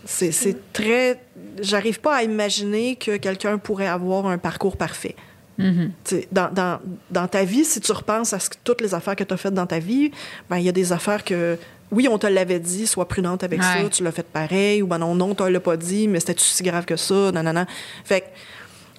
C'est 0.05 0.32
c'est 0.32 0.72
très... 0.72 1.20
J'arrive 1.61 2.01
pas 2.01 2.16
à 2.16 2.22
imaginer 2.24 2.97
que 2.97 3.16
quelqu'un 3.16 3.59
pourrait 3.59 3.86
avoir 3.86 4.26
un 4.26 4.38
parcours 4.38 4.76
parfait. 4.76 5.14
Mhm. 5.61 5.90
Sais, 6.04 6.28
Dans, 6.32 6.50
dans, 6.52 6.78
dans 7.11 7.26
ta 7.28 7.44
vie, 7.44 7.64
si 7.64 7.80
tu 7.80 7.92
repenses 7.92 8.32
à 8.32 8.38
ce 8.38 8.48
toutes 8.64 8.80
les 8.80 8.94
affaires 8.94 9.16
que 9.16 9.24
tu 9.24 9.34
as 9.34 9.36
faites 9.36 9.54
dans 9.54 9.66
ta 9.66 9.78
vie, 9.78 10.11
ben, 10.48 10.56
il 10.58 10.64
y 10.64 10.68
a 10.68 10.72
des 10.72 10.92
affaires 10.92 11.24
que, 11.24 11.58
oui, 11.90 12.06
on 12.08 12.18
te 12.18 12.26
l'avait 12.26 12.61
dit, 12.61 12.86
sois 12.86 13.06
prudente 13.08 13.42
avec 13.44 13.61
Ouais. 13.61 13.82
ça, 13.84 13.88
tu 13.90 14.02
l'as 14.04 14.12
fait 14.12 14.22
pareil, 14.26 14.82
ou 14.82 14.86
ben 14.86 14.98
non, 14.98 15.14
non, 15.14 15.34
tu 15.34 15.48
l'a 15.50 15.61
pas 15.61 15.76
dit, 15.76 16.06
mais 16.08 16.20
c'était 16.20 16.34
si 16.38 16.62
grave 16.62 16.84
que 16.84 16.96
ça, 16.96 17.32
non, 17.32 17.42
non, 17.42 17.52
non. 17.52 17.66
Fait 18.04 18.24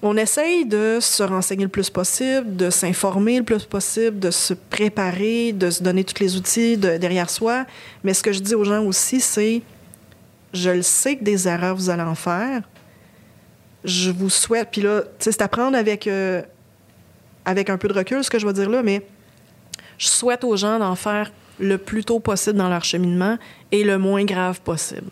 on 0.04 0.16
essaye 0.16 0.66
de 0.66 0.98
se 1.00 1.22
renseigner 1.22 1.62
le 1.62 1.68
plus 1.70 1.88
possible, 1.88 2.56
de 2.56 2.70
s'informer 2.70 3.38
le 3.38 3.44
plus 3.44 3.64
possible, 3.66 4.18
de 4.18 4.32
se 4.32 4.52
préparer, 4.52 5.52
de 5.52 5.70
se 5.70 5.80
donner 5.82 6.02
tous 6.02 6.20
les 6.20 6.34
outils 6.36 6.76
de- 6.76 6.96
derrière 6.96 7.30
soi. 7.30 7.66
Mais 8.02 8.12
ce 8.12 8.22
que 8.24 8.32
je 8.32 8.40
dis 8.40 8.56
aux 8.56 8.64
gens 8.64 8.82
aussi, 8.84 9.20
c'est 9.20 9.62
je 10.52 10.70
le 10.70 10.82
sais 10.82 11.16
que 11.16 11.22
des 11.24 11.46
erreurs, 11.46 11.76
vous 11.76 11.88
allez 11.88 12.02
en 12.02 12.16
faire. 12.16 12.62
Je 13.84 14.10
vous 14.10 14.30
souhaite, 14.30 14.68
puis 14.70 14.80
là, 14.82 15.02
c'est 15.18 15.42
à 15.42 15.48
prendre 15.48 15.76
avec, 15.76 16.06
euh, 16.06 16.42
avec 17.44 17.70
un 17.70 17.78
peu 17.78 17.88
de 17.88 17.94
recul, 17.94 18.22
ce 18.22 18.30
que 18.30 18.38
je 18.38 18.46
vais 18.46 18.52
dire 18.52 18.70
là, 18.70 18.82
mais 18.82 19.04
je 19.98 20.08
souhaite 20.08 20.44
aux 20.44 20.56
gens 20.56 20.78
d'en 20.78 20.94
faire 20.94 21.32
le 21.58 21.78
plus 21.78 22.04
tôt 22.04 22.20
possible 22.20 22.56
dans 22.58 22.68
leur 22.68 22.84
cheminement 22.84 23.38
et 23.70 23.84
le 23.84 23.98
moins 23.98 24.24
grave 24.24 24.60
possible. 24.60 25.10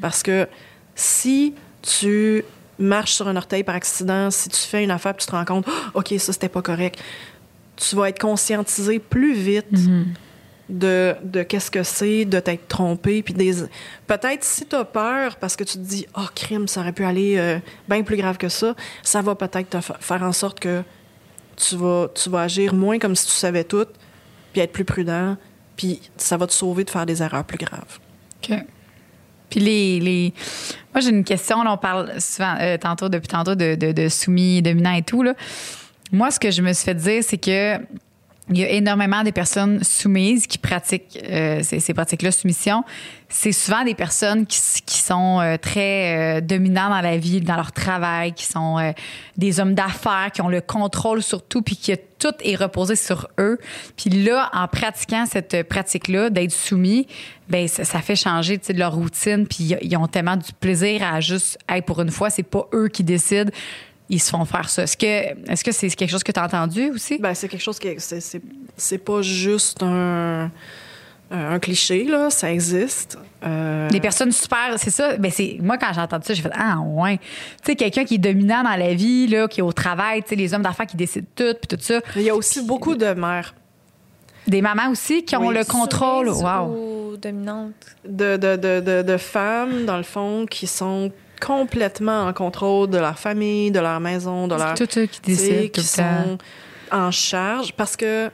Parce 0.00 0.22
que 0.22 0.46
si 0.94 1.54
tu 1.82 2.44
marches 2.78 3.12
sur 3.12 3.28
un 3.28 3.36
orteil 3.36 3.62
par 3.64 3.74
accident, 3.74 4.30
si 4.30 4.48
tu 4.48 4.60
fais 4.60 4.82
une 4.82 4.90
affaire 4.90 5.14
puis 5.14 5.24
tu 5.24 5.30
te 5.30 5.36
rends 5.36 5.44
compte, 5.44 5.66
Ah, 5.68 5.90
OK, 5.94 6.14
ça, 6.18 6.32
c'était 6.32 6.48
pas 6.48 6.62
correct, 6.62 7.00
tu 7.76 7.96
vas 7.96 8.08
être 8.08 8.18
conscientisé 8.20 8.98
plus 8.98 9.34
vite 9.34 9.66
de, 10.68 11.14
de 11.22 11.42
qu'est-ce 11.42 11.70
que 11.70 11.82
c'est, 11.82 12.24
de 12.24 12.40
t'être 12.40 12.68
trompé. 12.68 13.22
Puis 13.22 13.34
des... 13.34 13.54
peut-être 14.06 14.44
si 14.44 14.66
tu 14.66 14.76
as 14.76 14.84
peur 14.84 15.36
parce 15.36 15.56
que 15.56 15.64
tu 15.64 15.74
te 15.74 15.82
dis, 15.82 16.06
oh, 16.16 16.26
crime, 16.34 16.68
ça 16.68 16.80
aurait 16.80 16.92
pu 16.92 17.04
aller 17.04 17.36
euh, 17.36 17.58
bien 17.88 18.02
plus 18.02 18.16
grave 18.16 18.38
que 18.38 18.48
ça, 18.48 18.74
ça 19.02 19.22
va 19.22 19.34
peut-être 19.34 19.70
te 19.70 19.80
fa- 19.80 19.98
faire 20.00 20.22
en 20.22 20.32
sorte 20.32 20.60
que 20.60 20.82
tu 21.56 21.76
vas, 21.76 22.08
tu 22.14 22.30
vas 22.30 22.42
agir 22.42 22.74
moins 22.74 22.98
comme 22.98 23.14
si 23.14 23.26
tu 23.26 23.32
savais 23.32 23.64
tout, 23.64 23.86
puis 24.52 24.62
être 24.62 24.72
plus 24.72 24.84
prudent, 24.84 25.36
puis 25.76 26.00
ça 26.16 26.36
va 26.36 26.46
te 26.46 26.52
sauver 26.52 26.84
de 26.84 26.90
faire 26.90 27.06
des 27.06 27.22
erreurs 27.22 27.44
plus 27.44 27.58
graves. 27.58 27.98
OK. 28.42 28.56
Puis 29.50 29.60
les, 29.60 30.00
les... 30.00 30.34
Moi, 30.92 31.00
j'ai 31.00 31.10
une 31.10 31.22
question. 31.24 31.58
on 31.64 31.76
parle 31.76 32.20
souvent, 32.20 32.56
euh, 32.60 32.76
tantôt, 32.76 33.08
depuis 33.08 33.28
tantôt, 33.28 33.54
de, 33.54 33.74
de, 33.76 33.92
de 33.92 34.08
soumis, 34.08 34.62
dominants 34.62 34.94
et 34.94 35.02
tout. 35.02 35.22
Là. 35.22 35.34
Moi, 36.10 36.30
ce 36.30 36.40
que 36.40 36.50
je 36.50 36.62
me 36.62 36.72
suis 36.72 36.84
fait 36.84 36.94
dire, 36.94 37.22
c'est 37.22 37.38
que 37.38 37.78
il 38.50 38.58
y 38.58 38.64
a 38.64 38.68
énormément 38.68 39.22
de 39.22 39.30
personnes 39.30 39.82
soumises 39.82 40.46
qui 40.46 40.58
pratiquent 40.58 41.18
euh, 41.30 41.62
ces, 41.62 41.80
ces 41.80 41.94
pratiques-là, 41.94 42.30
soumission. 42.30 42.84
C'est 43.30 43.52
souvent 43.52 43.84
des 43.84 43.94
personnes 43.94 44.44
qui, 44.44 44.60
qui 44.84 44.98
sont 44.98 45.40
euh, 45.40 45.56
très 45.56 46.38
euh, 46.38 46.40
dominants 46.42 46.90
dans 46.90 47.00
la 47.00 47.16
vie, 47.16 47.40
dans 47.40 47.56
leur 47.56 47.72
travail, 47.72 48.34
qui 48.34 48.44
sont 48.44 48.78
euh, 48.78 48.92
des 49.38 49.60
hommes 49.60 49.74
d'affaires, 49.74 50.30
qui 50.32 50.42
ont 50.42 50.50
le 50.50 50.60
contrôle 50.60 51.22
sur 51.22 51.42
tout, 51.42 51.62
puis 51.62 51.78
que 51.78 51.92
tout 52.18 52.34
est 52.40 52.54
reposé 52.54 52.96
sur 52.96 53.28
eux. 53.38 53.58
Puis 53.96 54.10
là, 54.10 54.50
en 54.52 54.68
pratiquant 54.68 55.24
cette 55.24 55.62
pratique-là, 55.62 56.28
d'être 56.28 56.52
soumis, 56.52 57.06
ben 57.48 57.66
ça, 57.66 57.84
ça 57.84 58.00
fait 58.00 58.16
changer 58.16 58.58
de 58.58 58.78
leur 58.78 58.94
routine. 58.94 59.46
Puis 59.46 59.74
ils 59.80 59.96
ont 59.96 60.06
tellement 60.06 60.36
du 60.36 60.52
plaisir 60.52 61.02
à 61.02 61.20
juste, 61.20 61.58
hey, 61.66 61.80
pour 61.80 62.02
une 62.02 62.10
fois, 62.10 62.28
c'est 62.28 62.42
pas 62.42 62.68
eux 62.74 62.88
qui 62.88 63.04
décident 63.04 63.50
ils 64.08 64.20
se 64.20 64.30
font 64.30 64.44
faire 64.44 64.68
ça. 64.68 64.82
Est-ce 64.82 64.96
que 64.96 65.50
est-ce 65.50 65.64
que 65.64 65.72
c'est 65.72 65.88
quelque 65.90 66.10
chose 66.10 66.22
que 66.24 66.32
tu 66.32 66.40
as 66.40 66.44
entendu 66.44 66.90
aussi? 66.90 67.18
Ben, 67.18 67.34
c'est 67.34 67.48
quelque 67.48 67.62
chose 67.62 67.78
qui 67.78 67.88
c'est, 67.98 68.20
c'est, 68.20 68.42
c'est 68.76 68.98
pas 68.98 69.22
juste 69.22 69.82
un, 69.82 70.50
un 71.30 71.58
cliché, 71.58 72.04
là, 72.04 72.28
ça 72.30 72.52
existe. 72.52 73.18
Euh, 73.44 73.88
Des 73.90 74.00
personnes 74.00 74.30
super, 74.32 74.74
c'est 74.76 74.90
ça. 74.90 75.16
Ben 75.16 75.30
c'est 75.30 75.58
moi 75.60 75.76
quand 75.78 75.92
j'ai 75.92 76.00
entendu 76.00 76.24
ça, 76.26 76.34
j'ai 76.34 76.42
fait 76.42 76.52
ah 76.54 76.78
ouais. 76.80 77.18
Tu 77.18 77.72
sais 77.72 77.76
quelqu'un 77.76 78.04
qui 78.04 78.14
est 78.14 78.18
dominant 78.18 78.62
dans 78.62 78.76
la 78.76 78.94
vie 78.94 79.26
là, 79.26 79.48
qui 79.48 79.60
est 79.60 79.62
au 79.62 79.72
travail, 79.72 80.22
tu 80.22 80.30
sais 80.30 80.36
les 80.36 80.54
hommes 80.54 80.62
d'affaires 80.62 80.86
qui 80.86 80.96
décident 80.96 81.26
tout 81.34 81.54
puis 81.60 81.76
tout 81.76 81.82
ça. 81.82 82.00
Il 82.16 82.22
y 82.22 82.30
a 82.30 82.34
aussi 82.34 82.62
beaucoup 82.62 82.94
de 82.96 83.12
mères, 83.14 83.54
Des 84.46 84.60
mamans 84.62 84.90
aussi 84.90 85.24
qui 85.24 85.34
ont 85.36 85.46
Oui. 85.48 85.54
le 85.54 85.64
contrôle. 85.64 86.28
Wow. 86.28 87.12
ou 87.12 87.16
dominante. 87.16 87.72
de, 88.06 88.36
de, 88.36 88.56
de, 88.56 88.80
de, 88.80 89.02
de 89.02 89.16
femmes, 89.16 89.84
dans 89.86 89.96
le 89.96 90.02
fond, 90.02 90.46
qui 90.50 90.66
sont 90.66 91.10
complètement 91.44 92.26
en 92.26 92.32
contrôle 92.32 92.88
de 92.88 92.98
leur 92.98 93.18
famille, 93.18 93.70
de 93.70 93.80
leur 93.80 94.00
maison, 94.00 94.48
de 94.48 94.54
leur... 94.54 94.74
Tout 94.74 94.88
eux 94.98 95.06
qui 95.06 95.20
décident 95.20 95.62
tout 95.64 95.70
qui 95.72 95.82
sont 95.82 96.38
en 96.90 97.10
charge 97.10 97.72
parce 97.74 97.96
que 97.96 98.28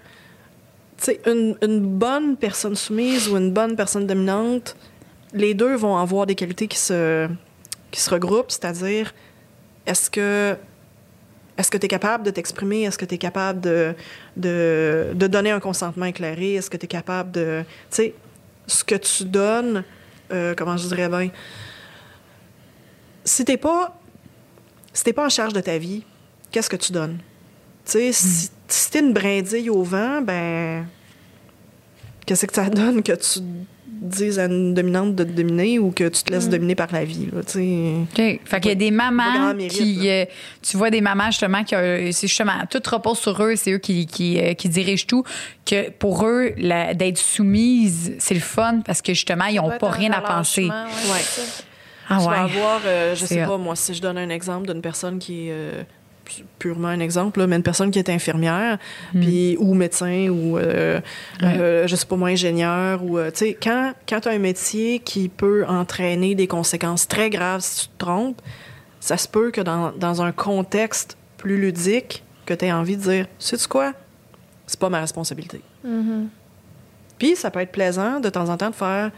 tu 0.97 1.05
sais 1.05 1.21
une, 1.27 1.57
une 1.63 1.81
bonne 1.81 2.37
personne 2.37 2.77
soumise 2.77 3.29
ou 3.29 3.37
une 3.37 3.53
bonne 3.53 3.75
personne 3.75 4.07
dominante 4.07 4.77
les 5.33 5.55
deux 5.55 5.75
vont 5.77 5.97
avoir 5.97 6.27
des 6.27 6.35
qualités 6.35 6.69
qui 6.69 6.79
se 6.79 7.29
qui 7.91 8.01
se 8.01 8.11
regroupent 8.11 8.51
c'est-à-dire 8.51 9.15
est-ce 9.87 10.11
que 10.11 10.57
est-ce 11.57 11.71
que 11.71 11.79
tu 11.79 11.87
es 11.87 11.89
capable 11.89 12.25
de 12.25 12.31
t'exprimer? 12.31 12.83
Est-ce 12.85 12.97
que 12.97 13.05
tu 13.05 13.17
es 13.17 13.19
capable 13.19 13.61
de, 13.61 13.95
de 14.37 15.09
de 15.15 15.27
donner 15.27 15.51
un 15.51 15.61
consentement 15.61 16.07
éclairé? 16.07 16.55
Est-ce 16.55 16.71
que 16.71 16.77
tu 16.77 16.85
es 16.85 16.89
capable 16.89 17.31
de 17.33 17.63
tu 17.91 17.97
sais 17.97 18.15
ce 18.67 18.85
que 18.85 18.95
tu 18.95 19.25
donnes 19.25 19.85
euh, 20.33 20.55
comment 20.57 20.77
je 20.77 20.87
dirais 20.89 21.09
bien 21.09 21.31
si 23.25 23.45
t'es 23.45 23.57
pas 23.57 23.97
si 24.93 25.05
t'es 25.05 25.13
pas 25.13 25.27
en 25.27 25.29
charge 25.29 25.53
de 25.53 25.61
ta 25.61 25.79
vie 25.79 26.03
qu'est-ce 26.51 26.71
que 26.71 26.77
tu 26.77 26.93
donnes? 26.93 27.19
Tu 27.87 27.93
sais, 27.93 28.13
si, 28.13 28.51
si 28.69 28.91
t'es 28.91 29.01
une 29.01 29.13
brindille 29.13 29.71
au 29.71 29.83
vent, 29.83 30.21
ben. 30.21 30.87
Qu'est-ce 32.27 32.47
que 32.47 32.55
ça 32.55 32.69
donne 32.71 33.03
que 33.03 33.13
tu 33.13 33.41
dises 33.87 34.39
à 34.39 34.47
une 34.47 34.73
dominante 34.73 35.15
de 35.15 35.25
te 35.25 35.31
dominer 35.31 35.79
ou 35.79 35.91
que 35.91 36.09
tu 36.09 36.23
te 36.23 36.33
laisses 36.33 36.49
dominer 36.49 36.75
par 36.75 36.91
la 36.93 37.05
vie, 37.05 37.29
là, 37.33 37.43
tu 37.43 37.53
sais? 37.53 37.95
OK. 38.03 38.41
Fait 38.45 38.61
qu'il 38.61 38.71
y 38.71 38.73
a 38.73 38.75
des 38.75 38.91
mamans 38.91 39.53
mérite, 39.55 39.73
qui. 39.73 40.09
euh, 40.09 40.25
tu 40.63 40.77
vois 40.77 40.91
des 40.91 41.01
mamans, 41.01 41.27
justement, 41.27 41.65
qui. 41.65 41.75
euh, 41.75 42.11
c'est 42.13 42.27
justement. 42.29 42.65
Tout 42.71 42.81
repose 42.91 43.19
sur 43.19 43.43
eux, 43.43 43.57
c'est 43.57 43.73
eux 43.73 43.79
qui, 43.79 44.07
qui, 44.07 44.39
euh, 44.41 44.55
qui 44.55 44.69
dirigent 44.69 45.07
tout. 45.07 45.25
Que 45.67 45.91
pour 45.91 46.27
eux, 46.27 46.53
d'être 46.95 47.19
soumise, 47.19 48.15
c'est 48.19 48.35
le 48.35 48.41
fun 48.41 48.81
parce 48.87 49.03
que, 49.03 49.13
justement, 49.13 49.47
ils 49.47 49.57
n'ont 49.57 49.77
pas 49.79 49.91
rien 49.91 50.13
à 50.13 50.21
penser. 50.21 50.63
relâchement, 50.63 50.85
ouais, 50.85 51.13
Ouais. 51.13 51.47
Ah 52.11 52.19
tu 52.19 52.25
vas 52.27 52.43
avoir, 52.43 52.81
euh, 52.85 53.15
je 53.15 53.25
sais 53.25 53.45
pas, 53.47 53.57
moi, 53.57 53.77
si 53.77 53.95
je 53.95 54.03
donne 54.03 54.19
un 54.19 54.29
exemple 54.29 54.67
d'une 54.71 54.83
personne 54.83 55.19
qui 55.19 55.49
est. 55.49 55.53
euh, 55.53 55.83
pu- 56.25 56.45
purement 56.59 56.89
un 56.89 57.01
exemple, 57.01 57.41
là, 57.41 57.47
mais 57.47 57.57
une 57.57 57.63
personne 57.63 57.91
qui 57.91 57.99
est 57.99 58.09
infirmière, 58.11 58.79
puis, 59.13 59.57
ou 59.59 59.75
médecin, 59.75 60.29
ou, 60.29 60.59
euh, 60.59 61.01
Hmm. 61.41 61.45
Ouais. 61.47 61.59
euh, 61.59 61.87
je 61.87 61.97
sais 61.97 62.07
pas 62.07 62.17
moi, 62.17 62.29
ingénieur, 62.29 63.03
ou, 63.03 63.17
euh, 63.19 63.31
tu 63.31 63.39
sais, 63.39 63.59
quand, 63.61 63.95
quand 64.09 64.21
tu 64.21 64.29
as 64.29 64.33
un 64.33 64.39
métier 64.39 64.99
qui 64.99 65.29
peut 65.29 65.65
entraîner 65.67 66.35
des 66.35 66.47
conséquences 66.47 67.09
très 67.09 67.31
graves 67.31 67.61
si 67.63 67.83
tu 67.83 67.89
te 67.89 67.99
trompes, 67.99 68.41
ça 69.01 69.17
se 69.17 69.27
peut 69.29 69.51
que 69.51 69.61
dans, 69.63 69.93
dans 69.93 70.21
un 70.23 70.31
contexte 70.33 71.17
plus 71.39 71.59
ludique, 71.61 72.23
que 72.45 72.55
tu 72.55 72.65
aies 72.67 72.73
envie 72.73 72.97
de 72.97 73.03
dire, 73.03 73.27
sais-tu 73.39 73.67
quoi? 73.69 73.93
C'est 74.67 74.79
pas 74.79 74.89
ma 74.91 75.01
responsabilité. 75.01 75.63
Mm-hmm. 75.87 76.27
Puis 77.19 77.35
ça 77.37 77.51
peut 77.51 77.61
être 77.61 77.73
plaisant 77.73 78.21
de 78.21 78.29
temps 78.29 78.49
en 78.49 78.57
temps 78.57 78.71
de 78.71 78.75
faire. 78.75 79.11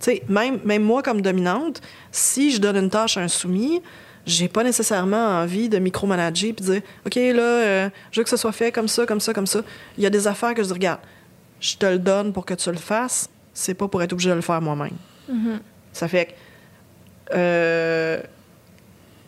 Tu 0.00 0.04
sais, 0.12 0.22
même, 0.28 0.60
même 0.64 0.82
moi 0.82 1.02
comme 1.02 1.20
dominante, 1.22 1.80
si 2.12 2.52
je 2.52 2.60
donne 2.60 2.76
une 2.76 2.90
tâche 2.90 3.16
à 3.16 3.20
un 3.20 3.28
soumis, 3.28 3.82
j'ai 4.26 4.48
pas 4.48 4.62
nécessairement 4.62 5.40
envie 5.40 5.68
de 5.68 5.78
micromanager 5.78 6.52
puis 6.52 6.64
de 6.66 6.72
dire 6.72 6.82
OK, 7.06 7.14
là, 7.16 7.42
euh, 7.42 7.90
je 8.12 8.20
veux 8.20 8.24
que 8.24 8.30
ce 8.30 8.36
soit 8.36 8.52
fait 8.52 8.70
comme 8.70 8.88
ça, 8.88 9.06
comme 9.06 9.20
ça, 9.20 9.32
comme 9.32 9.46
ça. 9.46 9.62
Il 9.96 10.04
y 10.04 10.06
a 10.06 10.10
des 10.10 10.26
affaires 10.26 10.54
que 10.54 10.62
je 10.62 10.68
dis 10.68 10.72
regarde, 10.74 11.00
je 11.60 11.76
te 11.76 11.86
le 11.86 11.98
donne 11.98 12.32
pour 12.32 12.44
que 12.44 12.54
tu 12.54 12.70
le 12.70 12.76
fasses, 12.76 13.28
c'est 13.54 13.74
pas 13.74 13.88
pour 13.88 14.02
être 14.02 14.12
obligé 14.12 14.30
de 14.30 14.34
le 14.34 14.40
faire 14.42 14.60
moi-même. 14.60 14.96
Ça 15.92 16.06
fait 16.08 16.26
que. 16.26 16.32
euh, 17.34 18.20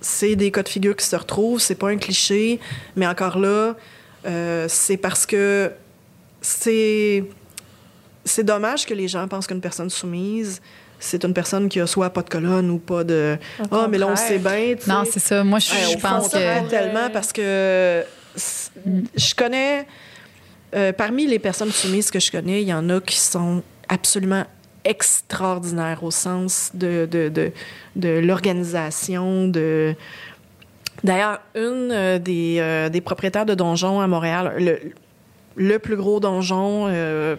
c'est 0.02 0.34
des 0.36 0.50
cas 0.50 0.62
de 0.62 0.68
figure 0.68 0.96
qui 0.96 1.04
se 1.04 1.16
retrouvent, 1.16 1.60
c'est 1.60 1.74
pas 1.74 1.88
un 1.90 1.98
cliché, 1.98 2.58
mais 2.96 3.06
encore 3.06 3.38
là, 3.38 3.74
euh, 4.26 4.66
c'est 4.68 4.96
parce 4.96 5.26
que 5.26 5.72
c'est 6.40 7.24
c'est 8.24 8.44
dommage 8.44 8.86
que 8.86 8.94
les 8.94 9.08
gens 9.08 9.26
pensent 9.28 9.46
qu'une 9.46 9.60
personne 9.60 9.90
soumise, 9.90 10.60
c'est 10.98 11.24
une 11.24 11.32
personne 11.32 11.68
qui 11.68 11.80
a 11.80 11.86
soit 11.86 12.10
pas 12.10 12.22
de 12.22 12.28
colonne 12.28 12.70
ou 12.70 12.78
pas 12.78 13.04
de 13.04 13.38
ah 13.70 13.88
mais 13.88 13.98
là 13.98 14.06
on 14.08 14.16
sait 14.16 14.38
bien. 14.38 14.74
Non, 14.86 15.04
c'est 15.10 15.20
ça. 15.20 15.42
Moi, 15.42 15.58
je, 15.58 15.70
Ouais, 15.70 15.92
je 15.92 15.98
pense 15.98 16.28
que. 16.28 16.68
tellement 16.68 17.08
parce 17.10 17.32
que 17.32 18.04
je 18.36 19.34
connais 19.34 19.86
euh, 20.74 20.92
parmi 20.92 21.26
les 21.26 21.38
personnes 21.38 21.72
soumises 21.72 22.10
que 22.10 22.20
je 22.20 22.30
connais, 22.30 22.62
il 22.62 22.68
y 22.68 22.74
en 22.74 22.88
a 22.90 23.00
qui 23.00 23.16
sont 23.16 23.62
absolument 23.88 24.44
extraordinaires 24.84 26.02
au 26.04 26.10
sens 26.10 26.70
de 26.74 27.06
de, 27.10 27.28
de, 27.28 27.52
de 27.96 28.08
l'organisation 28.18 29.48
de 29.48 29.94
D'ailleurs, 31.02 31.40
une 31.54 31.90
euh, 31.92 32.18
des, 32.18 32.56
euh, 32.58 32.88
des 32.88 33.00
propriétaires 33.00 33.46
de 33.46 33.54
donjons 33.54 34.00
à 34.00 34.06
Montréal, 34.06 34.54
le, 34.58 34.78
le 35.56 35.78
plus 35.78 35.96
gros 35.96 36.20
donjon, 36.20 36.86
euh, 36.88 37.36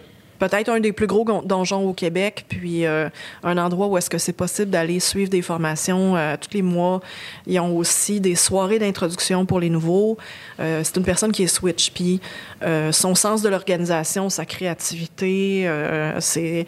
peut-être 0.48 0.70
un 0.70 0.80
des 0.80 0.90
plus 0.90 1.06
gros 1.06 1.24
donjons 1.44 1.88
au 1.88 1.92
Québec, 1.92 2.46
puis 2.48 2.84
euh, 2.84 3.08
un 3.44 3.58
endroit 3.58 3.86
où 3.86 3.96
est-ce 3.96 4.10
que 4.10 4.18
c'est 4.18 4.32
possible 4.32 4.72
d'aller 4.72 4.98
suivre 4.98 5.30
des 5.30 5.40
formations 5.40 6.16
euh, 6.16 6.34
tous 6.36 6.52
les 6.52 6.62
mois. 6.62 7.00
Ils 7.46 7.60
ont 7.60 7.76
aussi 7.76 8.20
des 8.20 8.34
soirées 8.34 8.80
d'introduction 8.80 9.46
pour 9.46 9.60
les 9.60 9.70
nouveaux. 9.70 10.18
Euh, 10.58 10.80
c'est 10.82 10.96
une 10.96 11.04
personne 11.04 11.30
qui 11.30 11.44
est 11.44 11.46
switch, 11.46 11.92
puis 11.92 12.20
son 12.90 13.14
sens 13.14 13.42
de 13.42 13.48
l'organisation, 13.48 14.30
sa 14.30 14.44
créativité, 14.44 15.70
c'est 16.18 16.66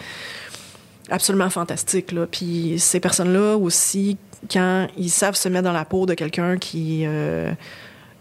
absolument 1.10 1.50
fantastique. 1.50 2.14
Puis 2.30 2.76
ces 2.78 3.00
personnes-là 3.00 3.56
aussi, 3.56 4.18
quand 4.50 4.86
ils 4.96 5.10
savent 5.10 5.34
se 5.34 5.48
mettre 5.48 5.64
dans 5.64 5.72
la 5.72 5.84
peau 5.84 6.06
de 6.06 6.14
quelqu'un 6.14 6.58
qui... 6.58 7.06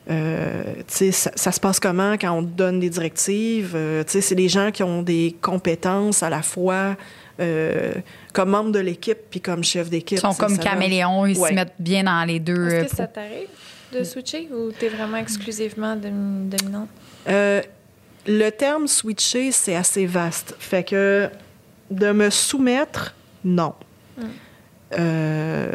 euh, 0.10 0.14
euh, 0.14 0.64
tu 0.80 0.84
sais, 0.88 1.12
ça, 1.12 1.32
ça 1.36 1.52
se 1.52 1.60
passe 1.60 1.80
comment 1.80 2.14
quand 2.14 2.32
on 2.32 2.42
te 2.44 2.50
donne 2.50 2.80
des 2.80 2.90
directives? 2.90 3.74
Euh, 3.76 4.04
tu 4.04 4.12
sais, 4.12 4.22
c'est 4.22 4.36
des 4.36 4.50
gens 4.50 4.72
qui 4.72 4.84
ont 4.84 5.02
des 5.02 5.36
compétences 5.42 6.24
à 6.24 6.30
la 6.30 6.42
fois 6.42 6.96
euh, 7.40 7.94
comme 8.34 8.50
membre 8.50 8.72
de 8.72 8.80
l'équipe 8.80 9.18
puis 9.30 9.40
comme 9.42 9.64
chef 9.64 9.90
d'équipe. 9.90 10.18
Ils 10.18 10.22
sont 10.22 10.34
comme 10.34 10.56
ça 10.56 10.62
caméléons, 10.62 11.26
ils 11.26 11.38
Ouais. 11.38 11.50
se 11.50 11.54
mettent 11.56 11.74
bien 11.80 12.04
dans 12.04 12.24
les 12.26 12.40
deux. 12.40 12.54
euh, 12.58 12.82
Est-ce 12.84 12.90
que 12.92 12.96
ça 12.98 13.04
pour- 13.08 13.14
t'arrive 13.14 13.48
de 13.94 14.04
switcher 14.04 14.50
ou 14.52 14.72
t'es 14.72 14.90
vraiment 14.90 15.18
exclusivement 15.18 15.96
dom- 15.96 16.50
dominante? 16.50 16.90
Euh, 17.30 17.62
le 18.28 18.50
terme 18.50 18.88
switcher, 18.88 19.52
c'est 19.52 19.76
assez 19.76 20.06
vaste. 20.06 20.56
Fait 20.60 20.84
que 20.84 21.30
de 21.92 22.12
me 22.12 22.30
soumettre, 22.30 23.14
non. 23.46 23.74
Euh, 24.98 25.72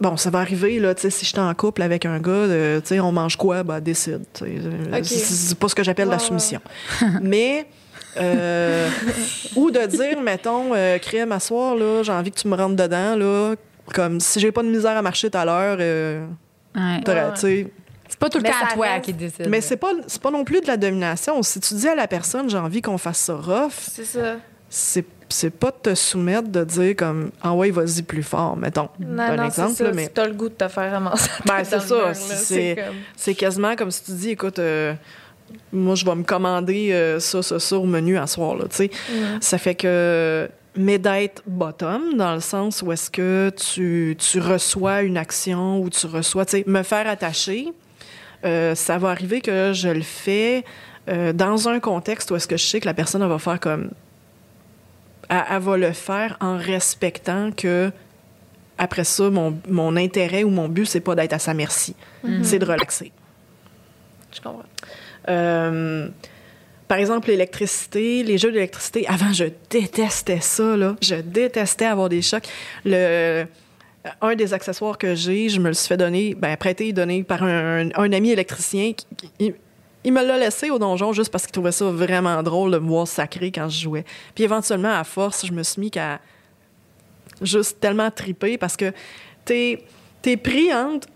bon, 0.00 0.16
ça 0.16 0.30
va 0.30 0.40
arriver, 0.40 0.78
là, 0.80 0.94
tu 0.94 1.02
sais, 1.02 1.10
si 1.10 1.24
j'étais 1.24 1.38
en 1.40 1.54
couple 1.54 1.82
avec 1.82 2.04
un 2.06 2.18
gars, 2.18 2.30
euh, 2.30 2.80
tu 2.80 2.88
sais, 2.88 3.00
on 3.00 3.12
mange 3.12 3.36
quoi? 3.36 3.62
Ben, 3.62 3.80
décide. 3.80 4.22
tu 4.34 4.44
sais. 4.44 4.50
Euh, 4.50 4.98
Ok. 4.98 5.04
C'est 5.04 5.58
pas 5.58 5.68
ce 5.68 5.74
que 5.74 5.82
j'appelle 5.82 6.08
la 6.08 6.18
soumission. 6.18 6.60
Mais, 7.22 7.66
euh, 8.16 8.88
ou 9.56 9.70
de 9.70 9.86
dire, 9.86 10.20
mettons, 10.20 10.74
euh, 10.74 10.98
crème 10.98 11.32
à 11.32 11.40
soir, 11.40 11.74
là, 11.74 12.02
j'ai 12.02 12.12
envie 12.12 12.30
que 12.30 12.38
tu 12.40 12.48
me 12.48 12.56
rentres 12.56 12.76
dedans, 12.76 13.16
là, 13.16 13.54
comme 13.92 14.20
si 14.20 14.40
j'ai 14.40 14.52
pas 14.52 14.62
de 14.62 14.68
misère 14.68 14.96
à 14.96 15.02
marcher 15.02 15.30
tout 15.30 15.38
à 15.38 15.44
l'heure, 15.44 15.76
euh, 15.80 16.24
Ouais. 16.76 17.00
C'est 18.08 18.18
pas 18.18 18.28
tout 18.28 18.38
le 18.38 18.42
Mais 18.42 18.50
temps 18.50 18.56
à 18.70 18.74
toi 18.74 18.86
reste- 18.86 19.04
qui 19.06 19.12
décide. 19.14 19.48
mais 19.48 19.60
c'est 19.60 19.76
pas, 19.76 19.92
c'est 20.06 20.20
pas 20.20 20.30
non 20.30 20.44
plus 20.44 20.60
de 20.60 20.66
la 20.66 20.76
domination. 20.76 21.42
Si 21.42 21.58
tu 21.60 21.74
dis 21.74 21.88
à 21.88 21.94
la 21.94 22.06
personne, 22.06 22.50
j'ai 22.50 22.58
envie 22.58 22.82
qu'on 22.82 22.98
fasse 22.98 23.18
ça 23.18 23.34
rough, 23.34 23.70
C'est 23.76 24.04
ça. 24.04 24.36
c'est, 24.68 25.04
c'est 25.34 25.50
pas 25.50 25.72
de 25.72 25.90
te 25.90 25.94
soumettre 25.96 26.48
de 26.48 26.62
dire 26.62 26.94
comme, 26.94 27.30
ah 27.42 27.54
ouais, 27.54 27.72
vas-y 27.72 28.02
plus 28.02 28.22
fort, 28.22 28.56
mettons. 28.56 28.88
Non, 29.00 29.20
un 29.24 29.36
non, 29.36 29.44
exemple, 29.46 29.70
c'est 29.70 29.78
ça. 29.78 29.84
là, 29.84 29.90
mais 29.92 30.04
Si 30.04 30.10
t'as 30.10 30.26
le 30.28 30.34
goût 30.34 30.48
de 30.48 30.54
te 30.54 30.68
faire 30.68 30.92
ramasser. 30.92 31.28
Ben, 31.44 31.64
c'est 31.64 31.80
ça. 31.80 32.14
C'est- 32.14 32.76
comme- 33.24 33.34
quasiment 33.34 33.74
comme 33.74 33.90
si 33.90 34.04
tu 34.04 34.12
dis, 34.12 34.30
écoute, 34.30 34.60
euh, 34.60 34.94
moi, 35.72 35.96
je 35.96 36.04
vais 36.04 36.14
me 36.14 36.22
commander 36.22 36.92
euh, 36.92 37.18
ça, 37.18 37.42
ça, 37.42 37.58
ça 37.58 37.76
au 37.76 37.84
menu 37.84 38.16
à 38.16 38.28
soir, 38.28 38.54
là, 38.54 38.66
tu 38.70 38.76
sais. 38.76 38.90
Ça 39.40 39.58
fait 39.58 39.74
que, 39.74 40.48
mais 40.76 40.98
d'être 40.98 41.42
bottom, 41.48 42.14
dans 42.16 42.34
le 42.34 42.40
sens 42.40 42.82
où 42.82 42.92
est-ce 42.92 43.10
que 43.10 43.50
tu, 43.56 44.16
tu 44.16 44.38
reçois 44.38 45.02
une 45.02 45.16
action 45.16 45.80
ou 45.80 45.90
tu 45.90 46.06
reçois, 46.06 46.44
tu 46.46 46.58
sais, 46.58 46.64
me 46.68 46.84
faire 46.84 47.08
attacher, 47.08 47.72
euh, 48.44 48.76
ça 48.76 48.98
va 48.98 49.08
arriver 49.10 49.40
que 49.40 49.72
je 49.72 49.88
le 49.88 50.02
fais 50.02 50.64
euh, 51.08 51.32
dans 51.32 51.68
un 51.68 51.80
contexte 51.80 52.30
où 52.30 52.36
est-ce 52.36 52.46
que 52.46 52.56
je 52.56 52.64
sais 52.64 52.78
que 52.78 52.86
la 52.86 52.94
personne 52.94 53.20
elle 53.20 53.28
va 53.28 53.38
faire 53.40 53.58
comme. 53.58 53.90
Elle, 55.28 55.44
elle 55.50 55.58
va 55.62 55.76
le 55.76 55.92
faire 55.92 56.36
en 56.40 56.56
respectant 56.56 57.50
que, 57.52 57.90
après 58.78 59.04
ça, 59.04 59.30
mon, 59.30 59.58
mon 59.68 59.96
intérêt 59.96 60.44
ou 60.44 60.50
mon 60.50 60.68
but, 60.68 60.86
c'est 60.86 61.00
pas 61.00 61.14
d'être 61.14 61.32
à 61.32 61.38
sa 61.38 61.54
merci, 61.54 61.94
c'est 62.42 62.58
de 62.58 62.64
relaxer. 62.66 63.12
Je 64.32 64.40
comprends. 64.40 64.62
Euh, 65.28 66.08
par 66.88 66.98
exemple, 66.98 67.28
l'électricité, 67.28 68.22
les 68.24 68.36
jeux 68.36 68.52
d'électricité. 68.52 69.06
Avant, 69.08 69.32
je 69.32 69.46
détestais 69.70 70.40
ça, 70.40 70.76
là. 70.76 70.96
Je 71.00 71.14
détestais 71.14 71.86
avoir 71.86 72.08
des 72.08 72.20
chocs. 72.20 72.46
Le, 72.84 73.46
un 74.20 74.34
des 74.34 74.52
accessoires 74.52 74.98
que 74.98 75.14
j'ai, 75.14 75.48
je 75.48 75.60
me 75.60 75.68
le 75.68 75.74
suis 75.74 75.88
fait 75.88 75.96
donner, 75.96 76.34
ben, 76.34 76.54
prêter, 76.56 76.92
donner 76.92 77.22
par 77.22 77.42
un, 77.42 77.88
un 77.94 78.12
ami 78.12 78.30
électricien. 78.30 78.92
Qui, 78.92 79.06
qui- 79.38 79.54
il, 80.04 80.12
me 80.12 80.22
l'a 80.22 80.38
laissé 80.38 80.70
au 80.70 80.78
donjon 80.78 81.12
juste 81.12 81.30
parce 81.30 81.44
qu'il 81.44 81.52
trouvait 81.52 81.72
ça 81.72 81.86
vraiment 81.86 82.42
drôle 82.42 82.70
de 82.72 82.78
me 82.78 82.88
voir 82.88 83.08
sacré 83.08 83.50
quand 83.50 83.68
je 83.68 83.82
jouais. 83.82 84.04
Puis 84.34 84.44
éventuellement, 84.44 84.92
à 84.92 85.04
force, 85.04 85.46
je 85.46 85.52
me 85.52 85.62
suis 85.62 85.80
mis 85.80 85.90
qu'à 85.90 86.20
juste 87.42 87.80
tellement 87.80 88.10
triper 88.10 88.58
parce 88.58 88.76
que 88.76 88.92
t'es 89.44 89.84
es 90.24 90.36
pris 90.36 90.72
entre 90.72 91.08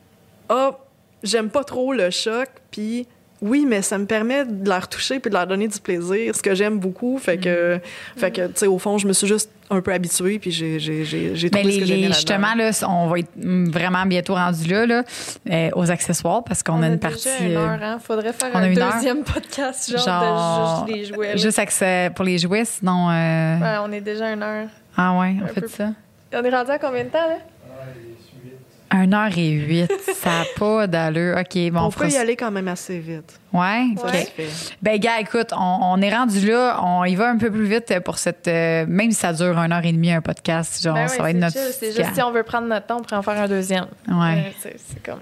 ah 0.49 0.79
j'aime 1.23 1.51
pas 1.51 1.65
trop 1.65 1.93
le 1.93 2.11
choc 2.11 2.49
puis 2.71 3.07
oui 3.41 3.65
mais 3.67 3.83
ça 3.83 3.99
me 3.99 4.07
permet 4.07 4.45
de 4.45 4.69
leur 4.69 4.89
toucher 4.89 5.21
puis 5.21 5.31
de 5.31 5.35
leur 5.35 5.47
donner 5.47 5.69
du 5.69 5.81
plaisir 5.81 6.35
ce 6.35 6.43
que 6.43 6.55
j'aime 6.55 6.79
beaucoup 6.79 7.19
fait 7.19 7.39
que 7.39 7.81
fait 8.17 8.31
que 8.31 8.47
tu 8.49 8.53
sais 8.57 8.67
au 8.67 8.79
fond 8.79 8.99
je 8.99 9.07
me 9.07 9.13
suis 9.13 9.27
juste 9.27 9.51
un 9.71 9.81
peu 9.81 9.93
habituée 9.93 10.39
puis 10.39 10.51
j'ai 10.51 10.79
j'ai 10.79 11.05
j'ai 11.05 11.51
trouvé 11.51 11.65
les, 11.67 11.73
ce 11.75 11.79
que 11.81 11.85
j'aimais 11.87 12.01
les- 12.09 12.13
justement, 12.15 12.55
là, 12.55 12.71
on 12.89 13.07
va 13.09 13.19
être 13.19 13.31
vraiment 13.37 14.05
bientôt 14.07 14.35
rendu 14.35 14.67
là, 14.69 14.87
là 14.87 15.03
euh, 15.51 15.71
aux 15.75 15.91
accessoires, 15.91 16.43
parce 16.45 16.63
qu'on 16.63 16.75
On 16.79 16.83
a 16.83 16.87
une 16.89 16.97
déjà 16.97 17.09
partie. 17.09 17.29
une 17.45 17.57
euh, 17.57 17.61
heure, 17.61 17.79
hein? 17.83 17.99
Faudrait 18.03 18.33
faire 18.33 18.51
on 18.55 18.59
a 18.59 18.63
un 18.63 18.77
heure. 18.77 18.93
deuxième 18.95 19.25
podcast, 19.25 19.91
genre, 19.91 20.05
Genre, 20.05 20.85
de 20.87 20.93
juste 20.93 20.99
les 20.99 21.05
jouets. 21.15 21.29
là. 21.31 21.37
juste 21.37 21.59
accès 21.59 22.11
pour 22.15 22.25
les 22.25 22.39
jouets, 22.39 22.65
sinon. 22.65 23.11
euh, 23.11 23.59
Ouais, 23.59 23.77
on 23.85 23.93
est 23.93 24.01
déjà 24.01 24.33
une 24.33 24.43
heure. 24.43 24.69
Ah 24.97 25.19
ouais, 25.19 25.37
on 25.41 25.45
Un 25.45 25.49
fait 25.49 25.61
peu 25.61 25.69
ça. 25.69 25.91
On 26.35 26.43
est 26.43 26.51
rendu 26.51 26.71
à 26.71 26.79
combien 26.79 27.05
de 27.05 27.09
temps, 27.11 27.27
là? 27.29 27.39
1 28.91 29.13
heure 29.13 29.31
et 29.37 29.51
8 29.51 29.91
ça 30.15 30.31
n'a 30.31 30.45
pas 30.57 30.87
d'allure. 30.87 31.37
OK, 31.39 31.71
bon, 31.73 31.81
on 31.83 31.91
peut 31.91 32.09
y 32.09 32.17
aller 32.17 32.37
quand 32.37 32.51
même 32.51 32.69
assez 32.69 32.99
vite 32.99 33.39
Ouais, 33.53 33.61
Ouais. 33.61 34.03
OK. 34.05 34.11
Fait. 34.37 34.49
Ben, 34.83 34.99
gars, 34.99 35.21
écoute, 35.21 35.49
on, 35.57 35.79
on 35.83 36.01
est 36.03 36.15
rendu 36.15 36.47
là. 36.47 36.81
On 36.83 37.05
y 37.05 37.15
va 37.15 37.31
un 37.31 37.39
peu 37.39 37.51
plus 37.51 37.65
vite 37.67 37.99
pour 38.05 38.19
cette. 38.19 38.47
euh, 38.49 38.85
même 38.89 39.11
si 39.11 39.17
ça 39.19 39.33
dure 39.33 39.57
une 39.59 39.73
heure 39.73 39.85
et 39.85 39.93
demie, 39.93 40.13
un 40.13 40.21
podcast, 40.21 40.83
genre, 40.83 40.95
Ben 40.95 41.09
ça 41.09 41.23
ouais, 41.23 41.23
va 41.23 41.31
être 41.47 41.53
c'est 41.53 41.61
notre. 41.61 41.73
C'est 41.79 41.93
juste 41.97 42.15
si 42.15 42.23
on 42.23 42.31
veut 42.31 42.43
prendre 42.43 42.67
notre 42.69 42.87
temps, 42.87 42.99
on 42.99 43.03
pourrait 43.03 43.17
en 43.17 43.23
faire 43.23 43.41
un 43.41 43.49
deuxième. 43.49 43.87
Ouais. 44.09 44.53
Euh, 44.67 44.71
c'est 44.77 45.03
comme. 45.03 45.19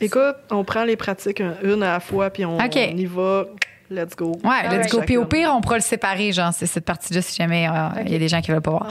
écoute 0.00 0.36
on 0.50 0.62
prend 0.64 0.84
les 0.84 0.96
pratiques 0.96 1.40
un- 1.40 1.54
une 1.62 1.82
à 1.82 1.92
la 1.94 2.00
fois 2.00 2.30
puis 2.30 2.44
on 2.44 2.58
y 2.58 3.04
va 3.06 3.44
let's 3.90 4.14
go 4.16 4.32
Ouais, 4.44 4.62
let's 4.62 4.72
Alright. 4.72 4.90
go. 4.92 5.00
Puis 5.06 5.16
au 5.16 5.24
pire, 5.24 5.52
on 5.54 5.60
pourra 5.60 5.76
le 5.76 5.82
séparer, 5.82 6.32
genre, 6.32 6.52
c'est 6.52 6.66
cette 6.66 6.84
partie-là, 6.84 7.22
si 7.22 7.36
jamais 7.36 7.68
euh, 7.68 8.02
il 8.06 8.12
y 8.12 8.14
a 8.14 8.18
des 8.18 8.28
gens 8.28 8.40
qui 8.40 8.50
veulent 8.50 8.60
pas 8.60 8.70
voir. 8.70 8.88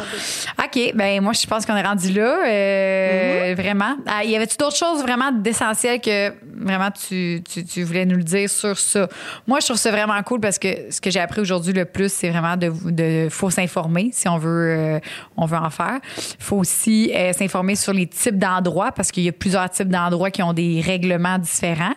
Ah, 0.58 0.66
OK, 0.66 0.92
ben 0.94 1.22
moi, 1.22 1.34
je 1.34 1.48
pense 1.48 1.66
qu'on 1.66 1.76
est 1.76 1.82
rendu 1.86 2.12
là, 2.12 2.46
euh, 2.46 3.56
vraiment. 3.58 3.96
Ah, 4.06 4.24
y 4.24 4.36
avait-tu 4.36 4.58
d'autres 4.58 4.76
choses 4.76 5.02
vraiment 5.02 5.32
d'essentielles 5.32 6.02
que 6.02 6.34
vraiment 6.62 6.92
tu, 6.92 7.42
tu, 7.50 7.64
tu 7.64 7.84
voulais 7.84 8.06
nous 8.06 8.18
le 8.18 8.24
dire 8.24 8.50
sur 8.50 8.78
ça? 8.78 9.08
Moi, 9.48 9.60
je 9.62 9.66
trouve 9.66 9.78
ça 9.78 9.92
vraiment 9.92 10.22
cool 10.24 10.40
parce 10.40 10.60
que 10.60 10.92
ce 10.92 11.00
que 11.00 11.10
j'ai 11.10 11.20
appris 11.20 11.42
aujourd'hui 11.42 11.74
le 11.74 11.86
plus, 11.86 12.12
c'est 12.12 12.30
vraiment 12.30 12.58
de, 12.58 12.72
de 12.92 13.30
faut 13.30 13.50
s'informer 13.50 14.10
si 14.12 14.28
on 14.28 14.38
veut, 14.38 14.76
euh, 14.78 15.00
on 15.38 15.46
veut 15.46 15.58
en 15.58 15.70
faire. 15.70 16.00
faut 16.40 16.58
aussi 16.58 17.12
s'informer 17.38 17.76
sur 17.76 17.94
les 17.94 18.08
types 18.08 18.38
d'endroits 18.38 18.92
parce 18.92 19.12
qu'il 19.12 19.24
y 19.24 19.30
a 19.30 19.32
plusieurs 19.32 19.70
types 19.70 19.90
d'endroits 19.90 20.32
qui 20.32 20.44
ont 20.44 20.54
des 20.54 20.82
règlements 20.86 21.38
différents 21.38 21.94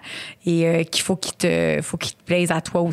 et 0.47 0.85
qu'il 0.91 1.03
faut 1.03 1.16
qu'ils 1.16 1.35
te, 1.37 1.81
faut 1.83 1.97
qu'ils 1.97 2.15
te 2.15 2.23
plaisent 2.24 2.53
à 2.53 2.61
toi 2.61 2.81
aussi. 2.83 2.91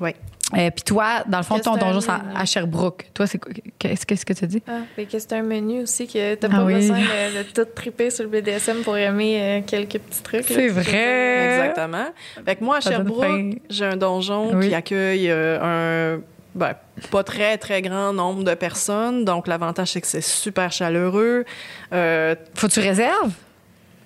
Ouais 0.00 0.14
Euh, 0.56 0.70
Puis 0.74 0.82
toi, 0.84 1.24
dans 1.26 1.36
le 1.38 1.44
fond, 1.44 1.58
ton 1.58 1.76
donjon, 1.76 2.00
c'est 2.00 2.10
à, 2.10 2.44
Sherbrooke. 2.46 3.04
Toi, 3.12 3.26
c'est 3.26 3.36
quoi- 3.38 3.52
qu'est-ce 3.78 4.24
que 4.24 4.32
tu 4.32 4.46
dis? 4.46 4.62
Ah, 4.66 4.80
que 4.96 5.18
c'est 5.18 5.32
un 5.34 5.42
menu 5.42 5.82
aussi 5.82 6.06
que 6.06 6.34
t'as 6.36 6.48
Ah 6.50 6.56
pas 6.56 6.64
oui. 6.64 6.74
besoin 6.74 6.98
de, 6.98 7.38
de 7.38 7.42
tout 7.42 7.66
triper 7.74 8.08
sur 8.10 8.24
le 8.24 8.30
BDSM 8.30 8.78
pour 8.82 8.96
aimer 8.96 9.38
euh, 9.40 9.60
quelques 9.66 9.98
petits 9.98 10.22
trucs. 10.22 10.44
C'est 10.48 10.68
vrai. 10.68 11.54
Exactement. 11.68 12.06
Fait 12.46 12.56
que 12.56 12.64
moi, 12.64 12.78
à 12.78 12.80
Ça. 12.80 12.90
Sherbrooke, 12.92 13.58
j'ai 13.68 13.84
un 13.84 13.96
donjon 13.98 14.54
Oui. 14.54 14.68
qui 14.68 14.74
accueille 14.74 15.30
euh, 15.30 16.16
un 16.16 16.20
ben, 16.54 16.74
pas 17.10 17.22
très, 17.22 17.58
très 17.58 17.82
grand 17.82 18.14
nombre 18.14 18.42
de 18.42 18.54
personnes. 18.54 19.24
Donc, 19.26 19.48
l'avantage, 19.48 19.92
c'est 19.92 20.00
que 20.00 20.06
c'est 20.06 20.22
super 20.24 20.72
chaleureux. 20.72 21.44
Euh, 21.92 22.34
Faut 22.54 22.68
que 22.68 22.72
tu 22.72 22.80
réserves? 22.80 23.32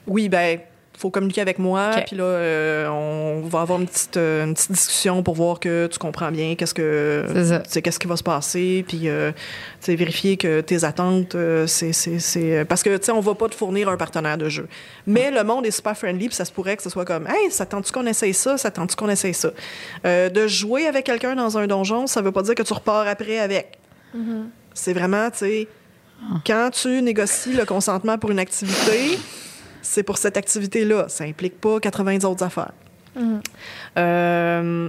oui, 0.09 0.28
ben 0.28 0.59
faut 1.03 1.11
communiquer 1.11 1.41
avec 1.41 1.59
moi, 1.59 1.91
OK. 1.97 2.05
puis 2.07 2.16
là, 2.16 2.24
euh, 2.24 2.87
on 2.87 3.41
va 3.49 3.62
avoir 3.62 3.81
une 3.81 3.89
petite, 3.89 4.16
euh, 4.16 4.45
une 4.45 4.55
petite 4.55 4.70
discussion 4.70 5.23
pour 5.24 5.35
voir 5.35 5.59
que 5.59 5.89
tu 5.89 5.99
comprends 5.99 6.31
bien 6.31 6.55
qu'est-ce 6.55 6.74
que 6.74 7.27
C'est 7.66 7.81
tu 7.81 7.83
qu'est-ce 7.83 7.99
qui 7.99 8.07
va 8.07 8.16
se 8.16 8.23
passer, 8.23 8.85
puis 8.87 9.09
euh, 9.09 9.33
tu 9.83 9.95
vérifier 9.97 10.37
que 10.37 10.61
tes 10.61 10.85
attentes, 10.85 11.35
euh, 11.35 11.66
c'est, 11.66 12.65
Parce 12.69 12.85
que, 12.85 12.97
tu 12.97 13.07
sais, 13.07 13.12
on 13.12 13.20
va 13.20 13.35
pas 13.35 13.49
te 13.49 13.55
fournir 13.57 13.89
un 13.89 13.97
partenaire 13.97 14.39
de 14.39 14.49
jeu. 14.49 14.69
Mais 15.07 15.33
le 15.33 15.43
monde 15.43 15.66
est 15.66 15.73
super 15.73 15.97
friendly, 15.97 16.29
puis 16.29 16.37
ça 16.37 16.45
se 16.45 16.53
pourrait 16.53 16.77
que 16.77 16.85
ce 16.85 16.91
soit 16.91 17.05
comme 17.05 17.27
«Hey, 17.29 17.51
ça 17.51 17.66
tente-tu 17.66 17.93
qu'on 17.93 18.07
essaye 18.07 18.33
ça? 18.33 18.57
Ça 18.57 18.70
tente-tu 18.70 18.95
qu'on 18.95 19.09
essaye 19.09 19.35
ça? 19.35 19.51
De 20.05 20.47
jouer 20.47 20.87
avec 20.87 21.05
quelqu'un 21.05 21.35
dans 21.35 21.59
un 21.59 21.66
donjon, 21.66 22.07
ça 22.07 22.23
veut 22.23 22.33
pas 22.33 22.43
dire 22.43 22.55
que 22.55 22.62
tu 22.62 22.73
repars 22.73 23.09
après 23.09 23.41
avec. 23.41 23.79
C'est 24.73 24.93
vraiment, 24.93 25.31
tu 25.31 25.39
sais, 25.39 25.69
quand 26.47 26.70
tu 26.70 27.03
négocies 27.03 27.55
le 27.55 27.65
consentement 27.65 28.19
pour 28.19 28.31
une 28.31 28.39
activité, 28.39 29.19
c'est 29.82 30.02
pour 30.02 30.16
cette 30.16 30.36
activité-là. 30.36 31.06
Ça 31.09 31.24
implique 31.24 31.60
pas 31.60 31.80
80 31.80 32.24
autres 32.24 32.44
affaires. 32.44 32.72
Euh, 33.98 34.88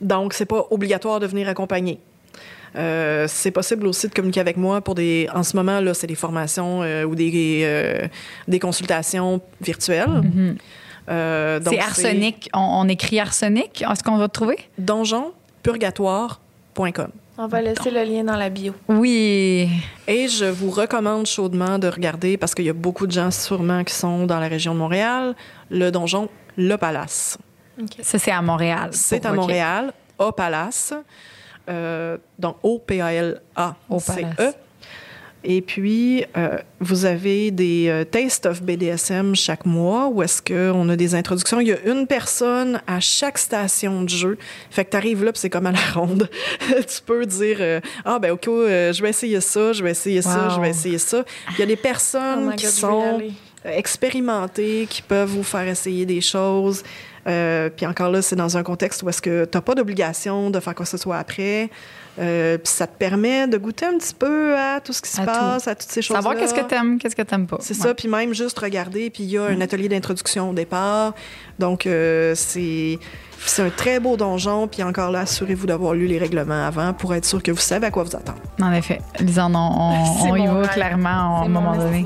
donc, 0.00 0.34
c'est 0.34 0.46
pas 0.46 0.66
obligatoire 0.70 1.18
de 1.20 1.26
venir 1.26 1.48
accompagner. 1.48 1.98
Euh, 2.76 3.26
c'est 3.28 3.50
possible 3.50 3.86
aussi 3.86 4.08
de 4.08 4.14
communiquer 4.14 4.40
avec 4.40 4.58
moi 4.58 4.82
pour 4.82 4.94
des. 4.94 5.28
En 5.34 5.42
ce 5.42 5.56
moment, 5.56 5.80
là, 5.80 5.94
c'est 5.94 6.06
des 6.06 6.14
formations 6.14 6.82
euh, 6.82 7.04
ou 7.04 7.14
des, 7.14 7.62
euh, 7.64 8.06
des 8.48 8.58
consultations 8.58 9.40
virtuelles. 9.60 10.22
Donc, 11.08 11.08
C'est 11.08 11.80
arsenic. 11.80 12.50
On, 12.52 12.60
on 12.60 12.86
écrit 12.88 13.18
arsenic. 13.20 13.82
Est-ce 13.82 14.02
qu'on 14.02 14.18
va 14.18 14.28
te 14.28 14.34
trouver? 14.34 14.58
donjonpurgatoire.com. 14.78 17.08
On 17.38 17.48
va 17.48 17.60
laisser 17.60 17.90
le 17.90 18.02
lien 18.02 18.24
dans 18.24 18.36
la 18.36 18.48
bio. 18.48 18.72
Oui. 18.88 19.68
Et 20.06 20.26
je 20.28 20.46
vous 20.46 20.70
recommande 20.70 21.26
chaudement 21.26 21.78
de 21.78 21.86
regarder, 21.86 22.38
parce 22.38 22.54
qu'il 22.54 22.64
y 22.64 22.70
a 22.70 22.74
beaucoup 22.74 23.06
de 23.06 23.12
gens 23.12 23.30
sûrement 23.30 23.84
qui 23.84 23.94
sont 23.94 24.24
dans 24.24 24.40
la 24.40 24.48
région 24.48 24.72
de 24.72 24.78
Montréal, 24.78 25.34
le 25.70 25.90
donjon 25.90 26.30
Le 26.56 26.76
Palace. 26.76 27.36
Ça, 28.00 28.18
c'est 28.18 28.30
à 28.30 28.40
Montréal. 28.40 28.88
C'est 28.92 29.26
à. 29.26 29.32
Montréal, 29.32 29.92
au 30.18 30.32
Palace. 30.32 30.94
Euh, 31.68 32.16
donc, 32.38 32.56
O-P-A-L-A-C-E. 32.62 34.52
Et 35.48 35.62
puis, 35.62 36.24
euh, 36.36 36.58
vous 36.80 37.04
avez 37.04 37.52
des 37.52 37.86
euh, 37.88 38.02
Taste 38.02 38.46
of 38.46 38.62
BDSM 38.62 39.36
chaque 39.36 39.64
mois 39.64 40.08
où 40.08 40.20
est-ce 40.20 40.42
qu'on 40.42 40.88
a 40.88 40.96
des 40.96 41.14
introductions. 41.14 41.60
Il 41.60 41.68
y 41.68 41.72
a 41.72 41.78
une 41.86 42.08
personne 42.08 42.82
à 42.88 42.98
chaque 42.98 43.38
station 43.38 44.02
de 44.02 44.08
jeu. 44.08 44.38
Fait 44.70 44.84
que 44.84 44.90
tu 44.90 44.96
arrives 44.96 45.22
là, 45.22 45.30
puis 45.30 45.38
c'est 45.38 45.48
comme 45.48 45.66
à 45.66 45.70
la 45.70 45.78
ronde. 45.94 46.28
tu 46.68 47.00
peux 47.06 47.24
dire 47.26 47.58
euh, 47.60 47.80
Ah, 48.04 48.18
ben, 48.18 48.32
OK, 48.32 48.48
euh, 48.48 48.92
je 48.92 49.00
vais 49.00 49.10
essayer 49.10 49.40
ça, 49.40 49.72
je 49.72 49.84
vais 49.84 49.92
essayer 49.92 50.20
ça, 50.20 50.48
je 50.48 50.60
vais 50.60 50.70
essayer 50.70 50.98
ça. 50.98 51.24
Il 51.52 51.60
y 51.60 51.62
a 51.62 51.66
des 51.66 51.78
Oh 51.78 51.82
personnes 51.82 52.50
my 52.50 52.56
qui 52.56 52.64
God, 52.64 52.74
sont 52.74 53.22
expérimentées, 53.64 54.88
qui 54.90 55.00
peuvent 55.00 55.30
vous 55.30 55.44
faire 55.44 55.68
essayer 55.68 56.04
des 56.06 56.20
choses. 56.20 56.82
Puis 57.24 57.86
encore 57.86 58.10
là, 58.10 58.20
c'est 58.20 58.36
dans 58.36 58.56
un 58.56 58.64
contexte 58.64 59.04
où 59.04 59.08
est-ce 59.08 59.22
que 59.22 59.44
tu 59.44 59.56
n'as 59.56 59.62
pas 59.62 59.76
d'obligation 59.76 60.50
de 60.50 60.58
faire 60.58 60.74
quoi 60.74 60.84
que 60.86 60.90
ce 60.90 60.98
soit 60.98 61.18
après. 61.18 61.70
Euh, 62.18 62.56
puis 62.56 62.72
ça 62.72 62.86
te 62.86 62.96
permet 62.96 63.46
de 63.46 63.58
goûter 63.58 63.84
un 63.86 63.98
petit 63.98 64.14
peu 64.14 64.56
à 64.56 64.80
tout 64.80 64.92
ce 64.94 65.02
qui 65.02 65.10
se 65.10 65.20
À 65.20 65.24
tout. 65.26 65.30
passe, 65.32 65.68
à 65.68 65.74
toutes 65.74 65.90
ces 65.90 66.00
choses-là. 66.00 66.22
Savoir 66.22 66.36
qu'est-ce 66.40 66.54
que 66.54 66.62
t'aimes, 66.66 66.98
qu'est-ce 66.98 67.14
que 67.16 67.22
t'aimes 67.22 67.46
pas. 67.46 67.58
C'est 67.60 67.76
Ouais. 67.76 67.82
ça, 67.88 67.94
puis 67.94 68.08
même 68.08 68.32
juste 68.32 68.58
regarder, 68.58 69.10
puis 69.10 69.24
il 69.24 69.30
y 69.30 69.38
a 69.38 69.44
un 69.44 69.60
atelier 69.60 69.88
d'introduction 69.88 70.50
au 70.50 70.52
départ. 70.54 71.12
Donc, 71.58 71.86
euh, 71.86 72.32
c'est 72.34 72.98
c'est 73.44 73.62
un 73.62 73.68
très 73.70 74.00
beau 74.00 74.16
donjon, 74.16 74.66
puis 74.66 74.82
encore 74.82 75.10
là, 75.10 75.20
assurez-vous 75.20 75.66
d'avoir 75.66 75.92
lu 75.92 76.06
les 76.06 76.16
règlements 76.18 76.66
avant 76.66 76.94
pour 76.94 77.14
être 77.14 77.26
sûr 77.26 77.42
que 77.42 77.50
vous 77.52 77.58
savez 77.60 77.86
à 77.86 77.90
quoi 77.90 78.02
vous 78.02 78.16
attendre. 78.16 78.38
En 78.62 78.72
effet. 78.72 78.98
Lisanne, 79.20 79.54
on, 79.54 79.58
on, 79.58 80.30
on 80.30 80.36
y 80.36 80.46
va 80.46 80.54
rêve. 80.60 80.70
clairement 80.70 81.08
à 81.42 81.44
un 81.44 81.48
moment 81.48 81.76
donné. 81.76 82.02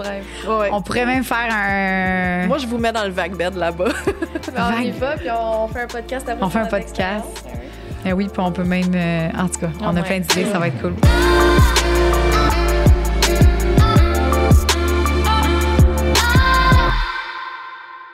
On 0.72 0.82
pourrait 0.82 1.06
même 1.06 1.22
faire 1.22 1.48
un. 1.50 2.46
Moi, 2.48 2.58
je 2.58 2.66
vous 2.66 2.78
mets 2.78 2.92
dans 2.92 3.04
le 3.04 3.10
vague 3.12 3.36
bed 3.36 3.54
là-bas. 3.54 3.88
On 4.58 4.80
y 4.80 4.90
va, 4.90 5.16
puis 5.16 5.28
on 5.30 5.68
fait 5.68 5.82
un 5.82 5.86
podcast 5.86 6.28
après. 6.28 6.44
On 6.44 6.50
fait 6.50 6.58
un 6.58 6.66
podcast. 6.66 7.24
Eh 8.06 8.12
oui, 8.12 8.28
puis 8.32 8.40
on 8.40 8.52
peut 8.52 8.64
même. 8.64 8.92
euh, 8.94 9.28
en 9.38 9.48
tout 9.48 9.60
cas, 9.60 9.70
on 9.80 9.88
a 9.96 10.00
ouais. 10.00 10.02
plein 10.02 10.20
d'idées, 10.20 10.46
ça 10.50 10.58
va 10.58 10.68
être 10.68 10.80
cool. 10.80 10.94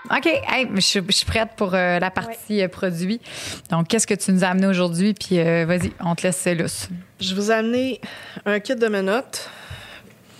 OK, 0.09 0.27
hey, 0.27 0.69
je, 0.77 0.81
suis- 0.81 1.01
je 1.09 1.13
suis 1.13 1.27
prête 1.27 1.49
pour 1.57 1.75
euh, 1.75 1.99
la 1.99 2.11
partie 2.13 2.63
euh, 2.63 2.69
produit. 2.69 3.21
Donc, 3.71 3.89
qu'est-ce 3.89 4.07
que 4.07 4.15
tu 4.15 4.31
nous 4.31 4.45
as 4.45 4.49
amené 4.49 4.69
aujourd'hui? 4.69 5.15
Puis, 5.15 5.41
euh, 5.41 5.65
vas-y, 5.67 5.91
on 6.01 6.15
te 6.15 6.23
laisse 6.23 6.47
lousse. 6.47 6.89
Je 7.21 7.35
vous 7.35 7.51
ai 7.51 7.55
amené 7.55 8.01
un 8.45 8.61
kit 8.61 8.77
de 8.77 8.87
menottes. 8.87 9.51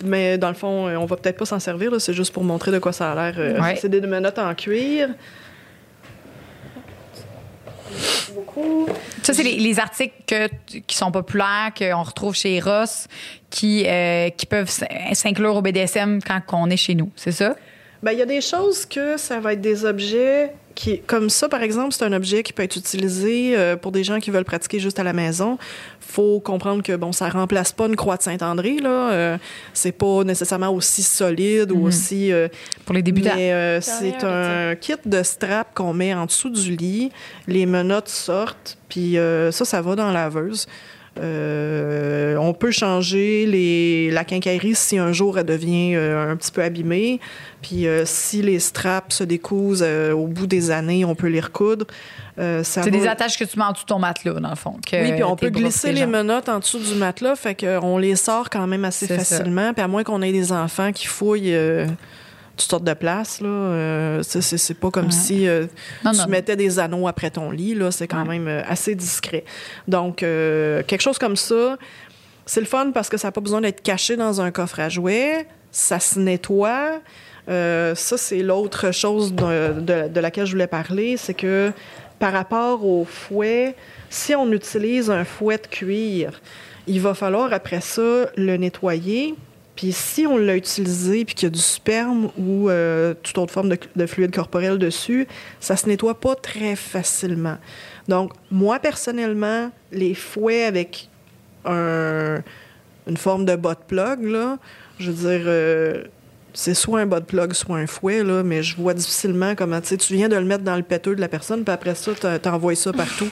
Mais 0.05 0.37
dans 0.37 0.47
le 0.49 0.53
fond, 0.53 0.87
on 0.95 1.05
va 1.05 1.15
peut-être 1.17 1.37
pas 1.37 1.45
s'en 1.45 1.59
servir. 1.59 1.91
C'est 1.99 2.13
juste 2.13 2.31
pour 2.33 2.43
montrer 2.45 2.71
de 2.71 2.79
quoi 2.79 2.93
ça 2.93 3.11
a 3.11 3.15
l'air. 3.31 3.35
Euh, 3.39 3.59
Ouais. 3.61 3.75
C'est 3.81 3.89
des 3.89 3.99
menottes 3.99 4.39
en 4.39 4.53
cuir. 4.55 5.09
Beaucoup. 8.57 8.87
Ça, 9.23 9.33
c'est 9.33 9.43
les, 9.43 9.57
les 9.57 9.79
articles 9.79 10.13
que, 10.25 10.47
qui 10.87 10.95
sont 10.95 11.11
populaires, 11.11 11.71
qu'on 11.77 12.03
retrouve 12.03 12.35
chez 12.35 12.59
Ross, 12.59 13.07
qui, 13.49 13.83
euh, 13.85 14.29
qui 14.29 14.45
peuvent 14.45 14.71
s'inclure 15.13 15.55
au 15.55 15.61
BDSM 15.61 16.19
quand 16.25 16.41
on 16.53 16.69
est 16.69 16.77
chez 16.77 16.95
nous. 16.95 17.09
C'est 17.15 17.31
ça? 17.31 17.55
Ben, 18.03 18.11
il 18.11 18.19
y 18.19 18.21
a 18.21 18.25
des 18.27 18.41
choses 18.41 18.85
que 18.85 19.17
ça 19.17 19.39
va 19.39 19.53
être 19.53 19.61
des 19.61 19.83
objets 19.83 20.51
qui, 20.75 20.99
comme 21.01 21.31
ça, 21.31 21.49
par 21.49 21.63
exemple, 21.63 21.93
c'est 21.93 22.05
un 22.05 22.13
objet 22.13 22.43
qui 22.43 22.53
peut 22.53 22.61
être 22.61 22.75
utilisé 22.75 23.57
euh, 23.57 23.75
pour 23.75 23.91
des 23.91 24.03
gens 24.03 24.19
qui 24.19 24.29
veulent 24.29 24.45
pratiquer 24.45 24.79
juste 24.79 24.99
à 24.99 25.03
la 25.03 25.13
maison. 25.13 25.57
Faut 25.99 26.39
comprendre 26.39 26.83
que 26.83 26.95
bon, 26.95 27.11
ça 27.11 27.27
remplace 27.29 27.71
pas 27.71 27.87
une 27.87 27.95
croix 27.95 28.15
de 28.17 28.21
Saint-André 28.21 28.77
là. 28.77 29.11
Euh, 29.11 29.37
c'est 29.73 29.91
pas 29.91 30.23
nécessairement 30.23 30.69
aussi 30.69 31.01
solide 31.01 31.71
ou 31.71 31.77
Mhm. 31.79 31.85
aussi. 31.85 32.31
euh, 32.31 32.47
Pour 32.87 32.95
les 32.95 33.03
débutants. 33.03 33.35
mais 33.35 33.51
euh, 33.53 33.81
c'est 33.81 34.23
un 34.23 34.73
kit 34.75 34.93
de 35.05 35.21
strap 35.21 35.75
qu'on 35.75 35.93
met 35.93 36.13
en 36.15 36.25
dessous 36.25 36.49
du 36.49 36.75
lit. 36.75 37.11
Les 37.47 37.65
menottes 37.67 38.07
sortent, 38.09 38.77
puis 38.89 39.17
euh, 39.19 39.51
ça, 39.51 39.63
ça 39.65 39.81
va 39.81 39.95
dans 39.95 40.07
la 40.07 40.23
laveuse. 40.23 40.65
Euh, 41.19 42.35
on 42.37 42.53
peut 42.53 42.71
changer 42.71 43.45
les, 43.47 44.11
la 44.11 44.23
quincaillerie 44.23 44.75
si 44.75 44.97
un 44.97 45.11
jour 45.11 45.39
elle 45.39 45.45
devient 45.45 45.93
euh, 45.95 46.31
un 46.31 46.35
petit 46.35 46.51
peu 46.51 46.61
abîmée. 46.63 47.19
Puis 47.61 47.87
euh, 47.87 48.03
si 48.05 48.41
les 48.41 48.59
straps 48.59 49.15
se 49.15 49.23
décousent 49.23 49.83
euh, 49.85 50.11
au 50.13 50.27
bout 50.27 50.47
des 50.47 50.69
années, 50.71 51.05
on 51.05 51.15
peut 51.15 51.27
les 51.27 51.39
recoudre. 51.39 51.85
Euh, 52.39 52.63
ça 52.63 52.83
C'est 52.83 52.91
va- 52.91 52.97
des 52.99 53.07
attaches 53.07 53.37
que 53.37 53.43
tu 53.45 53.57
mets 53.57 53.65
en 53.65 53.71
dessous 53.71 53.83
de 53.85 53.87
ton 53.87 53.99
matelas, 53.99 54.33
dans 54.39 54.49
le 54.49 54.55
fond. 54.55 54.75
que 54.85 54.95
oui, 55.03 55.13
puis 55.13 55.23
on 55.23 55.35
peut 55.35 55.49
glisser 55.49 55.91
les 55.91 56.05
menottes 56.05 56.49
en 56.49 56.59
dessous 56.59 56.79
du 56.79 56.93
matelas, 56.95 57.35
fait 57.35 57.55
qu'on 57.55 57.97
les 57.97 58.15
sort 58.15 58.49
quand 58.49 58.67
même 58.67 58.85
assez 58.85 59.07
facilement. 59.07 59.73
Puis 59.73 59.83
à 59.83 59.87
moins 59.87 60.03
qu'on 60.03 60.21
ait 60.21 60.31
des 60.31 60.51
enfants 60.51 60.91
qui 60.91 61.07
fouillent 61.07 61.55
euh, 61.55 61.87
toutes 62.57 62.69
sortes 62.69 62.83
de 62.83 62.93
places, 62.93 63.39
là, 63.41 63.47
euh, 63.47 64.23
c'est- 64.23 64.73
pas 64.73 64.91
comme 64.91 65.05
Ouais. 65.05 65.11
si 65.11 65.47
euh, 65.47 65.65
Non, 66.03 66.11
tu 66.11 66.17
non. 66.17 66.27
mettais 66.27 66.55
des 66.55 66.79
anneaux 66.79 67.07
après 67.07 67.29
ton 67.29 67.51
lit, 67.51 67.75
là, 67.75 67.91
c'est 67.91 68.07
quand 68.07 68.23
Ouais. 68.23 68.39
même 68.39 68.47
euh, 68.47 68.61
assez 68.67 68.95
discret. 68.95 69.43
Donc, 69.87 70.23
euh, 70.23 70.81
quelque 70.85 71.01
chose 71.01 71.17
comme 71.19 71.35
ça, 71.35 71.77
c'est 72.45 72.59
le 72.59 72.65
fun 72.65 72.91
parce 72.93 73.09
que 73.09 73.17
ça 73.17 73.27
n'a 73.29 73.31
pas 73.31 73.41
besoin 73.41 73.61
d'être 73.61 73.81
caché 73.81 74.15
dans 74.17 74.41
un 74.41 74.51
coffre 74.51 74.79
à 74.79 74.89
jouets, 74.89 75.47
ça 75.71 75.99
se 75.99 76.19
nettoie. 76.19 76.99
Ça, 77.47 78.17
c'est 78.17 78.39
l'autre 78.43 78.91
chose 78.93 79.33
de, 79.33 79.79
de- 79.79 80.07
de 80.09 80.19
laquelle 80.19 80.45
je 80.45 80.51
voulais 80.51 80.67
parler, 80.67 81.15
c'est 81.15 81.33
que 81.33 81.71
par 82.19 82.33
rapport 82.33 82.85
au 82.85 83.05
fouet, 83.05 83.73
si 84.09 84.35
on 84.35 84.51
utilise 84.51 85.09
un 85.09 85.23
fouet 85.23 85.57
de 85.57 85.67
cuir, 85.67 86.41
il 86.87 86.99
va 86.99 87.13
falloir 87.13 87.53
après 87.53 87.79
ça 87.79 88.29
le 88.35 88.57
nettoyer. 88.57 89.35
Puis 89.77 89.93
si 89.93 90.27
on 90.27 90.37
l'a 90.37 90.55
utilisé 90.57 91.23
puis 91.23 91.35
qu'il 91.35 91.45
y 91.45 91.51
a 91.51 91.51
du 91.51 91.59
sperme 91.59 92.29
ou 92.37 92.69
euh, 92.69 93.13
toute 93.23 93.37
autre 93.37 93.53
forme 93.53 93.69
de, 93.69 93.77
de 93.95 94.05
fluide 94.05 94.33
corporel 94.35 94.77
dessus, 94.77 95.27
ça 95.61 95.77
se 95.77 95.87
nettoie 95.87 96.19
pas 96.19 96.35
très 96.35 96.75
facilement. 96.75 97.57
Donc 98.09 98.33
moi 98.51 98.79
personnellement, 98.79 99.71
les 99.93 100.13
fouets 100.15 100.65
avec 100.65 101.09
un- 101.63 102.41
une 103.07 103.17
forme 103.17 103.45
de 103.45 103.55
bot 103.55 103.75
plug 103.87 104.23
là, 104.23 104.57
je 104.99 105.11
veux 105.11 105.29
dire 105.37 105.45
euh, 105.47 106.03
c'est 106.53 106.73
soit 106.73 107.01
un 107.01 107.05
bot 107.05 107.21
plug, 107.21 107.53
soit 107.53 107.77
un 107.77 107.85
fouet, 107.85 108.23
là, 108.23 108.41
mais 108.41 108.63
je 108.63 108.75
vois 108.75 108.95
difficilement 108.95 109.53
comment, 109.53 109.79
tu 109.79 109.89
sais, 109.89 109.97
tu 109.97 110.15
viens 110.15 110.27
de 110.27 110.35
le 110.35 110.43
mettre 110.45 110.63
dans 110.63 110.75
le 110.75 110.81
péteux 110.81 111.15
de 111.15 111.21
la 111.21 111.27
personne, 111.27 111.63
puis 111.63 111.71
après 111.71 111.93
ça, 111.93 112.13
t'en- 112.15 112.39
t'envoies 112.39 112.73
ça 112.75 112.91
partout. 112.91 113.29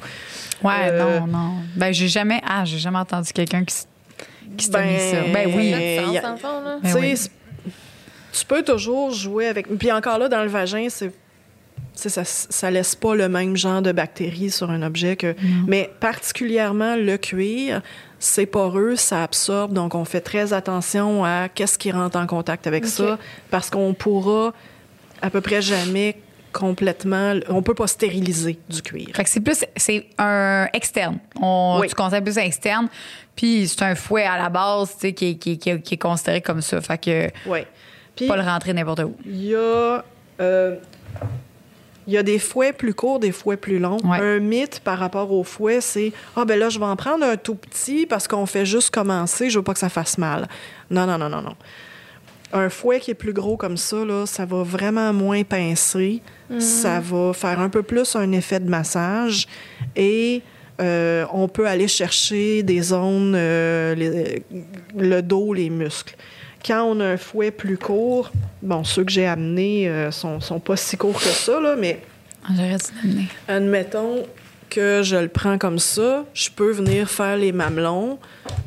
Ouais, 0.63 0.89
Euh, 0.91 1.19
non, 1.22 1.27
non. 1.27 1.51
Ben, 1.76 1.91
j'ai 1.91 2.07
jamais, 2.07 2.39
ah, 2.47 2.63
j'ai 2.65 2.77
jamais 2.77 2.99
entendu 2.99 3.34
quelqu'un 3.34 3.63
qui, 3.65 3.73
qui 4.57 4.65
se 4.65 4.72
Ben, 4.72 4.99
ça. 4.99 5.17
Ben 5.34 5.51
oui. 5.55 5.73
Fond, 6.38 6.61
là. 6.63 6.80
Ben 6.81 6.91
Tu 6.91 6.97
oui. 6.97 7.15
tu 8.31 8.45
peux 8.45 8.63
toujours 8.63 9.11
jouer 9.11 9.47
avec. 9.47 9.67
Puis 9.77 9.91
encore 9.91 10.17
là, 10.19 10.27
dans 10.30 10.43
le 10.43 10.49
vagin, 10.49 10.88
c'est. 10.89 11.11
Ça, 11.93 12.26
ça 12.26 12.69
laisse 12.72 12.93
pas 12.93 13.15
le 13.15 13.30
même 13.30 13.55
genre 13.55 13.81
de 13.81 13.93
bactéries 13.93 14.51
sur 14.51 14.69
un 14.69 14.81
objet 14.81 15.15
que. 15.15 15.34
Mais 15.65 15.89
particulièrement 16.01 16.97
le 16.97 17.15
cuir, 17.17 17.81
c'est 18.19 18.45
poreux, 18.45 18.97
ça 18.97 19.23
absorbe. 19.23 19.72
Donc, 19.72 19.95
on 19.95 20.03
fait 20.03 20.19
très 20.19 20.51
attention 20.51 21.23
à 21.23 21.47
qu'est-ce 21.47 21.77
qui 21.77 21.91
rentre 21.91 22.17
en 22.17 22.27
contact 22.27 22.67
avec 22.67 22.85
ça, 22.85 23.17
parce 23.49 23.69
qu'on 23.69 23.93
pourra 23.93 24.53
à 25.22 25.30
peu 25.30 25.39
près 25.39 25.61
jamais 25.61 26.17
complètement. 26.51 27.34
On 27.49 27.61
peut 27.61 27.73
pas 27.73 27.88
stériliser 27.88 28.57
du 28.69 28.81
cuir. 28.81 29.07
Fait 29.13 29.23
que 29.23 29.30
c'est 29.30 29.39
plus, 29.39 29.63
c'est 29.77 30.05
un 30.17 30.67
externe. 30.73 31.17
On, 31.41 31.77
Oui. 31.80 31.88
Tu 31.88 31.95
conseilles 31.95 32.22
plus 32.22 32.38
un 32.38 32.43
externe. 32.43 32.88
Puis 33.36 33.68
c'est 33.68 33.84
un 33.84 33.95
fouet 33.95 34.24
à 34.24 34.38
la 34.38 34.49
base, 34.49 34.91
tu 34.94 34.99
sais, 35.02 35.14
qui, 35.14 35.30
est- 35.32 35.36
qui, 35.36 35.52
est- 35.53 35.57
qui, 35.57 35.70
est- 35.70 35.82
qui 35.82 35.94
est 35.95 35.98
considéré 35.98 36.41
comme 36.41 36.62
ça. 36.62 36.80
Fait 36.82 36.98
que 36.98 37.28
Oui. 37.48 37.60
Puis, 38.16 38.28
pas 38.28 38.38
le 38.38 38.44
rentrer 38.44 38.72
n'importe 38.74 39.02
où. 39.02 39.16
Il 39.26 39.45
y 39.45 39.56
a. 39.56 40.03
euh, 40.40 40.76
il 42.07 42.14
y 42.14 42.18
a 42.20 42.24
des 42.24 42.38
fouets 42.38 42.72
plus 42.72 42.94
courts, 42.94 43.20
des 43.20 43.32
fouets 43.32 43.57
plus 43.57 43.80
longs. 43.80 43.98
Ouais. 44.03 44.20
Un 44.20 44.40
mythe 44.40 44.80
par 44.82 44.99
rapport 44.99 45.32
aux 45.32 45.44
fouets, 45.44 45.82
c'est 45.82 46.14
Ah, 46.36 46.45
ben 46.45 46.57
là, 46.60 46.70
je 46.70 46.78
vais 46.78 46.86
en 46.86 46.95
prendre 46.95 47.26
un 47.26 47.36
tout 47.36 47.56
petit 47.56 48.06
parce 48.06 48.28
qu'on 48.28 48.45
fait 48.45 48.64
juste 48.66 48.91
commencer, 48.94 49.49
je 49.49 49.57
veux 49.57 49.64
pas 49.64 49.74
que 49.74 49.80
ça 49.80 49.90
fasse 49.90 50.18
mal. 50.20 50.48
Non, 50.91 51.07
non, 51.07 51.18
non, 51.18 51.30
non, 51.30 51.41
non. 51.41 51.56
Un 52.53 52.70
fouet 52.70 52.99
qui 52.99 53.10
est 53.12 53.16
plus 53.16 53.34
gros 53.34 53.57
comme 53.57 53.76
ça, 53.76 54.06
là, 54.06 54.26
ça 54.28 54.45
va 54.45 54.62
vraiment 54.62 55.12
moins 55.14 55.44
pincer. 55.44 56.22
Ça 56.60 56.99
va 56.99 57.34
faire 57.34 57.60
un 57.60 57.70
peu 57.70 57.82
plus 57.82 58.16
un 58.16 58.32
effet 58.34 58.60
de 58.60 58.70
massage. 58.70 59.48
Et 59.95 60.44
euh, 60.81 61.26
on 61.31 61.47
peut 61.47 61.68
aller 61.68 61.88
chercher 61.88 62.64
des 62.64 62.81
zones, 62.81 63.34
euh, 63.35 63.95
les- 63.95 64.43
le 64.97 65.22
dos, 65.22 65.53
les 65.53 65.69
muscles. 65.69 66.15
Quand 66.65 66.84
on 66.84 66.99
a 66.99 67.06
un 67.06 67.18
fouet 67.18 67.52
plus 67.52 67.77
court, 67.77 68.31
bon, 68.61 68.84
ceux 68.84 69.03
que 69.03 69.11
j'ai 69.11 69.27
amenés 69.27 69.88
euh, 69.88 70.11
sont, 70.11 70.39
sont 70.41 70.60
pas 70.60 70.76
si 70.76 70.97
courts 70.97 71.19
que 71.19 71.26
ça, 71.30 71.60
là, 71.60 71.76
mais 71.77 72.02
Ah, 72.43 72.49
J'aurais 72.56 72.77
dû 72.77 72.84
l'amener. 73.03 73.27
admettons 73.47 74.23
que 74.69 75.02
je 75.03 75.15
le 75.15 75.27
prends 75.30 75.57
comme 75.57 75.80
ça, 75.80 76.26
je 76.34 76.49
peux 76.49 76.72
venir 76.72 77.10
faire 77.10 77.38
les 77.38 77.52
mamelons 77.52 78.18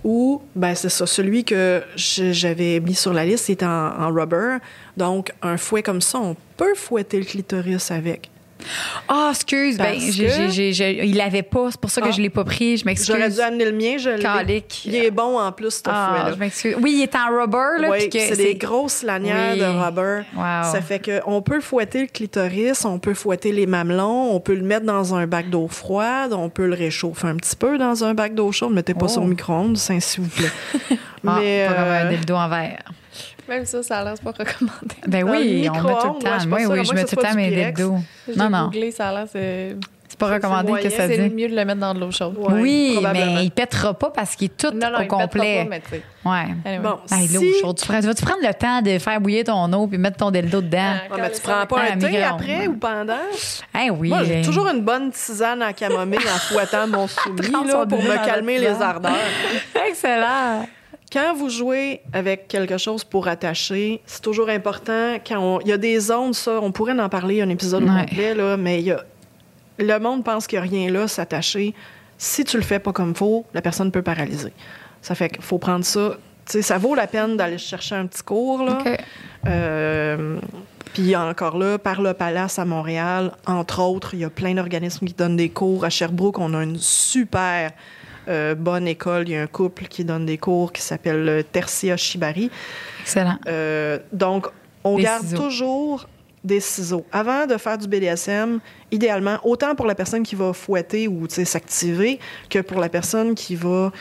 ou, 0.04 0.40
ben 0.54 0.74
c'est 0.74 0.88
ça, 0.88 1.06
celui 1.06 1.44
que 1.44 1.82
j'avais 1.96 2.80
mis 2.80 2.94
sur 2.94 3.12
la 3.12 3.24
liste, 3.26 3.62
en, 3.62 3.66
en 4.00 4.12
rubber. 4.12 4.58
Donc, 4.96 5.32
un 5.42 5.56
fouet 5.56 5.82
comme 5.82 6.00
ça, 6.00 6.18
on 6.18 6.36
peut 6.56 6.74
fouetter 6.76 7.18
le 7.18 7.24
clitoris 7.24 7.90
avec. 7.90 8.30
Ah, 9.08 9.28
excuse. 9.32 9.76
Ben, 9.78 9.94
il 9.96 11.16
l'avait 11.16 11.42
pas. 11.42 11.68
C'est 11.70 11.80
pour 11.80 11.90
ça 11.90 12.00
que 12.00 12.08
Ah. 12.08 12.12
je 12.12 12.20
l'ai 12.20 12.30
pas 12.30 12.44
pris. 12.44 12.76
Je 12.76 12.84
m'excuse. 12.84 13.14
J'aurais 13.14 13.30
dû 13.30 13.40
amener 13.40 13.64
le 13.64 13.72
mien, 13.72 13.96
je 13.98 14.10
l'ai. 14.10 14.64
Il 14.84 14.94
est 14.94 15.10
bon 15.10 15.38
en 15.38 15.52
plus, 15.52 15.70
ce 15.70 15.82
Ah, 15.86 16.10
fouet-là. 16.14 16.34
je 16.34 16.38
m'excuse. 16.38 16.76
Oui, 16.80 16.94
il 16.98 17.02
est 17.02 17.14
en 17.14 17.28
rubber, 17.30 17.80
là. 17.82 17.88
Oui, 17.90 18.08
c'est 18.10 18.36
des 18.36 18.54
grosses 18.56 19.02
lanières 19.02 19.52
Oui. 19.54 19.60
de 19.60 19.64
rubber. 19.64 20.22
Wow. 20.36 20.70
Ça 20.72 20.80
fait 20.80 21.00
qu'on 21.24 21.40
peut 21.42 21.60
fouetter 21.60 22.02
le 22.02 22.06
clitoris, 22.08 22.84
on 22.84 22.98
peut 22.98 23.14
fouetter 23.14 23.52
les 23.52 23.66
mamelons, 23.66 24.34
on 24.34 24.40
peut 24.40 24.54
le 24.54 24.62
mettre 24.62 24.86
dans 24.86 25.14
un 25.14 25.26
bac 25.26 25.50
d'eau 25.50 25.68
froide, 25.68 26.32
on 26.32 26.48
peut 26.48 26.66
le 26.66 26.74
réchauffer 26.74 27.26
un 27.28 27.36
petit 27.36 27.56
peu 27.56 27.78
dans 27.78 28.04
un 28.04 28.14
bac 28.14 28.34
d'eau 28.34 28.52
chaude. 28.52 28.72
Mettez 28.72 28.94
pas 28.94 29.06
Oh. 29.16 29.20
au 29.20 29.24
micro-ondes, 29.24 29.76
s'il 29.78 30.22
vous 30.24 30.30
plaît. 30.30 30.50
Ah, 31.26 31.38
Mais, 31.40 31.66
pas 31.66 31.74
comme 31.74 31.82
un 31.84 32.06
euh, 32.06 32.10
dildo 32.10 32.34
en 32.36 32.48
verre. 32.48 32.78
Même 33.48 33.64
ça, 33.64 33.82
ça 33.82 33.98
a 34.00 34.04
l'air 34.04 34.14
pas 34.22 34.30
recommandé. 34.32 34.94
Ben 35.06 35.24
Dans 35.24 35.30
oui, 35.32 35.68
on 35.68 35.72
met 35.72 35.78
tout 35.80 35.86
le 35.86 35.92
temps. 35.92 36.30
ouais, 36.30 36.60
sûre, 36.62 36.70
oui, 36.70 36.80
à 36.80 36.82
je 36.82 36.92
mets 36.92 37.04
tout 37.04 37.16
le 37.16 37.22
temps 37.22 37.34
mes 37.34 37.50
dildos. 37.50 37.96
J'ai 38.28 38.36
Non, 38.36 38.50
non. 38.50 38.64
googlé, 38.66 38.90
ça 38.90 39.08
a 39.08 39.12
l'air, 39.12 39.26
c'est 39.32 39.76
C'est 40.08 40.18
pas 40.18 40.34
recommandé 40.34 40.68
moyen, 40.68 40.88
que 40.88 40.94
ça 40.94 41.06
c'est 41.06 41.28
dit? 41.28 41.34
mieux 41.34 41.48
de 41.48 41.54
le 41.56 41.64
mettre 41.64 41.80
dans 41.80 41.94
de 41.94 42.00
l'eau 42.00 42.10
chaude. 42.10 42.36
Ouais, 42.38 42.60
oui, 42.60 42.90
probablement. 42.94 43.34
mais 43.36 43.44
il 43.44 43.50
pètera 43.50 43.94
pas 43.94 44.10
parce 44.10 44.36
qu'il 44.36 44.46
est 44.46 44.56
tout 44.56 44.70
Non, 44.74 44.90
non, 44.90 44.98
au 44.98 45.02
il 45.02 45.06
complet. 45.08 45.64
Pas, 45.64 45.70
mais. 45.70 45.82
Ouais. 46.24 46.54
Anyway. 46.64 46.82
Bon, 46.82 46.98
Hey, 47.10 47.28
l'eau 47.28 47.40
si- 47.40 47.60
chaude. 47.60 47.78
Tu, 47.78 47.86
prends- 47.86 48.00
tu 48.00 48.06
vas-tu 48.06 48.22
prendre 48.24 48.40
le 48.46 48.52
temps 48.54 48.82
de 48.82 48.98
faire 48.98 49.20
bouillir 49.20 49.44
ton 49.44 49.72
eau 49.72 49.86
puis 49.86 49.96
mettre 49.98 50.16
ton 50.18 50.30
dildo 50.30 50.60
dedans? 50.60 50.78
Ah, 51.10 51.14
Ouais, 51.14 51.20
mais 51.22 51.30
tu 51.30 51.40
prends 51.40 51.66
pas 51.66 51.76
Ah, 51.78 51.92
un 51.94 51.98
thé 51.98 52.06
micro-ondes. 52.08 52.40
après 52.40 52.66
ou 52.66 52.74
pendant? 52.74 53.14
Eh 53.82 53.90
oui. 53.90 54.08
Moi, 54.10 54.24
j'ai 54.24 54.42
toujours 54.42 54.68
une 54.68 54.82
bonne 54.82 55.10
tisane 55.10 55.62
en 55.62 55.72
camomille 55.72 56.18
en 56.18 56.38
fouettant 56.38 56.86
mon 56.86 57.06
soumis 57.08 57.40
là, 57.66 57.86
pour 57.86 58.02
me 58.02 58.24
calmer 58.26 58.58
les 58.58 58.82
ardeurs. 58.82 59.12
Excellent. 59.88 60.66
Quand 61.12 61.34
vous 61.34 61.48
jouez 61.48 62.00
avec 62.12 62.48
quelque 62.48 62.76
chose 62.76 63.02
pour 63.04 63.28
attacher, 63.28 64.02
c'est 64.04 64.20
toujours 64.20 64.50
important. 64.50 65.16
Quand 65.26 65.38
on- 65.38 65.60
il 65.60 65.68
y 65.68 65.72
a 65.72 65.78
des 65.78 66.10
ondes, 66.10 66.34
ça, 66.34 66.60
on 66.60 66.70
pourrait 66.72 66.98
en 67.00 67.08
parler 67.08 67.40
un 67.40 67.48
épisode 67.48 67.84
Ouais. 67.84 68.00
complet, 68.06 68.34
là, 68.34 68.56
mais 68.56 68.80
il 68.80 68.86
y 68.86 68.90
a, 68.92 69.02
le 69.78 69.98
monde 69.98 70.22
pense 70.24 70.46
qu'il 70.46 70.60
n'y 70.60 70.66
a 70.66 70.70
rien 70.70 70.90
là, 70.90 71.08
s'attacher. 71.08 71.74
Si 72.18 72.44
tu 72.44 72.56
le 72.56 72.62
fais 72.62 72.78
pas 72.78 72.92
comme 72.92 73.14
faut, 73.14 73.46
la 73.54 73.62
personne 73.62 73.90
peut 73.90 74.02
paralyser. 74.02 74.52
Ça 75.00 75.14
fait 75.14 75.30
qu'il 75.30 75.42
faut 75.42 75.58
prendre 75.58 75.84
ça. 75.84 76.16
Ça 76.46 76.78
vaut 76.78 76.94
la 76.94 77.06
peine 77.06 77.36
d'aller 77.36 77.58
chercher 77.58 77.94
un 77.94 78.06
petit 78.06 78.22
cours. 78.22 78.62
Là. 78.64 78.78
Euh, 79.46 80.38
puis 80.94 81.14
encore 81.14 81.56
là, 81.58 81.78
par 81.78 82.00
le 82.02 82.14
Palace 82.14 82.58
à 82.58 82.64
Montréal, 82.64 83.32
entre 83.46 83.80
autres, 83.82 84.14
il 84.14 84.20
y 84.20 84.24
a 84.24 84.30
plein 84.30 84.54
d'organismes 84.54 85.06
qui 85.06 85.14
donnent 85.14 85.36
des 85.36 85.50
cours. 85.50 85.84
À 85.84 85.90
Sherbrooke, 85.90 86.38
on 86.38 86.54
a 86.54 86.62
une 86.62 86.78
super 86.78 87.70
euh, 88.28 88.54
bonne 88.54 88.86
école. 88.86 89.28
Il 89.28 89.32
y 89.32 89.36
a 89.36 89.42
un 89.42 89.46
couple 89.46 89.84
qui 89.86 90.04
donne 90.04 90.26
des 90.26 90.38
cours 90.38 90.72
qui 90.72 90.82
s'appelle 90.82 91.44
Tercia 91.52 91.96
Shibari. 91.96 92.50
Excellent. 93.02 93.38
Euh, 93.46 93.98
donc, 94.12 94.46
on 94.84 94.96
Des 94.96 95.04
garde 95.04 95.24
ciseaux. 95.24 95.36
toujours 95.42 96.08
des 96.44 96.60
ciseaux. 96.60 97.04
Avant 97.12 97.46
de 97.46 97.56
faire 97.56 97.78
du 97.78 97.88
BDSM, 97.88 98.60
idéalement, 98.92 99.38
autant 99.42 99.74
pour 99.74 99.86
la 99.86 99.94
personne 99.94 100.22
qui 100.22 100.34
va 100.34 100.52
fouetter 100.52 101.08
ou 101.08 101.26
s'activer 101.28 102.18
que 102.48 102.60
pour 102.60 102.80
la 102.80 102.88
personne 102.88 103.34
qui 103.34 103.56
va 103.56 103.92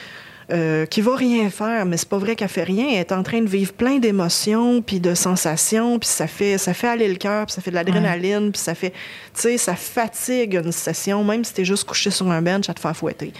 euh, 0.49 0.85
qui 0.85 1.01
va 1.01 1.17
rien 1.17 1.49
faire, 1.49 1.85
mais 1.85 1.97
c'est 1.97 2.07
pas 2.07 2.19
vrai 2.19 2.37
qu'elle 2.37 2.47
fait 2.47 2.63
rien. 2.63 2.85
Elle 2.91 2.99
est 2.99 3.11
en 3.11 3.21
train 3.21 3.41
de 3.41 3.49
vivre 3.49 3.73
plein 3.73 3.97
d'émotions, 3.97 4.81
puis 4.81 5.01
de 5.01 5.13
sensations, 5.13 5.99
puis 5.99 6.07
ça 6.07 6.25
fait 6.25 6.57
ça 6.57 6.73
fait 6.73 6.87
aller 6.87 7.09
le 7.09 7.15
cœur, 7.15 7.45
puis 7.47 7.53
ça 7.53 7.61
fait 7.61 7.69
de 7.71 7.75
l'adrénaline, 7.75 8.53
puis 8.53 8.61
ça 8.61 8.73
fait, 8.73 8.91
tu 8.91 9.41
sais, 9.41 9.57
ça 9.57 9.75
fatigue 9.75 10.53
une 10.63 10.71
session, 10.71 11.21
même 11.25 11.43
si 11.43 11.53
t'es 11.53 11.65
juste 11.65 11.83
couché 11.83 12.11
sur 12.11 12.31
un 12.31 12.41
bench 12.41 12.69
à 12.69 12.73
te 12.73 12.79
faire 12.79 12.95
fouetter. 12.95 13.33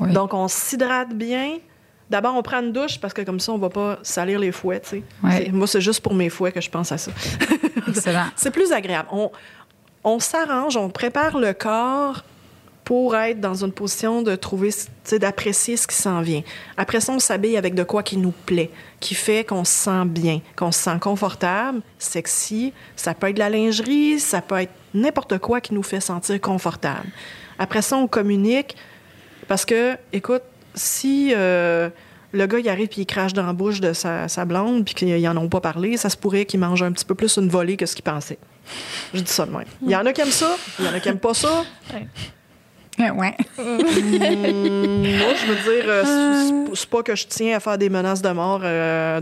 Oui. 0.00 0.12
Donc, 0.12 0.34
on 0.34 0.48
s'hydrate 0.48 1.12
bien, 1.14 1.56
D'abord, 2.08 2.36
on 2.36 2.42
prend 2.42 2.58
une 2.62 2.70
douche 2.72 3.00
parce 3.00 3.12
que 3.12 3.22
comme 3.22 3.40
ça, 3.40 3.50
on 3.50 3.58
va 3.58 3.68
pas 3.68 3.98
salir 4.04 4.38
les 4.38 4.52
fouets, 4.52 4.78
tu 4.78 4.88
sais. 4.90 5.02
Ouais. 5.24 5.46
C'est- 5.46 5.50
Moi, 5.52 5.66
c'est 5.66 5.80
juste 5.80 5.98
pour 6.00 6.14
mes 6.14 6.28
fouets 6.28 6.52
que 6.52 6.60
je 6.60 6.70
pense 6.70 6.92
à 6.92 6.98
ça. 6.98 7.10
Excellent. 7.88 8.26
C'est 8.36 8.52
plus 8.52 8.70
agréable. 8.70 9.08
On, 9.10 9.32
on 10.04 10.20
s'arrange, 10.20 10.76
on 10.76 10.88
prépare 10.88 11.36
le 11.36 11.52
corps 11.52 12.22
pour 12.84 13.16
être 13.16 13.40
dans 13.40 13.64
une 13.64 13.72
position 13.72 14.22
de 14.22 14.36
trouver, 14.36 14.70
d'apprécier 15.18 15.76
ce 15.76 15.88
qui 15.88 15.96
s'en 15.96 16.20
vient. 16.20 16.42
Après 16.76 17.00
ça, 17.00 17.12
on 17.12 17.18
s'habille 17.18 17.56
avec 17.56 17.74
de 17.74 17.82
quoi 17.82 18.04
qui 18.04 18.16
nous 18.18 18.30
plaît, 18.30 18.70
qui 19.00 19.16
fait 19.16 19.42
qu'on 19.44 19.64
se 19.64 19.72
sent 19.72 20.04
bien, 20.04 20.40
qu'on 20.54 20.70
se 20.70 20.78
sent 20.78 20.98
confortable, 21.00 21.80
sexy. 21.98 22.72
Ça 22.94 23.14
peut 23.14 23.26
être 23.30 23.34
de 23.34 23.40
la 23.40 23.50
lingerie, 23.50 24.20
ça 24.20 24.40
peut 24.40 24.60
être 24.60 24.72
n'importe 24.94 25.38
quoi 25.38 25.60
qui 25.60 25.74
nous 25.74 25.82
fait 25.82 25.98
sentir 26.00 26.40
confortable. 26.40 27.08
Après 27.58 27.82
ça, 27.82 27.96
on 27.96 28.06
communique 28.06 28.76
parce 29.48 29.64
que, 29.64 29.96
écoute, 30.12 30.42
si 30.74 31.32
euh, 31.34 31.88
le 32.32 32.46
gars 32.46 32.58
il 32.58 32.68
arrive 32.68 32.88
puis 32.88 33.02
il 33.02 33.06
crache 33.06 33.32
dans 33.32 33.46
la 33.46 33.52
bouche 33.52 33.80
de 33.80 33.92
sa, 33.92 34.44
blonde 34.44 34.84
puis 34.84 34.94
qu'ils 34.94 35.28
en 35.28 35.36
ont 35.36 35.48
pas 35.48 35.60
parlé, 35.60 35.96
ça 35.96 36.10
se 36.10 36.16
pourrait 36.16 36.44
qu'il 36.44 36.60
mange 36.60 36.82
un 36.82 36.92
petit 36.92 37.04
peu 37.04 37.14
plus 37.14 37.36
une 37.36 37.48
volée 37.48 37.76
que 37.76 37.86
ce 37.86 37.94
qu'il 37.94 38.04
pensait. 38.04 38.38
Je 39.14 39.20
dis 39.20 39.30
ça 39.30 39.46
de 39.46 39.52
même. 39.52 39.64
Il 39.82 39.90
y 39.90 39.96
en 39.96 40.04
a 40.04 40.12
qui 40.12 40.20
aiment 40.20 40.30
ça, 40.30 40.56
il 40.78 40.84
y 40.84 40.88
en 40.88 40.92
a 40.92 41.00
qui 41.00 41.08
aiment 41.08 41.18
pas 41.18 41.34
ça. 41.34 41.64
Euh, 42.98 43.10
ouais. 43.10 43.34
Hum, 43.58 43.76
moi, 45.18 45.34
je 45.34 45.46
veux 45.46 45.54
dire, 45.74 45.84
euh, 45.86 46.04
c'est- 46.04 46.74
c'est 46.76 46.88
pas 46.90 47.02
que 47.02 47.14
je 47.14 47.26
tiens 47.26 47.56
à 47.56 47.60
faire 47.60 47.78
des 47.78 47.88
menaces 47.90 48.22
de 48.22 48.28
mort 48.30 48.60
euh, 48.64 49.20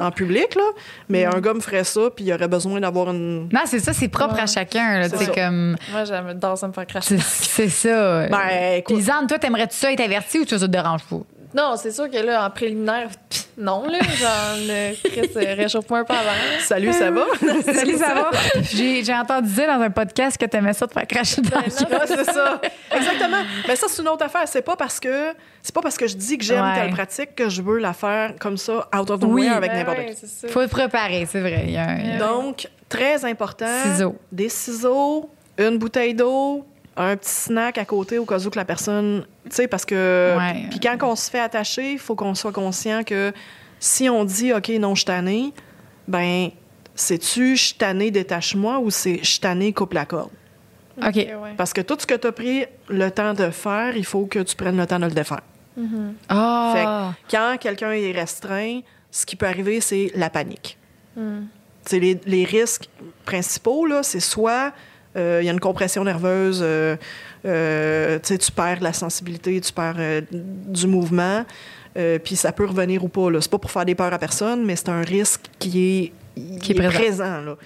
en 0.00 0.10
public, 0.10 0.54
là, 0.54 0.62
mais 1.08 1.24
un 1.24 1.40
gars 1.40 1.54
me 1.54 1.60
ferait 1.60 1.84
ça, 1.84 2.02
puis 2.14 2.24
il 2.24 2.32
aurait 2.32 2.48
besoin 2.48 2.80
d'avoir 2.80 3.10
une. 3.10 3.48
Non, 3.52 3.60
c'est 3.66 3.80
ça, 3.80 3.92
c'est 3.92 4.08
propre 4.08 4.38
à 4.40 4.46
chacun. 4.46 5.00
là. 5.00 5.08
C'est 5.08 5.34
comme. 5.34 5.76
Moi, 5.90 6.04
j'adore 6.04 6.56
ça 6.58 6.68
me 6.68 6.72
faire 6.72 6.86
cracher. 6.86 7.18
C'est 7.18 7.68
c'est 7.68 7.68
ça. 7.68 8.28
Ben, 8.28 8.76
écoute. 8.78 9.02
Toi, 9.28 9.38
t'aimerais-tu 9.38 9.76
ça 9.76 9.92
être 9.92 10.00
averti 10.00 10.38
ou 10.40 10.46
ça 10.46 10.58
te 10.58 10.64
dérange 10.66 11.02
pas? 11.04 11.16
Non, 11.54 11.74
c'est 11.76 11.90
sûr 11.92 12.08
que 12.10 12.16
là, 12.16 12.46
en 12.46 12.50
préliminaire, 12.50 13.08
non, 13.58 13.84
là. 13.86 13.98
Genre, 14.00 14.56
le 14.66 14.92
euh, 14.92 15.54
réchauffe-moi 15.54 16.00
un 16.00 16.04
peu 16.04 16.14
avant. 16.14 16.30
Salut, 16.60 16.92
ça 16.92 17.10
va? 17.10 17.24
Salut, 17.72 17.96
ça 17.98 18.14
va? 18.14 18.30
J'ai 18.62 19.04
j'ai 19.04 19.14
entendu 19.14 19.48
dire 19.52 19.66
dans 19.66 19.80
un 19.82 19.90
podcast 19.90 20.38
que 20.38 20.46
t'aimais 20.46 20.72
ça 20.72 20.86
te 20.86 20.92
faire 20.92 21.06
cracher 21.06 21.42
dans 21.42 21.60
la 21.60 21.66
Ben. 21.66 21.98
Ah, 22.00 22.04
c'est 22.06 22.24
ça. 22.24 22.60
Exactement. 22.94 23.42
Mais 23.68 23.76
ça, 23.76 23.86
c'est 23.88 24.00
une 24.02 24.08
autre 24.08 24.24
affaire. 24.24 24.46
C'est 24.46 24.62
pas 24.62 24.76
parce 24.76 24.98
que 24.98 25.32
c'est 25.62 25.74
pas 25.74 25.80
parce 25.82 25.96
que 25.96 26.06
je 26.06 26.16
dis 26.16 26.38
que 26.38 26.44
j'aime 26.44 26.62
Ouais. 26.64 26.74
telle 26.74 26.90
pratique 26.92 27.34
que 27.34 27.48
je 27.48 27.60
veux 27.62 27.78
la 27.78 27.92
faire 27.92 28.34
comme 28.40 28.56
ça, 28.56 28.88
out 28.98 29.10
of 29.10 29.20
the 29.20 29.24
Oui. 29.24 29.42
way 29.42 29.48
avec 29.48 29.70
Ben 29.70 29.78
n'importe 29.78 29.98
ouais, 29.98 30.14
qui. 30.14 30.26
ça. 30.26 30.48
Faut 30.48 30.64
te 30.64 30.70
préparer, 30.70 31.26
c'est 31.30 31.40
vrai. 31.40 31.64
Il 31.66 31.72
y 31.72 31.76
a 31.76 31.88
un- 31.88 31.98
il 31.98 32.06
y 32.08 32.12
a- 32.12 32.18
Donc, 32.18 32.68
très 32.88 33.24
important. 33.24 33.66
Ciseaux. 33.84 34.16
Des 34.30 34.48
ciseaux, 34.48 35.30
une 35.58 35.78
bouteille 35.78 36.14
d'eau, 36.14 36.64
un 36.96 37.16
petit 37.16 37.30
snack 37.30 37.78
à 37.78 37.84
côté 37.84 38.18
au 38.18 38.24
cas 38.24 38.38
où 38.44 38.50
que 38.50 38.58
la 38.58 38.64
personne. 38.64 39.24
Tu 39.44 39.56
sais, 39.56 39.68
parce 39.68 39.84
que. 39.84 40.36
Ouais. 40.36 40.66
Puis 40.70 40.80
quand 40.80 40.96
on 41.02 41.16
se 41.16 41.30
fait 41.30 41.40
attacher, 41.40 41.92
il 41.92 41.98
faut 41.98 42.14
qu'on 42.14 42.34
soit 42.34 42.52
conscient 42.52 43.02
que 43.04 43.32
si 43.78 44.08
on 44.08 44.24
dit, 44.24 44.52
OK, 44.52 44.68
non, 44.70 44.94
je 44.94 45.00
suis 45.00 45.06
tanné, 45.06 45.52
ben, 46.06 46.50
c'est-tu 46.94 47.56
je 47.56 47.62
suis 47.64 47.74
tanné, 47.74 48.10
détache-moi 48.10 48.78
ou 48.78 48.90
c'est 48.90 49.18
je 49.22 49.28
suis 49.28 49.40
tanné, 49.40 49.72
coupe 49.72 49.94
la 49.94 50.04
corde? 50.04 50.30
OK. 50.98 51.14
Ouais. 51.14 51.54
Parce 51.56 51.72
que 51.72 51.80
tout 51.80 51.96
ce 51.98 52.06
que 52.06 52.14
tu 52.14 52.26
as 52.26 52.32
pris 52.32 52.66
le 52.88 53.10
temps 53.10 53.34
de 53.34 53.50
faire, 53.50 53.96
il 53.96 54.04
faut 54.04 54.26
que 54.26 54.40
tu 54.40 54.54
prennes 54.54 54.76
le 54.76 54.86
temps 54.86 54.98
de 54.98 55.06
le 55.06 55.12
défaire. 55.12 55.40
Ah! 56.28 57.14
Quand 57.30 57.56
quelqu'un 57.58 57.92
est 57.92 58.12
restreint, 58.12 58.80
ce 59.10 59.24
qui 59.24 59.36
peut 59.36 59.46
arriver, 59.46 59.80
c'est 59.80 60.12
la 60.14 60.28
panique. 60.28 60.78
C'est 61.84 61.98
les, 61.98 62.20
les 62.26 62.44
risques 62.44 62.88
principaux, 63.24 63.86
là, 63.86 64.02
c'est 64.02 64.20
soit 64.20 64.66
euh, 64.66 64.70
il 65.16 65.44
y 65.44 65.48
a 65.48 65.52
une 65.52 65.60
compression 65.60 66.04
nerveuse, 66.04 66.60
euh, 66.62 66.96
euh, 67.44 68.18
tu 68.22 68.28
sais, 68.28 68.38
tu 68.38 68.50
perds 68.52 68.80
la 68.80 68.92
sensibilité, 68.92 69.60
tu 69.60 69.72
perds 69.72 69.96
euh, 69.98 70.20
du 70.30 70.86
mouvement, 70.86 71.44
euh, 71.96 72.18
puis 72.18 72.36
ça 72.36 72.52
peut 72.52 72.64
revenir 72.66 73.04
ou 73.04 73.08
pas. 73.08 73.30
là. 73.30 73.40
C'est 73.40 73.50
pas 73.50 73.58
pour 73.58 73.70
faire 73.70 73.84
des 73.84 73.94
peurs 73.94 74.12
à 74.12 74.18
personne, 74.18 74.64
mais 74.64 74.76
c'est 74.76 74.88
un 74.88 75.02
risque 75.02 75.42
qui 75.58 76.12
est, 76.36 76.58
Qui 76.60 76.72
est 76.72 76.74
présent. 76.88 77.40
là. 77.42 77.56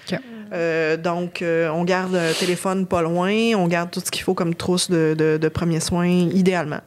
Euh, 0.53 0.97
donc, 0.97 1.41
euh, 1.41 1.69
on 1.69 1.83
garde 1.83 2.15
un 2.15 2.33
téléphone 2.33 2.85
pas 2.85 3.01
loin, 3.01 3.31
on 3.55 3.67
garde 3.67 3.91
tout 3.91 3.99
ce 3.99 4.11
qu'il 4.11 4.23
faut 4.23 4.33
comme 4.33 4.55
trousse 4.55 4.89
de, 4.89 5.15
de, 5.17 5.37
de 5.37 5.47
premiers 5.49 5.79
soins, 5.81 6.07
idéalement 6.07 6.79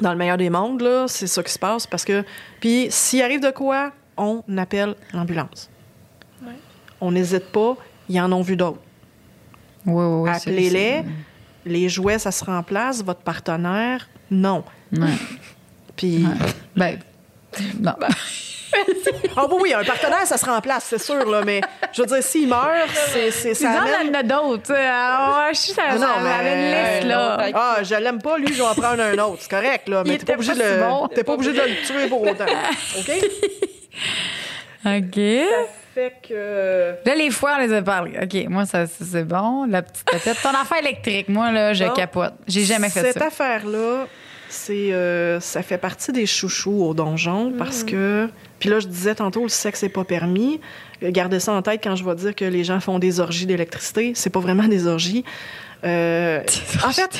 dans 0.00 0.10
le 0.12 0.18
meilleur 0.18 0.36
des 0.36 0.50
mondes, 0.50 0.80
là, 0.80 1.06
c'est 1.06 1.28
ça 1.28 1.42
qui 1.44 1.52
se 1.52 1.58
passe 1.58 1.86
parce 1.86 2.04
que. 2.04 2.24
Puis, 2.60 2.88
s'il 2.90 3.22
arrive 3.22 3.40
de 3.40 3.50
quoi, 3.50 3.92
on 4.16 4.42
appelle 4.56 4.94
l'ambulance. 5.12 5.70
Ouais. 6.44 6.52
On 7.00 7.12
n'hésite 7.12 7.46
pas, 7.52 7.76
ils 8.08 8.20
en 8.20 8.32
ont 8.32 8.42
vu 8.42 8.56
d'autres. 8.56 8.80
Oui, 9.86 10.04
oui, 10.04 10.30
Appelez-les. 10.30 11.02
Les 11.64 11.88
jouets, 11.88 12.18
ça 12.18 12.30
se 12.32 12.44
remplace. 12.44 13.02
Votre 13.04 13.20
partenaire, 13.20 14.08
non. 14.30 14.64
Ouais. 14.92 15.08
Puis. 15.96 16.24
Ben, 16.76 16.98
non. 17.80 17.92
Ah, 19.36 19.46
bon, 19.46 19.58
oui, 19.60 19.74
un 19.74 19.84
partenaire, 19.84 20.26
ça 20.26 20.38
se 20.38 20.46
remplace, 20.46 20.84
c'est 20.88 21.00
sûr, 21.00 21.30
là, 21.30 21.42
mais 21.44 21.60
je 21.92 22.00
veux 22.00 22.06
dire, 22.06 22.22
s'il 22.22 22.48
meurt, 22.48 22.88
c'est, 23.12 23.30
c'est, 23.30 23.52
ça 23.52 23.68
Lisanne, 23.84 24.00
amène- 24.00 24.16
a 24.16 24.22
d'autres. 24.22 24.72
Ah, 24.74 25.50
je 25.52 25.58
suis 25.58 25.74
Ah, 25.76 25.94
non, 25.96 26.06
avait 26.06 26.42
mais- 26.42 26.54
une 26.54 26.94
liste, 26.94 27.04
là. 27.08 27.50
Ah, 27.54 27.76
je 27.82 27.94
l'aime 27.96 28.20
pas, 28.22 28.38
lui, 28.38 28.48
je 28.48 28.54
vais 28.54 28.62
en 28.68 28.74
prendre 28.74 29.02
un 29.02 29.12
autre. 29.18 29.38
C'est 29.42 29.50
correct, 29.50 29.88
là, 29.90 30.02
mais 30.06 30.16
t'es 30.16 30.24
pas 30.24 30.32
obligé, 30.34 30.52
pas 30.52 30.58
de, 30.58 30.62
si 30.62 30.68
le, 30.76 30.80
bon. 30.88 31.08
t'es 31.08 31.22
pas 31.22 31.32
obligé 31.34 31.52
de 31.52 31.60
le 31.60 31.86
tuer 31.86 32.08
pour 32.08 32.22
autant. 32.22 32.46
OK? 32.98 33.10
OK. 34.86 35.20
Fait 35.94 36.14
que. 36.26 36.94
Là, 37.04 37.14
les 37.14 37.30
fois, 37.30 37.56
on 37.58 37.60
les 37.66 37.72
a 37.72 37.82
parlé. 37.82 38.12
OK, 38.22 38.48
moi, 38.48 38.64
ça, 38.66 38.86
ça, 38.86 39.04
c'est 39.10 39.24
bon. 39.24 39.66
La 39.66 39.82
petite 39.82 40.06
tête. 40.06 40.36
Ton 40.42 40.48
affaire 40.50 40.78
électrique, 40.78 41.28
moi, 41.28 41.50
là, 41.52 41.74
je 41.74 41.84
Non. 41.84 41.92
capote. 41.92 42.34
J'ai 42.46 42.64
jamais 42.64 42.88
fait 42.88 43.00
Cette 43.02 43.18
ça. 43.18 43.26
affaire-là, 43.26 44.06
c'est, 44.48 44.92
euh, 44.92 45.38
ça 45.40 45.62
fait 45.62 45.76
partie 45.78 46.12
des 46.12 46.24
chouchous 46.26 46.82
au 46.82 46.94
donjon 46.94 47.50
Mm. 47.50 47.56
parce 47.58 47.84
que. 47.84 48.28
Puis 48.58 48.68
là, 48.70 48.78
je 48.80 48.86
disais 48.86 49.14
tantôt, 49.14 49.42
le 49.42 49.48
sexe 49.48 49.82
n'est 49.82 49.88
pas 49.90 50.04
permis. 50.04 50.60
Gardez 51.02 51.40
ça 51.40 51.52
en 51.52 51.62
tête 51.62 51.80
quand 51.82 51.96
je 51.96 52.04
vais 52.04 52.14
dire 52.14 52.34
que 52.34 52.44
les 52.44 52.62
gens 52.64 52.78
font 52.80 52.98
des 52.98 53.18
orgies 53.20 53.44
d'électricité. 53.46 54.12
C'est 54.14 54.30
pas 54.30 54.40
vraiment 54.40 54.68
des 54.68 54.86
orgies. 54.86 55.24
Euh, 55.84 56.40
en 56.86 56.92
fait, 56.92 57.10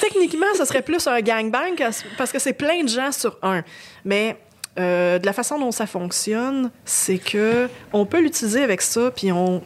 techniquement, 0.00 0.46
ce 0.56 0.64
serait 0.64 0.80
plus 0.82 1.06
un 1.06 1.20
gangbang 1.20 1.74
parce 2.16 2.32
que 2.32 2.38
c'est 2.38 2.54
plein 2.54 2.82
de 2.82 2.88
gens 2.88 3.12
sur 3.12 3.38
un. 3.42 3.62
Mais 4.04 4.36
euh, 4.78 5.18
de 5.18 5.26
la 5.26 5.32
façon 5.32 5.58
dont 5.58 5.72
ça 5.72 5.86
fonctionne, 5.86 6.70
c'est 6.84 7.18
que 7.18 7.68
on 7.92 8.04
peut 8.04 8.20
l'utiliser 8.20 8.62
avec 8.62 8.82
ça, 8.82 9.10
puis 9.10 9.32
on 9.32 9.62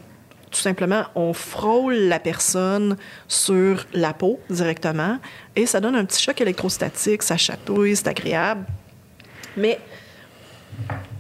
tout 0.51 0.61
simplement 0.61 1.05
on 1.15 1.33
frôle 1.33 1.95
la 1.95 2.19
personne 2.19 2.97
sur 3.29 3.87
la 3.93 4.13
peau 4.13 4.41
directement 4.51 5.19
et 5.55 5.65
ça 5.67 5.81
donne 5.81 5.95
un 5.95 6.05
petit 6.05 6.21
choc 6.21 6.41
électrostatique, 6.41 7.23
ça 7.23 7.37
chatouille, 7.37 7.95
c'est 7.95 8.09
agréable. 8.09 8.67
Mais 9.57 9.79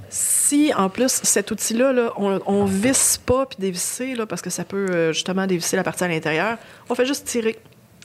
si 0.08 0.72
en 0.74 0.88
plus 0.88 1.20
cet 1.22 1.50
outil-là, 1.50 1.92
là, 1.92 2.12
on, 2.16 2.40
on 2.46 2.64
visse 2.64 3.18
pas 3.18 3.46
puis 3.46 3.58
dévisser 3.60 4.14
là, 4.14 4.26
parce 4.26 4.42
que 4.42 4.50
ça 4.50 4.64
peut 4.64 4.88
euh, 4.90 5.12
justement 5.12 5.46
dévisser 5.46 5.76
la 5.76 5.84
partie 5.84 6.04
à 6.04 6.08
l'intérieur, 6.08 6.58
on 6.88 6.94
fait 6.94 7.06
juste 7.06 7.24
tirer. 7.24 7.58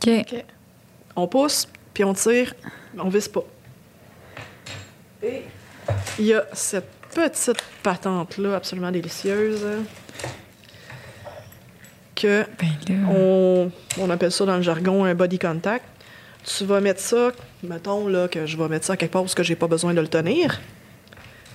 OK. 0.08 0.46
On 1.16 1.28
pousse, 1.28 1.68
puis 1.94 2.04
on 2.04 2.14
tire, 2.14 2.54
on 2.98 3.10
visse 3.10 3.30
pas. 3.30 3.44
Et 5.24 5.44
il 6.20 6.26
y 6.26 6.34
a 6.34 6.46
cette 6.54 6.90
petite 7.14 7.64
patente-là, 7.84 8.56
absolument 8.56 8.92
délicieuse, 8.92 9.66
que 12.16 12.46
Ben 12.60 12.96
là. 12.96 13.10
on, 13.10 13.72
on 14.00 14.10
appelle 14.10 14.32
ça 14.32 14.46
dans 14.46 14.56
le 14.56 14.62
jargon 14.62 15.04
un 15.06 15.16
body 15.16 15.40
contact. 15.40 15.86
Tu 16.44 16.64
vas 16.66 16.80
mettre 16.80 17.00
ça, 17.02 17.32
mettons 17.64 18.08
là, 18.08 18.28
que 18.28 18.46
je 18.46 18.56
vais 18.56 18.68
mettre 18.68 18.86
ça 18.86 18.96
quelque 18.96 19.12
part 19.12 19.24
parce 19.24 19.36
que 19.36 19.44
j'ai 19.44 19.56
pas 19.56 19.68
besoin 19.68 19.94
de 19.94 20.02
le 20.02 20.08
tenir. 20.08 20.62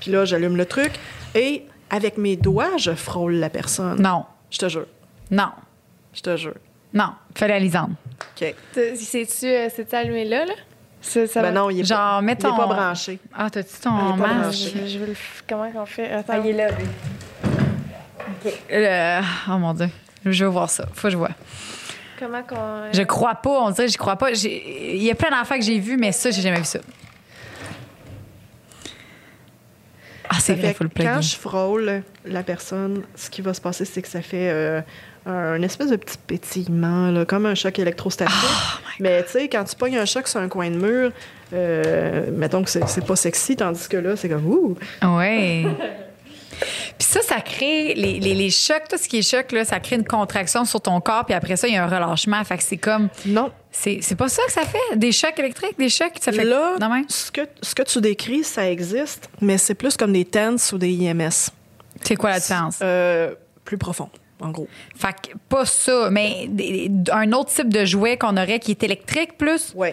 Puis 0.00 0.10
là, 0.10 0.24
j'allume 0.24 0.56
le 0.56 0.66
truc 0.66 0.92
et 1.34 1.64
avec 1.90 2.18
mes 2.18 2.36
doigts, 2.36 2.76
je 2.76 2.92
frôle 2.92 3.34
la 3.34 3.50
personne. 3.50 4.00
Non. 4.00 4.24
Je 4.50 4.58
te 4.58 4.68
jure. 4.68 4.86
Non. 5.30 5.50
Je 6.12 6.22
te 6.22 6.36
jure. 6.36 6.54
Non. 6.92 7.12
Fais 7.34 7.46
la 7.48 7.58
lisande. 7.58 7.92
OK. 8.36 8.54
Euh, 8.76 8.94
c'est-tu 8.96 9.94
allumé 9.94 10.24
là, 10.24 10.46
là? 10.46 10.54
Ça, 11.02 11.26
ça 11.26 11.40
Ben 11.42 11.52
va- 11.52 11.60
non, 11.60 11.70
il 11.70 11.80
est, 11.80 11.84
Genre, 11.84 11.98
pas, 11.98 12.22
il 12.22 12.30
est 12.30 12.36
ton- 12.36 12.54
branché. 12.56 13.18
Ah, 13.34 13.48
t'as-tu 13.50 13.80
ton 13.82 14.14
est 14.14 14.16
masque? 14.18 14.68
Je, 14.86 14.98
veux 14.98 15.06
le 15.06 15.14
Comment 15.48 15.70
qu'on 15.72 15.86
fait? 15.86 16.10
Attends. 16.12 16.34
là. 16.42 16.68
Euh, 18.70 19.20
oh 19.48 19.58
mon 19.58 19.72
Dieu. 19.74 19.88
Je 20.24 20.44
veux 20.44 20.50
voir 20.50 20.68
ça. 20.68 20.86
Faut 20.92 21.08
que 21.08 21.10
je 21.10 21.16
vois. 21.16 21.30
Comment 22.18 22.42
qu'on. 22.42 22.56
euh, 22.56 22.90
Je 22.92 23.02
crois 23.02 23.34
pas. 23.34 23.50
On 23.62 23.70
dirait 23.70 23.86
que 23.86 23.92
je 23.92 23.98
crois 23.98 24.16
pas. 24.16 24.34
J'ai- 24.34 24.96
Il 24.96 25.02
y 25.02 25.10
a 25.10 25.14
plein 25.14 25.30
d'affaires 25.30 25.56
que 25.58 25.64
j'ai 25.64 25.78
vues, 25.78 25.96
mais 25.96 26.12
ça, 26.12 26.30
j'ai 26.30 26.42
jamais 26.42 26.58
vu 26.58 26.64
ça. 26.64 26.80
Ah, 30.28 30.34
c'est 30.38 30.52
Ça 30.54 30.58
vrai, 30.60 30.68
fait 30.68 30.74
faut 30.74 30.84
le 30.84 30.90
que 30.90 30.94
plugger. 30.94 31.10
quand 31.14 31.20
je 31.22 31.36
frôle 31.36 32.02
la 32.24 32.42
personne, 32.42 33.02
ce 33.16 33.30
qui 33.30 33.42
va 33.42 33.52
se 33.52 33.60
passer, 33.60 33.84
c'est 33.84 34.00
que 34.02 34.08
ça 34.08 34.22
fait 34.22 34.50
euh, 34.50 34.80
un 35.26 35.60
espèce 35.62 35.88
de 35.90 35.96
petit 35.96 36.16
pétillement, 36.26 37.10
là, 37.10 37.24
comme 37.24 37.46
un 37.46 37.54
choc 37.54 37.78
électrostatique. 37.78 38.34
Oh 38.42 38.78
Mais 39.00 39.22
tu 39.24 39.30
sais, 39.32 39.48
quand 39.48 39.64
tu 39.64 39.76
pognes 39.76 39.98
un 39.98 40.04
choc 40.04 40.26
sur 40.28 40.40
un 40.40 40.48
coin 40.48 40.70
de 40.70 40.76
mur, 40.76 41.12
euh, 41.52 42.30
mettons 42.32 42.62
que 42.62 42.70
c'est 42.70 43.04
pas 43.06 43.16
sexy, 43.16 43.56
tandis 43.56 43.88
que 43.88 43.96
là, 43.96 44.16
c'est 44.16 44.28
comme 44.28 44.46
ouh. 44.46 44.76
Ouais. 45.02 45.66
Puis 46.98 47.08
ça, 47.08 47.22
ça 47.22 47.40
crée 47.40 47.94
les, 47.94 48.20
les, 48.20 48.34
les 48.34 48.50
chocs, 48.50 48.82
tout 48.90 48.98
ce 48.98 49.08
qui 49.08 49.18
est 49.18 49.22
choc, 49.22 49.50
là, 49.52 49.64
ça 49.64 49.80
crée 49.80 49.96
une 49.96 50.04
contraction 50.06 50.66
sur 50.66 50.80
ton 50.82 51.00
corps, 51.00 51.24
puis 51.24 51.34
après 51.34 51.56
ça, 51.56 51.66
il 51.66 51.72
y 51.72 51.76
a 51.78 51.84
un 51.84 51.86
relâchement. 51.86 52.42
Fait 52.44 52.58
que 52.58 52.62
c'est 52.62 52.76
comme. 52.76 53.08
Non. 53.24 53.50
C'est 53.72 54.14
pas 54.16 54.28
ça 54.28 54.42
que 54.46 54.52
ça 54.52 54.62
fait? 54.62 54.96
Des 54.96 55.10
chocs 55.12 55.38
électriques, 55.38 55.78
des 55.78 55.88
chocs, 55.88 56.12
ça 56.20 56.32
fait. 56.32 56.44
Là, 56.44 56.74
Non, 56.78 56.90
même? 56.90 57.04
ce 57.08 57.30
que, 57.30 57.42
ce 57.62 57.74
que 57.74 57.82
tu 57.82 58.00
décris, 58.02 58.44
ça 58.44 58.68
existe, 58.70 59.30
mais 59.40 59.56
c'est 59.56 59.74
plus 59.74 59.96
comme 59.96 60.12
des 60.12 60.24
TENS 60.26 60.56
ou 60.72 60.78
des 60.78 60.90
IMS. 60.90 61.50
C'est 62.02 62.16
quoi 62.16 62.30
la 62.30 62.40
différence? 62.40 62.78
Euh, 62.82 63.32
plus 63.64 63.78
profond, 63.78 64.10
en 64.40 64.50
gros. 64.50 64.68
Fait 64.96 65.08
que 65.12 65.36
pas 65.48 65.64
ça, 65.64 66.08
mais 66.10 66.46
des- 66.48 66.90
un 67.12 67.32
autre 67.32 67.50
type 67.50 67.72
de 67.72 67.84
jouet 67.84 68.16
qu'on 68.16 68.36
aurait 68.36 68.58
qui 68.58 68.70
est 68.72 68.82
électrique 68.82 69.36
plus, 69.38 69.72
Oui. 69.74 69.88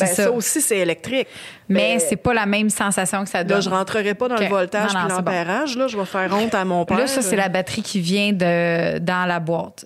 Ben, 0.00 0.06
ça. 0.06 0.06
ça. 0.06 0.30
aussi, 0.32 0.62
c'est 0.62 0.78
électrique. 0.78 1.28
mais 1.68 1.96
Ben, 1.98 2.00
c'est 2.00 2.16
pas 2.16 2.32
la 2.32 2.46
même 2.46 2.70
sensation 2.70 3.24
que 3.24 3.28
ça 3.28 3.44
donne. 3.44 3.56
Là, 3.58 3.60
je 3.60 3.68
rentrerai 3.68 4.14
pas 4.14 4.26
dans 4.28 4.36
le 4.36 4.46
voltage 4.46 4.92
bon. 4.94 5.08
l'ampérage. 5.08 5.76
Là, 5.76 5.86
je 5.86 5.98
vais 5.98 6.06
faire 6.06 6.32
honte 6.34 6.54
à 6.54 6.64
mon 6.64 6.84
père. 6.86 6.96
Là, 6.96 7.06
ça, 7.06 7.20
c'est 7.20 7.36
la 7.36 7.50
batterie 7.50 7.82
qui 7.82 8.00
vient 8.00 8.32
de, 8.32 8.98
dans 9.00 9.26
la 9.28 9.38
boîte. 9.38 9.84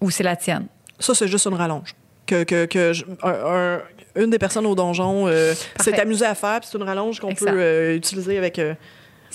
Ou 0.00 0.10
c'est 0.10 0.22
la 0.22 0.36
tienne? 0.36 0.66
Ça, 0.98 1.14
c'est 1.14 1.28
juste 1.28 1.46
une 1.46 1.54
rallonge. 1.54 1.94
Que, 2.26 2.42
que, 2.44 2.64
que 2.64 2.94
je- 2.94 3.04
un- 3.22 3.76
un- 3.76 3.80
une 4.22 4.30
des 4.30 4.38
personnes 4.38 4.64
au 4.64 4.74
donjon 4.74 5.26
euh, 5.28 5.52
s'est 5.78 6.00
amusée 6.00 6.24
à 6.24 6.34
faire, 6.34 6.60
puis 6.60 6.68
c'est 6.72 6.78
une 6.78 6.84
rallonge 6.84 7.20
qu'on 7.20 7.34
peut 7.34 7.44
euh, 7.48 7.96
utiliser 7.96 8.38
avec. 8.38 8.58
euh, 8.58 8.72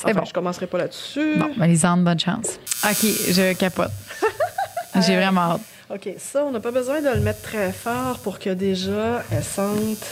enfin, 0.03 0.13
bon. 0.19 0.26
Je 0.26 0.34
commencerai 0.34 0.67
pas 0.67 0.77
là-dessus. 0.80 1.35
Bon, 1.38 1.51
Lisande, 1.65 2.03
bonne 2.03 2.19
chance. 2.19 2.59
OK, 2.84 2.97
je 3.01 3.53
capote. 3.53 3.91
J'ai 5.05 5.15
vraiment 5.15 5.41
hâte. 5.53 5.61
OK, 5.91 6.09
ça, 6.19 6.43
on 6.45 6.51
n'a 6.51 6.59
pas 6.59 6.71
besoin 6.71 7.01
de 7.01 7.09
le 7.09 7.19
mettre 7.21 7.41
très 7.41 7.71
fort 7.71 8.19
pour 8.19 8.38
que 8.39 8.49
déjà 8.51 9.23
elle 9.31 9.43
sente 9.43 10.05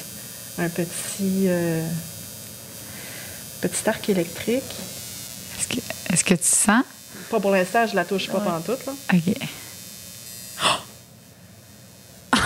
un 0.60 0.70
petit, 0.70 1.46
euh, 1.48 1.84
petit 3.62 3.88
arc 3.90 4.10
électrique. 4.10 4.64
Est-ce 5.60 5.68
que, 5.68 5.80
est-ce 6.14 6.24
que 6.24 6.34
tu 6.34 6.44
sens? 6.44 6.84
Pas 7.30 7.40
pour 7.40 7.52
l'instant, 7.52 7.86
je 7.86 7.96
la 7.96 8.06
touche 8.06 8.28
pas 8.30 8.40
pantoute. 8.40 8.86
Là. 8.86 8.94
OK. 9.14 9.36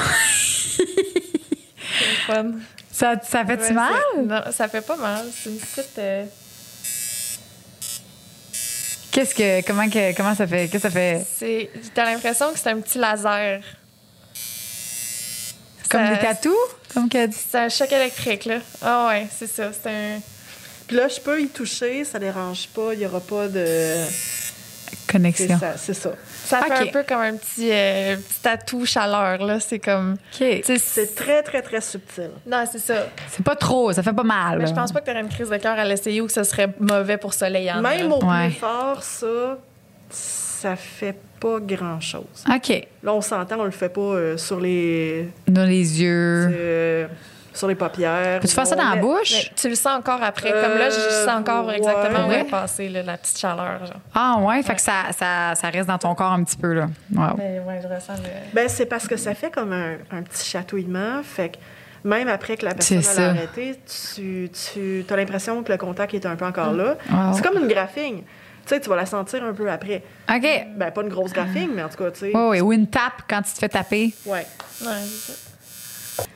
C'est 0.77 2.33
fun. 2.33 2.51
Ça, 2.91 3.15
ça 3.23 3.45
fait-tu 3.45 3.63
Ouais, 3.63 3.71
mal? 3.73 3.93
Non, 4.25 4.41
ça 4.51 4.67
fait 4.67 4.81
pas 4.81 4.97
mal. 4.97 5.25
C'est 5.33 5.49
une 5.49 5.57
petite. 5.57 5.97
euh, 5.99 6.25
Qu'est-ce 9.11 9.35
que, 9.35 9.61
comment, 9.65 9.89
que, 9.89 10.15
comment 10.15 10.33
ça 10.35 10.47
fait? 10.47 10.67
Qu'est-ce 10.69 10.71
que 10.73 10.79
ça 10.79 10.89
fait? 10.89 11.25
c'est. 11.37 11.69
T'as 11.93 12.05
l'impression 12.05 12.51
que 12.53 12.59
c'est 12.59 12.69
un 12.69 12.79
petit 12.79 12.97
laser. 12.97 13.61
Comme 15.89 16.05
Ça- 16.05 16.13
des 16.13 16.19
tatous? 16.19 16.53
Comme 16.93 17.09
que 17.09 17.17
C'est 17.31 17.57
un 17.57 17.69
choc 17.69 17.91
électrique, 17.91 18.45
là. 18.45 18.59
Ah 18.81 19.07
ouais, 19.09 19.27
c'est 19.37 19.47
ça. 19.47 19.71
C'est 19.73 19.89
un. 19.89 20.19
Puis 20.87 20.95
là, 20.95 21.07
je 21.07 21.19
peux 21.19 21.41
y 21.41 21.47
toucher, 21.47 22.03
ça 22.05 22.19
dérange 22.19 22.67
pas, 22.69 22.93
il 22.93 22.99
n'y 22.99 23.05
aura 23.05 23.19
pas 23.19 23.47
de. 23.47 23.95
C'est 24.09 25.11
connexion. 25.11 25.59
ça. 25.59 25.75
C'est 25.77 25.93
ça. 25.93 26.11
Ça 26.43 26.61
fait 26.63 26.73
un 26.73 26.85
peu 26.87 27.03
comme 27.07 27.21
un 27.21 27.35
petit, 27.35 27.69
euh, 27.71 28.15
petit 28.17 28.41
tatou 28.41 28.85
chaleur, 28.85 29.43
là. 29.45 29.59
C'est 29.59 29.79
comme. 29.79 30.15
C'est 30.31 31.15
très, 31.15 31.43
très, 31.43 31.61
très 31.61 31.81
subtil. 31.81 32.31
Non, 32.45 32.63
c'est 32.69 32.79
ça. 32.79 33.07
C'est 33.29 33.43
pas 33.45 33.55
trop, 33.55 33.91
ça 33.93 34.03
fait 34.03 34.13
pas 34.13 34.23
mal. 34.23 34.59
Mais 34.59 34.67
je 34.67 34.73
pense 34.73 34.91
pas 34.91 34.99
que 35.01 35.05
t'aurais 35.05 35.21
une 35.21 35.29
crise 35.29 35.49
de 35.49 35.57
cœur 35.57 35.77
à 35.79 35.85
l'essayer 35.85 36.19
ou 36.21 36.27
que 36.27 36.33
ce 36.33 36.43
serait 36.43 36.69
mauvais 36.79 37.17
pour 37.17 37.33
soleil 37.33 37.71
en 37.71 37.81
Même 37.81 38.11
au 38.11 38.23
Ouais. 38.23 38.47
plus 38.49 38.59
fort, 38.59 39.01
ça, 39.01 39.57
ça 40.09 40.75
fait 40.75 41.15
pas 41.39 41.59
grand-chose. 41.59 42.43
OK. 42.53 42.87
Là, 43.03 43.13
on 43.13 43.21
s'entend, 43.21 43.59
on 43.59 43.63
le 43.65 43.71
fait 43.71 43.89
pas 43.89 44.01
euh, 44.01 44.37
sur 44.37 44.59
les 44.59 45.27
Dans 45.47 45.65
les 45.65 46.01
yeux. 46.01 47.07
Euh, 47.53 47.57
sur 47.57 47.67
les 47.67 47.75
paupières. 47.75 48.39
Peux-tu 48.39 48.53
faire 48.53 48.67
ça 48.67 48.75
dans 48.75 48.89
la 48.89 48.95
bouche? 48.95 49.51
Tu 49.55 49.69
le 49.69 49.75
sens 49.75 49.97
encore 49.99 50.21
après. 50.23 50.51
Comme 50.51 50.77
là, 50.77 50.89
je 50.89 50.95
Euh, 50.99 51.25
sens 51.25 51.39
encore 51.39 51.71
exactement 51.71 52.27
où 52.27 52.31
est 52.31 52.43
passée, 52.45 52.89
là, 52.89 53.03
la 53.03 53.17
petite 53.17 53.37
chaleur. 53.37 53.85
Genre. 53.85 53.97
Ah 54.13 54.37
ouais, 54.39 54.61
fait 54.63 54.75
que 54.75 54.81
ça, 54.81 55.11
ça, 55.17 55.53
ça 55.55 55.69
reste 55.69 55.87
dans 55.87 55.97
ton 55.97 56.15
corps 56.15 56.31
un 56.31 56.43
petit 56.43 56.57
peu, 56.57 56.73
là. 56.73 56.87
Wow. 57.13 57.35
Mais 57.37 57.59
ouais, 57.59 57.79
je 57.81 57.87
ressens 57.93 58.13
le. 58.23 58.29
Ben, 58.53 58.67
c'est 58.69 58.85
parce 58.85 59.07
que 59.07 59.17
ça 59.17 59.33
fait 59.33 59.51
comme 59.51 59.73
un, 59.73 59.93
un 60.11 60.21
petit 60.23 60.49
chatouillement. 60.49 61.21
Fait 61.23 61.49
que 61.49 61.57
même 62.03 62.27
après 62.29 62.57
que 62.57 62.65
la 62.65 62.73
personne 62.73 63.03
a 63.17 63.29
arrêté, 63.29 63.79
tu, 64.15 64.49
tu 64.73 65.05
as 65.09 65.15
l'impression 65.15 65.61
que 65.63 65.71
le 65.71 65.77
contact 65.77 66.13
est 66.13 66.25
un 66.25 66.35
peu 66.35 66.45
encore 66.45 66.73
là. 66.73 66.95
Wow. 67.11 67.33
C'est 67.33 67.41
comme 67.47 67.61
une 67.61 67.67
graphine. 67.67 68.21
Tu 68.63 68.75
sais, 68.75 68.79
tu 68.79 68.89
vas 68.89 68.95
la 68.95 69.07
sentir 69.07 69.43
un 69.43 69.53
peu 69.53 69.69
après. 69.71 70.03
OK. 70.29 70.65
Ben, 70.75 70.91
pas 70.91 71.01
une 71.01 71.09
grosse 71.09 71.33
graphine, 71.33 71.71
mais 71.75 71.81
en 71.83 71.89
tout 71.89 71.97
cas, 71.97 72.11
tu 72.11 72.19
sais. 72.19 72.31
Oui, 72.33 72.41
oui. 72.49 72.61
Ou 72.61 72.73
une 72.73 72.87
tape 72.87 73.23
quand 73.27 73.41
tu 73.41 73.51
te 73.53 73.57
fais 73.57 73.69
taper. 73.69 74.13
Ouais. 74.25 74.45
Ouais, 74.81 74.87
c'est 75.03 75.31
ça. 75.33 75.50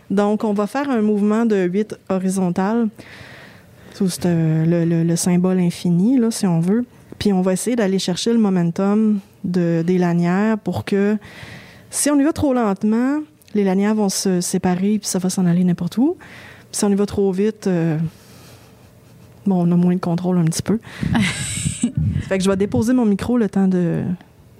Donc, 0.09 0.43
on 0.43 0.53
va 0.53 0.67
faire 0.67 0.89
un 0.89 1.01
mouvement 1.01 1.45
de 1.45 1.55
8 1.65 1.95
horizontal 2.09 2.87
cette- 3.93 4.25
le, 4.25 4.83
le- 4.85 5.03
le 5.03 5.15
symbole 5.15 5.59
infini, 5.59 6.17
là, 6.17 6.29
si 6.31 6.45
on 6.45 6.59
veut. 6.59 6.85
Puis, 7.17 7.31
on 7.31 7.41
va 7.41 7.53
essayer 7.53 7.75
d'aller 7.75 7.97
chercher 7.99 8.33
le 8.33 8.39
momentum 8.39 9.19
de, 9.43 9.83
des 9.87 9.97
lanières 9.97 10.57
pour 10.59 10.83
que, 10.85 11.17
si 11.89 12.09
on 12.09 12.19
y 12.19 12.23
va 12.23 12.33
trop 12.33 12.53
lentement, 12.53 13.19
les 13.53 13.63
lanières 13.63 13.95
vont 13.95 14.09
se 14.09 14.41
séparer 14.41 14.99
puis 14.99 15.07
ça 15.07 15.17
va 15.19 15.29
s'en 15.29 15.45
aller 15.45 15.63
n'importe 15.63 15.97
où. 15.97 16.17
Puis, 16.19 16.67
si 16.79 16.83
on 16.85 16.89
y 16.89 16.95
va 16.95 17.05
trop 17.05 17.31
vite, 17.31 17.67
euh, 17.67 17.97
bon, 19.45 19.65
on 19.65 19.71
a 19.71 19.75
moins 19.77 19.95
de 19.95 19.99
contrôle 20.01 20.37
un 20.39 20.43
petit 20.45 20.61
peu. 20.61 20.79
fait 22.27 22.37
que 22.37 22.43
je 22.43 22.49
vais 22.49 22.57
déposer 22.57 22.91
mon 22.93 23.05
micro 23.05 23.37
le 23.37 23.47
temps 23.47 23.67
de, 23.69 24.03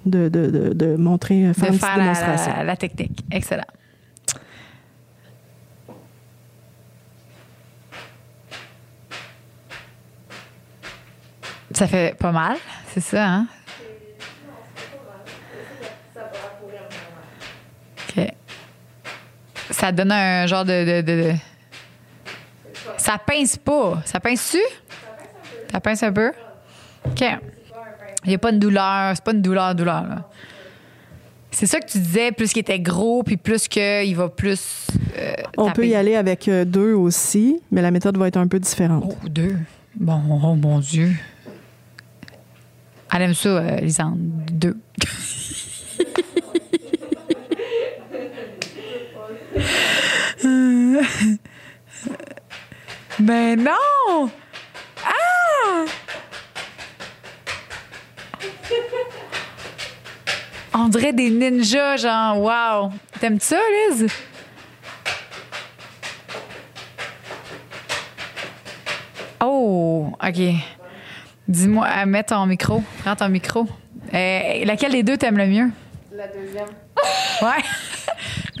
de, 0.06 0.28
de, 0.30 0.46
de- 0.46 0.72
de 0.72 0.96
montrer, 0.96 1.52
faire 1.52 1.64
de 1.68 1.72
une 1.74 1.78
petite 1.78 1.80
faire 1.80 1.96
la, 1.98 2.02
démonstration. 2.04 2.52
la- 2.56 2.64
la 2.64 2.76
technique. 2.76 3.22
Excellent. 3.30 3.64
Ça 11.76 11.86
fait 11.86 12.16
pas 12.16 12.32
mal, 12.32 12.56
c'est 12.94 13.00
ça, 13.02 13.26
hein? 13.28 13.46
OK. 18.08 18.26
Ça 19.70 19.92
donne 19.92 20.10
un 20.12 20.46
genre 20.46 20.64
de. 20.64 21.02
de- 21.02 21.06
de- 21.32 21.34
Ça 22.96 23.18
pince 23.18 23.58
pas. 23.58 24.00
Ça 24.06 24.20
pince-tu? 24.20 24.58
Ça 25.70 25.78
pince 25.80 26.02
un 26.02 26.12
peu? 26.12 26.32
OK. 27.04 27.20
Il 28.24 28.28
n'y 28.30 28.34
a 28.34 28.38
pas 28.38 28.52
de 28.52 28.58
douleur. 28.58 29.12
C'est 29.14 29.22
pas 29.24 29.32
une 29.32 29.42
douleur, 29.42 29.74
douleur, 29.74 30.02
là. 30.06 30.28
C'est 31.50 31.66
ça 31.66 31.78
que 31.78 31.86
tu 31.86 31.98
disais, 31.98 32.32
plus 32.32 32.52
qu'il 32.54 32.60
était 32.60 32.80
gros, 32.80 33.22
puis 33.22 33.36
plus 33.36 33.68
qu'il 33.68 34.16
va 34.16 34.28
plus. 34.30 34.86
euh, 35.18 35.32
On 35.58 35.70
peut 35.70 35.86
y 35.86 35.94
aller 35.94 36.16
avec 36.16 36.48
euh, 36.48 36.64
deux 36.64 36.94
aussi, 36.94 37.60
mais 37.70 37.82
la 37.82 37.90
méthode 37.90 38.16
va 38.16 38.28
être 38.28 38.36
un 38.38 38.48
peu 38.48 38.58
différente. 38.58 39.04
Oh, 39.06 39.28
deux. 39.28 39.56
Bon, 39.94 40.22
oh 40.42 40.54
mon 40.54 40.78
Dieu. 40.80 41.12
Elle 43.18 43.34
ça, 43.34 43.48
euh, 43.48 43.76
Lisande. 43.80 44.18
Deux. 44.52 44.76
Euh, 50.44 51.02
ben 53.18 53.58
non! 53.58 54.30
Ah! 55.02 55.84
On 60.74 60.88
dirait 60.88 61.14
des 61.14 61.30
ninjas, 61.30 61.96
genre, 61.96 62.38
wow! 62.38 62.92
T'aimes 63.18 63.40
ça, 63.40 63.56
Liz? 63.90 64.08
Oh, 69.40 70.12
OK. 70.22 70.54
Dis-moi, 71.48 71.86
euh, 72.02 72.06
mets 72.06 72.24
ton 72.24 72.44
micro. 72.46 72.82
Prends 73.02 73.16
ton 73.16 73.28
micro. 73.28 73.66
Euh, 74.14 74.64
laquelle 74.64 74.92
des 74.92 75.02
deux 75.02 75.16
t'aimes 75.16 75.38
le 75.38 75.46
mieux? 75.46 75.70
La 76.14 76.26
deuxième. 76.28 76.66
Ouais. 77.42 77.62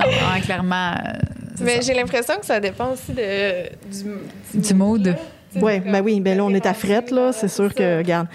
non, 0.00 0.40
clairement. 0.42 0.92
euh, 0.92 1.12
Mais 1.60 1.80
j'ai 1.82 1.94
l'impression 1.94 2.34
que 2.38 2.46
ça 2.46 2.60
dépend 2.60 2.92
aussi 2.92 3.12
de, 3.12 3.68
du, 3.90 4.62
sais, 4.62 4.74
Oui, 5.62 5.80
ben 5.80 6.02
oui, 6.04 6.20
ben 6.20 6.36
là, 6.36 6.44
on 6.44 6.50
est 6.54 6.66
à 6.66 6.74
frette, 6.74 7.10
là. 7.10 7.32
C'est 7.32 7.48
sûr 7.48 7.74
que, 7.74 7.98
regarde. 7.98 8.26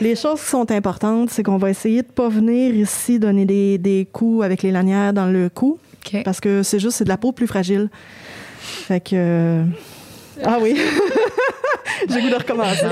Les 0.00 0.16
choses 0.16 0.40
qui 0.40 0.48
sont 0.48 0.70
importantes, 0.72 1.30
c'est 1.30 1.42
qu'on 1.42 1.56
va 1.58 1.70
essayer 1.70 2.02
de 2.02 2.08
pas 2.08 2.28
venir 2.28 2.74
ici 2.74 3.18
donner 3.18 3.44
des, 3.44 3.78
des 3.78 4.08
coups 4.12 4.44
avec 4.44 4.62
les 4.62 4.72
lanières 4.72 5.12
dans 5.12 5.26
le 5.26 5.48
cou, 5.48 5.78
OK. 6.04 6.22
parce 6.24 6.40
que 6.40 6.62
c'est 6.64 6.80
juste, 6.80 6.96
c'est 6.98 7.04
de 7.04 7.08
la 7.10 7.16
peau 7.18 7.30
plus 7.32 7.46
fragile. 7.46 7.88
Fait 8.60 9.00
que. 9.00 9.10
euh, 9.14 9.64
Ah 10.44 10.58
oui! 10.60 10.76
J'ai 12.08 12.20
goût 12.22 12.30
de 12.30 12.34
recommencer. 12.36 12.84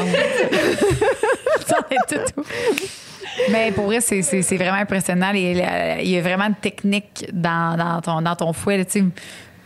Mais 3.51 3.71
pour 3.73 3.85
vrai, 3.87 4.01
c'est, 4.01 4.23
c'est, 4.23 4.43
c'est 4.43 4.57
vraiment 4.57 4.79
impressionnant. 4.79 5.31
Il 5.35 5.57
y 5.57 6.17
a- 6.17 6.23
vraiment 6.23 6.49
de 6.49 6.55
technique 6.61 7.27
dans, 7.33 7.77
dans, 7.77 8.01
ton, 8.01 8.23
dans 8.23 8.37
ton 8.37 8.53
fouet. 8.53 8.79
là. 8.79 8.85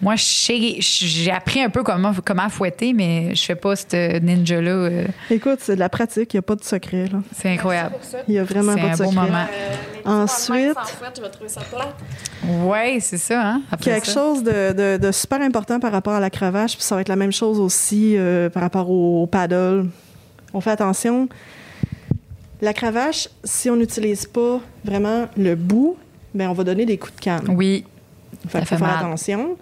Moi, 0.03 0.17
je 0.17 0.25
sais- 0.25 0.77
j'ai 0.81 1.31
appris 1.31 1.61
un 1.63 1.69
peu 1.69 1.83
comment, 1.83 2.13
comment 2.25 2.49
fouetter, 2.49 2.95
mais 2.95 3.35
je 3.35 3.45
fais 3.45 3.55
pas 3.55 3.77
ce 3.77 4.19
ninja-là. 4.19 4.71
euh, 4.71 5.05
Écoute, 5.31 5.59
c'est 5.61 5.75
de 5.75 5.81
la 5.81 5.91
pratique, 5.91 6.33
il 6.33 6.37
n'y 6.37 6.39
a 6.39 6.43
pas 6.43 6.57
de 6.57 6.65
secret, 6.65 7.07
là. 7.13 7.19
C'est 7.37 7.51
incroyable. 7.51 7.97
Il 8.27 8.33
n'y 8.33 8.39
a 8.39 8.45
vraiment 8.45 8.73
C'est 8.75 8.81
pas 8.81 8.87
un 8.87 8.93
de 8.93 8.97
beau 8.97 9.11
secret. 9.11 9.27
moment. 9.27 9.39
Euh, 9.53 9.71
mais 9.95 10.03
tu 10.03 10.09
Ensuite- 10.09 10.73
vois, 10.73 10.83
en 10.83 10.87
fouette, 10.87 11.13
je 11.19 11.23
vais 11.23 11.31
trouver 11.31 11.49
ça 11.51 11.61
plate. 11.61 11.95
Oui, 12.49 13.01
c'est 13.01 13.19
ça. 13.19 13.43
Hein? 13.47 13.63
Après 13.71 13.91
Quelque 13.91 14.07
ça. 14.07 14.15
chose 14.15 14.43
de, 14.43 14.73
de- 14.73 14.97
de 14.97 15.13
super 15.13 15.43
important 15.43 15.79
par 15.79 15.93
rapport 15.93 16.15
à 16.15 16.21
la 16.21 16.31
cravache, 16.31 16.73
puis 16.77 16.83
ça 16.83 16.95
va 16.95 17.03
être 17.03 17.09
la 17.11 17.17
même 17.17 17.33
chose 17.33 17.61
aussi 17.61 18.15
euh, 18.17 18.49
par 18.49 18.63
rapport 18.63 18.91
au, 18.91 19.23
au 19.23 19.27
paddle. 19.27 19.87
On 20.55 20.61
fait 20.63 20.71
attention. 20.71 21.29
La 22.63 22.73
cravache, 22.73 23.29
si 23.45 23.71
on 23.71 23.77
n'utilise 23.77 24.27
pas 24.27 24.61
vraiment 24.85 25.29
le 25.37 25.55
bout, 25.55 25.97
ben 26.35 26.49
on 26.49 26.53
va 26.53 26.65
donner 26.65 26.87
des 26.87 26.99
coups 26.99 27.15
de 27.17 27.21
canne. 27.21 27.45
Oui. 27.49 27.85
Fait 28.48 28.51
Ça 28.52 28.59
qu'il 28.61 28.69
faut 28.69 28.74
fait 28.77 28.78
faire 28.85 28.86
mal. 28.86 28.97
attention. 29.07 29.57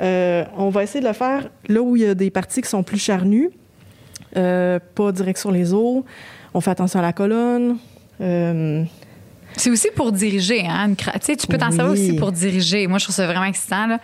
Euh, 0.00 0.44
on 0.56 0.68
va 0.70 0.82
essayer 0.82 1.00
de 1.00 1.06
le 1.06 1.12
faire 1.12 1.48
là 1.68 1.80
où 1.82 1.96
il 1.96 2.02
y 2.02 2.06
a 2.06 2.14
des 2.14 2.30
parties 2.30 2.62
qui 2.62 2.68
sont 2.68 2.82
plus 2.82 2.98
charnues, 2.98 3.50
euh, 4.36 4.78
pas 4.94 5.12
direct 5.12 5.38
sur 5.38 5.52
les 5.52 5.72
os. 5.74 6.02
On 6.54 6.60
fait 6.60 6.70
attention 6.70 6.98
à 6.98 7.02
la 7.02 7.12
colonne. 7.12 7.76
Euh, 8.20 8.82
C'est 9.56 9.70
aussi 9.70 9.88
pour 9.94 10.12
diriger, 10.12 10.66
hein? 10.66 10.88
une 10.88 10.94
cra- 10.94 11.12
Tu 11.18 11.26
sais, 11.26 11.36
tu 11.36 11.46
peux 11.46 11.58
t'en 11.58 11.68
Oui. 11.70 11.76
servir 11.76 11.92
aussi 11.92 12.12
pour 12.14 12.32
diriger. 12.32 12.86
Moi, 12.86 12.98
je 12.98 13.04
trouve 13.04 13.14
ça 13.16 13.26
vraiment 13.26 13.44
excitant, 13.44 13.86
là. 13.86 13.98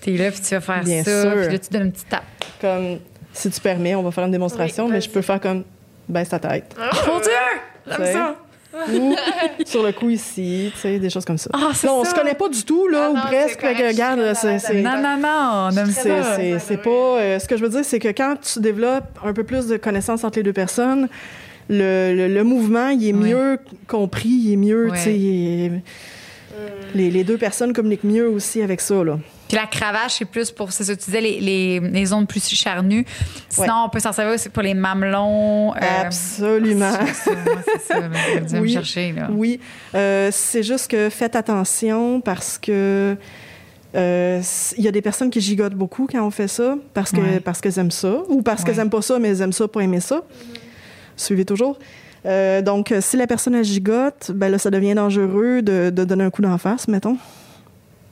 T'es 0.00 0.12
là, 0.12 0.30
puis 0.30 0.40
tu 0.40 0.54
vas 0.54 0.60
faire 0.60 0.82
Bien 0.82 1.04
ça, 1.04 1.22
sûr. 1.22 1.32
puis 1.42 1.52
là, 1.52 1.58
tu 1.58 1.70
donnes 1.70 1.82
une 1.86 1.92
petite 1.92 2.08
tape. 2.08 2.24
comme, 2.60 2.98
si 3.34 3.50
tu 3.50 3.60
permets, 3.60 3.94
on 3.94 4.02
va 4.02 4.10
faire 4.10 4.24
une 4.24 4.30
démonstration, 4.30 4.86
Oui, 4.86 4.92
mais 4.92 5.00
je 5.02 5.10
peux 5.10 5.20
faire 5.22 5.40
comme, 5.40 5.64
baisse 6.08 6.30
ta 6.30 6.38
tête. 6.38 6.74
Mon 7.06 7.18
Dieu! 7.20 7.30
J'aime 7.86 8.12
ça! 8.12 8.36
Ou 8.92 9.14
sur 9.64 9.82
le 9.82 9.92
cou 9.92 10.10
ici, 10.10 10.70
tu 10.74 10.80
sais, 10.80 10.98
des 10.98 11.10
choses 11.10 11.24
comme 11.24 11.38
ça. 11.38 11.50
Ah, 11.52 11.70
c'est 11.74 11.86
Là, 11.86 11.92
on 11.94 12.04
se 12.04 12.14
connaît 12.14 12.34
pas 12.34 12.48
du 12.48 12.62
tout, 12.64 12.88
là, 12.88 13.06
Ah 13.06 13.10
ou 13.10 13.14
non, 13.14 13.22
presque. 13.22 13.58
c'est 13.60 13.66
fait 13.68 13.72
que, 13.74 13.78
correct, 13.78 13.92
regarde, 13.92 14.34
c'est- 14.34 14.58
c'est. 14.58 14.82
Non, 14.82 14.96
non, 15.02 15.16
non, 15.20 15.68
on 15.72 15.76
aime 15.76 15.86
C'est, 15.90 16.08
ça. 16.08 16.36
c'est, 16.36 16.58
c'est 16.58 16.76
pas. 16.78 16.90
euh, 16.90 17.38
ce 17.38 17.46
que 17.48 17.56
je 17.56 17.62
veux 17.62 17.68
dire, 17.70 17.84
c'est 17.84 17.98
que 17.98 18.08
quand 18.08 18.34
tu 18.40 18.60
développes 18.60 19.18
un 19.24 19.32
peu 19.32 19.44
plus 19.44 19.66
de 19.66 19.76
connaissances 19.76 20.24
entre 20.24 20.38
les 20.38 20.42
deux 20.42 20.52
personnes, 20.52 21.08
le, 21.68 22.14
le, 22.14 22.28
le 22.28 22.44
mouvement, 22.44 22.88
il 22.88 23.08
est 23.08 23.12
Oui. 23.12 23.30
mieux 23.30 23.58
compris, 23.88 24.28
il 24.28 24.52
est 24.52 24.56
mieux, 24.56 24.88
tu 24.92 24.98
sais, 25.00 25.14
est- 25.18 25.70
les, 26.94 27.10
les 27.10 27.24
deux 27.24 27.36
personnes 27.38 27.72
communiquent 27.72 28.04
mieux 28.04 28.28
aussi 28.28 28.62
avec 28.62 28.80
ça, 28.80 29.02
là. 29.02 29.18
Puis 29.54 29.60
la 29.62 29.66
cravache, 29.68 30.14
c'est 30.18 30.24
plus 30.24 30.50
pour, 30.50 30.72
c'est 30.72 30.84
ça, 30.84 30.96
tu 30.96 31.04
disais, 31.04 31.20
les, 31.20 31.38
les, 31.40 31.78
les 31.80 32.06
zones 32.06 32.26
plus 32.26 32.48
charnues. 32.54 33.04
Sinon, 33.48 33.66
Ouais. 33.66 33.72
on 33.86 33.88
peut 33.88 34.00
s'en 34.00 34.12
servir 34.12 34.34
aussi 34.34 34.48
pour 34.48 34.62
les 34.62 34.74
mamelons. 34.74 35.72
euh, 35.74 35.78
Absolument. 36.02 36.90
c'est 37.06 37.14
ça, 37.14 37.34
ça. 37.86 37.94
je 38.00 38.46
viens 38.46 38.58
me 38.58 38.60
Oui. 38.62 38.72
chercher, 38.72 39.12
là. 39.12 39.28
Oui, 39.30 39.60
Euh, 39.94 40.30
c'est 40.32 40.62
juste 40.62 40.90
que 40.90 41.08
faites 41.10 41.36
attention 41.36 42.20
parce 42.20 42.58
que 42.58 43.16
euh, 43.94 44.42
il 44.76 44.82
y 44.84 44.88
a 44.88 44.90
des 44.90 45.02
personnes 45.02 45.30
qui 45.30 45.40
gigotent 45.40 45.74
beaucoup 45.74 46.08
quand 46.10 46.26
on 46.26 46.30
fait 46.32 46.48
ça 46.48 46.74
parce 46.92 47.12
que 47.12 47.20
Ouais. 47.20 47.38
parce 47.40 47.60
qu'elles 47.60 47.78
aiment 47.78 47.92
ça 47.92 48.16
ou 48.28 48.42
parce 48.42 48.62
Ouais. 48.62 48.70
qu'elles 48.70 48.80
aiment 48.80 48.90
pas 48.90 49.02
ça 49.02 49.18
mais 49.20 49.28
elles 49.28 49.40
aiment 49.42 49.52
ça 49.52 49.68
pour 49.68 49.80
aimer 49.82 50.00
ça. 50.00 50.22
Suivez 51.16 51.44
toujours. 51.44 51.78
Euh, 52.26 52.60
donc, 52.62 52.92
si 53.00 53.16
la 53.16 53.26
personne 53.28 53.54
elle 53.54 53.64
gigote, 53.64 54.32
ben 54.34 54.48
là, 54.50 54.58
ça 54.58 54.70
devient 54.70 54.94
dangereux 54.94 55.62
de, 55.62 55.90
de 55.90 56.04
donner 56.04 56.24
un 56.24 56.30
coup 56.30 56.42
d'en 56.42 56.58
face, 56.58 56.88
mettons. 56.88 57.18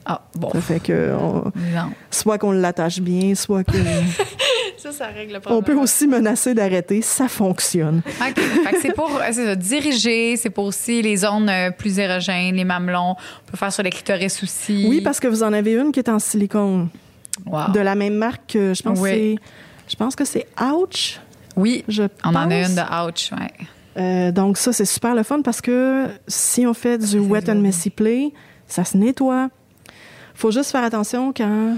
Ah, 0.05 0.21
bon. 0.35 0.49
Ça 0.51 0.61
fait 0.61 0.79
que 0.81 1.13
on- 1.19 1.43
Non. 1.73 1.91
soit 2.11 2.37
qu'on 2.37 2.51
l'attache 2.51 2.99
bien, 2.99 3.35
soit 3.35 3.63
que 3.63 3.71
Ça, 4.77 4.91
ça 4.91 5.05
règle 5.07 5.33
le 5.35 5.39
problème. 5.39 5.59
on 5.59 5.63
peut 5.63 5.75
aussi 5.81 6.07
menacer 6.07 6.53
d'arrêter. 6.53 7.01
Ça 7.01 7.29
fonctionne. 7.29 8.01
OK. 8.05 8.35
Fait 8.37 8.71
que 8.73 8.81
c'est 8.81 8.91
pour 8.95 9.09
euh, 9.15 9.31
ça, 9.31 9.55
diriger, 9.55 10.35
c'est 10.35 10.49
pour 10.49 10.65
aussi 10.65 11.01
les 11.01 11.15
zones 11.17 11.47
euh, 11.49 11.71
plus 11.71 11.99
érogènes, 11.99 12.55
les 12.55 12.65
mamelons. 12.65 13.11
On 13.11 13.51
peut 13.51 13.55
faire 13.57 13.71
sur 13.71 13.81
les 13.83 13.91
clitoris 13.91 14.43
aussi. 14.43 14.85
Oui, 14.89 14.99
parce 14.99 15.21
que 15.21 15.27
vous 15.27 15.41
en 15.41 15.53
avez 15.53 15.73
une 15.73 15.91
qui 15.93 15.99
est 15.99 16.09
en 16.09 16.19
silicone. 16.19 16.89
Wow. 17.47 17.71
de 17.73 17.79
la 17.79 17.95
même 17.95 18.13
marque 18.13 18.51
que 18.53 18.73
je 18.75 18.83
pense 18.83 18.99
Oui. 18.99 19.09
que 19.09 19.15
c'est 19.15 19.35
je 19.91 19.95
pense 19.95 20.15
que 20.15 20.23
c'est 20.23 20.45
Ouch. 20.61 21.19
Oui, 21.55 21.83
Je 21.87 22.03
on 22.23 22.29
en 22.35 22.51
a 22.51 22.55
une 22.61 22.75
de 22.75 22.81
Ouch, 23.07 23.31
ouais. 23.31 23.51
Euh, 23.97 24.31
donc 24.31 24.57
ça 24.57 24.71
c'est 24.73 24.85
super 24.85 25.15
le 25.15 25.23
fun 25.23 25.41
parce 25.41 25.59
que 25.61 26.07
si 26.27 26.67
on 26.67 26.73
fait 26.75 26.97
du 26.99 27.17
wet 27.19 27.49
and 27.49 27.55
messy 27.55 27.89
play, 27.89 28.33
ça 28.67 28.83
se 28.83 28.95
nettoie. 28.97 29.49
Faut 30.35 30.51
juste 30.51 30.71
faire 30.71 30.83
attention 30.83 31.33
quand 31.35 31.77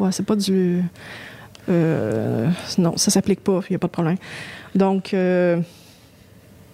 ouais, 0.00 0.12
c'est 0.12 0.26
pas 0.26 0.36
du 0.36 0.82
euh, 1.68 2.48
non, 2.78 2.96
ça 2.96 3.10
s'applique 3.10 3.40
pas, 3.42 3.60
il 3.68 3.72
y 3.72 3.76
a 3.76 3.78
pas 3.78 3.86
de 3.88 3.92
problème. 3.92 4.16
Donc 4.74 5.14
euh, 5.14 5.58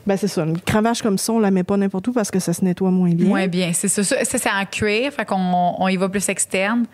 ben 0.07 0.17
c'est 0.17 0.29
ça, 0.29 0.43
une 0.43 0.61
cravache 0.61 1.03
comme 1.03 1.19
ça, 1.19 1.33
on 1.33 1.39
la 1.39 1.51
met 1.51 1.63
pas 1.63 1.77
n'importe 1.77 2.09
où 2.09 2.13
parce 2.13 2.31
que 2.31 2.39
ça 2.39 2.53
se 2.53 2.65
nettoie 2.65 2.91
moins 2.91 3.11
bien. 3.15 3.29
Moins 3.29 3.47
bien, 3.47 3.73
c'est 3.73 3.89
ça. 3.89 4.03
Ça, 4.03 4.17
c'est 4.25 4.51
en 4.51 4.65
cuir, 4.67 5.13
fait 5.13 5.25
qu'on 5.25 5.37
on 5.79 5.89
y 5.89 5.97
va 5.97 6.09
plus 6.09 6.29
externe. 6.29 6.87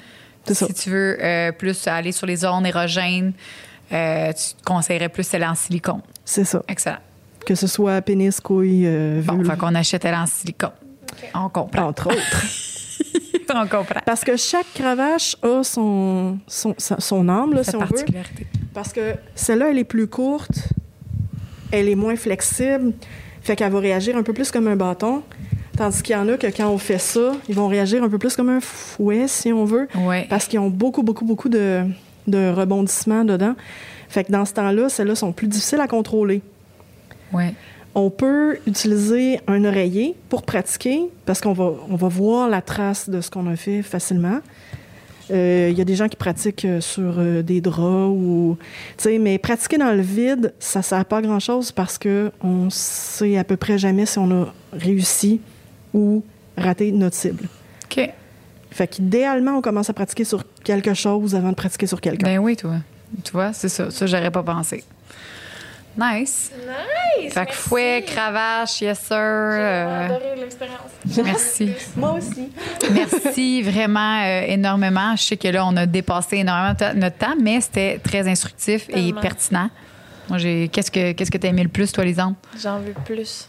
C'est 0.45 0.55
si 0.55 0.67
ça. 0.67 0.73
tu 0.73 0.91
veux 0.91 1.19
euh, 1.23 1.53
plus 1.53 1.87
aller 1.87 2.13
sur 2.13 2.27
les 2.27 2.37
zones 2.37 2.65
érogènes, 2.67 3.33
tu 3.91 3.95
te 3.95 4.63
conseillerais 4.65 5.09
plus 5.09 5.25
celle 5.25 5.45
en 5.45 5.55
silicone. 5.55 6.01
C'est 6.25 6.45
ça. 6.45 6.63
Excellent. 6.69 6.99
Que 7.45 7.55
ce 7.55 7.67
soit 7.67 8.01
pénis, 8.03 8.39
couille, 8.41 8.87
Bon, 9.25 9.43
fait 9.43 9.57
qu'on 9.57 9.75
achète 9.75 10.05
elle 10.05 10.15
en 10.15 10.27
silicone. 10.27 10.73
On 11.35 11.49
comprend. 11.49 11.89
entre 11.89 12.09
autres. 12.09 12.45
on 13.55 13.67
comprend. 13.67 14.01
Parce 14.05 14.25
que 14.25 14.37
chaque 14.37 14.67
cravache 14.75 15.37
a 15.43 15.63
son, 15.63 16.39
son, 16.47 16.75
son 16.77 17.29
âme, 17.29 17.55
là, 17.55 17.65
Cette 17.65 17.77
si 17.77 17.77
on 17.77 17.85
veut. 17.85 18.05
Parce 18.75 18.93
que 18.93 19.15
celle-là, 19.35 19.71
elle 19.71 19.79
est 19.79 19.85
plus 19.85 20.07
courte, 20.07 20.69
elle 21.73 21.89
est 21.89 21.95
moins 21.95 22.17
flexible, 22.17 22.93
fait 23.43 23.57
qu'elle 23.57 23.73
va 23.73 23.81
réagir 23.81 24.17
un 24.17 24.23
peu 24.23 24.33
plus 24.33 24.51
comme 24.51 24.69
un 24.69 24.77
bâton. 24.77 25.23
Tandis 25.77 26.03
qu'il 26.03 26.17
y 26.17 26.19
en 26.19 26.29
a 26.29 26.37
que 26.37 26.49
quand 26.49 26.69
on 26.69 26.79
fait 26.79 26.99
ça, 26.99 27.33
ils 27.49 27.55
vont 27.55 27.69
réagir 27.69 28.03
un 28.03 28.09
peu 28.09 28.19
plus 28.19 28.35
comme 28.35 28.49
un 28.49 28.61
fouet, 28.61 29.29
si 29.29 29.53
on 29.53 29.65
veut, 29.65 29.89
parce 30.29 30.49
qu'ils 30.49 30.59
ont 30.59 30.71
beaucoup, 30.71 31.05
beaucoup, 31.05 31.25
beaucoup 31.25 31.49
de, 31.49 31.85
de 32.27 32.51
rebondissements 32.51 33.25
dedans. 33.25 33.55
Fait 34.09 34.25
que 34.25 34.33
dans 34.33 34.45
ce 34.45 34.55
temps-là, 34.55 34.89
celles-là 34.89 35.15
sont 35.15 35.33
plus 35.33 35.47
difficiles 35.47 35.81
à 35.81 35.87
contrôler. 35.87 36.43
Ouais. 37.33 37.55
On 37.95 38.11
peut 38.11 38.59
utiliser 38.67 39.41
un 39.47 39.65
oreiller 39.65 40.15
pour 40.29 40.43
pratiquer 40.43 41.09
parce 41.27 41.41
qu'on 41.41 41.53
va, 41.53 41.73
on 41.89 41.97
va 41.97 42.09
voir 42.09 42.49
la 42.49 42.63
trace 42.63 43.09
de 43.09 43.21
ce 43.21 43.31
qu'on 43.31 43.47
a 43.47 43.57
fait 43.57 43.83
facilement. 43.83 44.41
Euh, 45.31 45.69
Il 45.71 45.77
y 45.77 45.81
a 45.81 45.85
des 45.85 45.95
gens 45.95 46.09
qui 46.09 46.17
pratiquent 46.17 46.65
euh, 46.65 46.81
sur 46.81 47.19
euh, 47.19 47.43
des 47.43 47.61
draps 47.61 48.15
ou, 48.15 48.57
tu 48.97 49.05
sais, 49.05 49.19
mais 49.19 49.39
pratiquer 49.39 49.77
dans 49.79 49.93
le 49.93 50.01
vide, 50.01 50.55
ça 50.59 50.81
sert 50.83 51.05
pas 51.05 51.19
à 51.19 51.23
grand 51.23 51.41
chose 51.41 51.73
parce 51.73 51.99
que 51.99 52.31
on 52.43 52.71
sait 52.71 53.37
à 53.37 53.45
peu 53.45 53.57
près 53.57 53.79
jamais 53.79 54.07
si 54.07 54.19
on 54.19 54.31
a 54.31 54.55
réussi 54.73 55.41
ou 55.93 56.23
raté 56.57 56.93
notre 56.93 57.17
cible. 57.17 57.49
OK. 57.85 58.11
Fait 58.71 58.87
qu'idéalement, 58.87 59.59
on 59.59 59.61
commence 59.61 59.91
à 59.91 59.93
pratiquer 59.93 60.25
sur 60.25 60.45
quelque 60.63 60.95
chose 60.95 61.35
avant 61.35 61.51
de 61.51 61.55
pratiquer 61.55 61.87
sur 61.87 62.01
quelqu'un. 62.01 62.27
Ben 62.27 62.39
oui, 62.39 62.57
toi. 62.57 62.77
Tu 63.25 63.33
vois, 63.33 63.53
c'est 63.53 63.71
ça. 63.71 63.91
Ça, 63.91 64.07
j'aurais 64.07 64.31
pas 64.31 64.43
pensé. 64.43 64.85
Nice. 65.99 66.53
Nice! 66.57 67.33
Fait 67.33 67.47
que 67.47 67.53
fouet, 67.53 68.05
cravache, 68.07 68.81
yes 68.83 69.01
sir. 69.01 69.17
J'ai 69.17 69.17
euh, 69.17 70.07
adoré 70.07 70.37
l'expérience. 70.37 70.93
merci. 71.25 71.73
Moi 71.97 72.13
aussi. 72.13 72.53
Merci 72.93 73.63
vraiment 73.63 74.23
euh, 74.23 74.43
énormément. 74.47 75.17
Je 75.17 75.23
sais 75.25 75.37
que 75.37 75.49
là, 75.49 75.67
on 75.67 75.77
a 75.77 75.87
dépassé 75.87 76.37
énormément 76.37 76.75
notre 76.95 77.17
temps, 77.17 77.35
mais 77.41 77.61
c'était 77.61 77.99
très 77.99 78.29
instructif 78.29 78.87
Tellement. 78.87 79.19
et 79.19 79.21
pertinent. 79.21 79.71
Moi, 80.29 80.39
j'ai. 80.39 80.69
Qu'est-ce 80.69 80.93
que 80.93 81.13
qu'est-ce 81.13 81.33
que 81.33 81.39
t'as 81.39 81.49
aimé 81.49 81.65
le 81.65 81.69
plus, 81.69 81.91
toi, 81.91 82.05
Lisande? 82.05 82.35
J'en 82.63 82.79
veux 82.79 82.95
plus. 83.05 83.49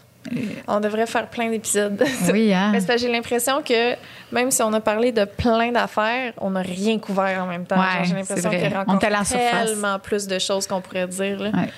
On 0.67 0.79
devrait 0.79 1.07
faire 1.07 1.27
plein 1.29 1.49
d'épisodes. 1.49 2.03
Oui, 2.31 2.53
hein? 2.53 2.71
Parce 2.73 2.85
que 2.85 2.97
j'ai 2.97 3.11
l'impression 3.11 3.61
que 3.61 3.95
même 4.31 4.51
si 4.51 4.61
on 4.63 4.73
a 4.73 4.79
parlé 4.79 5.11
de 5.11 5.25
plein 5.25 5.71
d'affaires, 5.71 6.33
on 6.37 6.51
n'a 6.51 6.61
rien 6.61 6.99
couvert 6.99 7.43
en 7.43 7.47
même 7.47 7.65
temps. 7.65 7.79
Ouais, 7.79 8.03
j'ai 8.05 8.15
l'impression 8.15 8.49
qu'il 8.49 8.59
y 8.59 8.73
a 8.73 8.81
encore 8.81 8.99
tellement 8.99 9.99
plus 9.99 10.27
de 10.27 10.39
choses 10.39 10.65
qu'on 10.65 10.81
pourrait 10.81 11.07
dire. 11.07 11.39
Là. 11.39 11.51
Ouais. 11.51 11.69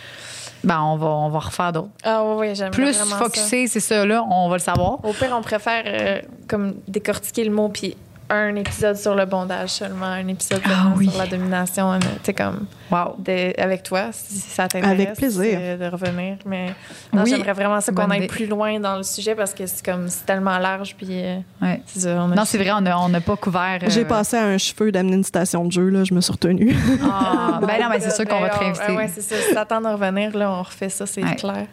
Ben, 0.63 0.79
on 0.81 0.95
va, 0.95 1.07
on 1.07 1.29
va 1.29 1.39
refaire 1.39 1.71
d'autres. 1.71 1.89
Ah 2.03 2.23
oui, 2.23 2.47
oui, 2.49 2.55
j'aime 2.55 2.71
Plus 2.71 2.95
focusé, 2.97 3.67
c'est 3.67 3.79
ça, 3.79 4.05
là, 4.05 4.23
on 4.29 4.47
va 4.49 4.55
le 4.55 4.61
savoir. 4.61 5.03
Au 5.03 5.13
pire, 5.13 5.33
on 5.35 5.41
préfère 5.41 5.83
euh, 5.85 6.21
comme 6.47 6.75
décortiquer 6.87 7.43
le 7.43 7.51
mot 7.51 7.69
puis 7.69 7.97
un 8.33 8.55
épisode 8.55 8.95
sur 8.97 9.13
le 9.15 9.25
bondage 9.25 9.69
seulement, 9.69 10.05
un 10.05 10.27
épisode 10.27 10.61
Ah 10.65 10.93
oui. 10.95 11.09
sur 11.09 11.17
la 11.19 11.27
domination. 11.27 11.99
Tu 11.99 12.07
sais, 12.23 12.33
comme 12.33 12.65
Wow. 12.89 13.15
de- 13.19 13.53
avec 13.61 13.83
toi, 13.83 14.09
si 14.11 14.35
ça 14.39 14.67
t'intéresse. 14.67 14.91
Avec 14.91 15.13
plaisir. 15.13 15.57
euh, 15.61 15.77
De 15.77 15.85
revenir. 15.95 16.37
Mais 16.45 16.73
Oui. 17.13 17.21
j'aimerais 17.29 17.53
vraiment 17.53 17.79
ça 17.81 17.91
qu'on 17.91 18.09
aille 18.09 18.27
plus 18.27 18.47
loin 18.47 18.79
dans 18.79 18.97
le 18.97 19.03
sujet 19.03 19.35
parce 19.35 19.53
que 19.53 19.65
c'est 19.65 19.83
comme 19.85 20.07
c'est 20.07 20.25
tellement 20.25 20.57
large. 20.57 20.95
Puis 20.97 21.07
euh, 21.11 21.37
Ouais. 21.61 21.81
c'est 21.85 21.99
ça, 22.01 22.09
on 22.21 22.31
a 22.31 22.35
Non, 22.35 22.45
c'est 22.45 22.57
vrai, 22.57 22.71
on 22.71 22.81
n'a 22.81 22.99
on 22.99 23.13
a 23.13 23.21
pas 23.21 23.35
couvert. 23.37 23.79
euh, 23.83 23.89
J'ai 23.89 24.05
passé 24.05 24.37
à 24.37 24.45
un 24.45 24.57
cheveu 24.57 24.91
d'amener 24.91 25.15
une 25.17 25.23
station 25.23 25.65
de 25.65 25.71
jeu, 25.71 25.89
là, 25.89 26.03
je 26.03 26.13
me 26.13 26.21
suis 26.21 26.31
retenue. 26.31 26.75
Ah, 27.03 27.59
ben 27.61 27.81
non, 27.81 27.89
mais 27.89 27.99
c'est 27.99 28.11
sûr 28.15 28.25
qu'on 28.25 28.39
va 28.39 28.49
te 28.49 28.59
Ben, 28.59 28.73
réinviter. 28.73 29.21
c'est 29.21 29.35
ça. 29.35 29.35
Si 29.47 29.53
t'attends 29.53 29.81
de 29.81 29.87
revenir, 29.87 30.35
là, 30.37 30.51
on 30.51 30.61
refait 30.63 30.89
ça, 30.89 31.05
c'est 31.05 31.23
Ouais. 31.23 31.35
clair. 31.35 31.65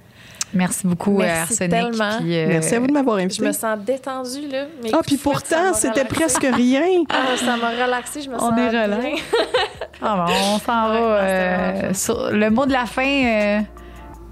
Merci 0.54 0.86
beaucoup, 0.86 1.16
euh, 1.16 1.24
Merci 1.24 1.52
Arsenic. 1.52 1.70
tellement. 1.70 2.18
puis, 2.20 2.36
euh, 2.38 2.46
Merci 2.48 2.74
à 2.74 2.80
vous 2.80 2.86
de 2.86 2.92
m'avoir 2.92 3.18
Je 3.18 3.24
invité. 3.24 3.44
me 3.46 3.52
sens 3.52 3.78
détendue, 3.84 4.48
là. 4.50 4.64
Mes 4.82 4.90
Ah, 4.94 5.00
puis 5.06 5.16
pourtant, 5.18 5.74
c'était 5.74 6.04
presque 6.04 6.46
rien. 6.52 6.82
Ah, 7.10 7.36
ça 7.36 7.56
m'a 7.56 7.70
relaxée, 7.84 8.22
je 8.22 8.30
me 8.30 8.36
On 8.36 8.38
sens 8.38 8.52
est 8.58 8.70
bien. 8.70 8.82
relax. 8.84 9.22
Ah, 10.00 10.24
ben, 10.28 10.32
on 10.54 10.58
s'en 10.60 10.90
Ouais, 10.92 11.00
va. 11.00 11.16
euh, 11.22 11.94
sur 11.94 12.30
le 12.30 12.50
mot 12.50 12.64
de 12.66 12.72
la 12.72 12.86
fin. 12.86 13.02
euh, 13.04 13.60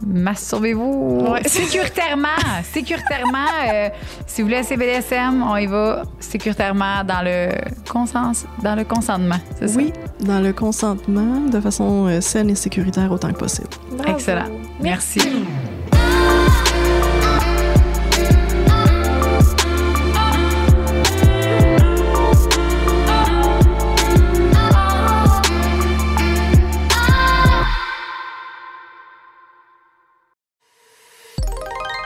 Masturbez-vous 0.07 1.27
Ouais. 1.33 1.43
sécuritairement. 1.49 2.29
sécuritairement. 2.73 3.47
euh, 3.73 3.89
si 4.27 4.43
vous 4.43 4.49
voulez 4.49 4.61
essayer 4.61 4.77
BDSM, 4.77 5.43
on 5.43 5.57
y 5.57 5.67
va 5.67 6.03
sécuritairement 6.21 7.03
dans 7.05 7.23
le, 7.25 7.49
consens- 7.91 8.45
dans 8.63 8.75
le 8.75 8.85
consentement. 8.85 9.41
C'est 9.59 9.69
ça? 9.69 9.77
Oui, 9.77 9.93
dans 10.21 10.41
le 10.41 10.53
consentement, 10.53 11.41
de 11.51 11.61
façon 11.61 12.07
euh, 12.09 12.21
saine 12.21 12.51
et 12.51 12.55
sécuritaire 12.55 13.11
autant 13.11 13.33
que 13.33 13.39
possible. 13.39 13.69
Bravo. 13.93 14.13
Excellent. 14.19 14.47
Merci. 14.81 15.21